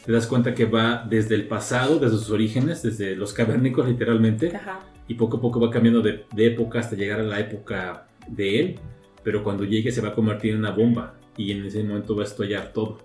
te 0.05 0.12
das 0.12 0.27
cuenta 0.27 0.55
que 0.55 0.66
va 0.66 1.07
desde 1.09 1.35
el 1.35 1.49
pasado, 1.49 1.99
desde 1.99 2.19
sus 2.19 2.31
orígenes, 2.31 2.82
desde 2.82 3.16
los 3.16 3.32
cavernícolas 3.32 3.91
literalmente, 3.91 4.55
Ajá. 4.55 4.81
Y 5.09 5.14
poco 5.14 5.36
a 5.36 5.40
poco 5.40 5.60
va 5.60 5.70
cambiando 5.70 6.01
de, 6.01 6.24
de 6.35 6.47
época 6.47 6.81
hasta 6.81 6.97
llegar 6.97 7.20
a 7.20 7.24
la 7.24 7.40
época 7.40 8.06
de 8.28 8.60
él, 8.60 8.74
pero 9.22 9.43
cuando 9.43 9.64
llegue 9.64 9.90
se 9.93 10.01
va 10.01 10.09
a 10.09 10.14
convertir 10.14 10.52
en 10.52 10.59
una 10.60 10.70
bomba 10.70 11.14
y 11.36 11.51
en 11.52 11.64
ese 11.66 11.82
momento 11.82 12.14
va 12.16 12.22
a 12.22 12.26
estallar 12.26 12.72
todo. 12.72 12.98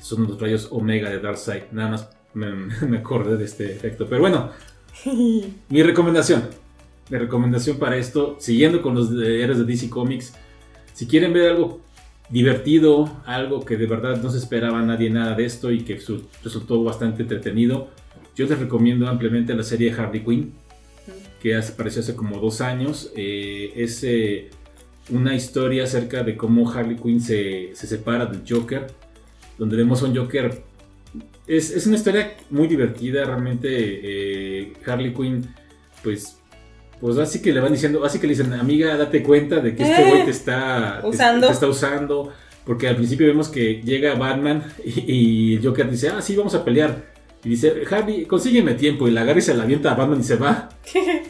Son 0.00 0.24
los 0.24 0.40
rayos 0.40 0.68
omega 0.70 1.10
de 1.10 1.18
Darkseid, 1.20 1.64
nada 1.72 1.90
más 1.90 2.10
me, 2.34 2.46
me 2.88 2.98
acordé 2.98 3.36
de 3.36 3.44
este 3.44 3.72
efecto. 3.72 4.06
Pero 4.08 4.20
bueno, 4.20 4.50
mi 5.68 5.82
recomendación, 5.82 6.44
mi 7.10 7.18
recomendación 7.18 7.78
para 7.78 7.96
esto, 7.96 8.36
siguiendo 8.38 8.80
con 8.82 8.94
los 8.94 9.10
de- 9.16 9.42
héroes 9.42 9.58
de 9.58 9.64
DC 9.64 9.90
Comics, 9.90 10.34
si 10.92 11.06
quieren 11.06 11.32
ver 11.32 11.50
algo 11.50 11.80
divertido, 12.30 13.10
algo 13.26 13.64
que 13.64 13.76
de 13.76 13.86
verdad 13.86 14.22
no 14.22 14.30
se 14.30 14.38
esperaba 14.38 14.80
nadie 14.82 15.10
nada 15.10 15.34
de 15.34 15.44
esto 15.44 15.70
y 15.70 15.80
que 15.82 16.00
su- 16.00 16.26
resultó 16.42 16.82
bastante 16.82 17.22
entretenido, 17.22 17.88
yo 18.34 18.46
les 18.46 18.58
recomiendo 18.58 19.06
ampliamente 19.08 19.54
la 19.54 19.62
serie 19.62 19.92
Harley 19.92 20.24
Quinn, 20.24 20.52
que 21.44 21.54
apareció 21.54 22.00
hace 22.00 22.16
como 22.16 22.38
dos 22.40 22.62
años. 22.62 23.12
Eh, 23.14 23.70
es 23.76 24.02
eh, 24.02 24.48
una 25.10 25.34
historia 25.36 25.84
acerca 25.84 26.22
de 26.22 26.38
cómo 26.38 26.70
Harley 26.70 26.96
Quinn 26.96 27.20
se, 27.20 27.70
se 27.74 27.86
separa 27.86 28.24
del 28.24 28.40
Joker, 28.48 28.86
donde 29.58 29.76
vemos 29.76 30.02
a 30.02 30.06
un 30.06 30.16
Joker. 30.16 30.62
Es, 31.46 31.70
es 31.70 31.86
una 31.86 31.96
historia 31.96 32.32
muy 32.48 32.66
divertida, 32.66 33.26
realmente 33.26 33.68
eh, 33.70 34.72
Harley 34.86 35.12
Quinn, 35.12 35.46
pues, 36.02 36.38
pues 36.98 37.18
así 37.18 37.42
que 37.42 37.52
le 37.52 37.60
van 37.60 37.72
diciendo, 37.72 38.02
así 38.06 38.18
que 38.18 38.26
le 38.26 38.32
dicen, 38.34 38.50
amiga, 38.54 38.96
date 38.96 39.22
cuenta 39.22 39.60
de 39.60 39.76
que 39.76 39.82
este 39.82 40.08
güey 40.08 40.24
te 40.24 40.30
está 40.30 41.00
te- 41.02 41.08
usando. 41.08 41.46
te 41.46 41.52
está 41.52 41.66
usando, 41.68 42.32
porque 42.64 42.88
al 42.88 42.96
principio 42.96 43.26
vemos 43.26 43.50
que 43.50 43.82
llega 43.82 44.14
Batman 44.14 44.64
y, 44.82 45.12
y 45.12 45.54
el 45.56 45.66
Joker 45.66 45.90
dice, 45.90 46.08
ah, 46.08 46.22
sí, 46.22 46.34
vamos 46.34 46.54
a 46.54 46.64
pelear. 46.64 47.12
Y 47.44 47.50
dice, 47.50 47.74
Harley, 47.90 48.24
consígueme 48.24 48.74
tiempo. 48.74 49.06
Y 49.06 49.10
la 49.10 49.20
agarra 49.22 49.38
y 49.38 49.42
se 49.42 49.54
la 49.54 49.64
avienta 49.64 49.92
a 49.92 49.94
Batman 49.94 50.20
y 50.20 50.24
se 50.24 50.36
va. 50.36 50.70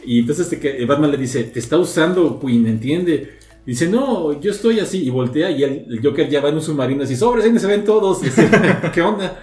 Y 0.05 0.19
entonces 0.19 0.51
este 0.51 0.59
que- 0.59 0.85
Batman 0.85 1.11
le 1.11 1.17
dice, 1.17 1.43
te 1.43 1.59
está 1.59 1.77
usando 1.77 2.39
Queen, 2.39 2.65
¿entiende? 2.67 3.37
Dice, 3.65 3.87
no, 3.89 4.39
yo 4.39 4.51
estoy 4.51 4.79
así. 4.79 5.03
Y 5.05 5.09
voltea 5.09 5.51
y 5.51 5.63
el, 5.63 5.85
el 5.89 5.99
Joker 6.03 6.29
ya 6.29 6.39
va 6.41 6.49
en 6.49 6.55
un 6.55 6.61
submarino 6.61 7.03
así, 7.03 7.15
sobres, 7.15 7.43
ahí 7.45 7.59
se 7.59 7.67
ven 7.67 7.83
todos. 7.83 8.21
Y 8.21 8.25
dice, 8.25 8.49
¿Qué 8.93 9.01
onda? 9.01 9.39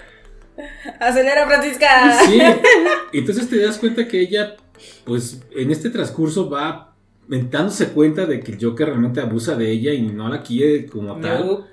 Acelera, 1.01 1.47
Francisca. 1.47 1.89
Sí. 2.27 2.39
Y 3.12 3.19
entonces 3.19 3.49
te 3.49 3.59
das 3.61 3.78
cuenta 3.78 4.07
que 4.07 4.20
ella, 4.20 4.57
pues 5.05 5.43
en 5.55 5.70
este 5.70 5.90
transcurso 5.90 6.49
va 6.49 6.94
dándose 7.28 7.89
cuenta 7.89 8.27
de 8.27 8.40
que 8.40 8.53
el 8.53 8.59
Joker 8.65 8.89
realmente 8.89 9.20
abusa 9.20 9.55
de 9.57 9.70
ella 9.70 9.93
y 9.93 10.03
no 10.03 10.28
la 10.28 10.43
quiere 10.43 10.86
como 10.86 11.16
tal. 11.20 11.66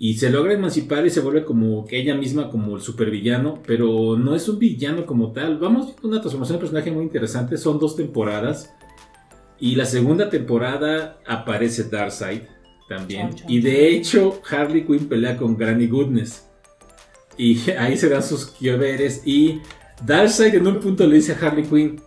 Y 0.00 0.14
se 0.14 0.30
logra 0.30 0.52
emancipar 0.52 1.04
y 1.06 1.10
se 1.10 1.20
vuelve 1.20 1.44
como 1.44 1.84
que 1.84 1.98
ella 1.98 2.14
misma 2.14 2.50
como 2.50 2.76
el 2.76 2.82
supervillano, 2.82 3.60
pero 3.66 4.16
no 4.16 4.36
es 4.36 4.48
un 4.48 4.58
villano 4.58 5.04
como 5.04 5.32
tal. 5.32 5.58
Vamos 5.58 5.86
viendo 5.86 6.08
una 6.08 6.20
transformación 6.20 6.56
de 6.56 6.60
personaje 6.60 6.90
muy 6.92 7.02
interesante. 7.02 7.56
Son 7.56 7.80
dos 7.80 7.96
temporadas. 7.96 8.72
Y 9.58 9.74
la 9.74 9.84
segunda 9.86 10.30
temporada 10.30 11.18
aparece 11.26 11.82
Darkseid 11.84 12.42
también. 12.88 13.30
Chon, 13.30 13.36
chon, 13.38 13.50
Y 13.50 13.60
de 13.60 13.88
hecho, 13.88 14.40
Harley 14.48 14.86
Quinn 14.86 15.08
pelea 15.08 15.36
con 15.36 15.56
Granny 15.56 15.88
Goodness. 15.88 16.46
Y 17.36 17.68
ahí 17.78 17.96
se 17.96 18.08
dan 18.08 18.22
sus 18.22 18.46
quioveres. 18.46 19.22
Y 19.24 19.60
Darkseid 20.06 20.54
en 20.54 20.66
un 20.68 20.78
punto 20.78 21.08
le 21.08 21.16
dice 21.16 21.32
a 21.32 21.44
Harley 21.44 21.64
Quinn: 21.64 22.00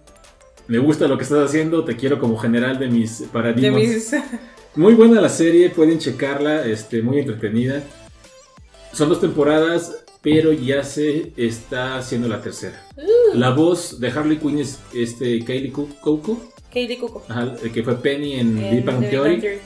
Me 0.67 0.77
gusta 0.77 1.09
lo 1.09 1.17
que 1.17 1.23
estás 1.23 1.49
haciendo, 1.49 1.83
te 1.83 1.97
quiero 1.97 2.19
como 2.19 2.37
general 2.37 2.79
de 2.79 2.87
mis 2.87 3.19
De 3.19 3.27
paradigmas. 3.27 3.81
mis... 3.81 4.15
Muy 4.75 4.93
buena 4.93 5.19
la 5.19 5.29
serie, 5.29 5.69
pueden 5.69 5.99
checarla, 5.99 6.65
este, 6.65 7.01
muy 7.01 7.19
entretenida. 7.19 7.83
Son 8.93 9.09
dos 9.09 9.19
temporadas, 9.19 10.03
pero 10.21 10.53
ya 10.53 10.83
se 10.83 11.33
está 11.35 11.97
haciendo 11.97 12.27
la 12.27 12.41
tercera. 12.41 12.81
La 13.33 13.49
voz 13.51 13.99
de 13.99 14.09
Harley 14.09 14.37
Quinn 14.37 14.59
es 14.59 14.79
este 14.93 15.43
Kaylee 15.43 15.71
Cu- 15.71 15.89
Cuoco, 16.01 16.41
Katie 16.67 16.97
Cuco. 16.97 17.23
ajá, 17.27 17.55
que 17.73 17.83
fue 17.83 17.95
Penny 17.95 18.35
en 18.35 18.55
Big 18.71 18.85
Bang 18.85 19.01
Theory, 19.09 19.39
Theory. 19.41 19.57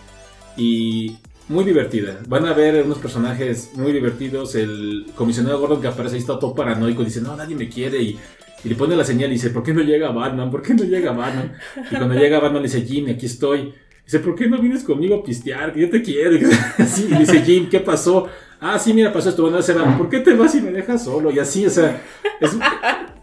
y 0.57 1.17
muy 1.49 1.63
divertida. 1.63 2.19
Van 2.27 2.45
a 2.45 2.53
ver 2.53 2.83
unos 2.83 2.97
personajes 2.97 3.71
muy 3.75 3.91
divertidos. 3.91 4.55
El 4.55 5.05
comisionado 5.15 5.59
Gordon 5.59 5.81
que 5.81 5.87
aparece 5.87 6.15
ahí 6.15 6.21
está 6.21 6.39
todo 6.39 6.55
paranoico, 6.55 7.03
dice, 7.03 7.21
no, 7.21 7.35
nadie 7.35 7.55
me 7.55 7.69
quiere, 7.69 8.01
y, 8.01 8.17
y 8.63 8.69
le 8.69 8.75
pone 8.75 8.95
la 8.95 9.03
señal 9.03 9.29
y 9.29 9.33
dice, 9.33 9.51
¿por 9.51 9.61
qué 9.61 9.71
no 9.73 9.81
llega 9.81 10.09
Batman? 10.11 10.49
¿Por 10.49 10.63
qué 10.63 10.73
no 10.73 10.83
llega 10.83 11.11
Batman? 11.11 11.53
Y 11.91 11.95
cuando 11.95 12.15
llega 12.15 12.39
Batman 12.39 12.63
le 12.63 12.69
dice, 12.69 12.81
Jimmy, 12.81 13.11
aquí 13.11 13.27
estoy. 13.27 13.73
Dice, 14.05 14.19
¿por 14.19 14.35
qué 14.35 14.47
no 14.47 14.59
vienes 14.61 14.83
conmigo 14.83 15.15
a 15.15 15.23
pistear? 15.23 15.73
Que 15.73 15.81
yo 15.81 15.89
te 15.89 16.01
quiero. 16.01 16.35
Y 16.35 16.43
así, 16.81 17.07
y 17.09 17.15
dice, 17.15 17.41
Jim, 17.41 17.67
¿qué 17.69 17.79
pasó? 17.79 18.27
Ah, 18.59 18.77
sí, 18.79 18.93
mira, 18.93 19.11
pasó 19.11 19.29
esto. 19.29 19.41
Bueno, 19.41 19.61
se 19.61 19.73
va. 19.73 19.97
¿Por 19.97 20.09
qué 20.09 20.19
te 20.19 20.33
vas 20.33 20.53
y 20.55 20.61
me 20.61 20.71
dejas 20.71 21.03
solo? 21.03 21.31
Y 21.31 21.39
así, 21.39 21.65
o 21.65 21.69
sea, 21.69 22.01
es, 22.39 22.51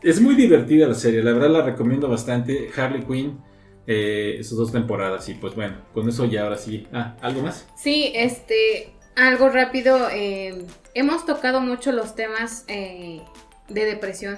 es 0.02 0.20
muy 0.20 0.34
divertida 0.34 0.88
la 0.88 0.94
serie. 0.94 1.22
La 1.22 1.32
verdad 1.32 1.50
la 1.50 1.62
recomiendo 1.62 2.08
bastante. 2.08 2.68
Harley 2.76 3.04
Quinn, 3.04 3.40
eh, 3.86 4.36
esas 4.40 4.58
dos 4.58 4.72
temporadas. 4.72 5.28
Y 5.28 5.34
pues 5.34 5.54
bueno, 5.54 5.76
con 5.94 6.08
eso 6.08 6.24
ya 6.26 6.42
ahora 6.42 6.58
sí. 6.58 6.86
Ah, 6.92 7.16
¿algo 7.22 7.42
más? 7.42 7.66
Sí, 7.76 8.12
este, 8.14 8.92
algo 9.14 9.48
rápido. 9.50 10.08
eh, 10.10 10.66
hemos 10.94 11.24
tocado 11.24 11.60
mucho 11.60 11.92
los 11.92 12.14
temas 12.16 12.64
eh, 12.68 13.22
de 13.68 13.84
depresión. 13.84 14.36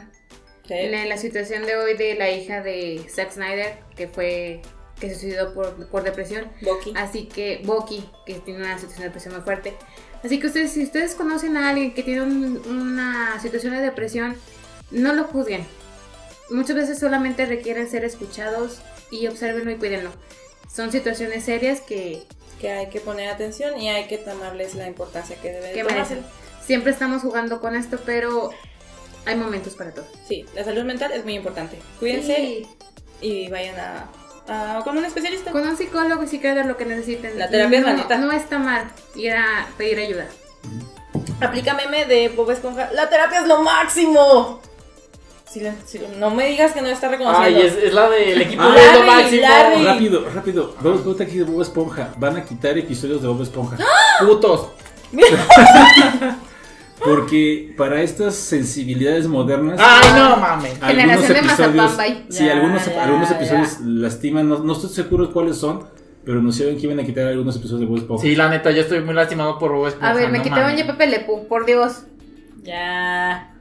Sí. 0.67 0.73
En 0.75 1.09
la 1.09 1.19
situación 1.19 1.67
de 1.67 1.77
hoy 1.77 1.95
de 1.95 2.15
la 2.15 2.31
hija 2.31 2.63
de 2.63 3.05
Zack 3.09 3.33
Snyder, 3.33 3.79
que 3.97 4.09
fue 4.09 4.63
que 5.01 5.09
se 5.11 5.19
suicidó 5.21 5.53
por, 5.55 5.87
por 5.89 6.03
depresión. 6.03 6.51
Bucky. 6.63 6.93
Así 6.97 7.27
que 7.27 7.63
Boki, 7.65 8.09
que 8.27 8.35
tiene 8.35 8.61
una 8.61 8.75
situación 8.79 9.01
de 9.01 9.07
depresión 9.09 9.35
muy 9.35 9.43
fuerte. 9.43 9.75
Así 10.23 10.39
que 10.41 10.47
ustedes, 10.47 10.73
si 10.73 10.85
ustedes 10.85 11.15
conocen 11.15 11.57
a 11.57 11.69
alguien 11.71 11.93
que 11.95 12.03
tiene 12.03 12.23
un- 12.23 12.63
una 12.67 13.39
situación 13.41 13.75
de 13.75 13.81
depresión, 13.81 14.37
no 14.91 15.13
lo 15.13 15.25
juzguen. 15.25 15.67
Muchas 16.51 16.77
veces 16.77 16.99
solamente 16.99 17.47
requieren 17.47 17.89
ser 17.91 18.05
escuchados 18.05 18.81
y 19.11 19.27
observenlo 19.27 19.71
y 19.71 19.77
cuídenlo. 19.77 20.11
Son 20.73 20.91
situaciones 20.93 21.45
serias 21.45 21.81
que, 21.81 22.23
Que 22.61 22.71
hay 22.71 22.89
que 22.89 23.01
poner 23.01 23.29
atención 23.31 23.79
y 23.79 23.89
hay 23.91 24.07
que 24.07 24.17
tomarles 24.17 24.75
la 24.75 24.87
importancia 24.87 25.37
que 25.37 25.51
debe 25.53 25.67
de 25.69 25.73
que 25.75 25.85
tomarse. 25.85 26.19
Siempre 26.65 26.93
estamos 26.93 27.21
jugando 27.21 27.61
con 27.61 27.75
esto, 27.77 27.99
pero 28.07 28.51
hay 29.27 29.35
momentos 29.37 29.75
para 29.75 29.93
todo. 29.93 30.07
Sí, 30.27 30.47
la 30.55 30.65
salud 30.65 30.85
mental 30.85 31.13
es 31.13 31.25
muy 31.25 31.35
importante. 31.35 31.79
Cuídense 31.99 32.35
Sí. 32.37 32.67
y 33.21 33.49
vayan 33.49 33.79
a, 33.79 34.09
a- 34.49 34.81
con 34.85 34.97
un 34.99 35.05
especialista. 35.05 35.51
Con 35.53 35.67
un 35.67 35.77
psicólogo 35.77 36.23
y 36.23 36.27
psiquiatra 36.29 36.65
lo 36.65 36.77
que 36.77 36.85
necesiten. 36.87 37.39
La 37.39 37.49
terapia 37.49 37.79
es 37.79 37.85
la 37.85 37.93
no, 37.93 37.99
neta. 37.99 38.19
no 38.19 38.33
está 38.33 38.59
mal 38.59 38.85
ir 39.15 39.33
a 39.33 39.67
pedir 39.77 39.99
ayuda. 39.99 40.27
Aplica 41.41 41.75
meme 41.75 42.05
de 42.07 42.29
Bob 42.31 42.51
Esponja. 42.51 42.91
La 42.93 43.09
terapia 43.09 43.41
es 43.41 43.47
lo 43.49 43.63
máximo. 43.63 44.61
No 46.19 46.31
me 46.31 46.49
digas 46.49 46.73
que 46.73 46.83
no 46.83 46.89
está 46.89 47.07
reconociendo. 47.09 47.61
Ay, 47.61 47.65
es, 47.67 47.75
es 47.77 47.95
la 47.95 48.09
del 48.11 48.43
equipo 48.43 48.61
Ah, 48.63 48.75
de 48.75 48.99
lo 48.99 49.07
máximo. 49.07 49.43
Larry. 49.43 49.85
Rápido, 49.85 50.29
rápido. 50.35 50.75
Vamos 50.81 51.05
vamos 51.05 51.21
aquí 51.21 51.39
de 51.39 51.45
Bob 51.45 51.63
Esponja. 51.63 52.13
Van 52.17 52.37
a 52.37 52.45
quitar 52.45 52.77
episodios 52.77 53.23
de 53.23 53.29
Bob 53.29 53.41
Esponja. 53.43 53.77
Putos. 54.21 54.69
Porque 57.03 57.75
para 57.77 58.01
estas 58.03 58.35
sensibilidades 58.35 59.27
modernas. 59.27 59.81
Ay, 59.83 60.09
no 60.17 60.37
mames. 60.37 60.81
algunos 60.83 61.29
de 61.29 61.39
episodios. 61.39 61.75
Mazapán, 61.75 62.25
Sí, 62.29 62.45
Ya, 62.47 62.53
algunos, 62.53 62.87
ya, 62.87 63.05
algunos 63.05 63.29
ya. 63.31 63.37
episodios 63.37 63.81
lastiman. 63.81 64.49
No, 64.49 64.59
no 64.61 64.73
estoy 64.73 64.91
seguro 64.91 65.33
cuáles 65.33 65.57
son. 65.59 65.87
Pero 66.25 66.39
anunciaron 66.39 66.77
que 66.77 66.83
iban 66.87 66.99
a 67.01 67.05
quitar 67.05 67.27
algunos 67.27 67.55
episodios 67.57 67.81
de 67.81 67.87
Bob 67.87 67.99
Esponja. 67.99 68.23
Sí, 68.23 68.35
la 68.35 68.49
neta, 68.49 68.71
yo 68.71 68.81
estoy 68.81 69.01
muy 69.03 69.13
lastimado 69.15 69.59
por 69.59 69.73
Bob 69.73 69.89
Esponja. 69.89 70.11
A 70.11 70.15
ver, 70.15 70.31
me 70.31 70.39
no 70.39 70.45
quitaban 70.45 70.65
mames. 70.73 70.79
ya 70.79 70.87
Pepe 70.87 71.07
Lepú, 71.07 71.47
por 71.49 71.67
Dios. 71.67 72.05
Ya. 72.63 73.54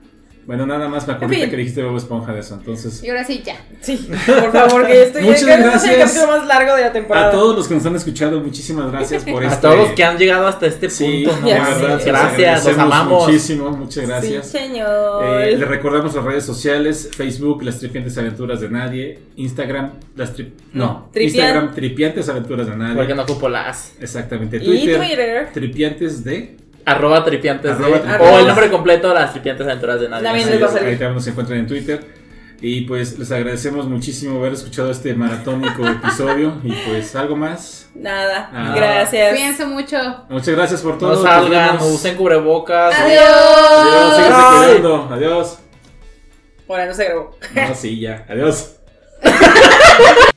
Bueno, 0.46 0.66
nada 0.66 0.90
más 0.90 1.08
me 1.08 1.14
acordé 1.14 1.36
En 1.36 1.42
fin. 1.44 1.50
que 1.52 1.56
dijiste 1.58 1.82
Bob 1.84 1.96
Esponja 1.96 2.34
de 2.34 2.42
eso. 2.42 2.56
Entonces, 2.56 3.02
Y 3.02 3.10
ahora 3.10 3.24
sí, 3.24 3.42
ya. 3.46 3.56
Sí, 3.80 4.10
por 4.26 4.52
favor, 4.52 4.86
que 4.86 5.04
estoy 5.04 5.22
Muchas 5.24 5.44
que 5.46 5.52
este 5.54 5.62
es 5.64 5.64
el 5.64 5.70
gracias. 5.72 5.98
capítulo 6.12 6.28
más 6.38 6.48
largo 6.48 6.76
de 6.76 6.82
la 6.82 6.92
temporada. 6.92 7.28
a 7.28 7.32
todos 7.32 7.56
los 7.56 7.68
que 7.68 7.76
nos 7.76 7.86
han 7.86 7.96
escuchado, 7.96 8.40
muchísimas 8.42 8.92
gracias 8.92 9.24
por 9.24 9.42
A 9.44 9.48
este. 9.48 9.62
todos 9.62 9.78
los 9.78 9.90
que 9.92 10.04
han 10.04 10.18
llegado 10.18 10.46
hasta 10.48 10.66
este 10.66 10.90
Sí, 10.90 11.24
punto, 11.26 11.46
verdad, 11.48 11.80
los 11.96 12.06
Gracias, 12.06 12.66
los 12.66 12.78
amamos. 12.78 13.26
Muchísimo, 13.28 13.70
muchas 13.72 14.08
gracias. 14.08 14.46
Sí, 14.48 14.58
señor. 14.58 15.24
Eh, 15.44 15.56
le 15.58 15.66
recordamos 15.66 16.14
las 16.14 16.24
redes 16.26 16.44
sociales, 16.46 17.10
Facebook, 17.16 17.64
Las 17.64 17.80
Tripiantes 17.80 18.18
Aventuras 18.18 18.60
de 18.60 18.70
Nadie, 18.70 19.20
Instagram, 19.38 19.92
las 20.16 20.36
tri- 20.36 20.52
no, 20.74 21.10
Tripian- 21.14 21.24
Instagram, 21.24 21.74
Tripiantes 21.74 22.28
Aventuras 22.28 22.68
de 22.68 22.76
Nadie. 22.76 22.96
Porque 22.96 23.16
no 23.16 23.22
ocupo 23.24 23.48
las. 23.48 23.94
Exactamente, 24.02 24.58
y 24.58 24.66
Twitter. 24.66 25.50
Tripiantes 25.54 26.24
de... 26.24 26.58
Arroba 26.86 27.24
tripiantes 27.24 27.72
Arroba 27.72 28.00
de-. 28.00 28.24
O 28.24 28.40
el 28.40 28.48
nombre 28.48 28.70
completo, 28.70 29.14
las 29.14 29.32
tripiantes 29.32 29.66
aventuras 29.68 30.00
de 30.02 30.10
nadie. 30.10 30.24
También 30.24 30.50
les 30.50 30.62
va 30.62 30.66
a 30.68 30.70
salir. 30.70 30.88
ahí 30.90 30.94
también 30.96 31.16
nos 31.16 31.28
encuentran 31.28 31.60
en 31.60 31.68
Twitter. 31.68 32.24
Y 32.66 32.82
pues 32.82 33.20
les 33.20 33.30
agradecemos 33.30 33.88
muchísimo 33.88 34.40
haber 34.40 34.54
escuchado 34.54 34.90
este 34.90 35.14
maratónico 35.14 35.86
episodio. 35.88 36.54
Y 36.64 36.72
pues 36.72 37.14
algo 37.16 37.36
más. 37.36 37.90
Nada, 37.94 38.50
Ah. 38.54 38.74
gracias. 38.76 39.32
Cuídense 39.32 39.66
mucho. 39.66 39.98
Muchas 40.30 40.56
gracias 40.56 40.82
por 40.82 40.98
todo. 40.98 41.10
No 41.10 41.16
Nos 41.16 41.24
salgan, 41.24 41.76
vemos. 41.78 41.92
usen 41.92 42.16
cubrebocas. 42.16 42.96
Adiós. 42.96 43.22
Adiós, 43.22 44.16
síganse 44.16 44.34
Bye. 44.48 44.66
cuidando. 44.66 45.10
Adiós. 45.14 45.60
Ahora 46.70 46.86
no 46.86 46.94
se 46.94 47.04
grabó. 47.06 47.38
No, 47.68 47.76
sí, 47.76 48.00
ya. 48.00 48.26
Adiós. 48.30 48.76